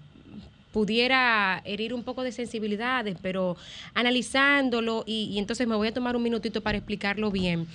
pudiera 0.73 1.63
herir 1.65 1.95
un 1.95 2.03
poco 2.03 2.23
de 2.23 2.33
sensibilidades, 2.33 3.17
pero 3.23 3.57
analizándolo 3.95 5.05
y, 5.07 5.31
y 5.33 5.39
entonces 5.39 5.67
me 5.69 5.77
voy 5.77 5.89
a 5.89 5.95
tomar 5.95 6.17
un 6.17 6.23
minutito 6.23 6.61
para 6.61 6.77
explicarlo 6.79 7.31
bien. 7.31 7.67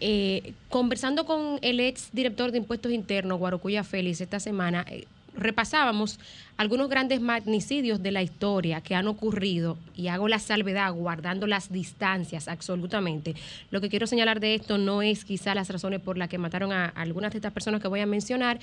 Eh, 0.00 0.52
conversando 0.68 1.24
con 1.24 1.58
el 1.62 1.80
ex 1.80 2.10
director 2.12 2.52
de 2.52 2.58
impuestos 2.58 2.92
internos, 2.92 3.38
Guarocuya 3.38 3.82
Félix, 3.82 4.20
esta 4.20 4.40
semana, 4.40 4.84
eh, 4.90 5.06
repasábamos 5.36 6.18
algunos 6.56 6.88
grandes 6.88 7.20
magnicidios 7.20 8.02
de 8.02 8.10
la 8.10 8.22
historia 8.22 8.80
que 8.80 8.94
han 8.94 9.06
ocurrido 9.06 9.76
y 9.94 10.08
hago 10.08 10.28
la 10.28 10.38
salvedad 10.38 10.92
guardando 10.92 11.46
las 11.46 11.70
distancias 11.70 12.48
absolutamente. 12.48 13.34
Lo 13.70 13.80
que 13.80 13.88
quiero 13.88 14.06
señalar 14.06 14.40
de 14.40 14.54
esto 14.54 14.78
no 14.78 15.02
es 15.02 15.24
quizá 15.24 15.54
las 15.54 15.68
razones 15.68 16.00
por 16.00 16.18
las 16.18 16.28
que 16.28 16.38
mataron 16.38 16.72
a, 16.72 16.86
algunas 16.86 17.32
de 17.32 17.38
estas 17.38 17.52
personas 17.52 17.80
que 17.80 17.88
voy 17.88 18.00
a 18.00 18.06
mencionar, 18.06 18.58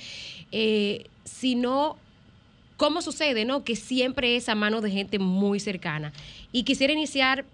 eh, 0.52 1.06
sino 1.24 1.96
cómo 2.76 3.02
sucede, 3.02 3.44
¿no? 3.44 3.64
Que 3.64 3.76
siempre 3.76 4.36
es 4.36 4.48
a 4.48 4.54
mano 4.54 4.80
de 4.80 4.90
gente 4.90 5.18
muy 5.18 5.60
cercana. 5.60 6.12
Y 6.52 6.64
quisiera 6.64 6.92
iniciar 6.92 7.44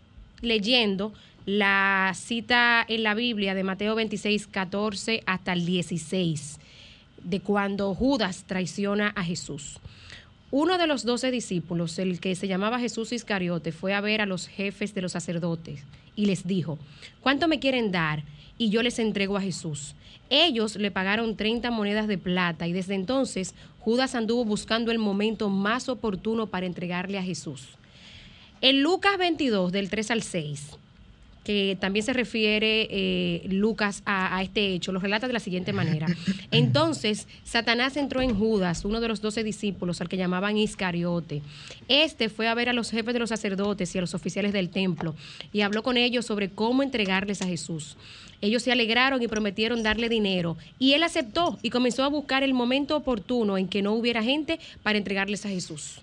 leyendo 0.41 1.13
la 1.47 2.13
cita 2.15 2.85
en 2.87 3.03
la 3.03 3.15
Biblia 3.15 3.55
de 3.55 3.65
Mateo 3.65 3.95
26, 3.95 4.47
14 4.47 5.23
hasta 5.27 5.53
el 5.53 5.65
16, 5.65 6.59
de 7.25 7.41
cuando 7.41 7.95
Judas 7.95 8.45
traiciona 8.47 9.09
a 9.17 9.25
Jesús. 9.25 9.79
Uno 10.51 10.79
de 10.79 10.87
los 10.87 11.05
doce 11.05 11.31
discípulos, 11.31 11.99
el 11.99 12.19
que 12.19 12.35
se 12.35 12.49
llamaba 12.49 12.81
Jesús 12.81 13.13
Iscariote, 13.13 13.73
fue 13.73 13.95
a 13.95 14.01
ver 14.01 14.21
a 14.21 14.27
los 14.27 14.49
jefes 14.49 14.95
de 14.95 15.03
los 15.03 15.13
sacerdotes 15.13 15.85
y 16.17 16.27
les 16.27 16.47
dijo, 16.47 16.79
¿cuánto 17.21 17.47
me 17.47 17.61
quieren 17.61 17.93
dar? 17.93 18.25
Y 18.59 18.71
yo 18.71 18.83
les 18.83 18.99
entrego 18.99 19.37
a 19.37 19.41
Jesús. 19.41 19.95
Ellos 20.29 20.77
le 20.77 20.91
pagaron 20.91 21.37
30 21.37 21.71
monedas 21.71 22.09
de 22.09 22.19
plata 22.19 22.67
y 22.67 22.73
desde 22.73 22.95
entonces 22.95 23.55
Judas 23.79 24.15
anduvo 24.15 24.45
buscando 24.45 24.93
el 24.93 24.99
momento 24.99 25.49
más 25.49 25.89
oportuno 25.89 26.49
para 26.49 26.67
entregarle 26.67 27.19
a 27.19 27.23
Jesús. 27.23 27.69
En 28.61 28.83
Lucas 28.83 29.17
22, 29.19 29.73
del 29.73 29.89
3 29.89 30.11
al 30.11 30.23
6, 30.23 30.80
que 31.45 31.77
también 31.81 32.05
se 32.05 32.13
refiere 32.13 32.89
eh, 32.91 33.43
Lucas 33.49 34.03
a, 34.05 34.37
a 34.37 34.43
este 34.43 34.75
hecho, 34.75 34.93
lo 34.93 35.01
relata 35.01 35.27
de 35.27 35.33
la 35.33 35.41
siguiente 35.41 35.73
manera. 35.73 36.07
Entonces, 36.51 37.27
Satanás 37.45 37.97
entró 37.97 38.21
en 38.21 38.35
Judas, 38.35 38.85
uno 38.85 39.01
de 39.01 39.09
los 39.09 39.21
doce 39.21 39.43
discípulos, 39.43 40.01
al 40.01 40.09
que 40.09 40.17
llamaban 40.17 40.57
Iscariote. 40.57 41.43
Este 41.89 42.29
fue 42.29 42.49
a 42.49 42.55
ver 42.55 42.69
a 42.69 42.73
los 42.73 42.91
jefes 42.91 43.15
de 43.15 43.21
los 43.21 43.31
sacerdotes 43.31 43.95
y 43.95 43.99
a 43.99 44.01
los 44.01 44.15
oficiales 44.15 44.53
del 44.53 44.71
templo 44.71 45.15
y 45.53 45.63
habló 45.63 45.83
con 45.83 45.97
ellos 45.97 46.27
sobre 46.27 46.51
cómo 46.51 46.83
entregarles 46.83 47.43
a 47.43 47.47
Jesús. 47.47 47.97
Ellos 48.41 48.63
se 48.63 48.73
alegraron 48.73 49.23
y 49.23 49.29
prometieron 49.29 49.83
darle 49.83 50.09
dinero. 50.09 50.57
Y 50.79 50.93
él 50.95 51.03
aceptó 51.03 51.59
y 51.63 51.71
comenzó 51.71 52.05
a 52.05 52.09
buscar 52.09 52.43
el 52.43 52.55
momento 52.55 52.97
oportuno 52.97 53.59
en 53.59 53.69
que 53.69 53.83
no 53.83 53.93
hubiera 53.93 54.23
gente 54.23 54.59
para 54.83 54.99
entregarles 54.99 55.45
a 55.45 55.51
Jesús. 55.51 56.01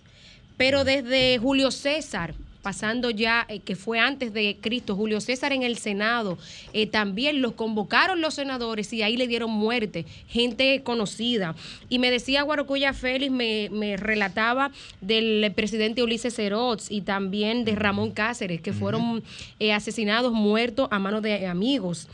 Pero 0.56 0.84
desde 0.84 1.38
Julio 1.40 1.72
César, 1.72 2.34
pasando 2.62 3.10
ya, 3.10 3.46
eh, 3.50 3.60
que 3.60 3.76
fue 3.76 4.00
antes 4.00 4.34
de 4.34 4.58
Cristo, 4.62 4.96
Julio 4.96 5.22
César 5.22 5.54
en 5.54 5.64
el 5.64 5.78
Senado, 5.78 6.38
eh, 6.74 6.88
también 6.88 7.42
los 7.42 7.54
convocaron 7.54 8.22
los 8.22 8.36
senadores 8.36 8.92
y 8.94 9.04
ahí 9.04 9.18
le 9.18 9.28
dieron 9.28 9.52
muerte, 9.52 10.06
gente 10.28 10.82
conocida. 10.84 11.56
Y 11.90 12.00
me 12.00 12.12
decía 12.12 12.42
Guarocuya 12.44 12.94
Félix, 12.94 13.32
me, 13.32 13.70
me 13.72 13.98
relataba 13.98 14.72
del 15.02 15.52
presidente 15.56 16.04
Ulises 16.04 16.36
Ceroz 16.36 16.92
y 16.92 17.02
también 17.02 17.66
de 17.66 17.76
Ramón 17.76 18.12
Cáceres, 18.12 18.62
que 18.62 18.74
fueron 18.74 19.24
eh, 19.60 19.74
asesinados, 19.74 20.34
muertos 20.34 20.88
a 20.92 21.00
manos 21.00 21.22
de 21.22 21.48
amigos 21.48 22.08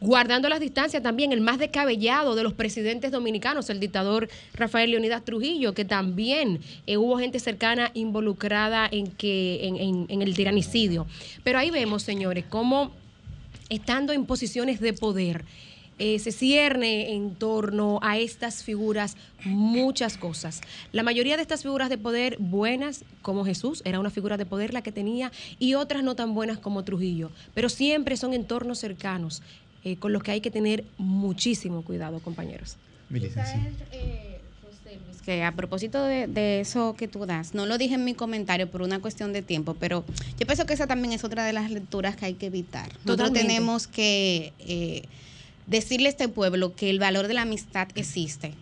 guardando 0.00 0.48
las 0.48 0.60
distancias 0.60 1.02
también 1.02 1.32
el 1.32 1.40
más 1.40 1.58
descabellado 1.58 2.34
de 2.34 2.42
los 2.42 2.54
presidentes 2.54 3.12
dominicanos, 3.12 3.70
el 3.70 3.80
dictador 3.80 4.28
Rafael 4.54 4.90
Leonidas 4.90 5.24
Trujillo, 5.24 5.74
que 5.74 5.84
también 5.84 6.60
eh, 6.86 6.96
hubo 6.96 7.18
gente 7.18 7.38
cercana 7.38 7.90
involucrada 7.94 8.88
en, 8.90 9.08
que, 9.08 9.66
en, 9.66 10.22
el 10.22 10.34
tiranicidio. 10.34 11.06
Pero 11.44 11.58
ahí 11.58 11.70
vemos, 11.70 12.02
señores, 12.02 12.44
cómo 12.48 12.92
estando 13.68 14.12
en 14.12 14.26
posiciones 14.26 14.80
de 14.80 14.92
poder, 14.92 15.44
eh, 15.98 16.18
se 16.18 16.32
cierne 16.32 17.12
en 17.12 17.34
torno 17.34 17.98
a 18.02 18.16
estas 18.16 18.64
figuras 18.64 19.18
muchas 19.44 20.16
cosas. 20.16 20.62
La 20.92 21.02
mayoría 21.02 21.36
de 21.36 21.42
estas 21.42 21.62
figuras 21.62 21.90
de 21.90 21.98
poder 21.98 22.38
buenas, 22.38 23.04
como 23.20 23.44
Jesús, 23.44 23.82
era 23.84 24.00
una 24.00 24.08
figura 24.08 24.38
de 24.38 24.46
poder 24.46 24.72
la 24.72 24.80
que 24.80 24.92
tenía, 24.92 25.30
y 25.58 25.74
otras 25.74 26.02
no 26.02 26.16
tan 26.16 26.32
buenas 26.32 26.58
como 26.58 26.84
Trujillo, 26.84 27.30
pero 27.52 27.68
siempre 27.68 28.16
son 28.16 28.32
entornos 28.32 28.78
cercanos 28.78 29.42
eh, 29.84 29.96
con 29.96 30.12
los 30.12 30.22
que 30.22 30.32
hay 30.32 30.40
que 30.40 30.50
tener 30.50 30.84
muchísimo 30.98 31.82
cuidado, 31.82 32.20
compañeros. 32.20 32.76
que 35.24 35.42
a 35.44 35.52
propósito 35.52 36.02
de, 36.02 36.26
de 36.26 36.60
eso 36.60 36.94
que 36.96 37.06
tú 37.08 37.26
das, 37.26 37.54
no 37.54 37.66
lo 37.66 37.78
dije 37.78 37.94
en 37.94 38.04
mi 38.04 38.14
comentario 38.14 38.70
por 38.70 38.82
una 38.82 39.00
cuestión 39.00 39.32
de 39.32 39.42
tiempo, 39.42 39.74
pero 39.78 40.04
yo 40.38 40.46
pienso 40.46 40.66
que 40.66 40.74
esa 40.74 40.86
también 40.86 41.12
es 41.12 41.24
otra 41.24 41.44
de 41.44 41.52
las 41.52 41.70
lecturas 41.70 42.16
que 42.16 42.26
hay 42.26 42.34
que 42.34 42.46
evitar. 42.46 42.88
Nosotros 43.04 43.28
Totalmente. 43.28 43.46
tenemos 43.46 43.86
que 43.86 44.52
eh, 44.60 45.02
decirle 45.66 46.08
a 46.08 46.10
este 46.10 46.28
pueblo 46.28 46.74
que 46.74 46.90
el 46.90 46.98
valor 46.98 47.28
de 47.28 47.34
la 47.34 47.42
amistad 47.42 47.88
existe. 47.94 48.54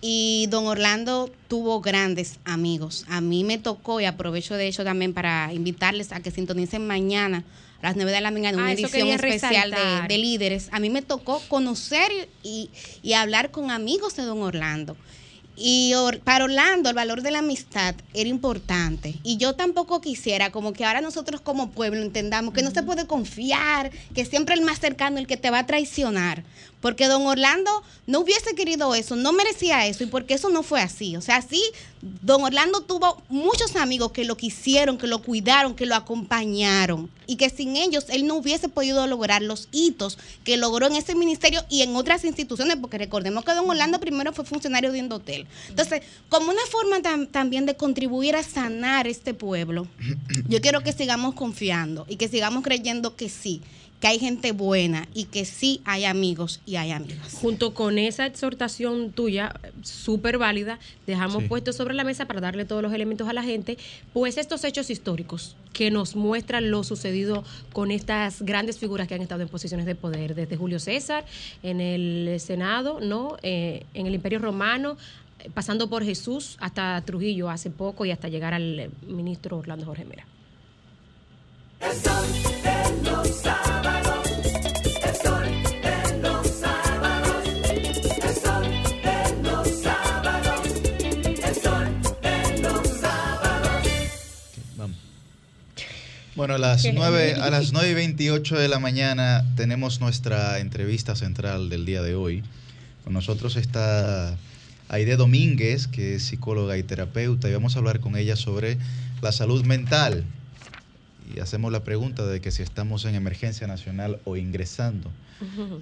Y 0.00 0.48
don 0.50 0.66
Orlando 0.66 1.30
tuvo 1.48 1.80
grandes 1.80 2.38
amigos. 2.44 3.06
A 3.08 3.22
mí 3.22 3.42
me 3.42 3.56
tocó, 3.56 4.00
y 4.00 4.04
aprovecho 4.04 4.54
de 4.54 4.66
hecho 4.66 4.84
también 4.84 5.14
para 5.14 5.52
invitarles 5.54 6.12
a 6.12 6.20
que 6.20 6.30
sintonicen 6.30 6.86
mañana 6.86 7.42
las 7.84 7.96
9 7.96 8.10
de 8.10 8.20
la 8.20 8.30
mañana 8.30 8.58
una 8.58 8.66
Ah, 8.68 8.72
edición 8.72 9.08
especial 9.08 9.74
de, 10.08 10.18
líderes. 10.18 10.68
A 10.72 10.80
mí 10.80 10.90
me 10.90 11.02
tocó 11.02 11.40
conocer 11.48 12.10
y, 12.42 12.70
y 13.02 13.12
hablar 13.12 13.50
con 13.50 13.70
amigos 13.70 14.16
de 14.16 14.24
don 14.24 14.42
Orlando. 14.42 14.96
Y 15.56 15.94
Or- 15.94 16.18
para 16.18 16.46
Orlando 16.46 16.88
el 16.88 16.96
valor 16.96 17.22
de 17.22 17.30
la 17.30 17.38
amistad 17.38 17.94
era 18.12 18.28
importante. 18.28 19.14
Y 19.22 19.36
yo 19.36 19.54
tampoco 19.54 20.00
quisiera 20.00 20.50
como 20.50 20.72
que 20.72 20.84
ahora 20.84 21.00
nosotros 21.00 21.40
como 21.40 21.70
pueblo 21.70 22.02
entendamos 22.02 22.52
que 22.54 22.62
no 22.62 22.72
se 22.72 22.82
puede 22.82 23.06
confiar, 23.06 23.92
que 24.14 24.24
siempre 24.24 24.56
el 24.56 24.62
más 24.62 24.80
cercano 24.80 25.18
el 25.18 25.28
que 25.28 25.36
te 25.36 25.50
va 25.50 25.60
a 25.60 25.66
traicionar. 25.66 26.42
Porque 26.84 27.08
don 27.08 27.26
Orlando 27.26 27.70
no 28.06 28.20
hubiese 28.20 28.54
querido 28.54 28.94
eso, 28.94 29.16
no 29.16 29.32
merecía 29.32 29.86
eso 29.86 30.04
y 30.04 30.06
porque 30.06 30.34
eso 30.34 30.50
no 30.50 30.62
fue 30.62 30.82
así. 30.82 31.16
O 31.16 31.22
sea, 31.22 31.40
sí, 31.40 31.62
don 32.20 32.42
Orlando 32.44 32.82
tuvo 32.82 33.22
muchos 33.30 33.74
amigos 33.76 34.12
que 34.12 34.26
lo 34.26 34.36
quisieron, 34.36 34.98
que 34.98 35.06
lo 35.06 35.22
cuidaron, 35.22 35.74
que 35.74 35.86
lo 35.86 35.94
acompañaron 35.94 37.08
y 37.26 37.36
que 37.36 37.48
sin 37.48 37.76
ellos 37.76 38.04
él 38.10 38.26
no 38.26 38.34
hubiese 38.34 38.68
podido 38.68 39.06
lograr 39.06 39.40
los 39.40 39.68
hitos 39.72 40.18
que 40.44 40.58
logró 40.58 40.86
en 40.86 40.96
ese 40.96 41.14
ministerio 41.14 41.64
y 41.70 41.80
en 41.80 41.96
otras 41.96 42.22
instituciones, 42.22 42.76
porque 42.76 42.98
recordemos 42.98 43.46
que 43.46 43.54
don 43.54 43.70
Orlando 43.70 43.98
primero 43.98 44.34
fue 44.34 44.44
funcionario 44.44 44.92
de 44.92 44.98
Indotel. 44.98 45.46
Entonces, 45.70 46.02
como 46.28 46.50
una 46.50 46.66
forma 46.70 46.98
tam- 46.98 47.30
también 47.30 47.64
de 47.64 47.76
contribuir 47.76 48.36
a 48.36 48.42
sanar 48.42 49.06
este 49.06 49.32
pueblo, 49.32 49.86
yo 50.50 50.60
quiero 50.60 50.82
que 50.82 50.92
sigamos 50.92 51.34
confiando 51.34 52.04
y 52.10 52.16
que 52.16 52.28
sigamos 52.28 52.62
creyendo 52.62 53.16
que 53.16 53.30
sí, 53.30 53.62
que 54.04 54.08
hay 54.08 54.18
gente 54.18 54.52
buena 54.52 55.08
y 55.14 55.24
que 55.24 55.46
sí 55.46 55.80
hay 55.86 56.04
amigos 56.04 56.60
y 56.66 56.76
hay 56.76 56.90
amigas. 56.90 57.38
Junto 57.40 57.72
con 57.72 57.98
esa 57.98 58.26
exhortación 58.26 59.12
tuya, 59.12 59.54
súper 59.80 60.36
válida, 60.36 60.78
dejamos 61.06 61.44
Sí. 61.44 61.48
puesto 61.48 61.72
sobre 61.72 61.94
la 61.94 62.04
mesa 62.04 62.26
para 62.26 62.42
darle 62.42 62.66
todos 62.66 62.82
los 62.82 62.92
elementos 62.92 63.26
a 63.30 63.32
la 63.32 63.42
gente, 63.42 63.78
pues 64.12 64.36
estos 64.36 64.62
hechos 64.64 64.90
históricos 64.90 65.56
que 65.72 65.90
nos 65.90 66.16
muestran 66.16 66.70
lo 66.70 66.84
sucedido 66.84 67.44
con 67.72 67.90
estas 67.90 68.42
grandes 68.42 68.78
figuras 68.78 69.08
que 69.08 69.14
han 69.14 69.22
estado 69.22 69.40
en 69.40 69.48
posiciones 69.48 69.86
de 69.86 69.94
poder, 69.94 70.34
desde 70.34 70.54
Julio 70.58 70.80
César 70.80 71.24
en 71.62 71.80
el 71.80 72.38
Senado, 72.40 73.00
¿no? 73.00 73.38
Eh, 73.42 73.86
en 73.94 74.06
el 74.06 74.14
Imperio 74.14 74.38
Romano, 74.38 74.98
eh, 75.38 75.48
pasando 75.54 75.88
por 75.88 76.04
Jesús 76.04 76.58
hasta 76.60 77.00
Trujillo 77.06 77.48
hace 77.48 77.70
poco 77.70 78.04
y 78.04 78.10
hasta 78.10 78.28
llegar 78.28 78.52
al 78.52 78.78
eh, 78.80 78.90
ministro 79.06 79.56
Orlando 79.56 79.86
Jorge 79.86 80.04
Mera. 80.04 80.26
El 81.80 81.92
sol 81.92 82.26
de 82.62 83.02
los 83.02 83.28
sábados. 83.42 84.26
El 85.02 85.16
sol 85.16 85.46
de 85.82 86.22
los 86.22 86.46
sábados. 86.48 87.44
El 88.22 88.34
sol 88.34 88.66
de 89.02 89.42
los 89.42 89.68
sábados. 89.82 90.66
El 91.44 91.54
sol 91.62 91.86
de 92.22 92.62
los 92.62 92.88
sábados. 93.00 93.82
Vamos. 94.76 94.96
Bueno, 96.36 96.54
a 96.54 96.58
las, 96.58 96.82
Qué 96.82 96.92
9, 96.92 97.18
genial. 97.28 97.42
a 97.42 97.50
las 97.50 97.72
9 97.72 97.90
y 97.90 97.94
28 97.94 98.58
de 98.58 98.68
la 98.68 98.78
mañana 98.78 99.44
tenemos 99.56 100.00
nuestra 100.00 100.58
entrevista 100.58 101.14
central 101.16 101.68
del 101.68 101.84
día 101.86 102.02
de 102.02 102.14
hoy. 102.14 102.42
Con 103.04 103.12
nosotros 103.12 103.56
está 103.56 104.36
Aide 104.88 105.16
Domínguez, 105.16 105.86
que 105.88 106.14
es 106.14 106.22
psicóloga 106.24 106.76
y 106.78 106.82
terapeuta, 106.82 107.48
y 107.48 107.52
vamos 107.52 107.76
a 107.76 107.78
hablar 107.80 108.00
con 108.00 108.16
ella 108.16 108.36
sobre 108.36 108.78
la 109.20 109.32
salud 109.32 109.64
mental. 109.64 110.24
Y 111.34 111.40
hacemos 111.40 111.72
la 111.72 111.82
pregunta 111.82 112.24
de 112.26 112.40
que 112.40 112.50
si 112.50 112.62
estamos 112.62 113.04
en 113.04 113.14
emergencia 113.14 113.66
nacional 113.66 114.20
o 114.24 114.36
ingresando. 114.36 115.10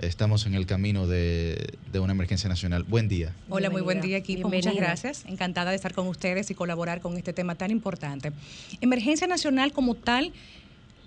Estamos 0.00 0.46
en 0.46 0.54
el 0.54 0.66
camino 0.66 1.06
de, 1.06 1.74
de 1.92 2.00
una 2.00 2.12
emergencia 2.12 2.48
nacional. 2.48 2.84
Buen 2.84 3.08
día. 3.08 3.34
Hola, 3.50 3.68
muy 3.68 3.82
buen 3.82 4.00
día 4.00 4.16
equipo. 4.16 4.48
Muchas 4.48 4.74
gracias. 4.74 5.24
Encantada 5.26 5.70
de 5.70 5.76
estar 5.76 5.92
con 5.92 6.08
ustedes 6.08 6.50
y 6.50 6.54
colaborar 6.54 7.00
con 7.00 7.16
este 7.18 7.32
tema 7.32 7.54
tan 7.54 7.70
importante. 7.70 8.32
Emergencia 8.80 9.26
nacional 9.26 9.72
como 9.72 9.94
tal 9.94 10.32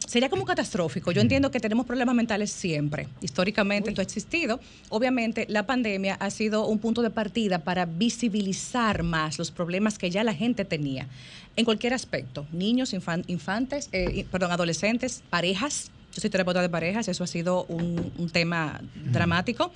sería 0.08 0.30
como 0.30 0.46
catastrófico. 0.46 1.12
Yo 1.12 1.22
entiendo 1.22 1.50
que 1.52 1.60
tenemos 1.60 1.86
problemas 1.86 2.16
mentales 2.16 2.52
siempre. 2.52 3.08
Históricamente 3.22 3.90
esto 3.90 4.02
ha 4.02 4.04
existido. 4.04 4.60
Obviamente 4.90 5.48
la 5.50 5.66
pandemia 5.66 6.16
ha 6.16 6.30
sido 6.30 6.68
un 6.68 6.80
punto 6.80 7.02
de 7.02 7.10
partida 7.10 7.60
para 7.60 7.86
visibilizar 7.86 9.04
más 9.04 9.40
los 9.40 9.52
problemas 9.52 9.98
que 9.98 10.12
ya 10.12 10.24
la 10.24 10.34
gente 10.34 10.66
tenía 10.66 11.08
en 11.56 11.66
cualquier 11.66 11.94
aspecto. 11.94 12.46
Niños, 12.52 12.94
infan- 12.94 13.24
infantes, 13.28 13.90
eh, 13.92 14.26
perdón, 14.32 14.52
adolescentes, 14.52 15.24
parejas. 15.30 15.92
Yo 16.14 16.22
soy 16.22 16.30
terapeuta 16.30 16.62
de 16.62 16.70
parejas, 16.70 17.08
eso 17.08 17.24
ha 17.24 17.28
sido 17.28 17.66
un, 17.66 18.12
un 18.18 18.30
tema 18.30 18.82
dramático. 19.12 19.72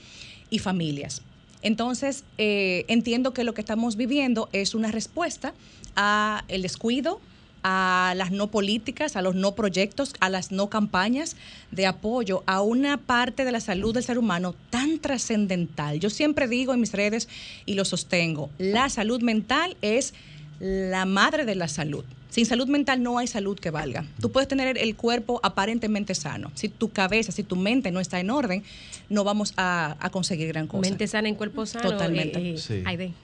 Y 0.51 0.57
familias. 0.57 1.21
Entonces, 1.61 2.23
eh, 2.39 2.85
entiendo 2.87 3.33
que 3.33 3.43
lo 3.43 3.53
que 3.53 3.61
estamos 3.61 3.97
viviendo 3.97 4.49
es 4.51 4.73
una 4.73 4.91
respuesta 4.91 5.53
a 5.95 6.43
el 6.47 6.63
descuido, 6.63 7.21
a 7.61 8.13
las 8.15 8.31
no 8.31 8.47
políticas, 8.49 9.15
a 9.15 9.21
los 9.21 9.35
no 9.35 9.53
proyectos, 9.53 10.13
a 10.21 10.29
las 10.29 10.51
no 10.51 10.67
campañas 10.69 11.35
de 11.69 11.85
apoyo 11.85 12.41
a 12.47 12.61
una 12.61 12.97
parte 12.97 13.45
de 13.45 13.51
la 13.51 13.59
salud 13.59 13.93
del 13.93 14.03
ser 14.03 14.17
humano 14.17 14.55
tan 14.71 14.97
trascendental. 14.97 15.99
Yo 15.99 16.09
siempre 16.09 16.47
digo 16.47 16.73
en 16.73 16.79
mis 16.79 16.93
redes 16.93 17.27
y 17.67 17.75
lo 17.75 17.85
sostengo, 17.85 18.49
la 18.57 18.89
salud 18.89 19.21
mental 19.21 19.77
es 19.83 20.15
la 20.59 21.05
madre 21.05 21.45
de 21.45 21.55
la 21.55 21.67
salud. 21.67 22.03
Sin 22.29 22.45
salud 22.45 22.67
mental 22.67 23.01
no 23.01 23.17
hay 23.17 23.25
salud 23.25 23.57
que 23.59 23.71
valga. 23.71 24.05
Tú 24.21 24.31
puedes 24.31 24.47
tener 24.47 24.77
el 24.77 24.95
cuerpo 24.95 25.39
aparentemente 25.41 26.13
sano. 26.13 26.51
Si 26.53 26.69
tu 26.69 26.89
cabeza, 26.91 27.31
si 27.31 27.41
tu 27.43 27.55
mente 27.55 27.89
no 27.91 27.99
está 27.99 28.19
en 28.19 28.29
orden, 28.29 28.63
no 29.09 29.23
vamos 29.23 29.53
a, 29.57 29.97
a 29.99 30.09
conseguir 30.11 30.47
gran 30.49 30.67
cosa. 30.67 30.81
Mente 30.81 31.07
sana 31.07 31.27
en 31.27 31.33
cuerpo 31.35 31.65
sano. 31.65 31.89
Totalmente. 31.89 32.39
eh, 32.39 32.53
eh, 32.53 32.57
Sí. 32.57 32.83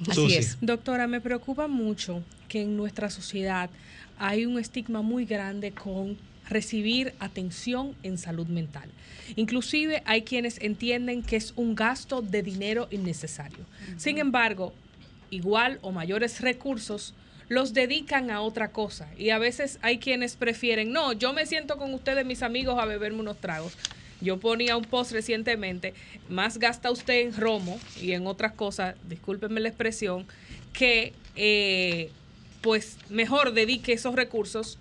Así 0.09 0.33
es. 0.33 0.57
Doctora, 0.59 1.05
me 1.07 1.21
preocupa 1.21 1.67
mucho 1.67 2.23
que 2.49 2.63
en 2.63 2.75
nuestra 2.77 3.11
sociedad 3.11 3.69
hay 4.17 4.45
un 4.47 4.57
estigma 4.57 5.03
muy 5.03 5.25
grande 5.25 5.71
con 5.71 6.17
recibir 6.49 7.13
atención 7.19 7.93
en 8.01 8.17
salud 8.17 8.47
mental. 8.47 8.89
Inclusive 9.35 10.01
hay 10.05 10.23
quienes 10.23 10.59
entienden 10.61 11.21
que 11.21 11.35
es 11.35 11.53
un 11.55 11.75
gasto 11.75 12.21
de 12.23 12.41
dinero 12.41 12.87
innecesario. 12.91 13.65
Sin 13.97 14.17
embargo, 14.17 14.73
igual 15.29 15.77
o 15.81 15.91
mayores 15.91 16.41
recursos 16.41 17.13
los 17.47 17.73
dedican 17.73 18.31
a 18.31 18.41
otra 18.41 18.71
cosa 18.71 19.07
y 19.17 19.29
a 19.29 19.37
veces 19.37 19.79
hay 19.81 19.99
quienes 19.99 20.35
prefieren, 20.35 20.91
no, 20.91 21.13
yo 21.13 21.33
me 21.33 21.45
siento 21.45 21.77
con 21.77 21.93
ustedes, 21.93 22.25
mis 22.25 22.43
amigos, 22.43 22.79
a 22.79 22.85
beberme 22.85 23.19
unos 23.19 23.37
tragos. 23.37 23.73
Yo 24.21 24.39
ponía 24.39 24.77
un 24.77 24.85
post 24.85 25.11
recientemente, 25.11 25.93
más 26.29 26.57
gasta 26.57 26.89
usted 26.89 27.21
en 27.21 27.35
romo 27.35 27.79
y 28.01 28.13
en 28.13 28.27
otras 28.27 28.53
cosas, 28.53 28.95
discúlpenme 29.07 29.59
la 29.59 29.69
expresión, 29.69 30.25
que 30.73 31.13
eh, 31.35 32.09
pues 32.61 32.97
mejor 33.09 33.53
dedique 33.53 33.93
esos 33.93 34.15
recursos 34.15 34.79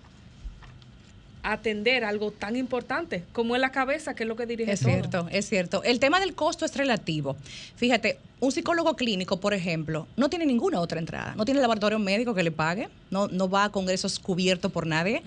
atender 1.51 2.03
algo 2.03 2.31
tan 2.31 2.55
importante 2.55 3.23
como 3.31 3.55
es 3.55 3.61
la 3.61 3.71
cabeza, 3.71 4.15
que 4.15 4.23
es 4.23 4.27
lo 4.29 4.35
que 4.35 4.45
dirige 4.45 4.71
Es 4.71 4.79
todo. 4.79 4.89
cierto, 4.89 5.27
es 5.31 5.47
cierto. 5.47 5.83
El 5.83 5.99
tema 5.99 6.19
del 6.19 6.33
costo 6.33 6.65
es 6.65 6.75
relativo. 6.75 7.35
Fíjate, 7.75 8.17
un 8.39 8.51
psicólogo 8.51 8.95
clínico, 8.95 9.39
por 9.39 9.53
ejemplo, 9.53 10.07
no 10.17 10.29
tiene 10.29 10.45
ninguna 10.45 10.79
otra 10.81 10.99
entrada. 10.99 11.33
No 11.35 11.45
tiene 11.45 11.61
laboratorio 11.61 11.99
médico 11.99 12.33
que 12.33 12.43
le 12.43 12.51
pague, 12.51 12.89
no, 13.09 13.27
no 13.27 13.49
va 13.49 13.65
a 13.65 13.69
congresos 13.71 14.19
cubiertos 14.19 14.71
por 14.71 14.85
nadie. 14.87 15.23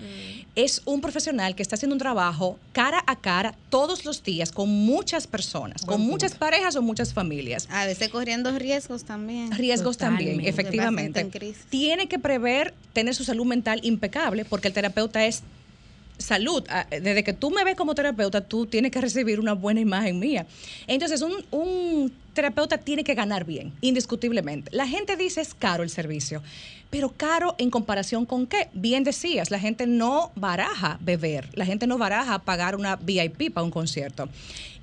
Es 0.55 0.81
un 0.85 1.01
profesional 1.01 1.55
que 1.55 1.63
está 1.63 1.75
haciendo 1.75 1.95
un 1.95 1.99
trabajo 1.99 2.59
cara 2.71 3.03
a 3.07 3.15
cara 3.15 3.55
todos 3.69 4.05
los 4.05 4.23
días 4.23 4.51
con 4.51 4.69
muchas 4.69 5.25
personas, 5.25 5.83
con 5.85 6.01
muchas 6.01 6.35
parejas 6.35 6.75
o 6.75 6.81
muchas 6.81 7.13
familias. 7.13 7.67
A 7.71 7.85
veces 7.85 8.09
corriendo 8.09 8.57
riesgos 8.57 9.05
también. 9.05 9.51
Riesgos 9.51 9.97
también, 9.97 10.41
efectivamente. 10.41 11.27
Tiene 11.69 12.07
que 12.07 12.19
prever 12.19 12.73
tener 12.93 13.15
su 13.15 13.23
salud 13.23 13.45
mental 13.45 13.79
impecable 13.83 14.45
porque 14.45 14.67
el 14.67 14.73
terapeuta 14.73 15.25
es 15.25 15.43
salud. 16.19 16.63
Ah, 16.69 16.85
Desde 16.89 17.23
que 17.23 17.33
tú 17.33 17.49
me 17.49 17.63
ves 17.63 17.75
como 17.75 17.95
terapeuta, 17.95 18.41
tú 18.41 18.67
tienes 18.67 18.91
que 18.91 19.01
recibir 19.01 19.39
una 19.39 19.53
buena 19.53 19.79
imagen 19.79 20.19
mía. 20.19 20.45
Entonces, 20.85 21.21
un, 21.21 21.43
un 21.49 22.13
terapeuta 22.33 22.77
tiene 22.77 23.03
que 23.03 23.15
ganar 23.15 23.45
bien, 23.45 23.73
indiscutiblemente. 23.81 24.69
La 24.71 24.87
gente 24.87 25.17
dice 25.17 25.41
es 25.41 25.53
caro 25.53 25.83
el 25.83 25.89
servicio, 25.89 26.43
pero 26.89 27.09
caro 27.09 27.55
en 27.57 27.71
comparación 27.71 28.25
con 28.25 28.45
qué? 28.45 28.69
Bien 28.73 29.03
decías, 29.03 29.49
la 29.49 29.59
gente 29.59 29.87
no 29.87 30.31
baraja 30.35 30.99
beber, 31.01 31.49
la 31.53 31.65
gente 31.65 31.87
no 31.87 31.97
baraja 31.97 32.39
pagar 32.39 32.75
una 32.75 32.95
VIP 32.97 33.51
para 33.53 33.63
un 33.63 33.71
concierto. 33.71 34.29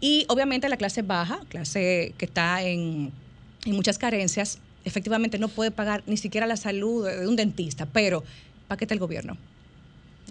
Y 0.00 0.24
obviamente 0.28 0.68
la 0.68 0.76
clase 0.76 1.02
baja, 1.02 1.40
clase 1.48 2.14
que 2.18 2.24
está 2.24 2.62
en 2.62 3.12
y 3.66 3.72
muchas 3.72 3.98
carencias, 3.98 4.58
efectivamente 4.84 5.38
no 5.38 5.48
puede 5.48 5.72
pagar 5.72 6.04
ni 6.06 6.16
siquiera 6.16 6.46
la 6.46 6.56
salud 6.56 7.04
de 7.04 7.26
un 7.26 7.36
dentista, 7.36 7.86
pero 7.86 8.22
¿para 8.68 8.78
qué 8.78 8.84
está 8.84 8.94
el 8.94 9.00
gobierno? 9.00 9.36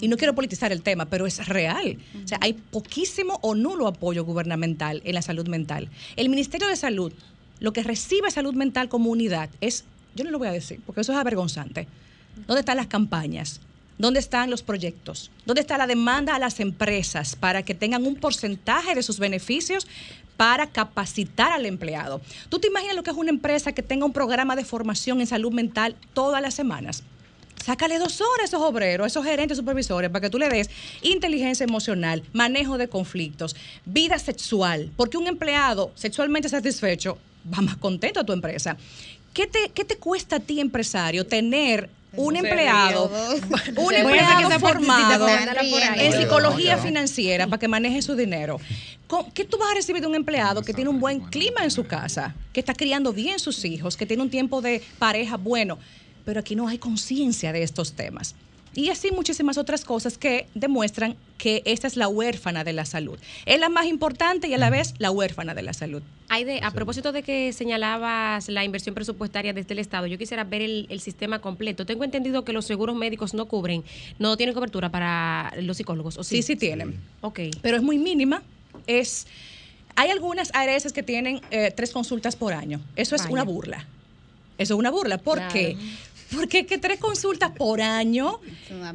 Y 0.01 0.07
no 0.07 0.17
quiero 0.17 0.35
politizar 0.35 0.71
el 0.71 0.81
tema, 0.81 1.05
pero 1.05 1.25
es 1.25 1.47
real. 1.47 1.97
O 2.23 2.27
sea, 2.27 2.37
hay 2.41 2.53
poquísimo 2.53 3.39
o 3.41 3.55
nulo 3.55 3.87
apoyo 3.87 4.25
gubernamental 4.25 5.01
en 5.05 5.15
la 5.15 5.21
salud 5.21 5.47
mental. 5.47 5.89
El 6.15 6.29
Ministerio 6.29 6.67
de 6.67 6.75
Salud, 6.75 7.13
lo 7.59 7.71
que 7.71 7.83
recibe 7.83 8.29
salud 8.31 8.53
mental 8.53 8.89
como 8.89 9.09
unidad 9.09 9.49
es, 9.61 9.85
yo 10.15 10.23
no 10.23 10.31
lo 10.31 10.39
voy 10.39 10.49
a 10.49 10.51
decir, 10.51 10.81
porque 10.85 11.01
eso 11.01 11.13
es 11.13 11.17
avergonzante. 11.17 11.87
¿Dónde 12.47 12.59
están 12.59 12.77
las 12.77 12.87
campañas? 12.87 13.61
¿Dónde 13.97 14.19
están 14.19 14.49
los 14.49 14.61
proyectos? 14.61 15.31
¿Dónde 15.45 15.61
está 15.61 15.77
la 15.77 15.87
demanda 15.87 16.35
a 16.35 16.39
las 16.39 16.59
empresas 16.59 17.37
para 17.37 17.63
que 17.63 17.73
tengan 17.73 18.05
un 18.05 18.17
porcentaje 18.17 18.93
de 18.93 19.03
sus 19.03 19.19
beneficios 19.19 19.87
para 20.35 20.67
capacitar 20.67 21.53
al 21.53 21.65
empleado? 21.65 22.19
¿Tú 22.49 22.59
te 22.59 22.67
imaginas 22.67 22.97
lo 22.97 23.03
que 23.03 23.11
es 23.11 23.17
una 23.17 23.29
empresa 23.29 23.71
que 23.71 23.83
tenga 23.83 24.05
un 24.05 24.11
programa 24.11 24.57
de 24.57 24.65
formación 24.65 25.21
en 25.21 25.27
salud 25.27 25.53
mental 25.53 25.95
todas 26.13 26.41
las 26.41 26.53
semanas? 26.53 27.03
Sácale 27.63 27.97
dos 27.97 28.21
horas 28.21 28.41
a 28.41 28.45
esos 28.45 28.61
obreros, 28.61 29.05
a 29.05 29.07
esos 29.07 29.25
gerentes 29.25 29.57
supervisores, 29.57 30.09
para 30.11 30.21
que 30.21 30.29
tú 30.29 30.37
le 30.37 30.49
des 30.49 30.69
inteligencia 31.01 31.63
emocional, 31.63 32.23
manejo 32.31 32.77
de 32.77 32.87
conflictos, 32.87 33.55
vida 33.85 34.19
sexual, 34.19 34.91
porque 34.95 35.17
un 35.17 35.27
empleado 35.27 35.91
sexualmente 35.95 36.47
satisfecho 36.49 37.17
va 37.51 37.61
más 37.61 37.77
contento 37.77 38.19
a 38.19 38.23
tu 38.23 38.33
empresa. 38.33 38.77
¿Qué 39.33 39.47
te, 39.47 39.69
qué 39.73 39.83
te 39.83 39.97
cuesta 39.97 40.37
a 40.37 40.39
ti, 40.39 40.59
empresario, 40.59 41.25
tener 41.25 41.89
un 42.15 42.33
Se 42.35 42.39
empleado, 42.39 43.09
un 43.75 43.89
que 43.89 43.99
empleado 43.99 44.47
esa 44.47 44.59
formado 44.59 45.27
en 45.99 46.11
psicología 46.13 46.77
financiera 46.77 47.47
para 47.47 47.59
que 47.59 47.67
maneje 47.67 48.01
su 48.01 48.15
dinero? 48.15 48.59
¿Cómo- 49.07 49.33
¿Qué 49.33 49.43
tú 49.43 49.57
vas 49.57 49.71
a 49.71 49.73
recibir 49.75 50.01
de 50.01 50.07
un 50.07 50.15
empleado 50.15 50.61
que 50.61 50.73
tiene 50.73 50.89
un 50.89 50.99
buen 50.99 51.19
clima 51.19 51.63
en 51.63 51.71
su 51.71 51.85
casa, 51.85 52.35
que 52.53 52.59
está 52.59 52.73
criando 52.73 53.11
bien 53.11 53.39
sus 53.39 53.65
hijos, 53.65 53.97
que 53.97 54.05
tiene 54.05 54.21
un 54.23 54.29
tiempo 54.29 54.61
de 54.61 54.81
pareja 54.99 55.35
bueno? 55.37 55.77
Pero 56.25 56.39
aquí 56.39 56.55
no 56.55 56.67
hay 56.67 56.77
conciencia 56.77 57.53
de 57.53 57.63
estos 57.63 57.93
temas. 57.93 58.35
Y 58.77 58.89
así 58.89 59.09
muchísimas 59.11 59.57
otras 59.57 59.85
cosas 59.85 60.17
que 60.17 60.47
demuestran 60.53 61.15
que 61.37 61.61
esta 61.63 61.87
es 61.87 61.95
la 61.95 62.09
huérfana 62.09 62.65
de 62.65 62.73
la 62.73 62.83
salud. 62.83 63.17
Es 63.45 63.57
la 63.57 63.69
más 63.69 63.85
importante 63.85 64.49
y 64.49 64.53
a 64.53 64.57
la 64.57 64.69
vez 64.69 64.95
la 64.97 65.11
huérfana 65.11 65.53
de 65.53 65.61
la 65.61 65.71
salud. 65.71 66.01
Aide, 66.27 66.59
a 66.61 66.71
propósito 66.71 67.13
de 67.13 67.23
que 67.23 67.53
señalabas 67.53 68.49
la 68.49 68.65
inversión 68.65 68.93
presupuestaria 68.93 69.53
desde 69.53 69.71
el 69.73 69.79
Estado, 69.79 70.07
yo 70.07 70.17
quisiera 70.17 70.43
ver 70.43 70.61
el, 70.61 70.87
el 70.89 70.99
sistema 70.99 71.39
completo. 71.39 71.85
Tengo 71.85 72.03
entendido 72.03 72.43
que 72.43 72.51
los 72.51 72.65
seguros 72.65 72.97
médicos 72.97 73.33
no 73.33 73.45
cubren, 73.45 73.83
no 74.19 74.35
tienen 74.35 74.53
cobertura 74.53 74.89
para 74.89 75.53
los 75.61 75.77
psicólogos. 75.77 76.17
¿o 76.17 76.23
sí? 76.25 76.37
Sí, 76.37 76.43
sí 76.43 76.55
tienen. 76.57 76.99
Ok. 77.21 77.39
Pero 77.61 77.77
es 77.77 77.83
muy 77.83 77.97
mínima. 77.97 78.43
es... 78.87 79.25
Hay 79.97 80.09
algunas 80.09 80.53
ARS 80.53 80.91
que 80.91 81.03
tienen 81.03 81.39
eh, 81.51 81.71
tres 81.73 81.91
consultas 81.91 82.35
por 82.35 82.51
año. 82.51 82.81
Eso 82.97 83.15
es 83.15 83.21
Vaya. 83.21 83.31
una 83.33 83.43
burla. 83.43 83.87
Eso 84.57 84.73
es 84.73 84.77
una 84.79 84.91
burla. 84.91 85.17
¿Por 85.17 85.37
Claro. 85.37 85.53
qué? 85.53 85.77
Porque 86.33 86.59
es 86.59 86.67
que 86.67 86.77
tres 86.77 86.99
consultas 86.99 87.51
por 87.51 87.81
año. 87.81 88.39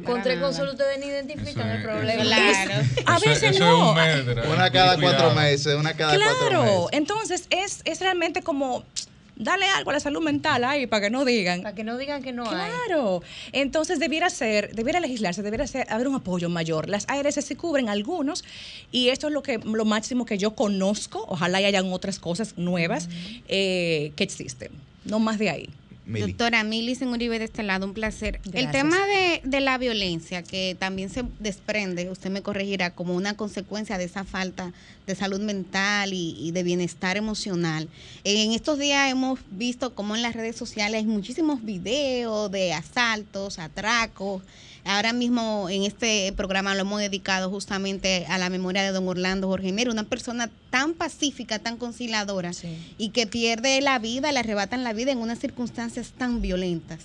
Con 0.05 0.21
tres 0.21 0.39
consultas 0.39 0.73
ustedes 0.73 0.99
ni 0.99 1.07
identifican 1.07 1.69
el 1.69 1.83
problema. 1.83 2.23
Claro. 2.23 2.73
A 3.05 3.19
veces 3.19 3.59
no. 3.59 3.91
Una 4.51 4.71
cada 4.71 4.99
cuatro 4.99 5.33
meses, 5.33 5.75
una 5.75 5.93
cada 5.93 6.15
cuatro 6.15 6.29
meses. 6.31 6.47
Claro, 6.49 6.87
entonces 6.91 7.47
es, 7.49 7.81
es 7.85 7.99
realmente 7.99 8.41
como 8.41 8.83
darle 9.41 9.65
algo 9.65 9.89
a 9.89 9.93
la 9.93 9.99
salud 9.99 10.21
mental 10.21 10.63
ahí 10.63 10.87
para 10.87 11.01
que 11.01 11.09
no 11.09 11.25
digan. 11.25 11.63
Para 11.63 11.75
que 11.75 11.83
no 11.83 11.97
digan 11.97 12.21
que 12.21 12.31
no 12.31 12.49
hay. 12.49 12.71
Claro. 12.71 13.21
Entonces 13.51 13.99
debiera 13.99 14.29
ser, 14.29 14.73
debiera 14.75 14.99
legislarse, 14.99 15.41
debiera 15.41 15.67
ser, 15.67 15.87
haber 15.89 16.07
un 16.07 16.15
apoyo 16.15 16.49
mayor. 16.49 16.89
Las 16.89 17.05
ARS 17.07 17.35
se 17.35 17.55
cubren 17.55 17.89
algunos 17.89 18.43
y 18.91 19.09
esto 19.09 19.27
es 19.27 19.33
lo 19.33 19.41
que 19.41 19.57
lo 19.57 19.85
máximo 19.85 20.25
que 20.25 20.37
yo 20.37 20.55
conozco. 20.55 21.25
Ojalá 21.27 21.61
y 21.61 21.65
hayan 21.65 21.91
otras 21.91 22.19
cosas 22.19 22.57
nuevas 22.57 23.09
eh, 23.47 24.11
que 24.15 24.23
existen. 24.23 24.71
No 25.05 25.19
más 25.19 25.39
de 25.39 25.49
ahí. 25.49 25.69
Doctora 26.05 26.63
Milicen 26.63 27.09
Uribe 27.09 27.39
de 27.39 27.45
este 27.45 27.63
lado, 27.63 27.85
un 27.85 27.93
placer. 27.93 28.39
El 28.53 28.71
tema 28.71 28.97
de, 29.07 29.41
de 29.43 29.61
la 29.61 29.77
violencia, 29.77 30.43
que 30.43 30.75
también 30.77 31.09
se 31.09 31.23
desprende, 31.39 32.09
usted 32.09 32.29
me 32.29 32.41
corregirá, 32.41 32.91
como 32.91 33.15
una 33.15 33.35
consecuencia 33.35 33.97
de 33.97 34.05
esa 34.05 34.23
falta 34.23 34.73
de 35.05 35.15
salud 35.15 35.39
mental 35.39 36.13
y, 36.13 36.35
y 36.39 36.51
de 36.51 36.63
bienestar 36.63 37.17
emocional. 37.17 37.87
En 38.23 38.51
estos 38.51 38.79
días 38.79 39.11
hemos 39.11 39.39
visto 39.51 39.93
como 39.93 40.15
en 40.15 40.21
las 40.21 40.35
redes 40.35 40.55
sociales 40.55 41.01
hay 41.01 41.07
muchísimos 41.07 41.63
videos 41.63 42.51
de 42.51 42.73
asaltos, 42.73 43.59
atracos. 43.59 44.41
Ahora 44.83 45.13
mismo 45.13 45.69
en 45.69 45.83
este 45.83 46.33
programa 46.35 46.73
lo 46.73 46.81
hemos 46.81 46.99
dedicado 46.99 47.49
justamente 47.49 48.25
a 48.27 48.37
la 48.39 48.49
memoria 48.49 48.81
de 48.81 48.91
don 48.91 49.07
Orlando 49.07 49.47
Jorge 49.47 49.71
Mero, 49.71 49.91
una 49.91 50.03
persona 50.03 50.49
tan 50.71 50.93
pacífica, 50.93 51.59
tan 51.59 51.77
conciliadora 51.77 52.51
y 52.97 53.09
que 53.09 53.27
pierde 53.27 53.79
la 53.81 53.99
vida, 53.99 54.31
le 54.31 54.39
arrebatan 54.39 54.83
la 54.83 54.93
vida 54.93 55.11
en 55.11 55.19
unas 55.19 55.39
circunstancias 55.39 56.13
tan 56.17 56.41
violentas. 56.41 56.99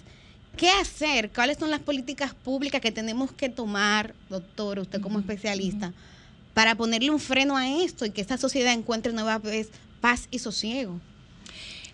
¿Qué 0.56 0.70
hacer? 0.70 1.30
¿Cuáles 1.30 1.58
son 1.58 1.70
las 1.70 1.80
políticas 1.80 2.32
públicas 2.32 2.80
que 2.80 2.90
tenemos 2.90 3.30
que 3.30 3.50
tomar, 3.50 4.14
doctor, 4.30 4.78
usted 4.78 5.02
como 5.02 5.18
especialista, 5.18 5.92
para 6.55 6.74
ponerle 6.76 7.10
un 7.10 7.20
freno 7.20 7.58
a 7.58 7.68
esto 7.68 8.06
y 8.06 8.10
que 8.10 8.22
esta 8.22 8.38
sociedad 8.38 8.72
encuentre 8.72 9.12
nueva 9.12 9.38
vez 9.38 9.68
paz 10.00 10.28
y 10.30 10.38
sosiego? 10.38 10.98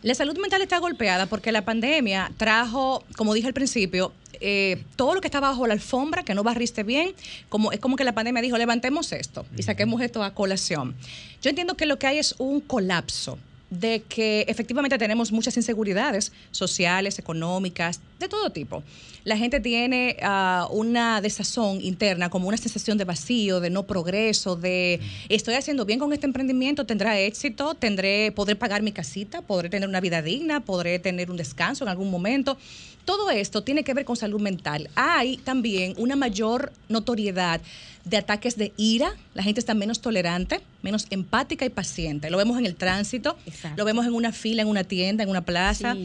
La 0.03 0.15
salud 0.15 0.39
mental 0.39 0.63
está 0.63 0.79
golpeada 0.79 1.27
porque 1.27 1.51
la 1.51 1.65
pandemia 1.65 2.31
trajo, 2.37 3.05
como 3.17 3.35
dije 3.35 3.49
al 3.49 3.55
principio, 3.55 4.13
eh, 4.43 4.83
todo 4.97 5.15
lo 5.15 5.21
que 5.21 5.29
estaba 5.29 5.49
bajo 5.49 5.67
la 5.67 5.75
alfombra, 5.75 6.25
que 6.25 6.35
no 6.35 6.43
barriste 6.43 6.83
bien, 6.83 7.15
como, 7.49 7.73
es 7.73 7.79
como 7.79 7.97
que 7.97 8.05
la 8.05 8.13
pandemia 8.13 8.43
dijo, 8.43 8.59
levantemos 8.59 9.13
esto 9.13 9.47
y 9.57 9.63
saquemos 9.63 10.03
esto 10.03 10.23
a 10.23 10.35
colación. 10.35 10.95
Yo 11.41 11.51
entiendo 11.51 11.77
que 11.77 11.87
lo 11.87 11.99
que 11.99 12.09
hay 12.09 12.19
es 12.19 12.35
un 12.39 12.61
colapso 12.61 13.39
de 13.71 14.03
que 14.03 14.45
efectivamente 14.49 14.99
tenemos 14.99 15.33
muchas 15.33 15.57
inseguridades 15.57 16.33
sociales, 16.51 17.19
económicas, 17.19 18.01
de 18.23 18.29
todo 18.29 18.51
tipo. 18.51 18.83
La 19.25 19.37
gente 19.37 19.61
tiene 19.61 20.17
ah, 20.23 20.67
una 20.71 21.21
desazón 21.21 21.81
interna, 21.83 22.31
como 22.31 22.49
una 22.49 22.57
sensación 22.57 22.97
de 22.97 23.05
vacío, 23.05 23.61
de 23.61 23.71
no 23.71 23.83
progreso, 23.85 24.57
de 24.57 25.01
estoy 25.29 25.55
haciendo 25.55 25.85
bien 25.85 25.99
con 25.99 26.13
este 26.13 26.27
emprendimiento, 26.27 26.87
tendrá 26.87 27.19
éxito, 27.19 27.75
tendré, 27.75 28.33
podré 28.33 28.57
pagar 28.57 28.83
mi 28.83 28.93
casita, 28.93 29.43
podré 29.43 29.69
tener 29.69 29.89
una 29.89 30.01
vida 30.01 30.23
digna, 30.23 30.61
podré 30.61 30.99
tener 30.99 31.31
un 31.31 31.37
descanso 31.37 31.85
en 31.85 31.89
algún 31.91 32.11
momento. 32.11 32.57
Todo 33.05 33.31
esto 33.31 33.63
tiene 33.63 33.85
que 33.85 33.95
ver 33.95 34.05
con 34.05 34.17
salud 34.17 34.41
mental. 34.41 34.89
Hay 34.95 35.37
también 35.39 35.95
una 35.99 36.17
mayor 36.17 36.73
notoriedad 36.89 37.61
de 38.05 38.17
ataques 38.17 38.57
de 38.57 38.73
ira, 38.77 39.15
la 39.35 39.43
gente 39.43 39.61
está 39.61 39.75
menos 39.75 40.01
tolerante, 40.01 40.61
menos 40.83 41.07
empática 41.11 41.65
y 41.65 41.69
paciente. 41.69 42.31
Lo 42.31 42.37
vemos 42.37 42.59
en 42.59 42.67
el 42.67 42.75
tránsito, 42.75 43.37
lo 43.77 43.85
vemos 43.85 44.07
en 44.07 44.15
una 44.15 44.33
fila, 44.33 44.63
en 44.63 44.69
una 44.69 44.85
tienda, 44.85 45.23
en 45.23 45.31
una 45.31 45.43
plaza. 45.45 45.97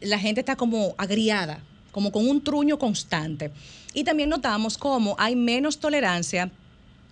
La 0.00 0.18
gente 0.18 0.40
está 0.40 0.56
como 0.56 0.94
agriada, 0.98 1.60
como 1.92 2.12
con 2.12 2.28
un 2.28 2.42
truño 2.42 2.78
constante. 2.78 3.50
Y 3.94 4.04
también 4.04 4.28
notamos 4.28 4.78
cómo 4.78 5.16
hay 5.18 5.36
menos 5.36 5.78
tolerancia 5.78 6.50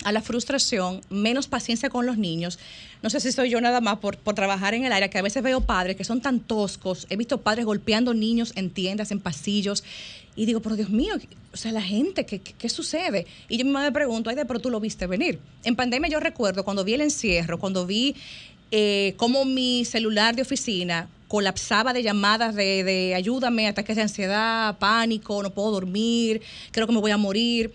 a 0.05 0.13
la 0.13 0.23
frustración, 0.23 1.01
menos 1.11 1.49
paciencia 1.49 1.91
con 1.91 2.07
los 2.07 2.19
niños. 2.19 2.59
No 3.03 3.11
sé 3.11 3.21
si 3.21 3.33
soy 3.33 3.51
yo 3.51 3.61
nada 3.61 3.81
más 3.81 3.99
por, 3.99 4.17
por 4.17 4.35
trabajar 4.35 4.75
en 4.75 4.85
el 4.85 4.93
área, 4.93 5.11
que 5.11 5.19
a 5.19 5.23
veces 5.23 5.43
veo 5.43 5.61
padres 5.61 5.97
que 5.97 6.05
son 6.05 6.21
tan 6.21 6.41
toscos. 6.41 7.07
He 7.11 7.17
visto 7.17 7.41
padres 7.41 7.65
golpeando 7.65 8.15
niños 8.15 8.53
en 8.55 8.71
tiendas, 8.71 9.11
en 9.11 9.21
pasillos. 9.21 9.83
Y 10.37 10.47
digo, 10.47 10.61
pero 10.61 10.77
Dios 10.77 10.91
mío, 10.91 11.17
o 11.53 11.57
sea, 11.57 11.73
la 11.73 11.83
gente, 11.83 12.25
¿qué, 12.25 12.41
qué, 12.41 12.69
sucede? 12.69 13.27
Y 13.49 13.59
yo 13.59 13.65
me 13.65 13.91
pregunto, 13.91 14.31
ay, 14.31 14.37
de, 14.37 14.45
pero 14.45 14.61
tú 14.61 14.71
lo 14.71 14.79
viste 14.79 15.07
venir. 15.09 15.41
En 15.65 15.75
pandemia 15.75 16.09
yo 16.09 16.21
recuerdo 16.21 16.65
cuando 16.65 16.85
vi 16.85 16.95
el 16.95 17.01
encierro, 17.01 17.59
cuando 17.59 17.87
vi 17.87 18.15
eh, 18.71 19.15
cómo 19.17 19.45
mi 19.45 19.85
celular 19.85 20.37
de 20.37 20.43
oficina 20.43 21.09
colapsaba 21.29 21.93
de 21.93 22.03
llamadas 22.03 22.55
de, 22.55 22.83
de 22.83 23.15
ayúdame, 23.15 23.69
ataques 23.69 23.97
de 23.97 24.03
ansiedad, 24.03 24.79
pánico, 24.79 25.43
no 25.43 25.51
puedo 25.51 25.71
dormir, 25.71 26.43
creo 26.73 26.87
que 26.87 26.93
me 26.93 27.01
voy 27.01 27.11
a 27.11 27.17
morir. 27.17 27.73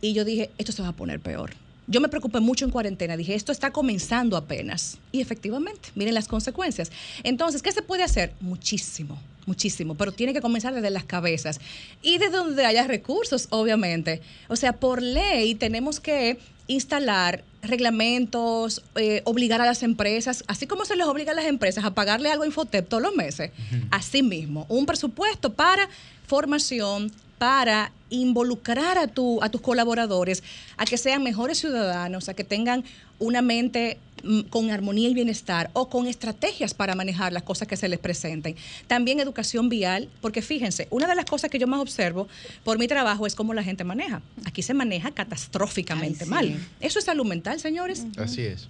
Y 0.00 0.14
yo 0.14 0.24
dije, 0.24 0.50
esto 0.58 0.72
se 0.72 0.82
va 0.82 0.88
a 0.88 0.92
poner 0.92 1.20
peor. 1.20 1.61
Yo 1.92 2.00
me 2.00 2.08
preocupé 2.08 2.40
mucho 2.40 2.64
en 2.64 2.70
cuarentena, 2.70 3.18
dije, 3.18 3.34
esto 3.34 3.52
está 3.52 3.70
comenzando 3.70 4.38
apenas. 4.38 4.96
Y 5.12 5.20
efectivamente, 5.20 5.90
miren 5.94 6.14
las 6.14 6.26
consecuencias. 6.26 6.90
Entonces, 7.22 7.60
¿qué 7.60 7.70
se 7.70 7.82
puede 7.82 8.02
hacer? 8.02 8.32
Muchísimo, 8.40 9.20
muchísimo, 9.44 9.94
pero 9.94 10.10
tiene 10.10 10.32
que 10.32 10.40
comenzar 10.40 10.74
desde 10.74 10.88
las 10.88 11.04
cabezas 11.04 11.60
y 12.00 12.16
de 12.16 12.30
donde 12.30 12.64
haya 12.64 12.86
recursos, 12.86 13.46
obviamente. 13.50 14.22
O 14.48 14.56
sea, 14.56 14.72
por 14.72 15.02
ley 15.02 15.54
tenemos 15.54 16.00
que 16.00 16.38
instalar 16.66 17.44
reglamentos, 17.60 18.82
eh, 18.94 19.20
obligar 19.24 19.60
a 19.60 19.66
las 19.66 19.82
empresas, 19.82 20.44
así 20.46 20.66
como 20.66 20.86
se 20.86 20.96
les 20.96 21.06
obliga 21.06 21.32
a 21.32 21.34
las 21.34 21.44
empresas 21.44 21.84
a 21.84 21.92
pagarle 21.92 22.30
algo 22.30 22.44
a 22.44 22.46
Infotep 22.46 22.88
todos 22.88 23.02
los 23.02 23.14
meses, 23.14 23.50
así 23.90 24.22
mismo, 24.22 24.64
un 24.70 24.86
presupuesto 24.86 25.52
para 25.52 25.90
formación, 26.26 27.12
para 27.42 27.90
involucrar 28.08 28.98
a, 28.98 29.08
tu, 29.08 29.42
a 29.42 29.48
tus 29.48 29.60
colaboradores 29.60 30.44
a 30.76 30.84
que 30.84 30.96
sean 30.96 31.24
mejores 31.24 31.58
ciudadanos, 31.58 32.28
a 32.28 32.34
que 32.34 32.44
tengan 32.44 32.84
una 33.18 33.42
mente 33.42 33.98
mm, 34.22 34.42
con 34.42 34.70
armonía 34.70 35.08
y 35.08 35.14
bienestar 35.14 35.68
o 35.72 35.88
con 35.88 36.06
estrategias 36.06 36.72
para 36.72 36.94
manejar 36.94 37.32
las 37.32 37.42
cosas 37.42 37.66
que 37.66 37.76
se 37.76 37.88
les 37.88 37.98
presenten. 37.98 38.54
También 38.86 39.18
educación 39.18 39.68
vial, 39.68 40.08
porque 40.20 40.40
fíjense, 40.40 40.86
una 40.90 41.08
de 41.08 41.16
las 41.16 41.24
cosas 41.24 41.50
que 41.50 41.58
yo 41.58 41.66
más 41.66 41.80
observo 41.80 42.28
por 42.62 42.78
mi 42.78 42.86
trabajo 42.86 43.26
es 43.26 43.34
cómo 43.34 43.54
la 43.54 43.64
gente 43.64 43.82
maneja. 43.82 44.22
Aquí 44.44 44.62
se 44.62 44.72
maneja 44.72 45.10
catastróficamente 45.10 46.20
Ay, 46.20 46.26
sí. 46.26 46.30
mal. 46.30 46.68
Eso 46.78 47.00
es 47.00 47.06
salud 47.06 47.26
mental, 47.26 47.58
señores. 47.58 48.06
Así 48.18 48.42
es. 48.42 48.68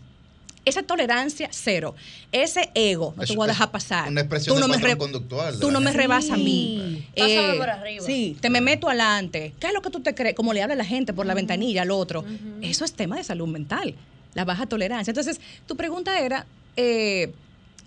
Esa 0.65 0.83
tolerancia, 0.83 1.49
cero. 1.51 1.95
Ese 2.31 2.71
ego, 2.75 3.15
no 3.17 3.25
te 3.25 3.35
voy 3.35 3.47
a 3.47 3.49
dejar 3.49 3.71
pasar. 3.71 4.09
Una 4.09 4.21
expresión 4.21 4.55
Tú 4.55 4.61
no 4.61 4.73
de 4.73 4.79
me 4.83 4.97
conductual. 4.97 5.59
Tú 5.59 5.71
no 5.71 5.81
me 5.81 5.87
gente. 5.87 6.03
rebasas 6.03 6.31
a 6.33 6.37
mí. 6.37 7.05
Pásame 7.17 7.55
por 7.55 7.69
arriba. 7.69 8.07
Sí, 8.07 8.37
te 8.41 8.49
me 8.49 8.61
meto 8.61 8.89
adelante. 8.89 9.55
¿Qué 9.59 9.67
es 9.69 9.75
lo 9.75 9.83
que 9.83 9.91
tú 9.91 10.01
te 10.01 10.15
crees? 10.15 10.35
Como 10.37 10.53
le 10.53 10.63
habla 10.63 10.77
la 10.77 10.85
gente 10.85 11.13
por 11.13 11.27
la 11.27 11.35
ventanilla 11.35 11.83
al 11.83 11.91
otro. 11.91 12.25
Eso 12.61 12.85
es 12.85 12.93
tema 12.93 13.17
de 13.17 13.25
salud 13.25 13.49
mental, 13.49 13.95
la 14.35 14.45
baja 14.45 14.67
tolerancia. 14.67 15.11
Entonces, 15.11 15.41
tu 15.67 15.77
pregunta 15.77 16.21
era 16.21 16.47
eh, 16.77 17.33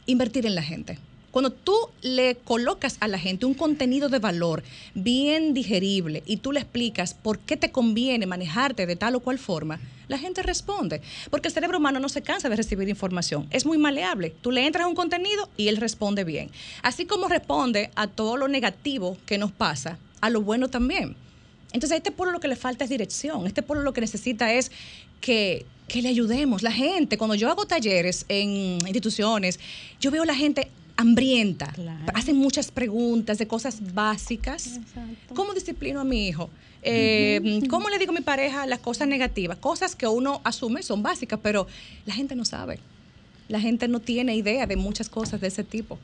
invertir 0.05 0.45
en 0.45 0.55
la 0.55 0.61
gente. 0.61 0.99
Cuando 1.35 1.51
tú 1.51 1.75
le 2.01 2.35
colocas 2.35 2.95
a 3.01 3.09
la 3.09 3.19
gente 3.19 3.45
un 3.45 3.55
contenido 3.55 4.07
de 4.07 4.19
valor 4.19 4.63
bien 4.93 5.53
digerible 5.53 6.23
y 6.25 6.37
tú 6.37 6.53
le 6.53 6.61
explicas 6.61 7.13
por 7.13 7.39
qué 7.39 7.57
te 7.57 7.73
conviene 7.73 8.25
manejarte 8.25 8.85
de 8.85 8.95
tal 8.95 9.15
o 9.15 9.19
cual 9.19 9.37
forma, 9.37 9.81
la 10.07 10.17
gente 10.17 10.43
responde. 10.43 11.01
Porque 11.29 11.49
el 11.49 11.53
cerebro 11.53 11.79
humano 11.79 11.99
no 11.99 12.07
se 12.07 12.21
cansa 12.21 12.47
de 12.47 12.55
recibir 12.55 12.87
información. 12.87 13.47
Es 13.51 13.65
muy 13.65 13.77
maleable. 13.77 14.33
Tú 14.39 14.49
le 14.49 14.65
entras 14.65 14.87
un 14.87 14.95
contenido 14.95 15.49
y 15.57 15.67
él 15.67 15.75
responde 15.75 16.23
bien. 16.23 16.51
Así 16.83 17.05
como 17.05 17.27
responde 17.27 17.91
a 17.95 18.07
todo 18.07 18.37
lo 18.37 18.47
negativo 18.47 19.17
que 19.25 19.37
nos 19.37 19.51
pasa, 19.51 19.99
a 20.21 20.29
lo 20.29 20.41
bueno 20.41 20.69
también. 20.69 21.17
Entonces 21.73 21.91
a 21.91 21.97
este 21.97 22.11
pueblo 22.11 22.31
lo 22.31 22.39
que 22.39 22.47
le 22.47 22.55
falta 22.55 22.85
es 22.85 22.89
dirección. 22.89 23.45
Este 23.45 23.61
pueblo 23.61 23.83
lo 23.83 23.91
que 23.91 23.99
necesita 23.99 24.53
es 24.53 24.71
que, 25.19 25.65
que 25.89 26.01
le 26.01 26.07
ayudemos. 26.07 26.63
La 26.63 26.71
gente, 26.71 27.17
cuando 27.17 27.35
yo 27.35 27.49
hago 27.49 27.65
talleres 27.65 28.23
en 28.29 28.77
instituciones, 28.87 29.59
yo 29.99 30.11
veo 30.11 30.23
a 30.23 30.27
la 30.27 30.35
gente 30.35 30.69
hambrienta. 30.97 31.73
Hacen 32.13 32.37
muchas 32.37 32.71
preguntas 32.71 33.37
de 33.37 33.47
cosas 33.47 33.93
básicas. 33.93 34.79
¿Cómo 35.33 35.53
disciplino 35.53 35.99
a 35.99 36.03
mi 36.03 36.27
hijo? 36.27 36.49
Eh, 36.81 37.61
¿Cómo 37.69 37.89
le 37.89 37.97
digo 37.97 38.11
a 38.11 38.15
mi 38.15 38.21
pareja 38.21 38.65
las 38.65 38.79
cosas 38.79 39.07
negativas? 39.07 39.57
Cosas 39.57 39.95
que 39.95 40.07
uno 40.07 40.41
asume 40.43 40.83
son 40.83 41.01
básicas, 41.03 41.39
pero 41.41 41.67
la 42.05 42.13
gente 42.13 42.35
no 42.35 42.45
sabe. 42.45 42.79
La 43.47 43.59
gente 43.59 43.87
no 43.87 43.99
tiene 43.99 44.35
idea 44.35 44.65
de 44.65 44.75
muchas 44.75 45.09
cosas 45.09 45.41
de 45.41 45.47
ese 45.47 45.63
tipo. 45.63 45.99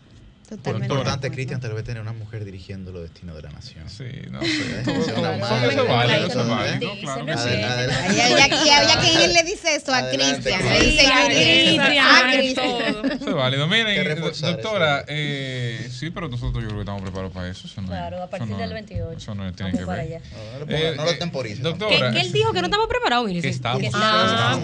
Totalmente. 0.51 0.85
importante, 0.93 1.09
de 1.21 1.27
acuerdo. 1.27 1.33
Cristian, 1.35 1.61
tal 1.61 1.73
vez 1.73 1.83
tener 1.85 2.01
una 2.01 2.11
mujer 2.11 2.43
dirigiendo 2.43 2.91
los 2.91 3.03
destinos 3.03 3.35
de 3.37 3.41
la 3.43 3.51
nación. 3.51 3.89
Sí, 3.89 4.03
no 4.29 4.41
sé. 4.41 4.81
Todo- 4.83 4.93
todo- 5.05 5.13
todo 5.39 5.69
eso 5.69 5.83
es 5.83 5.87
válido, 5.87 6.27
eso 6.27 6.41
es 6.41 6.47
válido, 6.47 6.91
claro 7.01 7.25
que 7.25 7.37
sí. 7.37 7.49
Ay, 7.49 7.63
ay, 7.63 8.17
ay, 8.19 8.51
ay, 8.51 8.87
ay, 8.97 9.11
¿quién 9.17 9.33
le 9.33 9.43
dice 9.43 9.75
eso? 9.75 9.93
A 9.93 10.09
Cristian. 10.09 10.61
Le 10.69 10.79
dice 10.85 11.07
a 11.07 11.25
Cristian. 11.25 11.25
Cristian, 11.27 12.05
A 12.05 12.31
Cristian. 12.33 13.11
Eso 13.13 13.29
es 13.29 13.33
válido. 13.35 13.69
que 13.69 13.83
Miren, 13.83 14.21
doctora, 14.21 15.05
eh, 15.07 15.87
sí, 15.91 16.09
pero 16.09 16.27
nosotros 16.27 16.61
yo 16.63 16.67
creo 16.67 16.75
que 16.75 16.81
estamos 16.81 17.01
preparados 17.01 17.31
para 17.33 17.47
eso. 17.49 17.67
eso 17.67 17.81
no 17.81 17.87
es- 17.87 17.91
Claro, 17.91 18.17
a 18.17 18.19
eso 18.21 18.29
partir 18.29 18.49
no 18.49 18.57
del 18.57 18.67
es- 18.69 18.73
28. 18.73 19.17
Eso 19.17 19.35
no 19.35 19.53
tiene 19.53 19.71
que 19.71 19.85
para 19.85 20.03
ver. 20.03 20.15
allá. 20.15 20.21
No 20.53 20.59
lo 20.59 20.65
ponga- 20.67 20.95
no 20.97 21.05
lo 21.05 21.17
temporice 21.17 21.55
Que, 21.57 21.61
Doctora, 21.63 22.11
que 22.11 22.19
él 22.19 22.31
dijo 22.33 22.51
que 22.51 22.59
no 22.61 22.67
estamos 22.67 22.87
preparados. 22.87 23.29
Que 23.29 23.47
estamos, 23.47 23.81
Que 23.81 23.89
que 23.89 23.95
Ah, 23.95 24.59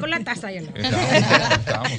con 0.00 0.10
la 0.10 0.24
taza 0.24 0.50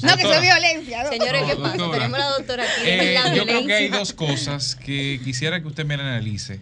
No, 0.03 0.17
que 0.17 0.23
es 0.35 0.41
violencia. 0.41 1.03
¿no? 1.03 1.09
Señores, 1.09 1.43
¿qué 1.45 1.55
No, 1.55 1.61
pasa? 1.63 1.77
Tenemos 1.91 2.19
a 2.19 2.21
la 2.21 2.29
doctora 2.37 2.63
aquí. 2.63 3.12
Eh, 3.15 3.35
yo 3.35 3.45
creo 3.45 3.65
que 3.65 3.73
hay 3.73 3.87
dos 3.89 4.13
cosas 4.13 4.75
que 4.75 5.19
quisiera 5.23 5.61
que 5.61 5.67
usted 5.67 5.85
me 5.85 5.93
analice. 5.95 6.59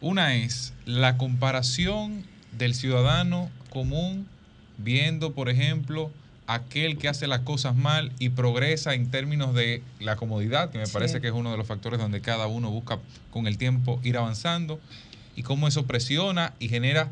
Una 0.00 0.34
es 0.36 0.72
la 0.86 1.16
comparación 1.16 2.24
del 2.56 2.74
ciudadano 2.74 3.50
común 3.70 4.26
viendo, 4.78 5.32
por 5.32 5.48
ejemplo, 5.48 6.10
aquel 6.46 6.96
que 6.98 7.08
hace 7.08 7.26
las 7.26 7.40
cosas 7.40 7.74
mal 7.76 8.10
y 8.18 8.30
progresa 8.30 8.94
en 8.94 9.10
términos 9.10 9.54
de 9.54 9.82
la 10.00 10.16
comodidad, 10.16 10.70
que 10.70 10.78
me 10.78 10.86
Sí. 10.86 10.92
parece 10.92 11.20
que 11.20 11.26
es 11.26 11.32
uno 11.34 11.50
de 11.50 11.58
los 11.58 11.66
factores 11.66 11.98
donde 12.00 12.20
cada 12.20 12.46
uno 12.46 12.70
busca 12.70 12.98
con 13.30 13.46
el 13.46 13.58
tiempo 13.58 14.00
ir 14.02 14.16
avanzando, 14.16 14.80
y 15.36 15.42
cómo 15.42 15.68
eso 15.68 15.84
presiona 15.86 16.54
y 16.58 16.68
genera 16.68 17.10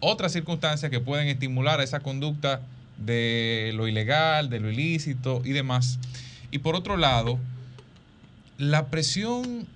otras 0.00 0.32
circunstancias 0.32 0.90
que 0.90 1.00
pueden 1.00 1.28
estimular 1.28 1.80
a 1.80 1.84
esa 1.84 2.00
conducta 2.00 2.60
de 2.98 3.72
lo 3.74 3.86
ilegal, 3.88 4.50
de 4.50 4.60
lo 4.60 4.70
ilícito 4.70 5.40
y 5.44 5.50
demás. 5.52 5.98
Y 6.50 6.58
por 6.58 6.74
otro 6.74 6.96
lado, 6.96 7.38
la 8.58 8.86
presión, 8.86 9.66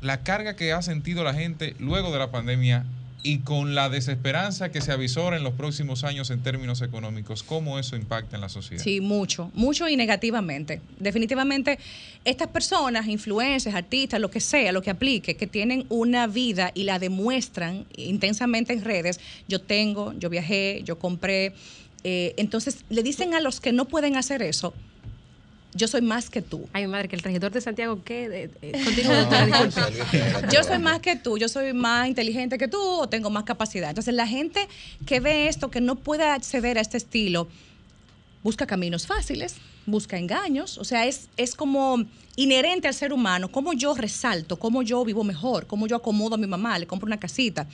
la 0.00 0.22
carga 0.22 0.56
que 0.56 0.72
ha 0.72 0.82
sentido 0.82 1.24
la 1.24 1.34
gente 1.34 1.74
luego 1.78 2.12
de 2.12 2.18
la 2.18 2.30
pandemia 2.30 2.84
y 3.22 3.38
con 3.40 3.74
la 3.74 3.88
desesperanza 3.90 4.70
que 4.70 4.80
se 4.80 4.92
avisora 4.92 5.36
en 5.36 5.44
los 5.44 5.54
próximos 5.54 6.04
años 6.04 6.30
en 6.30 6.42
términos 6.42 6.80
económicos, 6.80 7.42
¿cómo 7.42 7.78
eso 7.78 7.96
impacta 7.96 8.36
en 8.36 8.40
la 8.40 8.48
sociedad? 8.48 8.82
Sí, 8.82 9.00
mucho, 9.00 9.50
mucho 9.54 9.88
y 9.88 9.96
negativamente. 9.96 10.80
Definitivamente, 10.98 11.78
estas 12.24 12.48
personas, 12.48 13.06
influencers, 13.08 13.74
artistas, 13.74 14.20
lo 14.20 14.30
que 14.30 14.40
sea, 14.40 14.72
lo 14.72 14.82
que 14.82 14.90
aplique, 14.90 15.36
que 15.36 15.46
tienen 15.46 15.84
una 15.90 16.26
vida 16.26 16.72
y 16.74 16.84
la 16.84 16.98
demuestran 16.98 17.84
intensamente 17.96 18.72
en 18.72 18.84
redes, 18.84 19.20
yo 19.48 19.60
tengo, 19.60 20.14
yo 20.14 20.30
viajé, 20.30 20.80
yo 20.84 20.98
compré, 20.98 21.52
eh, 22.04 22.34
entonces 22.38 22.84
le 22.88 23.02
dicen 23.02 23.34
a 23.34 23.40
los 23.40 23.60
que 23.60 23.72
no 23.72 23.84
pueden 23.84 24.16
hacer 24.16 24.40
eso, 24.42 24.72
yo 25.74 25.88
soy 25.88 26.00
más 26.00 26.30
que 26.30 26.42
tú. 26.42 26.68
Ay, 26.72 26.86
madre, 26.86 27.08
que 27.08 27.16
el 27.16 27.22
regidor 27.22 27.52
de 27.52 27.60
Santiago, 27.60 28.02
¿qué? 28.04 28.50
Continúa. 28.84 29.68
Yo 30.52 30.64
soy 30.64 30.78
más 30.78 31.00
que 31.00 31.16
tú, 31.16 31.38
yo 31.38 31.48
soy 31.48 31.72
más 31.72 32.08
inteligente 32.08 32.58
que 32.58 32.68
tú 32.68 32.80
o 32.80 33.08
tengo 33.08 33.30
más 33.30 33.44
capacidad. 33.44 33.90
Entonces 33.90 34.14
la 34.14 34.26
gente 34.26 34.66
que 35.06 35.20
ve 35.20 35.48
esto, 35.48 35.70
que 35.70 35.80
no 35.80 35.96
puede 35.96 36.24
acceder 36.24 36.78
a 36.78 36.80
este 36.80 36.96
estilo, 36.96 37.48
busca 38.42 38.66
caminos 38.66 39.06
fáciles, 39.06 39.56
busca 39.86 40.18
engaños, 40.18 40.78
o 40.78 40.84
sea, 40.84 41.06
es, 41.06 41.28
es 41.36 41.54
como 41.54 42.04
inherente 42.36 42.88
al 42.88 42.94
ser 42.94 43.12
humano, 43.12 43.50
cómo 43.50 43.72
yo 43.72 43.94
resalto, 43.94 44.56
cómo 44.56 44.82
yo 44.82 45.04
vivo 45.04 45.24
mejor, 45.24 45.66
cómo 45.66 45.86
yo 45.86 45.96
acomodo 45.96 46.34
a 46.34 46.38
mi 46.38 46.46
mamá, 46.46 46.78
le 46.78 46.86
compro 46.86 47.06
una 47.06 47.20
casita. 47.20 47.66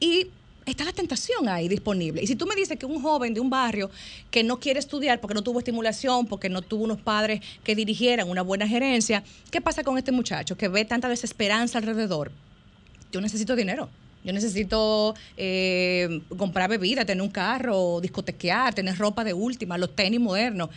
Y 0.00 0.28
está 0.66 0.84
la 0.84 0.92
tentación 0.92 1.48
ahí 1.48 1.68
disponible. 1.68 2.22
Y 2.22 2.26
si 2.26 2.36
tú 2.36 2.46
me 2.46 2.54
dices 2.54 2.78
que 2.78 2.86
un 2.86 3.02
joven 3.02 3.34
de 3.34 3.40
un 3.40 3.50
barrio 3.50 3.90
que 4.30 4.42
no 4.44 4.60
quiere 4.60 4.78
estudiar 4.78 5.20
porque 5.20 5.34
no 5.34 5.42
tuvo 5.42 5.58
estimulación, 5.58 6.26
porque 6.26 6.48
no 6.48 6.62
tuvo 6.62 6.84
unos 6.84 7.00
padres 7.00 7.40
que 7.64 7.74
dirigieran 7.74 8.28
una 8.28 8.42
buena 8.42 8.66
gerencia, 8.66 9.24
¿qué 9.50 9.60
pasa 9.60 9.82
con 9.82 9.98
este 9.98 10.12
muchacho 10.12 10.56
que 10.56 10.68
ve 10.68 10.84
tanta 10.84 11.08
desesperanza 11.08 11.78
alrededor? 11.78 12.32
Yo 13.10 13.20
necesito 13.20 13.56
dinero. 13.56 13.88
Yo 14.24 14.32
necesito 14.32 15.14
eh, 15.36 16.20
comprar 16.38 16.70
bebida, 16.70 17.04
tener 17.04 17.22
un 17.22 17.30
carro, 17.30 18.00
discotequear, 18.00 18.72
tener 18.72 18.96
ropa 18.96 19.24
de 19.24 19.34
última, 19.34 19.76
los 19.78 19.96
tenis 19.96 20.20
modernos. 20.20 20.70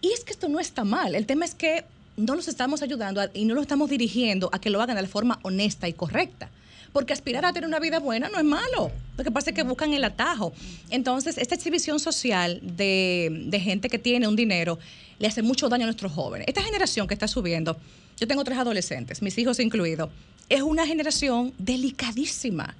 Y 0.00 0.10
es 0.10 0.24
que 0.24 0.32
esto 0.32 0.48
no 0.48 0.58
está 0.58 0.82
mal. 0.82 1.14
El 1.14 1.26
tema 1.26 1.44
es 1.44 1.54
que 1.54 1.84
no 2.16 2.34
los 2.34 2.48
estamos 2.48 2.82
ayudando 2.82 3.22
y 3.34 3.44
no 3.44 3.54
los 3.54 3.62
estamos 3.62 3.90
dirigiendo 3.90 4.48
a 4.52 4.58
que 4.58 4.70
lo 4.70 4.80
hagan 4.80 4.96
de 4.96 5.02
la 5.02 5.08
forma 5.08 5.38
honesta 5.42 5.86
y 5.86 5.92
correcta. 5.92 6.50
Porque 6.92 7.12
aspirar 7.12 7.44
a 7.44 7.52
tener 7.52 7.68
una 7.68 7.80
vida 7.80 7.98
buena 7.98 8.28
no 8.28 8.38
es 8.38 8.44
malo. 8.44 8.90
Lo 9.16 9.24
que 9.24 9.30
pasa 9.30 9.50
es 9.50 9.56
que 9.56 9.62
buscan 9.62 9.92
el 9.92 10.04
atajo. 10.04 10.52
Entonces, 10.90 11.38
esta 11.38 11.54
exhibición 11.54 12.00
social 12.00 12.60
de, 12.62 13.60
gente 13.62 13.88
que 13.88 13.98
tiene 13.98 14.28
un 14.28 14.36
dinero 14.36 14.78
le 15.18 15.28
hace 15.28 15.42
mucho 15.42 15.68
daño 15.68 15.84
a 15.84 15.86
nuestros 15.86 16.12
jóvenes. 16.12 16.48
Esta 16.48 16.62
generación 16.62 17.06
que 17.06 17.14
está 17.14 17.28
subiendo, 17.28 17.76
yo 18.18 18.26
tengo 18.26 18.44
tres 18.44 18.58
adolescentes, 18.58 19.22
mis 19.22 19.36
hijos 19.38 19.60
incluidos, 19.60 20.10
es 20.48 20.62
una 20.62 20.86
generación 20.86 21.54
delicadísima 21.58 22.74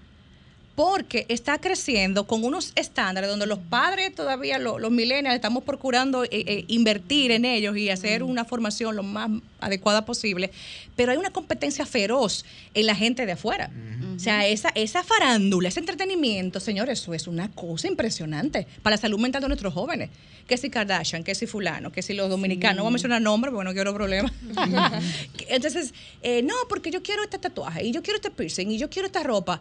porque 0.74 1.26
está 1.28 1.58
creciendo 1.58 2.26
con 2.26 2.44
unos 2.44 2.72
estándares 2.76 3.28
donde 3.28 3.46
los 3.46 3.58
padres 3.58 4.14
todavía, 4.14 4.58
lo- 4.58 4.78
los, 4.78 4.90
millennials, 4.90 5.34
estamos 5.34 5.64
procurando 5.64 6.24
eh, 6.24 6.28
eh, 6.32 6.64
invertir 6.68 7.30
en 7.30 7.44
ellos 7.44 7.76
y 7.76 7.90
hacer 7.90 8.22
una 8.22 8.44
formación 8.46 8.96
lo 8.96 9.02
más 9.02 9.30
adecuada 9.60 10.04
posible, 10.06 10.50
pero 10.96 11.12
hay 11.12 11.18
una 11.18 11.30
competencia 11.30 11.84
feroz 11.84 12.44
en 12.74 12.86
la 12.86 12.94
gente 12.94 13.26
de 13.26 13.32
afuera. 13.32 13.70
O 14.16 14.18
sea, 14.18 14.46
esa, 14.46 14.70
esa 14.74 15.02
farándula, 15.02 15.68
ese 15.68 15.80
entretenimiento, 15.80 16.58
señores, 16.60 17.00
eso 17.00 17.12
es 17.14 17.26
una 17.26 17.50
cosa 17.50 17.88
impresionante 17.88 18.66
para 18.82 18.96
la 18.96 19.00
salud 19.00 19.18
mental 19.18 19.42
de 19.42 19.48
nuestros 19.48 19.74
jóvenes. 19.74 20.10
Que 20.46 20.56
si 20.56 20.70
Kardashian, 20.70 21.22
que 21.22 21.34
si 21.34 21.46
fulano, 21.46 21.92
que 21.92 22.02
si 22.02 22.14
los 22.14 22.28
dominicanos, 22.28 22.78
no 22.78 22.82
voy 22.82 22.90
a 22.90 22.92
mencionar 22.92 23.22
nombres 23.22 23.52
porque 23.54 23.64
no 23.64 23.72
quiero 23.74 23.94
problemas. 23.94 24.32
Entonces, 25.48 25.94
eh, 26.22 26.42
no, 26.42 26.54
porque 26.68 26.90
yo 26.90 27.02
quiero 27.02 27.22
este 27.22 27.38
tatuaje 27.38 27.84
y 27.84 27.92
yo 27.92 28.02
quiero 28.02 28.16
este 28.16 28.30
piercing 28.30 28.70
y 28.70 28.78
yo 28.78 28.88
quiero 28.90 29.06
esta 29.06 29.22
ropa. 29.22 29.60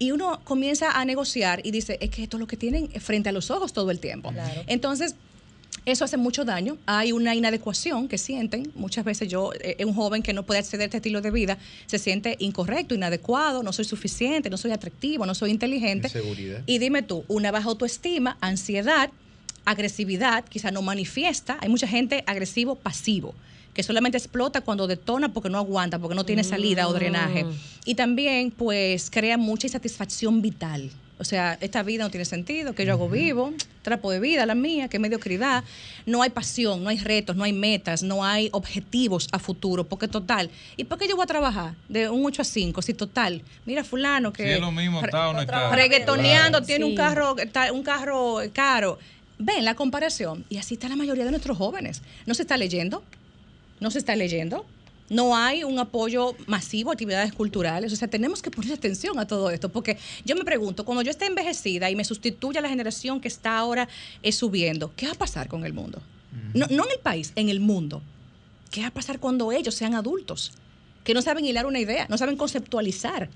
Y 0.00 0.12
uno 0.12 0.40
comienza 0.44 0.98
a 0.98 1.04
negociar 1.04 1.60
y 1.62 1.72
dice, 1.72 1.98
es 2.00 2.08
que 2.08 2.22
esto 2.22 2.38
es 2.38 2.40
lo 2.40 2.46
que 2.46 2.56
tienen 2.56 2.88
frente 3.02 3.28
a 3.28 3.32
los 3.32 3.50
ojos 3.50 3.74
todo 3.74 3.90
el 3.90 4.00
tiempo. 4.00 4.32
Entonces, 4.66 5.14
eso 5.84 6.06
hace 6.06 6.16
mucho 6.16 6.46
daño. 6.46 6.78
Hay 6.86 7.12
una 7.12 7.34
inadecuación 7.34 8.08
que 8.08 8.16
sienten. 8.16 8.72
Muchas 8.74 9.04
veces 9.04 9.28
yo, 9.28 9.50
eh, 9.60 9.84
un 9.84 9.92
joven 9.92 10.22
que 10.22 10.32
no 10.32 10.44
puede 10.44 10.60
acceder 10.60 10.82
a 10.82 10.84
este 10.86 10.96
estilo 10.96 11.20
de 11.20 11.30
vida, 11.30 11.58
se 11.84 11.98
siente 11.98 12.36
incorrecto, 12.38 12.94
inadecuado, 12.94 13.62
no 13.62 13.74
soy 13.74 13.84
suficiente, 13.84 14.48
no 14.48 14.56
soy 14.56 14.70
atractivo, 14.70 15.26
no 15.26 15.34
soy 15.34 15.50
inteligente. 15.50 16.08
Inseguridad. 16.08 16.62
Y 16.64 16.78
dime 16.78 17.02
tú, 17.02 17.26
una 17.28 17.50
baja 17.50 17.68
autoestima, 17.68 18.38
ansiedad, 18.40 19.10
agresividad, 19.66 20.46
quizá 20.46 20.70
no 20.70 20.80
manifiesta. 20.80 21.58
Hay 21.60 21.68
mucha 21.68 21.86
gente 21.86 22.24
agresivo 22.26 22.76
pasivo 22.76 23.34
que 23.74 23.82
solamente 23.82 24.18
explota 24.18 24.60
cuando 24.62 24.86
detona 24.86 25.32
porque 25.32 25.48
no 25.50 25.58
aguanta, 25.58 25.98
porque 25.98 26.14
no 26.14 26.24
tiene 26.24 26.44
salida 26.44 26.88
o 26.88 26.92
drenaje. 26.92 27.44
Y 27.84 27.94
también, 27.94 28.50
pues, 28.50 29.10
crea 29.10 29.36
mucha 29.38 29.66
insatisfacción 29.66 30.42
vital. 30.42 30.90
O 31.18 31.24
sea, 31.24 31.58
esta 31.60 31.82
vida 31.82 32.02
no 32.04 32.10
tiene 32.10 32.24
sentido, 32.24 32.74
que 32.74 32.86
yo 32.86 32.92
hago 32.94 33.06
vivo, 33.10 33.52
trapo 33.82 34.10
de 34.10 34.20
vida 34.20 34.46
la 34.46 34.54
mía, 34.54 34.88
qué 34.88 34.98
mediocridad. 34.98 35.64
No 36.06 36.22
hay 36.22 36.30
pasión, 36.30 36.82
no 36.82 36.88
hay 36.88 36.96
retos, 36.98 37.36
no 37.36 37.44
hay 37.44 37.52
metas, 37.52 38.02
no 38.02 38.24
hay 38.24 38.48
objetivos 38.52 39.28
a 39.30 39.38
futuro, 39.38 39.84
porque 39.84 40.08
total, 40.08 40.48
¿y 40.78 40.84
por 40.84 40.96
qué 40.98 41.06
yo 41.06 41.16
voy 41.16 41.24
a 41.24 41.26
trabajar 41.26 41.74
de 41.90 42.08
un 42.08 42.24
8 42.24 42.40
a 42.40 42.44
5? 42.46 42.80
Si 42.80 42.94
total, 42.94 43.42
mira 43.66 43.84
fulano 43.84 44.32
que 44.32 44.44
Si 44.44 44.48
es 44.48 44.60
lo 44.60 44.72
mismo, 44.72 45.04
está 45.04 45.28
o 45.28 45.32
no 45.34 45.42
está. 45.42 45.70
reggaetoneando, 45.76 46.58
Claro. 46.58 46.66
tiene 46.66 46.84
un 46.86 46.92
Sí. 46.92 46.96
carro, 46.96 47.36
un 47.74 47.82
carro 47.82 48.36
caro. 48.54 48.98
Ven 49.38 49.64
la 49.66 49.74
comparación. 49.74 50.44
Y 50.48 50.56
así 50.56 50.74
está 50.74 50.88
la 50.88 50.96
mayoría 50.96 51.24
de 51.26 51.30
nuestros 51.32 51.56
jóvenes. 51.58 52.00
No 52.24 52.32
se 52.34 52.42
está 52.42 52.56
leyendo, 52.56 53.02
no 53.80 53.90
se 53.90 53.98
está 53.98 54.14
leyendo. 54.16 54.64
No 55.08 55.36
hay 55.36 55.64
un 55.64 55.78
apoyo 55.80 56.36
masivo 56.46 56.90
a 56.90 56.92
actividades 56.92 57.32
culturales. 57.32 57.92
O 57.92 57.96
sea, 57.96 58.06
tenemos 58.06 58.42
que 58.42 58.50
poner 58.50 58.72
atención 58.72 59.18
a 59.18 59.26
todo 59.26 59.50
esto. 59.50 59.68
Porque 59.68 59.98
yo 60.24 60.36
me 60.36 60.44
pregunto, 60.44 60.84
cuando 60.84 61.02
yo 61.02 61.10
esté 61.10 61.26
envejecida 61.26 61.90
y 61.90 61.96
me 61.96 62.04
sustituya 62.04 62.60
la 62.60 62.68
generación 62.68 63.20
que 63.20 63.26
está 63.26 63.58
ahora 63.58 63.88
eh, 64.22 64.30
subiendo, 64.30 64.92
¿qué 64.94 65.06
va 65.06 65.12
a 65.12 65.16
pasar 65.16 65.48
con 65.48 65.64
el 65.64 65.72
mundo? 65.72 66.00
No, 66.54 66.66
no 66.70 66.84
en 66.84 66.92
el 66.92 67.00
país, 67.00 67.32
en 67.34 67.48
el 67.48 67.58
mundo. 67.58 68.02
¿Qué 68.70 68.82
va 68.82 68.88
a 68.88 68.92
pasar 68.92 69.18
cuando 69.18 69.50
ellos 69.50 69.74
sean 69.74 69.94
adultos? 69.94 70.52
Que 71.02 71.12
no 71.12 71.22
saben 71.22 71.44
hilar 71.44 71.66
una 71.66 71.80
idea, 71.80 72.06
no 72.08 72.16
saben 72.16 72.36
conceptualizar, 72.36 73.28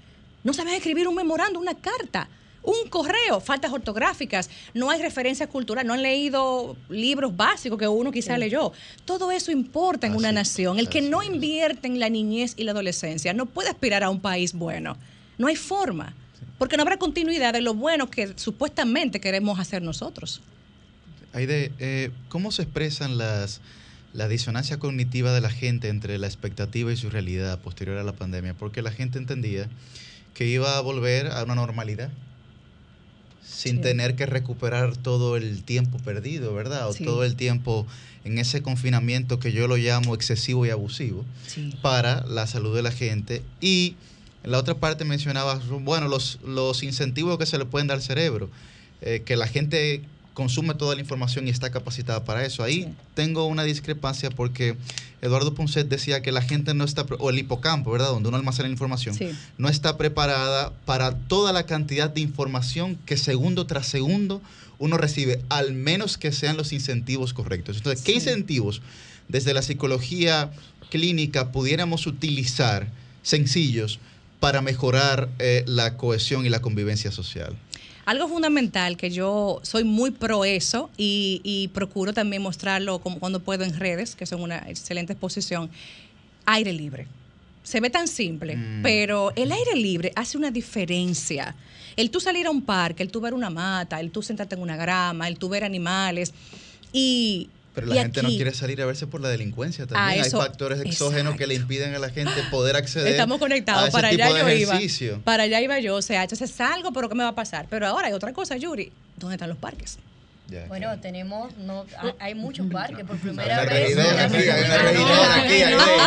no 0.45 0.53
saben 0.53 0.75
escribir 0.75 1.09
un 1.09 1.17
memorando, 1.17 1.59
una 1.59 1.75
carta, 1.75 2.29
un 2.65 2.89
correo, 2.89 3.41
faltas 3.41 3.73
ortográficas, 3.73 4.49
no 4.73 4.91
hay 4.91 5.01
referencia 5.01 5.47
cultural, 5.47 5.87
no 5.87 5.93
han 5.93 6.03
leído 6.03 6.77
libros 6.89 7.37
básicos 7.37 7.79
que 7.79 7.87
uno 7.87 8.11
quizá 8.11 8.39
leyó. 8.39 8.73
Todo 9.05 9.31
eso 9.31 9.53
importa 9.53 10.07
en 10.07 10.17
una 10.17 10.33
nación. 10.33 10.79
El 10.79 10.89
que 10.89 11.03
no 11.03 11.23
invierte 11.23 11.87
en 11.87 12.01
la 12.01 12.09
niñez 12.09 12.55
y 12.57 12.65
la 12.65 12.73
adolescencia 12.73 13.33
no 13.35 13.47
puede 13.47 13.69
aspirar 13.69 14.03
a 14.03 14.11
un 14.11 14.21
país 14.21 14.55
bueno. 14.55 14.97
No 15.39 15.47
hay 15.47 15.57
forma. 15.57 16.15
Porque 16.59 16.77
no 16.77 16.83
habrá 16.83 16.99
continuidad 16.99 17.53
de 17.53 17.61
lo 17.61 17.75
bueno 17.75 18.11
que 18.11 18.33
supuestamente 18.37 19.21
queremos 19.21 19.59
hacer 19.59 19.83
nosotros. 19.83 20.41
Aide, 21.33 21.73
eh, 21.79 22.11
¿cómo 22.29 22.53
se 22.53 22.63
expresan 22.63 23.19
las 23.19 23.61
la 24.13 24.29
disonancia 24.29 24.79
cognitiva 24.79 25.33
de 25.33 25.41
la 25.41 25.51
gente 25.51 25.89
entre 25.89 26.19
la 26.19 26.29
expectativa 26.29 26.93
y 26.93 26.97
su 26.97 27.11
realidad 27.11 27.59
posterior 27.59 27.99
a 27.99 28.05
la 28.05 28.13
pandemia? 28.13 28.55
Porque 28.55 28.81
la 28.81 28.93
gente 28.93 29.19
entendía 29.19 29.69
que 30.35 30.47
iba 30.47 30.79
a 30.79 30.81
volver 30.81 31.27
a 31.27 31.43
una 31.43 31.57
normalidad. 31.57 32.11
Sin 33.47 33.81
tener 33.81 34.17
que 34.17 34.27
recuperar 34.27 34.97
todo 34.97 35.37
el 35.37 35.63
tiempo 35.63 35.99
perdido, 35.99 36.55
¿verdad? 36.55 36.89
O 36.89 36.93
Sí. 36.93 37.05
todo 37.05 37.25
el 37.25 37.37
tiempo 37.37 37.87
en 38.25 38.39
ese 38.39 38.63
confinamiento 38.63 39.39
que 39.39 39.53
yo 39.53 39.69
lo 39.69 39.77
llamo 39.77 40.15
excesivo 40.15 40.65
y 40.67 40.71
abusivo 40.71 41.25
para 41.83 42.25
la 42.27 42.47
salud 42.47 42.75
de 42.75 42.83
la 42.83 42.91
gente. 42.91 43.43
Y 43.61 43.97
en 44.43 44.51
la 44.51 44.59
otra 44.59 44.75
parte 44.75 45.05
mencionabas, 45.05 45.67
bueno, 45.69 46.09
los, 46.09 46.39
los 46.47 46.83
incentivos 46.83 47.39
que 47.39 47.47
se 47.47 47.59
le 47.59 47.65
pueden 47.67 47.87
dar 47.87 47.97
al 47.99 48.03
cerebro, 48.03 48.49
eh, 49.03 49.23
que 49.25 49.37
la 49.37 49.47
gente 49.47 50.03
consume 50.35 50.75
toda 50.75 50.95
la 50.95 51.01
información 51.01 51.47
y 51.47 51.51
está 51.51 51.71
capacitada 51.71 52.25
para 52.25 52.45
eso. 52.45 52.63
Ahí 52.63 52.93
tengo 53.15 53.47
una 53.47 53.63
discrepancia 53.65 54.31
porque 54.31 54.77
Eduardo 55.23 55.55
Ponset 55.55 55.89
decía 55.89 56.21
que 56.21 56.33
la 56.33 56.43
gente 56.43 56.75
no 56.75 56.85
está, 56.85 57.07
o 57.19 57.31
el 57.31 57.39
hipocampo, 57.39 57.91
¿verdad? 57.93 58.09
Donde 58.09 58.29
uno 58.29 58.37
almacena 58.37 58.69
la 58.69 58.73
información, 58.73 59.15
Sí. 59.15 59.31
no 59.57 59.69
está 59.69 59.97
preparada 59.97 60.73
para 60.85 61.15
toda 61.17 61.53
la 61.53 61.65
cantidad 61.67 62.11
de 62.11 62.21
información 62.21 62.99
que 63.07 63.17
segundo 63.17 63.67
tras 63.67 63.87
segundo 63.87 64.43
uno 64.79 64.97
recibe, 64.99 65.41
al 65.49 65.73
menos 65.73 66.19
que 66.19 66.33
sean 66.33 66.57
los 66.57 66.73
incentivos 66.73 67.33
correctos. 67.33 67.77
Entonces, 67.77 68.05
¿qué 68.05 68.13
incentivos 68.13 68.83
desde 69.29 69.55
la 69.55 69.63
psicología 69.63 70.51
clínica 70.91 71.53
pudiéramos 71.53 72.07
utilizar 72.09 72.89
sencillos 73.23 74.01
para 74.41 74.61
mejorar 74.61 75.29
eh, 75.39 75.63
la 75.67 75.97
cohesión 75.97 76.45
y 76.45 76.49
la 76.51 76.61
convivencia 76.61 77.13
social? 77.13 77.55
Algo 78.07 78.29
fundamental 78.29 78.97
que 78.97 79.11
yo 79.11 79.61
soy 79.63 79.85
muy 79.85 80.11
pro 80.11 80.45
eso 80.45 80.91
y, 80.97 81.41
y 81.43 81.69
procuro 81.69 82.13
también 82.13 82.43
mostrarlo 82.43 82.99
como 82.99 83.19
cuando 83.19 83.41
puedo 83.41 83.65
en 83.65 83.79
redes, 83.79 84.15
que 84.15 84.27
son 84.27 84.43
una 84.43 84.59
excelente 84.69 85.15
exposición, 85.15 85.71
aire 86.45 86.73
libre. 86.73 87.07
Se 87.63 87.81
ve 87.81 87.89
tan 87.89 88.09
simple, 88.09 88.57
Mm. 88.57 88.83
pero 88.83 89.33
el 89.37 89.51
aire 89.51 89.75
libre 89.75 90.13
hace 90.17 90.37
una 90.37 90.51
diferencia. 90.51 91.55
El 91.97 92.11
tú 92.11 92.21
salir 92.21 92.47
a 92.47 92.51
un 92.51 92.61
parque, 92.63 93.03
el 93.03 93.11
tú 93.11 93.21
ver 93.23 93.33
una 93.33 93.49
mata, 93.49 94.01
el 94.01 94.11
tú 94.11 94.21
sentarte 94.23 94.55
en 94.55 94.61
una 94.61 94.77
grama, 94.77 95.27
el 95.29 95.39
tú 95.39 95.49
ver 95.49 95.65
animales 95.65 96.35
y... 96.93 97.49
Pero 97.75 97.89
y 97.89 97.95
la 97.95 98.03
gente 98.03 98.23
no 98.23 98.29
quiere 98.29 98.55
salir 98.55 98.81
a 98.81 98.87
verse 98.87 99.07
por 99.09 99.21
la 99.21 99.29
delincuencia 99.29 99.87
también. 99.87 100.03
Ah, 100.03 100.09
Hay 100.11 100.21
eso- 100.21 100.39
factores 100.39 100.81
exógenos 100.81 101.37
que 101.37 101.47
le 101.49 101.55
impiden 101.55 101.95
a 101.95 101.99
la 101.99 102.11
gente 102.11 102.33
poder 102.51 102.77
acceder 102.77 103.09
Estamos 103.09 103.37
a 103.37 103.39
conectados. 103.41 103.83
ese 103.85 103.93
Para 103.93 104.11
tipo 104.11 104.23
allá 104.23 104.45
de 104.45 104.61
yo 104.61 104.79
iba. 104.79 105.19
Para 105.25 105.43
allá 105.43 105.61
iba 105.61 105.79
yo. 105.81 105.97
O 105.97 106.03
sea, 106.03 106.23
entonces 106.23 106.51
salgo, 106.51 106.93
pero 106.93 107.09
¿qué 107.09 107.17
me 107.17 107.25
va 107.25 107.31
a 107.31 107.35
pasar? 107.35 107.67
Pero 107.69 107.87
ahora 107.89 108.07
hay 108.09 108.13
otra 108.13 108.33
cosa, 108.33 108.57
Yuri. 108.57 108.93
¿Dónde 109.17 109.35
están 109.35 109.49
los 109.49 109.59
parques? 109.59 109.99
Bueno, 110.69 110.97
tenemos, 111.01 111.53
no, 111.57 111.85
hay- 111.99 112.13
hay 112.21 112.35
muchos 112.37 112.67
parques 112.71 113.05
por 113.05 113.17
Hay 113.17 113.23
primera 113.23 113.65
vez. 113.65 113.97
hay 113.97 113.99
hay 113.99 114.05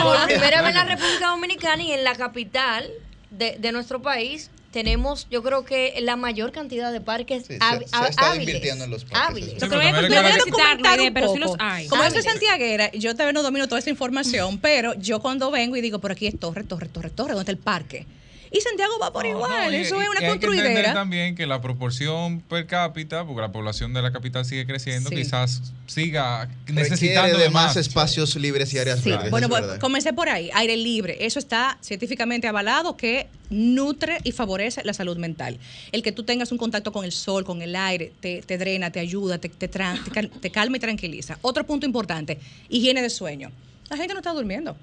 por 0.04 0.26
primera 0.28 0.62
vez 0.62 0.70
en 0.70 0.76
la 0.76 0.86
República 0.86 1.28
Dominicana 1.28 1.84
y 1.84 1.92
en 1.92 2.04
la 2.04 2.16
capital 2.16 2.90
de, 3.32 3.58
de 3.60 3.72
nuestro 3.72 4.02
país 4.02 4.50
tenemos, 4.72 5.28
yo 5.32 5.42
creo 5.42 5.64
que 5.66 5.96
la 6.02 6.16
mayor 6.18 6.52
cantidad 6.52 6.92
de 6.92 7.02
parques 7.02 7.46
se- 7.48 7.58
hab- 7.60 7.86
se 7.88 7.96
hábiles. 8.18 8.48
invirtiendo 8.48 8.84
en 8.84 8.92
los 8.92 9.06
parques, 9.06 9.30
Hábiles. 9.30 9.50
sí. 9.54 9.60
Lo 9.60 9.70
que 9.70 9.76
voy 9.76 9.86
a, 9.88 9.92
pero 9.92 10.02
documentar 10.46 11.00
un 11.02 11.14
pero 11.14 11.28
sí 11.34 11.40
poco. 11.40 11.52
los 11.52 11.56
hay. 11.60 11.88
Como 11.88 12.04
yo 12.04 12.10
soy 12.10 12.18
Hábiles. 12.20 12.34
santiaguera, 12.34 12.92
yo 12.92 13.16
también 13.16 13.34
no 13.34 13.44
domino 13.44 13.68
toda 13.68 13.80
esa 13.80 13.90
información, 13.90 14.60
pero 14.60 14.94
yo 14.96 15.20
cuando 15.20 15.50
vengo 15.52 15.78
y 15.78 15.82
digo, 15.82 16.00
por 16.00 16.12
aquí 16.12 16.28
es 16.28 16.38
torre, 16.40 16.64
torre, 16.64 16.90
torre, 16.90 17.10
torre, 17.10 17.30
¿dónde 17.34 17.44
está 17.44 17.52
el 17.54 17.58
parque? 17.58 18.06
Y 18.52 18.62
Santiago 18.62 18.94
va 19.02 19.12
por 19.12 19.26
igual, 19.26 19.52
No, 19.52 19.72
y- 19.72 19.82
eso 19.82 20.00
y- 20.00 20.04
es 20.04 20.10
una 20.10 20.22
y 20.22 20.26
hay 20.26 20.30
que 20.40 20.46
entender 20.46 20.56
construidera. 20.64 20.94
también 20.94 21.36
que 21.36 21.46
la 21.46 21.62
proporción 21.62 22.40
per 22.42 22.66
cápita, 22.66 23.26
porque 23.26 23.42
la 23.42 23.52
población 23.52 23.94
de 23.94 24.02
la 24.02 24.12
capital 24.12 24.46
sigue 24.46 24.66
creciendo, 24.66 25.10
Sí. 25.10 25.16
quizás 25.18 25.62
siga 25.86 26.46
Requiere 26.66 26.82
necesitando 26.90 27.38
de 27.38 27.50
más 27.50 27.76
espacios 27.76 28.36
libres 28.36 28.74
y 28.74 28.80
áreas 28.80 29.02
Sí, 29.02 29.10
verdes. 29.10 29.32
bueno, 29.32 29.48
es 29.48 29.50
pues, 29.66 29.80
comencé 29.80 30.14
por 30.14 30.30
ahí, 30.30 30.50
aire 30.54 30.78
libre. 30.78 31.18
Eso 31.26 31.40
está 31.40 31.78
científicamente 31.82 32.48
avalado 32.48 32.96
que 32.98 33.28
nutre 33.50 34.18
y 34.24 34.32
favorece 34.32 34.82
la 34.84 34.94
salud 34.94 35.18
mental. 35.18 35.58
El 35.92 36.04
que 36.04 36.12
tú 36.12 36.24
tengas 36.24 36.52
un 36.52 36.58
contacto 36.58 36.92
con 36.92 37.06
el 37.06 37.12
sol, 37.12 37.44
con 37.46 37.62
el 37.62 37.76
aire, 37.76 38.12
te, 38.20 38.42
te 38.42 38.58
drena, 38.58 38.92
te 38.92 39.00
ayuda, 39.00 39.38
te, 39.38 39.50
te 39.50 40.52
calma 40.52 40.78
y 40.78 40.80
tranquiliza. 40.80 41.38
Otro 41.42 41.66
punto 41.66 41.86
importante, 41.86 42.38
higiene 42.70 43.02
de 43.02 43.10
sueño. 43.10 43.52
La 43.90 43.96
gente 43.98 44.14
no 44.14 44.20
está 44.20 44.34
durmiendo. 44.34 44.76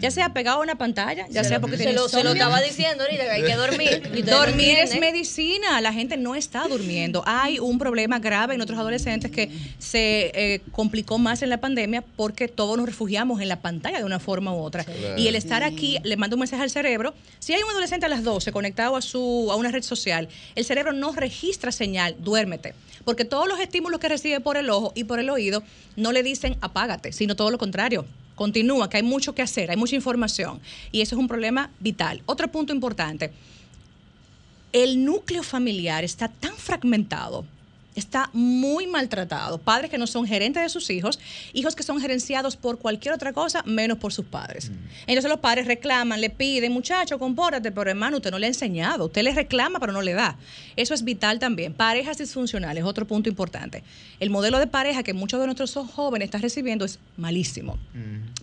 Ya 0.00 0.10
sea 0.10 0.32
pegado 0.32 0.58
a 0.58 0.62
una 0.62 0.76
pantalla, 0.76 1.26
ya 1.30 1.42
Se 1.42 1.48
sea 1.50 1.60
porque 1.60 1.76
se 1.78 1.92
lo- 1.92 2.08
se 2.08 2.22
lo 2.22 2.32
estaba 2.32 2.60
diciendo 2.60 3.04
ahorita, 3.04 3.24
que 3.24 3.30
hay 3.30 3.42
que 3.44 3.54
dormir, 3.56 4.02
y 4.04 4.18
ustedes 4.18 4.26
no 4.26 4.36
Dormir 4.38 4.78
es 4.78 4.98
medicina. 5.00 5.80
La 5.80 5.92
gente 5.92 6.16
no 6.16 6.34
está 6.34 6.68
durmiendo. 6.68 7.22
Hay 7.26 7.58
un 7.58 7.78
problema 7.78 8.18
grave 8.18 8.54
en 8.54 8.58
nuestros 8.58 8.78
adolescentes 8.78 9.30
que 9.30 9.50
se 9.78 10.30
eh, 10.34 10.60
complicó 10.72 11.18
más 11.18 11.42
en 11.42 11.50
la 11.50 11.58
pandemia 11.60 12.02
porque 12.16 12.48
todos 12.48 12.76
nos 12.76 12.86
refugiamos 12.86 13.40
en 13.40 13.48
la 13.48 13.60
pantalla 13.60 13.98
de 13.98 14.04
una 14.04 14.18
forma 14.20 14.52
u 14.54 14.58
otra. 14.60 14.84
Claro. 14.84 15.18
Y 15.18 15.28
el 15.28 15.34
estar 15.34 15.62
aquí 15.62 15.98
le 16.04 16.16
manda 16.16 16.34
un 16.36 16.40
mensaje 16.40 16.62
al 16.62 16.70
cerebro. 16.70 17.14
Si 17.38 17.54
hay 17.54 17.62
un 17.62 17.70
adolescente 17.70 18.06
a 18.06 18.08
las 18.08 18.22
12 18.24 18.52
conectado 18.52 18.96
a, 18.96 19.02
su, 19.02 19.48
a 19.50 19.56
una 19.56 19.70
red 19.70 19.82
social, 19.82 20.28
el 20.54 20.64
cerebro 20.64 20.92
no 20.92 21.12
registra 21.12 21.72
señal, 21.72 22.14
duérmete. 22.18 22.74
Porque 23.04 23.24
todos 23.24 23.48
los 23.48 23.58
estímulos 23.60 24.00
que 24.00 24.08
recibe 24.08 24.40
por 24.40 24.56
el 24.56 24.68
ojo 24.70 24.92
y 24.94 25.04
por 25.04 25.18
el 25.18 25.30
oído 25.30 25.62
no 25.96 26.12
le 26.12 26.22
dicen 26.22 26.56
apágate, 26.60 27.12
sino 27.12 27.36
todo 27.36 27.50
lo 27.50 27.58
contrario. 27.58 28.04
Continúa, 28.38 28.88
que 28.88 28.98
hay 28.98 29.02
mucho 29.02 29.34
que 29.34 29.42
hacer, 29.42 29.68
hay 29.68 29.76
mucha 29.76 29.96
información. 29.96 30.60
Y 30.92 31.00
eso 31.00 31.16
es 31.16 31.18
un 31.18 31.26
problema 31.26 31.72
vital. 31.80 32.22
Otro 32.24 32.46
punto 32.46 32.72
importante, 32.72 33.32
el 34.72 35.04
núcleo 35.04 35.42
familiar 35.42 36.04
está 36.04 36.28
tan 36.28 36.54
fragmentado, 36.54 37.44
está 37.98 38.30
muy 38.32 38.86
maltratado. 38.86 39.58
Padres 39.58 39.90
que 39.90 39.98
no 39.98 40.06
son 40.06 40.26
gerentes 40.26 40.62
de 40.62 40.68
sus 40.68 40.88
hijos, 40.90 41.18
hijos 41.52 41.74
que 41.74 41.82
son 41.82 42.00
gerenciados 42.00 42.56
por 42.56 42.78
cualquier 42.78 43.14
otra 43.14 43.32
cosa 43.32 43.62
menos 43.64 43.98
por 43.98 44.12
sus 44.12 44.26
padres. 44.26 44.70
Entonces 45.06 45.30
los 45.30 45.40
padres 45.40 45.66
reclaman, 45.66 46.20
le 46.20 46.30
piden, 46.30 46.72
muchacho, 46.72 47.18
compórtate, 47.18 47.72
pero 47.72 47.90
hermano, 47.90 48.16
usted 48.16 48.30
no 48.30 48.38
le 48.38 48.46
ha 48.46 48.48
enseñado, 48.48 49.06
usted 49.06 49.22
le 49.22 49.34
reclama, 49.34 49.80
pero 49.80 49.92
no 49.92 50.02
le 50.02 50.14
da. 50.14 50.36
Eso 50.76 50.94
es 50.94 51.04
vital 51.04 51.38
también. 51.38 51.74
Parejas 51.74 52.18
disfuncionales, 52.18 52.84
otro 52.84 53.06
punto 53.06 53.28
importante. 53.28 53.82
El 54.20 54.30
modelo 54.30 54.58
de 54.58 54.66
pareja 54.66 55.02
que 55.02 55.12
muchos 55.12 55.40
de 55.40 55.46
nuestros 55.46 55.74
jóvenes 55.74 56.26
están 56.26 56.42
recibiendo 56.42 56.84
es 56.84 56.98
malísimo 57.16 57.78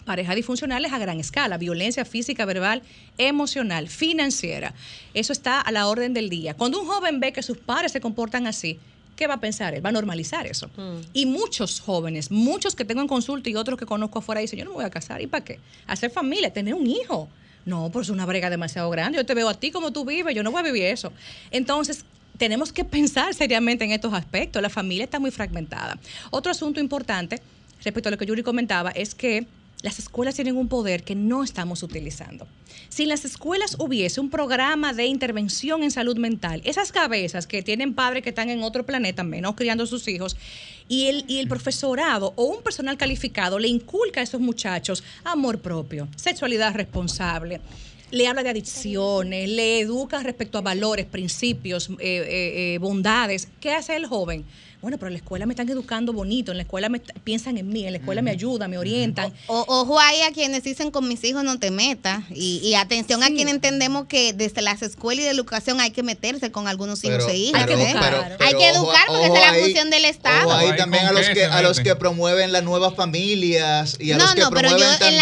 parejas 0.05 0.35
disfuncionales 0.35 0.93
a 0.93 0.99
gran 0.99 1.19
escala, 1.19 1.57
violencia 1.57 2.05
física, 2.05 2.45
verbal, 2.45 2.83
emocional, 3.17 3.89
financiera. 3.89 4.73
Eso 5.13 5.33
está 5.33 5.59
a 5.59 5.71
la 5.71 5.87
orden 5.87 6.13
del 6.13 6.29
día. 6.29 6.53
Cuando 6.53 6.79
un 6.79 6.87
joven 6.87 7.19
ve 7.19 7.33
que 7.33 7.43
sus 7.43 7.57
padres 7.57 7.91
se 7.91 7.99
comportan 7.99 8.47
así, 8.47 8.79
¿qué 9.15 9.27
va 9.27 9.35
a 9.35 9.39
pensar? 9.39 9.73
Él 9.73 9.85
va 9.85 9.89
a 9.89 9.93
normalizar 9.93 10.45
eso. 10.47 10.69
Y 11.13 11.25
muchos 11.25 11.79
jóvenes, 11.79 12.31
muchos 12.31 12.75
que 12.75 12.85
tengo 12.85 13.01
en 13.01 13.07
consulta 13.07 13.49
y 13.49 13.55
otros 13.55 13.79
que 13.79 13.85
conozco 13.85 14.19
afuera 14.19 14.41
dicen, 14.41 14.59
yo 14.59 14.65
no 14.65 14.71
me 14.71 14.75
voy 14.77 14.85
a 14.85 14.89
casar, 14.89 15.21
¿y 15.21 15.27
para 15.27 15.43
qué? 15.43 15.59
Hacer 15.87 16.11
familia, 16.11 16.51
tener 16.51 16.73
un 16.73 16.87
hijo. 16.87 17.29
No, 17.65 17.89
pues 17.91 18.07
es 18.07 18.09
una 18.11 18.25
brega 18.25 18.49
demasiado 18.49 18.89
grande. 18.91 19.17
Yo 19.17 19.25
te 19.25 19.33
veo 19.33 19.49
a 19.49 19.55
ti 19.55 19.71
como 19.71 19.91
tú 19.91 20.05
vives, 20.05 20.35
yo 20.35 20.43
no 20.43 20.51
voy 20.51 20.59
a 20.59 20.63
vivir 20.63 20.83
eso. 20.83 21.11
Entonces, 21.49 22.05
tenemos 22.37 22.71
que 22.71 22.83
pensar 22.83 23.33
seriamente 23.33 23.85
en 23.85 23.91
estos 23.91 24.13
aspectos. 24.13 24.61
La 24.61 24.69
familia 24.69 25.05
está 25.05 25.19
muy 25.19 25.31
fragmentada. 25.31 25.97
Otro 26.29 26.51
asunto 26.51 26.79
importante, 26.79 27.41
respecto 27.83 28.09
a 28.09 28.11
lo 28.11 28.17
que 28.17 28.25
Yuri 28.25 28.43
comentaba, 28.43 28.91
es 28.91 29.15
que 29.15 29.47
las 29.81 29.99
escuelas 29.99 30.35
tienen 30.35 30.57
un 30.57 30.67
poder 30.67 31.03
que 31.03 31.15
no 31.15 31.43
estamos 31.43 31.83
utilizando. 31.83 32.47
Si 32.89 33.03
en 33.03 33.09
las 33.09 33.25
escuelas 33.25 33.75
hubiese 33.79 34.19
un 34.19 34.29
programa 34.29 34.93
de 34.93 35.05
intervención 35.05 35.83
en 35.83 35.91
salud 35.91 36.17
mental, 36.17 36.61
esas 36.65 36.91
cabezas 36.91 37.45
que 37.47 37.61
tienen 37.61 37.93
padres 37.93 38.23
que 38.23 38.29
están 38.29 38.49
en 38.49 38.63
otro 38.63 38.85
planeta, 38.85 39.23
menos 39.23 39.55
criando 39.55 39.83
a 39.83 39.87
sus 39.87 40.07
hijos, 40.07 40.37
y 40.87 41.07
el, 41.07 41.25
y 41.27 41.39
el 41.39 41.47
profesorado 41.47 42.33
o 42.35 42.45
un 42.45 42.63
personal 42.63 42.97
calificado 42.97 43.59
le 43.59 43.67
inculca 43.67 44.21
a 44.21 44.23
esos 44.23 44.41
muchachos 44.41 45.03
amor 45.23 45.59
propio, 45.59 46.07
sexualidad 46.15 46.73
responsable, 46.73 47.59
le 48.11 48.27
habla 48.27 48.43
de 48.43 48.49
adicciones, 48.49 49.49
le 49.49 49.79
educa 49.79 50.21
respecto 50.23 50.57
a 50.57 50.61
valores, 50.61 51.05
principios, 51.05 51.89
eh, 51.89 51.95
eh, 51.99 52.73
eh, 52.75 52.77
bondades. 52.79 53.49
¿Qué 53.59 53.71
hace 53.71 53.95
el 53.95 54.05
joven? 54.05 54.45
Bueno, 54.85 54.99
pero 54.99 55.07
en 55.07 55.13
la 55.13 55.17
escuela 55.17 55.47
me 55.47 55.53
están 55.53 55.67
educando 55.67 56.13
bonito, 56.13 56.51
en 56.51 56.57
la 56.57 56.63
escuela 56.63 56.89
me 56.89 56.99
piensan 56.99 57.57
en 57.57 57.67
mí, 57.69 57.87
en 57.87 57.93
la 57.93 57.97
escuela 57.97 58.21
me 58.21 58.29
ayudan, 58.29 58.69
me 58.69 58.77
orientan. 58.77 59.33
O- 59.47 59.65
ojo 59.67 59.99
ahí 59.99 60.21
a 60.21 60.31
quienes 60.31 60.61
dicen 60.61 60.91
con 60.91 61.07
mis 61.07 61.23
hijos 61.23 61.43
no 61.43 61.57
te 61.57 61.71
metas. 61.71 62.19
Y, 62.29 62.59
y 62.59 62.75
atención 62.75 63.23
a 63.23 63.29
quienes 63.29 63.55
entendemos 63.55 64.05
que 64.05 64.33
desde 64.33 64.61
las 64.61 64.83
escuelas 64.83 65.23
y 65.23 65.25
de 65.25 65.31
educación 65.31 65.81
hay 65.81 65.89
que 65.89 66.03
meterse 66.03 66.51
con 66.51 66.67
algunos 66.67 67.03
hijos 67.03 67.17
Pero- 67.25 67.29
e 67.29 67.35
hijas. 67.35 67.63
pero- 67.65 67.79
pero- 67.99 68.45
hay 68.45 68.53
que 68.53 68.69
ojo- 68.77 68.83
educar 68.83 69.05
porque 69.07 69.25
ojo 69.25 69.35
esa 69.37 69.45
es 69.47 69.51
la 69.53 69.59
función 69.63 69.89
del 69.89 70.05
Estado. 70.05 70.47
Ojo 70.49 70.55
ahí 70.55 70.77
también 70.77 71.07
¿con 71.07 71.17
a 71.17 71.19
los 71.19 71.29
que 71.29 71.45
a 71.45 71.61
los 71.63 71.77
meten? 71.77 71.83
que 71.93 71.99
promueven 71.99 72.51
las 72.51 72.63
nuevas 72.63 72.93
familias 72.95 73.97
y 73.99 74.11
a 74.11 74.17
No, 74.17 74.25
los 74.25 74.35
que 74.35 74.41
no, 74.41 74.51
pero 74.51 74.69
yo 74.69 74.77
promueven 74.77 75.07
en 75.07 75.17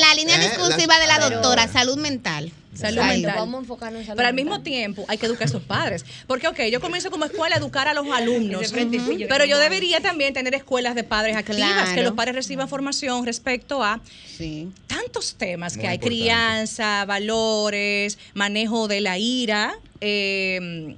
la, 0.00 0.10
en 0.12 0.16
línea 0.16 0.36
¿eh? 0.42 0.48
discursiva 0.48 0.98
de 0.98 1.06
la 1.06 1.18
doctora, 1.18 1.68
salud 1.68 1.98
mental. 1.98 2.50
Salud 2.74 3.00
Ahí. 3.00 3.20
mental. 3.20 3.34
Vamos 3.38 3.54
a 3.56 3.58
enfocarnos 3.60 4.00
en 4.00 4.06
salud 4.06 4.16
Pero 4.16 4.28
al 4.28 4.34
mental. 4.34 4.50
mismo 4.58 4.62
tiempo 4.64 5.04
hay 5.08 5.18
que 5.18 5.26
educar 5.26 5.42
a 5.42 5.46
esos 5.46 5.62
padres. 5.62 6.04
Porque, 6.26 6.48
ok, 6.48 6.58
yo 6.70 6.80
comienzo 6.80 7.10
como 7.10 7.24
escuela 7.26 7.56
a 7.56 7.58
educar 7.58 7.86
a 7.88 7.94
los 7.94 8.06
alumnos, 8.10 8.72
pero 9.28 9.44
yo 9.44 9.58
debería 9.58 10.00
también 10.00 10.32
tener 10.32 10.54
escuelas 10.54 10.94
de 10.94 11.04
padres 11.04 11.36
activas, 11.36 11.58
Claro. 11.72 11.94
que 11.94 12.02
los 12.02 12.12
padres 12.14 12.34
reciban 12.34 12.68
formación 12.68 13.26
respecto 13.26 13.82
a 13.84 14.00
Sí. 14.38 14.68
tantos 14.86 15.34
temas 15.34 15.74
que 15.76 15.86
hay, 15.86 15.96
importante. 15.96 16.06
crianza, 16.22 17.04
valores, 17.04 18.18
manejo 18.34 18.88
de 18.88 19.00
la 19.02 19.18
ira, 19.18 19.74
eh, 20.00 20.96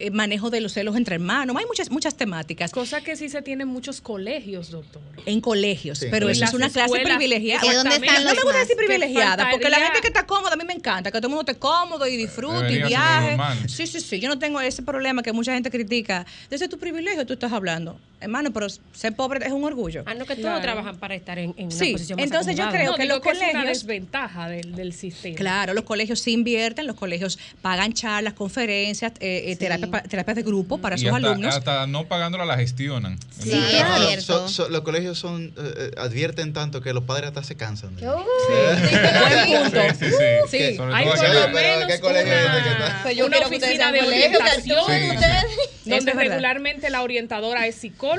eh, 0.00 0.10
manejo 0.10 0.50
de 0.50 0.60
los 0.60 0.72
celos 0.72 0.96
entre 0.96 1.16
hermanos. 1.16 1.54
Hay 1.56 1.66
muchas, 1.66 1.90
muchas 1.90 2.14
temáticas. 2.16 2.72
Cosa 2.72 3.02
que 3.02 3.16
sí 3.16 3.28
se 3.28 3.42
tiene 3.42 3.62
en 3.64 3.68
muchos 3.68 4.00
colegios, 4.00 4.70
doctor. 4.70 5.02
En 5.26 5.40
colegios, 5.40 5.98
Sí. 5.98 6.06
pero 6.10 6.28
eso 6.28 6.44
es 6.44 6.54
una 6.54 6.70
clase 6.70 7.00
privilegiada. 7.00 7.66
¿Y 7.66 7.74
dónde 7.74 7.96
están 7.96 8.24
no 8.24 8.34
me 8.34 8.42
gusta 8.42 8.58
decir 8.58 8.76
privilegiada, 8.76 9.50
porque 9.50 9.68
la 9.68 9.78
gente 9.78 10.00
que 10.00 10.08
está 10.08 10.26
cómoda, 10.26 10.54
a 10.54 10.56
mí 10.56 10.64
me 10.64 10.72
encanta, 10.72 11.10
que 11.10 11.18
todo 11.18 11.28
el 11.28 11.34
mundo 11.34 11.50
esté 11.50 11.60
cómodo 11.60 12.06
y 12.06 12.16
disfrute 12.16 12.72
y 12.72 12.74
Debería 12.76 12.88
viaje. 12.88 13.68
Sí, 13.68 13.86
sí, 13.86 14.00
sí, 14.00 14.20
yo 14.20 14.28
no 14.28 14.38
tengo 14.38 14.60
ese 14.60 14.82
problema 14.82 15.22
que 15.22 15.32
mucha 15.32 15.52
gente 15.52 15.70
critica. 15.70 16.26
Desde 16.48 16.68
tu 16.68 16.78
privilegio 16.78 17.26
tú 17.26 17.34
estás 17.34 17.52
hablando. 17.52 17.98
Hermano, 18.20 18.50
pero 18.52 18.66
ser 18.92 19.14
pobre 19.16 19.46
es 19.46 19.52
un 19.52 19.64
orgullo. 19.64 20.02
Ah, 20.06 20.12
no, 20.14 20.26
que 20.26 20.34
todos 20.36 20.40
Claro. 20.50 20.60
trabajan 20.60 20.96
para 20.98 21.14
estar 21.14 21.38
en, 21.38 21.54
en 21.56 21.70
Sí, 21.70 21.84
una 21.88 21.92
posición 21.92 22.16
más 22.18 22.24
entonces 22.24 22.56
yo 22.56 22.68
creo 22.68 22.90
No, 22.92 22.96
que 22.98 23.04
los 23.06 23.20
que 23.20 23.30
es 23.30 23.38
una 23.38 23.46
colegios- 23.52 23.78
desventaja 23.78 24.48
del, 24.48 24.74
del 24.74 24.92
sistema. 24.92 25.36
Claro, 25.36 25.72
los 25.74 25.84
colegios 25.84 26.20
sí 26.20 26.32
invierten, 26.32 26.86
los 26.86 26.96
colegios 26.96 27.38
pagan 27.62 27.92
charlas, 27.94 28.34
conferencias, 28.34 29.12
eh, 29.20 29.44
eh, 29.52 29.56
terapias, 29.56 30.36
de 30.36 30.42
grupo 30.42 30.78
para 30.78 30.96
y 30.96 30.98
sus 30.98 31.08
hasta, 31.08 31.16
alumnos. 31.16 31.56
hasta 31.56 31.86
no 31.86 32.06
pagándola 32.08 32.44
la 32.44 32.56
gestionan. 32.56 33.18
Sí, 33.38 33.52
Entonces, 33.52 33.74
claro. 33.80 34.04
No, 34.16 34.20
so- 34.20 34.48
so- 34.48 34.68
los 34.68 34.82
colegios 34.82 35.18
son 35.18 35.52
eh, 35.56 35.90
advierten 35.96 36.52
tanto 36.52 36.80
que 36.82 36.92
los 36.92 37.04
padres 37.04 37.28
hasta 37.28 37.42
se 37.42 37.56
cansan. 37.56 37.96
de-. 37.96 38.02
Sí, 38.02 38.12
sí, 39.98 40.06
sí. 40.50 40.56
Hay 40.58 40.76
por 40.76 40.86
lo 40.88 41.48
menos 41.52 41.86
¿qué 41.86 42.00
colegio 42.00 42.32
es 42.32 42.40
este 42.44 42.62
que 42.62 42.76
una? 42.76 43.00
Pues 43.02 43.20
una 43.22 43.38
oficina 43.38 43.92
de 43.92 43.98
colegios, 44.00 44.40
orientación 44.42 44.84
Sí. 45.84 45.90
donde 45.90 46.12
regularmente 46.12 46.90
la 46.90 47.02
orientadora 47.02 47.66
es 47.66 47.74
psicóloga 47.76 48.09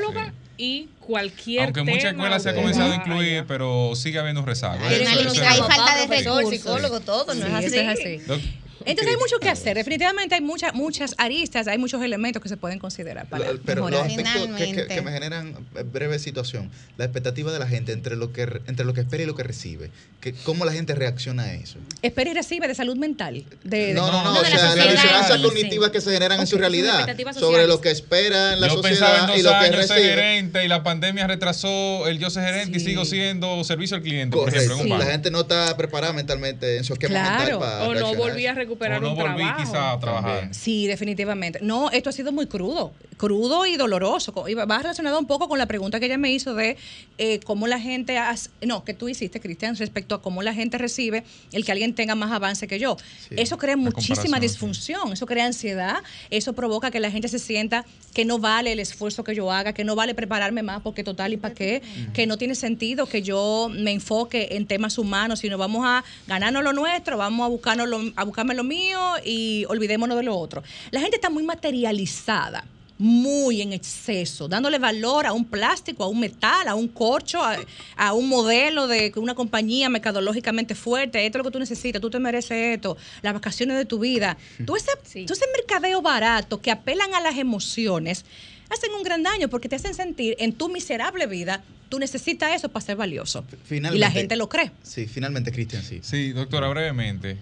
y 0.57 0.89
cualquier 0.99 1.63
Aunque 1.65 1.79
en 1.79 1.85
muchas 1.87 2.01
tema 2.01 2.11
escuelas 2.11 2.43
se 2.43 2.49
ha 2.49 2.55
comenzado 2.55 2.91
a 2.91 2.91
tema 2.91 3.03
incluir, 3.03 3.45
pero 3.47 3.95
sigue 3.95 4.19
habiendo 4.19 4.41
rezago. 4.45 4.75
Eso- 4.85 5.01
eso 5.01 5.31
es 5.31 5.39
hay 5.39 5.59
verdad. 5.61 5.75
falta 5.75 5.95
de 5.95 6.07
recursos. 6.39 6.49
psicólogo, 6.51 6.99
todo, 6.99 7.33
¿no 7.33 7.33
Sí, 7.33 7.41
es 7.41 7.65
eso 7.65 7.75
es 7.75 7.99
así? 7.99 8.41
Entonces 8.85 9.13
hay 9.15 9.19
mucho 9.19 9.39
que 9.39 9.49
hacer. 9.49 9.75
Definitivamente 9.77 10.35
hay 10.35 10.41
muchas 10.41 10.73
muchas 10.73 11.15
aristas, 11.17 11.67
hay 11.67 11.77
muchos 11.77 12.01
elementos 12.03 12.41
que 12.41 12.49
se 12.49 12.57
pueden 12.57 12.79
considerar 12.79 13.27
para 13.27 13.45
Pero 13.65 13.81
los 13.89 13.91
mejorar. 13.91 14.07
aspectos 14.09 14.33
que, 14.33 14.39
que- 14.41 14.65
Finalmente. 14.65 14.95
que 14.95 15.01
me 15.01 15.11
generan 15.11 15.55
eh, 15.75 15.83
breve 15.83 16.19
situación, 16.19 16.69
la 16.97 17.05
expectativa 17.05 17.51
de 17.51 17.59
la 17.59 17.67
gente 17.67 17.91
entre 17.91 18.15
lo 18.15 18.31
que 18.33 18.45
re- 18.45 18.61
entre 18.67 18.85
lo 18.85 18.93
que 18.93 19.01
espera 19.01 19.23
y 19.23 19.25
lo 19.25 19.35
que 19.35 19.43
recibe, 19.43 19.91
que 20.19 20.33
cómo 20.33 20.65
la 20.65 20.71
gente 20.73 20.95
reacciona 20.95 21.43
a 21.43 21.53
eso. 21.53 21.77
Espera 22.01 22.29
y 22.31 22.33
recibe 22.33 22.67
de 22.67 22.75
salud 22.75 22.95
mental. 22.97 23.43
De, 23.63 23.93
No, 23.93 24.11
no, 24.11 24.23
no, 24.23 24.33
no, 24.33 24.39
o 24.39 24.43
de 24.43 24.49
la 24.49 24.57
sea, 24.57 24.75
las 24.75 25.27
sí. 25.35 25.41
cognitivas 25.41 25.91
que 25.91 26.01
se 26.01 26.11
generan 26.11 26.39
en 26.39 26.47
su 26.47 26.57
realidad 26.57 27.07
sobre 27.33 27.67
lo 27.67 27.81
que 27.81 27.91
espera 27.91 28.53
en 28.53 28.61
la 28.61 28.67
Yo 28.67 28.81
pensaba 28.81 29.27
sociedad 29.27 29.33
en 29.35 29.39
y 29.39 29.43
lo 29.43 29.51
que 29.59 29.77
recibe. 29.77 29.99
gerente 30.09 30.65
y 30.65 30.67
la 30.67 30.83
pandemia 30.83 31.27
retrasó 31.27 32.07
el 32.07 32.19
yo 32.19 32.29
ser 32.29 32.43
gerente 32.45 32.77
y 32.77 32.81
sigo 32.81 33.05
siendo 33.05 33.63
servicio 33.63 33.97
al 33.97 34.03
cliente, 34.03 34.35
por 34.37 34.49
ejemplo, 34.49 34.75
en 34.75 34.81
un 34.81 34.89
La 34.89 34.97
banco. 34.97 35.11
gente 35.11 35.31
no 35.31 35.41
está 35.41 35.75
preparada 35.77 36.13
mentalmente 36.13 36.77
en 36.77 36.83
su 36.83 36.93
esquema 36.93 37.11
Claro. 37.11 37.39
mental 37.39 37.59
para 37.59 37.83
o 37.89 37.93
no 37.95 38.15
volví 38.15 38.45
a 38.47 38.53
recuperar 38.71 38.97
O 38.99 39.01
no 39.01 39.09
un 39.11 39.15
volví 39.15 39.35
trabajo. 39.43 39.63
quizá 39.63 39.91
a 39.91 39.99
trabajar. 39.99 40.53
Sí, 40.53 40.87
definitivamente. 40.87 41.59
No, 41.61 41.89
esto 41.91 42.09
ha 42.09 42.13
sido 42.13 42.31
muy 42.31 42.47
crudo, 42.47 42.93
crudo 43.17 43.65
y 43.65 43.75
doloroso. 43.77 44.33
Y 44.47 44.53
va- 44.53 44.65
relacionado 44.81 45.19
un 45.19 45.27
poco 45.27 45.47
con 45.47 45.57
la 45.59 45.65
pregunta 45.67 45.99
que 45.99 46.05
ella 46.07 46.17
me 46.17 46.31
hizo 46.31 46.53
de 46.55 46.77
eh, 47.17 47.39
cómo 47.45 47.67
la 47.67 47.79
gente, 47.79 48.17
hace- 48.17 48.49
no, 48.65 48.83
que 48.83 48.93
tú 48.93 49.09
hiciste, 49.09 49.39
Cristian, 49.39 49.75
respecto 49.75 50.15
a 50.15 50.21
cómo 50.21 50.41
la 50.43 50.53
gente 50.53 50.77
recibe 50.77 51.23
el 51.51 51.63
que 51.65 51.71
alguien 51.71 51.93
tenga 51.93 52.15
más 52.15 52.31
avance 52.31 52.67
que 52.67 52.79
yo. 52.79 52.97
eso 53.31 53.57
crea 53.57 53.77
muchísima 53.77 54.39
disfunción, 54.39 55.11
eso 55.13 55.25
crea 55.25 55.45
ansiedad, 55.45 55.97
eso 56.29 56.53
provoca 56.53 56.91
que 56.91 56.99
la 56.99 57.11
gente 57.11 57.27
se 57.27 57.39
sienta 57.39 57.85
que 58.13 58.25
no 58.25 58.39
vale 58.39 58.71
el 58.73 58.79
esfuerzo 58.79 59.23
que 59.23 59.35
yo 59.35 59.51
haga, 59.51 59.73
que 59.73 59.83
no 59.83 59.95
vale 59.95 60.13
prepararme 60.15 60.63
más 60.63 60.81
porque 60.81 61.03
total 61.03 61.33
y 61.33 61.37
para 61.37 61.53
qué, 61.53 61.81
que 62.13 62.25
no 62.27 62.37
tiene 62.37 62.55
sentido 62.55 63.05
que 63.05 63.21
yo 63.21 63.69
me 63.71 63.91
enfoque 63.91 64.49
en 64.51 64.65
temas 64.65 64.97
humanos, 64.97 65.39
sino 65.39 65.57
vamos 65.57 65.85
a 65.85 66.03
ganarnos 66.27 66.63
lo 66.63 66.73
nuestro, 66.73 67.17
vamos 67.17 67.45
a 67.45 67.49
buscarnos 67.49 67.87
lo, 67.87 67.99
a 68.15 68.23
buscarme 68.23 68.53
lo 68.53 68.60
mío 68.63 68.99
y 69.23 69.65
olvidémonos 69.69 70.17
de 70.17 70.23
lo 70.23 70.37
otro. 70.37 70.63
La 70.91 70.99
gente 70.99 71.15
está 71.17 71.29
muy 71.29 71.43
materializada 71.43 72.65
muy 73.01 73.63
en 73.63 73.73
exceso, 73.73 74.47
dándole 74.47 74.77
valor 74.77 75.25
a 75.25 75.33
un 75.33 75.45
plástico, 75.45 76.03
a 76.03 76.07
un 76.07 76.19
metal, 76.19 76.67
a 76.67 76.75
un 76.75 76.87
corcho, 76.87 77.41
a, 77.43 77.57
a 77.95 78.13
un 78.13 78.29
modelo 78.29 78.87
de 78.87 79.11
una 79.15 79.33
compañía 79.33 79.89
mercadológicamente 79.89 80.75
fuerte, 80.75 81.25
esto 81.25 81.39
es 81.39 81.43
lo 81.43 81.49
que 81.49 81.53
tú 81.53 81.57
necesitas, 81.57 81.99
tú 81.99 82.11
te 82.11 82.19
mereces 82.19 82.75
esto, 82.75 82.97
las 83.23 83.33
vacaciones 83.33 83.75
de 83.75 83.85
tu 83.85 83.97
vida. 83.97 84.37
Tú 84.67 84.75
ese, 84.75 84.91
tú 85.25 85.33
ese 85.33 85.45
mercadeo 85.57 86.03
barato 86.03 86.61
que 86.61 86.69
apelan 86.69 87.15
a 87.15 87.21
las 87.21 87.39
emociones, 87.39 88.23
hacen 88.69 88.91
un 88.93 89.01
gran 89.01 89.23
daño 89.23 89.49
porque 89.49 89.67
te 89.67 89.77
hacen 89.77 89.95
sentir 89.95 90.35
en 90.37 90.53
tu 90.53 90.69
miserable 90.69 91.25
vida, 91.25 91.63
tú 91.89 91.97
necesitas 91.97 92.53
eso 92.53 92.69
para 92.69 92.85
ser 92.85 92.97
valioso. 92.97 93.43
Finalmente, 93.63 93.97
y 93.97 93.99
la 93.99 94.11
gente 94.11 94.35
lo 94.35 94.47
cree. 94.47 94.71
Sí, 94.83 95.07
finalmente, 95.07 95.51
Cristian, 95.51 95.81
sí. 95.81 96.01
Sí, 96.03 96.33
doctora, 96.33 96.67
brevemente. 96.67 97.37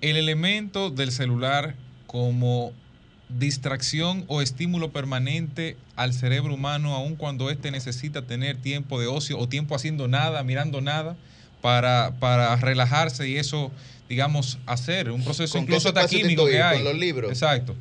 El 0.00 0.16
elemento 0.16 0.90
del 0.90 1.10
celular 1.12 1.74
como 2.06 2.72
distracción 3.28 4.24
o 4.28 4.40
estímulo 4.40 4.90
permanente 4.90 5.76
al 5.96 6.12
cerebro 6.12 6.54
humano, 6.54 6.94
aun 6.94 7.16
cuando 7.16 7.50
éste 7.50 7.70
necesita 7.70 8.22
tener 8.22 8.56
tiempo 8.56 9.00
de 9.00 9.06
ocio 9.06 9.38
o 9.38 9.48
tiempo 9.48 9.74
haciendo 9.74 10.06
nada, 10.06 10.42
mirando 10.42 10.80
nada, 10.80 11.16
para, 11.60 12.12
para 12.20 12.54
relajarse 12.56 13.28
y 13.28 13.36
eso, 13.36 13.72
digamos, 14.08 14.58
hacer 14.66 15.10
un 15.10 15.24
proceso 15.24 15.58
¿Con 15.58 15.66
qué 15.66 15.72
incluso 15.72 15.88
hasta 15.88 16.00
espacio 16.02 16.18
te 16.18 16.22
químico 16.22 16.46
que 16.46 16.62
hay. 16.62 16.76
¿Con 16.76 16.84
los 16.84 16.98
libros? 16.98 17.30
Exacto. 17.30 17.74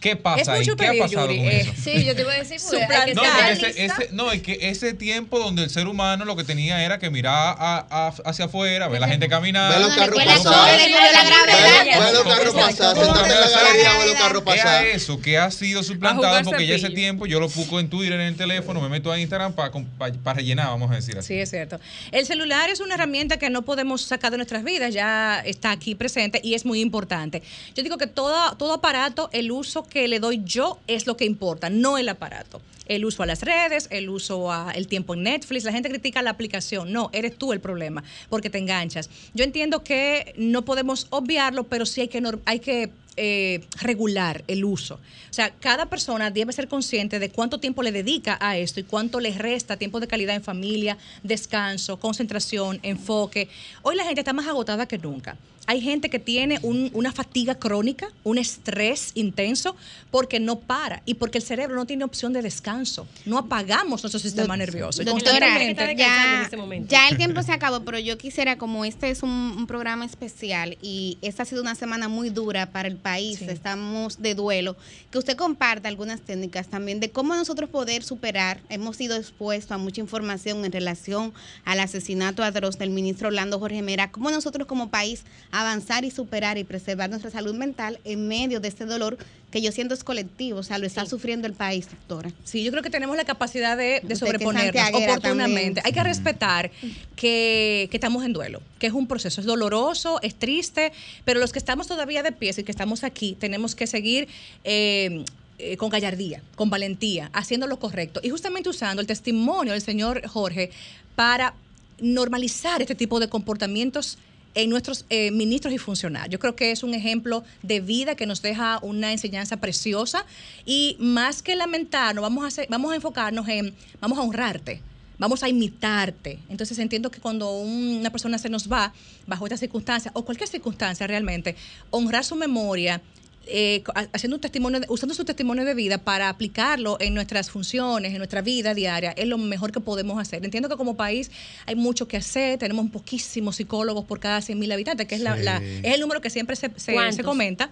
¿Qué 0.00 0.16
pasa 0.16 0.40
Es 0.40 0.48
ahí? 0.48 0.60
mucho 0.60 0.76
¿Qué 0.76 0.86
ha 0.86 0.92
pasado 0.98 1.26
Yuri, 1.26 1.36
con 1.38 1.46
eh, 1.46 1.60
eso? 1.60 1.72
Sí, 1.76 2.04
yo 2.06 2.14
te 2.16 2.22
iba 2.22 2.32
a 2.32 2.36
decir, 2.36 2.56
que 2.56 2.62
No, 2.62 2.70
ser 2.70 2.80
porque 2.88 2.96
realista. 2.96 3.68
ese, 3.68 3.84
ese- 3.84 4.08
no, 4.12 4.32
es 4.32 4.40
que 4.42 4.58
ese 4.62 4.94
tiempo 4.94 5.38
donde 5.38 5.62
el 5.64 5.68
ser 5.70 5.86
humano 5.88 6.24
lo 6.24 6.36
que 6.36 6.44
tenía 6.44 6.82
era 6.82 6.98
que 6.98 7.10
mirar 7.10 7.56
a- 7.58 7.86
a- 7.90 8.28
hacia 8.30 8.46
afuera, 8.46 8.88
ver 8.88 9.00
la 9.00 9.08
gente 9.08 9.28
caminar. 9.28 9.72
Ve 9.74 9.78
los 9.80 9.94
carros 9.94 10.24
pasar. 10.24 10.78
Ve 10.78 10.86
ve 10.88 12.12
los 12.12 12.24
carros 12.24 12.54
pasar, 12.54 12.96
sentarte 12.96 13.34
en 13.34 13.40
la 13.40 13.48
galería, 13.50 13.98
ve 13.98 14.06
los 14.06 14.14
carros 14.16 14.42
Es 14.42 14.48
a 14.48 14.64
pasar. 14.64 14.84
eso 14.86 15.20
que 15.20 15.38
ha 15.38 15.50
sido 15.50 15.82
suplantado 15.82 16.42
porque 16.44 16.66
ya 16.66 16.74
ese 16.76 16.90
tiempo 16.90 17.26
yo 17.26 17.40
lo 17.40 17.48
busco 17.48 17.78
en 17.80 17.88
Twitter, 17.90 18.14
en 18.14 18.20
el 18.22 18.36
teléfono, 18.36 18.80
me 18.80 18.88
meto 18.88 19.12
a 19.12 19.18
Instagram 19.20 19.52
para 19.52 20.34
rellenar, 20.34 20.66
vamos 20.68 20.90
a 20.90 20.94
decir 20.94 21.18
así. 21.18 21.28
Sí, 21.28 21.40
es 21.40 21.50
cierto. 21.50 21.78
El 22.12 22.26
celular 22.26 22.70
es 22.70 22.80
una 22.80 22.94
herramienta 22.94 23.36
que 23.38 23.50
no 23.50 23.62
podemos 23.62 24.02
sacar 24.02 24.30
de 24.30 24.36
nuestras 24.38 24.64
vidas, 24.64 24.92
ya 24.94 25.40
está 25.44 25.70
aquí 25.72 25.94
presente 25.94 26.40
y 26.42 26.54
es 26.54 26.64
muy 26.64 26.80
importante. 26.80 27.42
Yo 27.74 27.82
digo 27.82 27.98
que 27.98 28.06
todo, 28.06 28.56
todo 28.56 28.74
aparato, 28.74 29.28
el 29.32 29.50
uso 29.52 29.84
que 29.90 30.08
le 30.08 30.20
doy 30.20 30.40
yo 30.44 30.78
es 30.86 31.06
lo 31.06 31.18
que 31.18 31.26
importa, 31.26 31.68
no 31.68 31.98
el 31.98 32.08
aparato. 32.08 32.62
El 32.86 33.04
uso 33.04 33.22
a 33.22 33.26
las 33.26 33.42
redes, 33.42 33.86
el 33.90 34.08
uso 34.08 34.50
a 34.50 34.72
el 34.72 34.88
tiempo 34.88 35.14
en 35.14 35.22
Netflix, 35.24 35.64
la 35.64 35.72
gente 35.72 35.90
critica 35.90 36.22
la 36.22 36.30
aplicación, 36.30 36.92
no, 36.92 37.10
eres 37.12 37.36
tú 37.36 37.52
el 37.52 37.60
problema, 37.60 38.02
porque 38.28 38.50
te 38.50 38.58
enganchas. 38.58 39.10
Yo 39.34 39.44
entiendo 39.44 39.84
que 39.84 40.34
no 40.36 40.64
podemos 40.64 41.06
obviarlo, 41.10 41.64
pero 41.64 41.86
sí 41.86 42.00
hay 42.00 42.08
que, 42.08 42.22
hay 42.46 42.58
que 42.58 42.90
eh, 43.16 43.60
regular 43.80 44.42
el 44.48 44.64
uso. 44.64 44.94
O 44.94 45.32
sea, 45.32 45.50
cada 45.50 45.86
persona 45.86 46.30
debe 46.30 46.52
ser 46.52 46.68
consciente 46.68 47.18
de 47.18 47.28
cuánto 47.28 47.60
tiempo 47.60 47.82
le 47.82 47.92
dedica 47.92 48.38
a 48.40 48.56
esto 48.56 48.80
y 48.80 48.84
cuánto 48.84 49.20
le 49.20 49.36
resta 49.36 49.76
tiempo 49.76 50.00
de 50.00 50.08
calidad 50.08 50.34
en 50.34 50.42
familia, 50.42 50.96
descanso, 51.22 51.98
concentración, 51.98 52.80
enfoque. 52.82 53.48
Hoy 53.82 53.94
la 53.94 54.04
gente 54.04 54.22
está 54.22 54.32
más 54.32 54.48
agotada 54.48 54.86
que 54.86 54.98
nunca. 54.98 55.36
Hay 55.66 55.80
gente 55.80 56.10
que 56.10 56.18
tiene 56.18 56.58
un- 56.62 56.90
una 56.94 57.12
fatiga 57.12 57.54
crónica, 57.54 58.08
un 58.24 58.38
estrés 58.38 59.12
intenso, 59.14 59.76
porque 60.10 60.40
no 60.40 60.58
para 60.58 61.02
y 61.06 61.14
porque 61.14 61.38
el 61.38 61.44
cerebro 61.44 61.76
no 61.76 61.86
tiene 61.86 62.02
opción 62.04 62.32
de 62.32 62.42
descanso. 62.42 63.06
No 63.24 63.38
apagamos 63.38 64.02
nuestro 64.02 64.18
sistema 64.18 64.56
nervioso. 64.56 65.02
Y 65.02 65.04
Doctora, 65.04 65.46
ya, 65.94 66.42
este 66.42 66.86
ya 66.88 67.08
el 67.08 67.16
tiempo 67.16 67.42
se 67.42 67.52
acabó, 67.52 67.84
pero 67.84 67.98
yo 68.00 68.18
quisiera, 68.18 68.58
como 68.58 68.84
este 68.84 69.10
es 69.10 69.22
un, 69.22 69.30
un 69.30 69.66
programa 69.66 70.04
especial 70.04 70.76
y 70.82 71.18
esta 71.22 71.44
ha 71.44 71.46
sido 71.46 71.62
una 71.62 71.74
semana 71.76 72.08
muy 72.08 72.30
dura 72.30 72.72
para 72.72 72.88
el 72.88 72.96
país, 72.96 73.40
estamos 73.42 74.20
de 74.20 74.34
duelo, 74.34 74.76
que 75.10 75.18
usted 75.18 75.36
comparta 75.36 75.88
algunas 75.88 76.20
técnicas 76.22 76.66
también 76.68 76.98
de 77.00 77.10
cómo 77.10 77.34
nosotros 77.36 77.70
poder 77.70 78.02
superar. 78.02 78.60
Hemos 78.70 78.96
sido 78.96 79.14
expuestos 79.16 79.70
a 79.72 79.78
mucha 79.78 80.00
información 80.00 80.64
en 80.64 80.72
relación 80.72 81.32
al 81.64 81.78
asesinato 81.80 82.42
atroz 82.42 82.76
del 82.78 82.90
ministro 82.90 83.28
Orlando 83.28 83.58
Jorge 83.60 83.82
Mera, 83.82 84.10
cómo 84.10 84.30
nosotros 84.30 84.66
como 84.66 84.90
país 84.90 85.22
avanzar 85.60 86.04
y 86.04 86.10
superar 86.10 86.58
y 86.58 86.64
preservar 86.64 87.10
nuestra 87.10 87.30
salud 87.30 87.54
mental 87.54 87.98
en 88.04 88.28
medio 88.28 88.60
de 88.60 88.68
este 88.68 88.86
dolor 88.86 89.18
que 89.50 89.60
yo 89.60 89.72
siento 89.72 89.94
es 89.94 90.04
colectivo, 90.04 90.60
o 90.60 90.62
sea, 90.62 90.78
lo 90.78 90.86
está 90.86 91.06
sufriendo 91.06 91.46
el 91.46 91.54
país, 91.54 91.88
doctora. 91.90 92.30
Sí, 92.44 92.62
yo 92.62 92.70
creo 92.70 92.82
que 92.82 92.90
tenemos 92.90 93.16
la 93.16 93.24
capacidad 93.24 93.76
de, 93.76 94.00
de 94.02 94.16
sobreponernos 94.16 94.88
oportunamente. 94.90 95.80
también. 95.80 95.82
Hay 95.84 95.92
que 95.92 96.04
respetar 96.04 96.70
que, 97.16 97.88
que 97.90 97.96
estamos 97.96 98.24
en 98.24 98.32
duelo, 98.32 98.62
que 98.78 98.86
es 98.86 98.92
un 98.92 99.08
proceso, 99.08 99.40
es 99.40 99.46
doloroso, 99.46 100.20
es 100.22 100.36
triste, 100.36 100.92
pero 101.24 101.40
los 101.40 101.52
que 101.52 101.58
estamos 101.58 101.88
todavía 101.88 102.22
de 102.22 102.32
pie 102.32 102.54
y 102.56 102.62
que 102.62 102.70
estamos 102.70 103.02
aquí, 103.02 103.36
tenemos 103.38 103.74
que 103.74 103.86
seguir 103.86 104.28
eh, 104.64 105.24
eh, 105.58 105.76
con 105.76 105.90
gallardía, 105.90 106.42
con 106.54 106.70
valentía, 106.70 107.30
haciendo 107.32 107.66
lo 107.66 107.78
correcto 107.78 108.20
y 108.22 108.30
justamente 108.30 108.70
usando 108.70 109.00
el 109.00 109.06
testimonio 109.06 109.72
del 109.72 109.82
señor 109.82 110.26
Jorge 110.26 110.70
para 111.14 111.54
normalizar 112.00 112.80
este 112.80 112.94
tipo 112.94 113.20
de 113.20 113.28
comportamientos 113.28 114.16
en 114.54 114.68
nuestros 114.70 115.04
eh, 115.10 115.30
ministros 115.30 115.72
y 115.72 115.78
funcionarios. 115.78 116.30
Yo 116.32 116.38
creo 116.38 116.56
que 116.56 116.70
es 116.72 116.82
un 116.82 116.94
ejemplo 116.94 117.44
de 117.62 117.80
vida 117.80 118.14
que 118.16 118.26
nos 118.26 118.42
deja 118.42 118.78
una 118.82 119.12
enseñanza 119.12 119.58
preciosa 119.58 120.26
y 120.66 120.96
más 120.98 121.42
que 121.42 121.54
lamentarnos, 121.56 122.22
vamos 122.22 122.58
a, 122.58 122.62
vamos 122.68 122.92
a 122.92 122.96
enfocarnos 122.96 123.48
en, 123.48 123.74
vamos 124.00 124.18
a 124.18 124.22
honrarte, 124.22 124.80
vamos 125.18 125.42
a 125.42 125.48
imitarte. 125.48 126.38
Entonces 126.48 126.78
entiendo 126.78 127.10
que 127.10 127.20
cuando 127.20 127.52
un- 127.52 127.98
una 128.00 128.10
persona 128.10 128.38
se 128.38 128.48
nos 128.48 128.70
va 128.70 128.92
bajo 129.26 129.46
estas 129.46 129.60
circunstancias 129.60 130.12
o 130.16 130.24
cualquier 130.24 130.48
circunstancia 130.48 131.06
realmente, 131.06 131.54
honrar 131.90 132.24
su 132.24 132.34
memoria 132.34 133.00
eh, 133.46 133.82
haciendo 134.12 134.36
un 134.36 134.40
testimonio, 134.40 134.80
usando 134.88 135.14
su 135.14 135.24
testimonio 135.24 135.64
de 135.64 135.74
vida 135.74 135.98
para 135.98 136.28
aplicarlo 136.28 136.96
en 137.00 137.14
nuestras 137.14 137.50
funciones, 137.50 138.12
en 138.12 138.18
nuestra 138.18 138.42
vida 138.42 138.74
diaria, 138.74 139.10
es 139.12 139.26
lo 139.26 139.38
mejor 139.38 139.72
que 139.72 139.80
podemos 139.80 140.20
hacer. 140.20 140.44
Entiendo 140.44 140.68
que 140.68 140.76
como 140.76 140.96
país 140.96 141.30
hay 141.66 141.74
mucho 141.74 142.06
que 142.06 142.16
hacer, 142.16 142.58
tenemos 142.58 142.90
poquísimos 142.90 143.56
psicólogos 143.56 144.04
por 144.04 144.20
cada 144.20 144.40
100.000 144.40 144.72
habitantes, 144.72 145.06
que 145.06 145.14
es, 145.16 145.20
la, 145.20 145.36
Sí. 145.36 145.42
la- 145.42 145.56
es 145.62 145.94
el 145.94 146.00
número 146.00 146.20
que 146.20 146.30
siempre 146.30 146.54
se, 146.56 146.70
se- 146.76 147.12
se 147.12 147.22
comenta. 147.24 147.70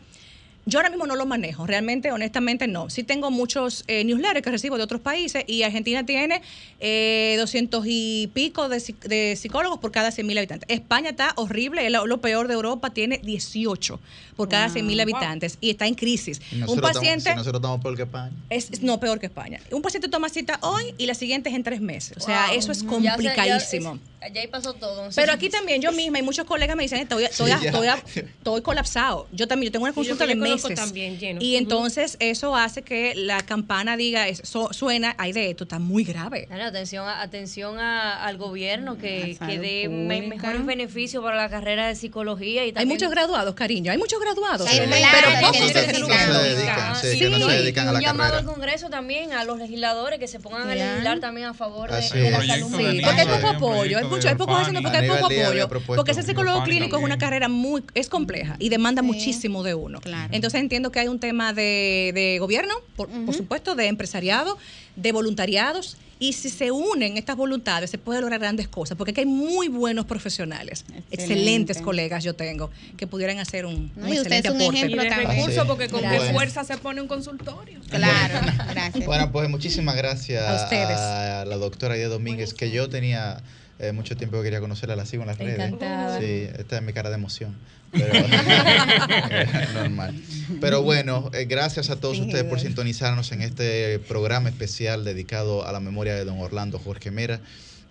Yo 0.66 0.80
ahora 0.80 0.90
mismo 0.90 1.06
no 1.06 1.16
lo 1.16 1.24
manejo, 1.24 1.66
realmente, 1.66 2.12
honestamente 2.12 2.66
no. 2.66 2.90
Sí 2.90 3.02
tengo 3.02 3.30
muchos 3.30 3.84
eh, 3.86 4.04
newsletters 4.04 4.42
que 4.42 4.50
recibo 4.50 4.76
de 4.76 4.82
otros 4.82 5.00
países 5.00 5.42
y 5.46 5.62
Argentina 5.62 6.04
tiene 6.04 6.42
eh, 6.78 7.36
200 7.38 7.84
y 7.88 8.30
pico 8.34 8.68
de, 8.68 8.76
psi- 8.76 8.98
de 8.98 9.34
psicólogos 9.36 9.78
por 9.78 9.92
cada 9.92 10.10
100.000 10.10 10.36
habitantes. 10.36 10.68
España 10.68 11.08
está 11.10 11.32
horrible, 11.36 11.86
es 11.86 11.92
lo, 11.92 12.06
lo 12.06 12.20
peor 12.20 12.48
de 12.48 12.54
Europa, 12.54 12.90
tiene 12.90 13.18
18 13.24 13.98
por 14.38 14.48
cada 14.48 14.68
100.000 14.68 15.00
habitantes 15.02 15.58
y 15.60 15.70
está 15.70 15.86
en 15.88 15.94
crisis. 15.94 16.40
Y 16.52 16.62
Un 16.62 16.80
paciente 16.80 17.16
estamos, 17.18 17.24
si 17.24 17.38
nosotros 17.50 17.56
estamos 17.60 17.80
peor 17.82 17.96
que 17.96 18.02
España. 18.04 18.32
es 18.50 18.70
es- 18.70 18.82
no 18.82 19.00
peor 19.00 19.18
que 19.18 19.26
España. 19.26 19.60
Un 19.72 19.82
paciente 19.82 20.08
toma 20.08 20.28
cita 20.28 20.58
hoy 20.62 20.94
y 20.96 21.06
la 21.06 21.14
siguiente 21.14 21.48
es 21.50 21.56
en 21.56 21.64
tres 21.64 21.80
meses. 21.80 22.16
O 22.16 22.20
sea, 22.20 22.46
Wow. 22.50 22.56
eso 22.58 22.70
es 22.72 22.78
Ya 22.82 22.84
ya 22.84 22.90
complicadísimo. 23.12 23.94
es- 24.22 24.32
Ya 24.34 24.40
ahí 24.40 24.46
pasó 24.48 24.72
todo. 24.74 25.08
Pero 25.14 25.32
aquí 25.32 25.48
también 25.48 25.80
yo 25.80 25.92
misma 25.92 26.18
y 26.18 26.22
muchos 26.22 26.44
colegas 26.44 26.76
me 26.76 26.82
dicen, 26.84 26.98
estoy, 27.00 27.24
estoy, 27.24 27.52
Sí, 27.52 27.56
ya. 27.62 27.68
estoy, 27.70 27.88
estoy 28.16 28.62
colapsado. 28.62 29.28
Yo 29.32 29.46
también 29.46 29.68
yo 29.68 29.72
tengo 29.72 29.84
una 29.84 29.92
yo 29.92 29.94
consulta 29.96 30.26
de 30.26 30.34
yo 30.34 30.40
conozco 30.40 30.68
meses. 30.70 30.84
también, 30.84 31.18
lleno. 31.18 31.40
Y 31.42 31.54
entonces 31.56 32.16
eso 32.20 32.54
hace 32.56 32.82
que 32.82 33.14
la 33.14 33.42
campana 33.42 33.96
diga, 33.96 34.26
es- 34.28 34.40
so- 34.44 34.72
suena, 34.72 35.14
ay 35.18 35.32
de 35.32 35.50
esto 35.50 35.64
está 35.64 35.78
muy 35.78 36.02
grave. 36.04 36.46
Claro, 36.46 36.64
atención, 36.64 37.06
a- 37.08 37.22
atención 37.22 37.78
a- 37.78 38.24
al 38.24 38.36
gobierno 38.38 38.98
que, 38.98 39.36
que 39.46 39.58
dé 39.58 39.88
mejores 39.88 40.64
beneficios 40.66 41.22
para 41.22 41.36
la 41.36 41.48
carrera 41.48 41.86
de 41.86 41.94
psicología 41.94 42.62
y 42.64 42.68
Hay 42.68 42.72
también 42.72 42.88
muchos 42.96 43.10
graduados, 43.10 43.54
cariño, 43.54 43.92
hay 43.92 43.98
muchos 43.98 44.18
graduados. 44.20 44.27
Sí, 44.34 44.78
pero 44.78 44.96
claro, 44.96 45.28
pocos 45.40 45.56
que 45.56 45.72
se 45.72 45.72
se 45.72 45.92
dedican. 45.92 46.32
dedican, 46.42 46.96
sí, 46.96 47.10
Sí, 47.10 47.18
que 47.18 47.30
no 47.30 47.38
se 47.38 47.56
dedican 47.56 47.88
a 47.88 47.90
un 47.90 47.94
la 47.94 48.00
llamado 48.00 48.30
carrera. 48.32 48.48
al 48.48 48.54
Congreso 48.54 48.90
también, 48.90 49.32
a 49.32 49.44
los 49.44 49.58
legisladores 49.58 50.18
que 50.18 50.28
se 50.28 50.40
pongan 50.40 50.70
a 50.70 50.74
legislar 50.74 51.20
también 51.20 51.48
a 51.48 51.54
favor 51.54 51.90
de, 51.90 52.30
la 52.30 52.46
salud 52.46 52.70
mental. 52.70 53.00
Porque 53.04 53.20
hay 53.20 53.26
poco 53.26 53.50
un 53.50 53.56
apoyo, 53.56 53.98
hay 53.98 54.04
mucho, 54.04 54.28
hay 54.28 54.34
poco 54.34 54.56
haciendo 54.56 54.82
porque 54.82 54.98
hay 54.98 55.08
poco 55.08 55.26
apoyo. 55.26 55.68
Porque 55.96 56.14
ser 56.14 56.24
psicólogo 56.24 56.62
clínico 56.64 56.98
es 56.98 57.02
una 57.02 57.18
carrera 57.18 57.48
muy, 57.48 57.82
es 57.94 58.08
compleja 58.08 58.56
y 58.58 58.68
demanda 58.68 59.02
muchísimo 59.02 59.62
de 59.62 59.74
uno. 59.74 60.00
Entonces 60.30 60.60
entiendo 60.60 60.90
que 60.92 61.00
hay 61.00 61.08
un 61.08 61.18
tema 61.18 61.52
de, 61.52 62.12
de 62.14 62.38
gobierno, 62.38 62.74
por, 62.96 63.08
por 63.08 63.34
supuesto, 63.34 63.74
de 63.74 63.86
empresariado, 63.86 64.58
de 64.98 65.12
voluntariados. 65.12 65.96
Y 66.20 66.32
si 66.32 66.50
se 66.50 66.72
unen 66.72 67.16
estas 67.16 67.36
voluntades, 67.36 67.90
se 67.90 67.96
puede 67.96 68.20
lograr 68.20 68.40
grandes 68.40 68.66
cosas, 68.66 68.98
porque 68.98 69.12
aquí 69.12 69.20
hay 69.20 69.26
muy 69.26 69.68
buenos 69.68 70.04
profesionales, 70.04 70.84
excelentes 71.12 71.78
colegas 71.80 72.24
yo 72.24 72.34
tengo, 72.34 72.70
que 72.96 73.06
pudieran 73.06 73.38
hacer 73.38 73.64
un, 73.64 73.92
No, 73.94 74.06
un 74.08 74.12
y 74.14 74.18
usted 74.18 74.32
excelente 74.32 74.48
es 74.48 74.54
un 74.54 74.60
aporte. 74.62 74.78
ejemplo 74.78 75.08
también. 75.08 75.52
sí. 75.52 75.60
porque 75.68 75.88
con 75.88 76.00
Bueno. 76.00 76.24
qué 76.24 76.32
fuerza 76.32 76.64
se 76.64 76.76
pone 76.76 77.00
un 77.00 77.06
consultorio. 77.06 77.78
Claro, 77.88 78.40
gracias. 78.70 79.06
Bueno, 79.06 79.30
pues 79.30 79.48
muchísimas 79.48 79.94
gracias 79.94 80.42
A 80.44 80.64
ustedes. 80.64 80.98
a 80.98 81.44
la 81.46 81.56
doctora 81.56 81.94
Aida 81.94 82.08
Domínguez, 82.08 82.52
que 82.52 82.72
yo 82.72 82.88
tenía 82.88 83.40
eh, 83.78 83.92
mucho 83.92 84.16
tiempo 84.16 84.38
que 84.38 84.44
quería 84.44 84.60
conocerla, 84.60 84.96
la 84.96 85.06
sigo 85.06 85.22
en 85.22 85.28
las 85.28 85.38
redes. 85.38 85.72
Sí, 86.20 86.48
esta 86.58 86.76
es 86.76 86.82
mi 86.82 86.92
cara 86.92 87.10
de 87.10 87.14
emoción. 87.16 87.56
Pero, 87.92 88.12
normal. 89.74 90.20
Pero 90.60 90.82
bueno, 90.82 91.30
eh, 91.32 91.46
gracias 91.46 91.88
a 91.88 91.96
todos 91.96 92.18
ustedes 92.18 92.44
por 92.44 92.60
sintonizarnos 92.60 93.32
en 93.32 93.40
este 93.40 93.98
programa 94.00 94.48
especial 94.48 95.04
dedicado 95.04 95.66
a 95.66 95.72
la 95.72 95.80
memoria 95.80 96.14
de 96.14 96.24
don 96.24 96.38
Orlando 96.38 96.78
Jorge 96.78 97.10
Mera 97.10 97.40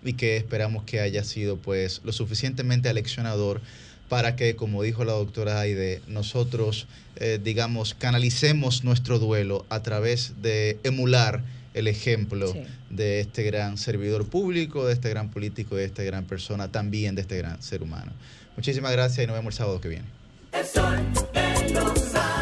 y 0.04 0.12
que 0.12 0.36
esperamos 0.36 0.84
que 0.84 1.00
haya 1.00 1.24
sido 1.24 1.56
pues 1.56 2.00
lo 2.04 2.12
suficientemente 2.12 2.88
aleccionador 2.88 3.60
para 4.08 4.36
que, 4.36 4.56
como 4.56 4.82
dijo 4.82 5.04
la 5.04 5.12
doctora 5.12 5.60
Aide, 5.60 6.00
nosotros, 6.06 6.86
eh, 7.16 7.38
digamos, 7.42 7.94
canalicemos 7.94 8.84
nuestro 8.84 9.18
duelo 9.18 9.66
a 9.68 9.82
través 9.82 10.40
de 10.40 10.78
emular 10.82 11.42
el 11.74 11.86
ejemplo 11.88 12.52
Sí. 12.52 12.62
de 12.90 13.20
este 13.20 13.42
gran 13.42 13.76
servidor 13.78 14.26
público, 14.28 14.86
de 14.86 14.92
este 14.94 15.08
gran 15.10 15.30
político, 15.30 15.76
de 15.76 15.84
esta 15.84 16.02
gran 16.02 16.24
persona, 16.24 16.68
también 16.72 17.14
de 17.14 17.22
este 17.22 17.36
gran 17.38 17.62
ser 17.62 17.82
humano. 17.82 18.12
Muchísimas 18.56 18.92
gracias 18.92 19.24
y 19.24 19.26
nos 19.26 19.36
vemos 19.36 19.54
el 19.54 19.58
sábado 19.58 19.80
que 19.80 19.88
viene. 19.88 20.06
El 20.52 20.64
sol 20.66 20.98
de 21.34 21.70
los 21.74 21.98
sábados. 21.98 22.37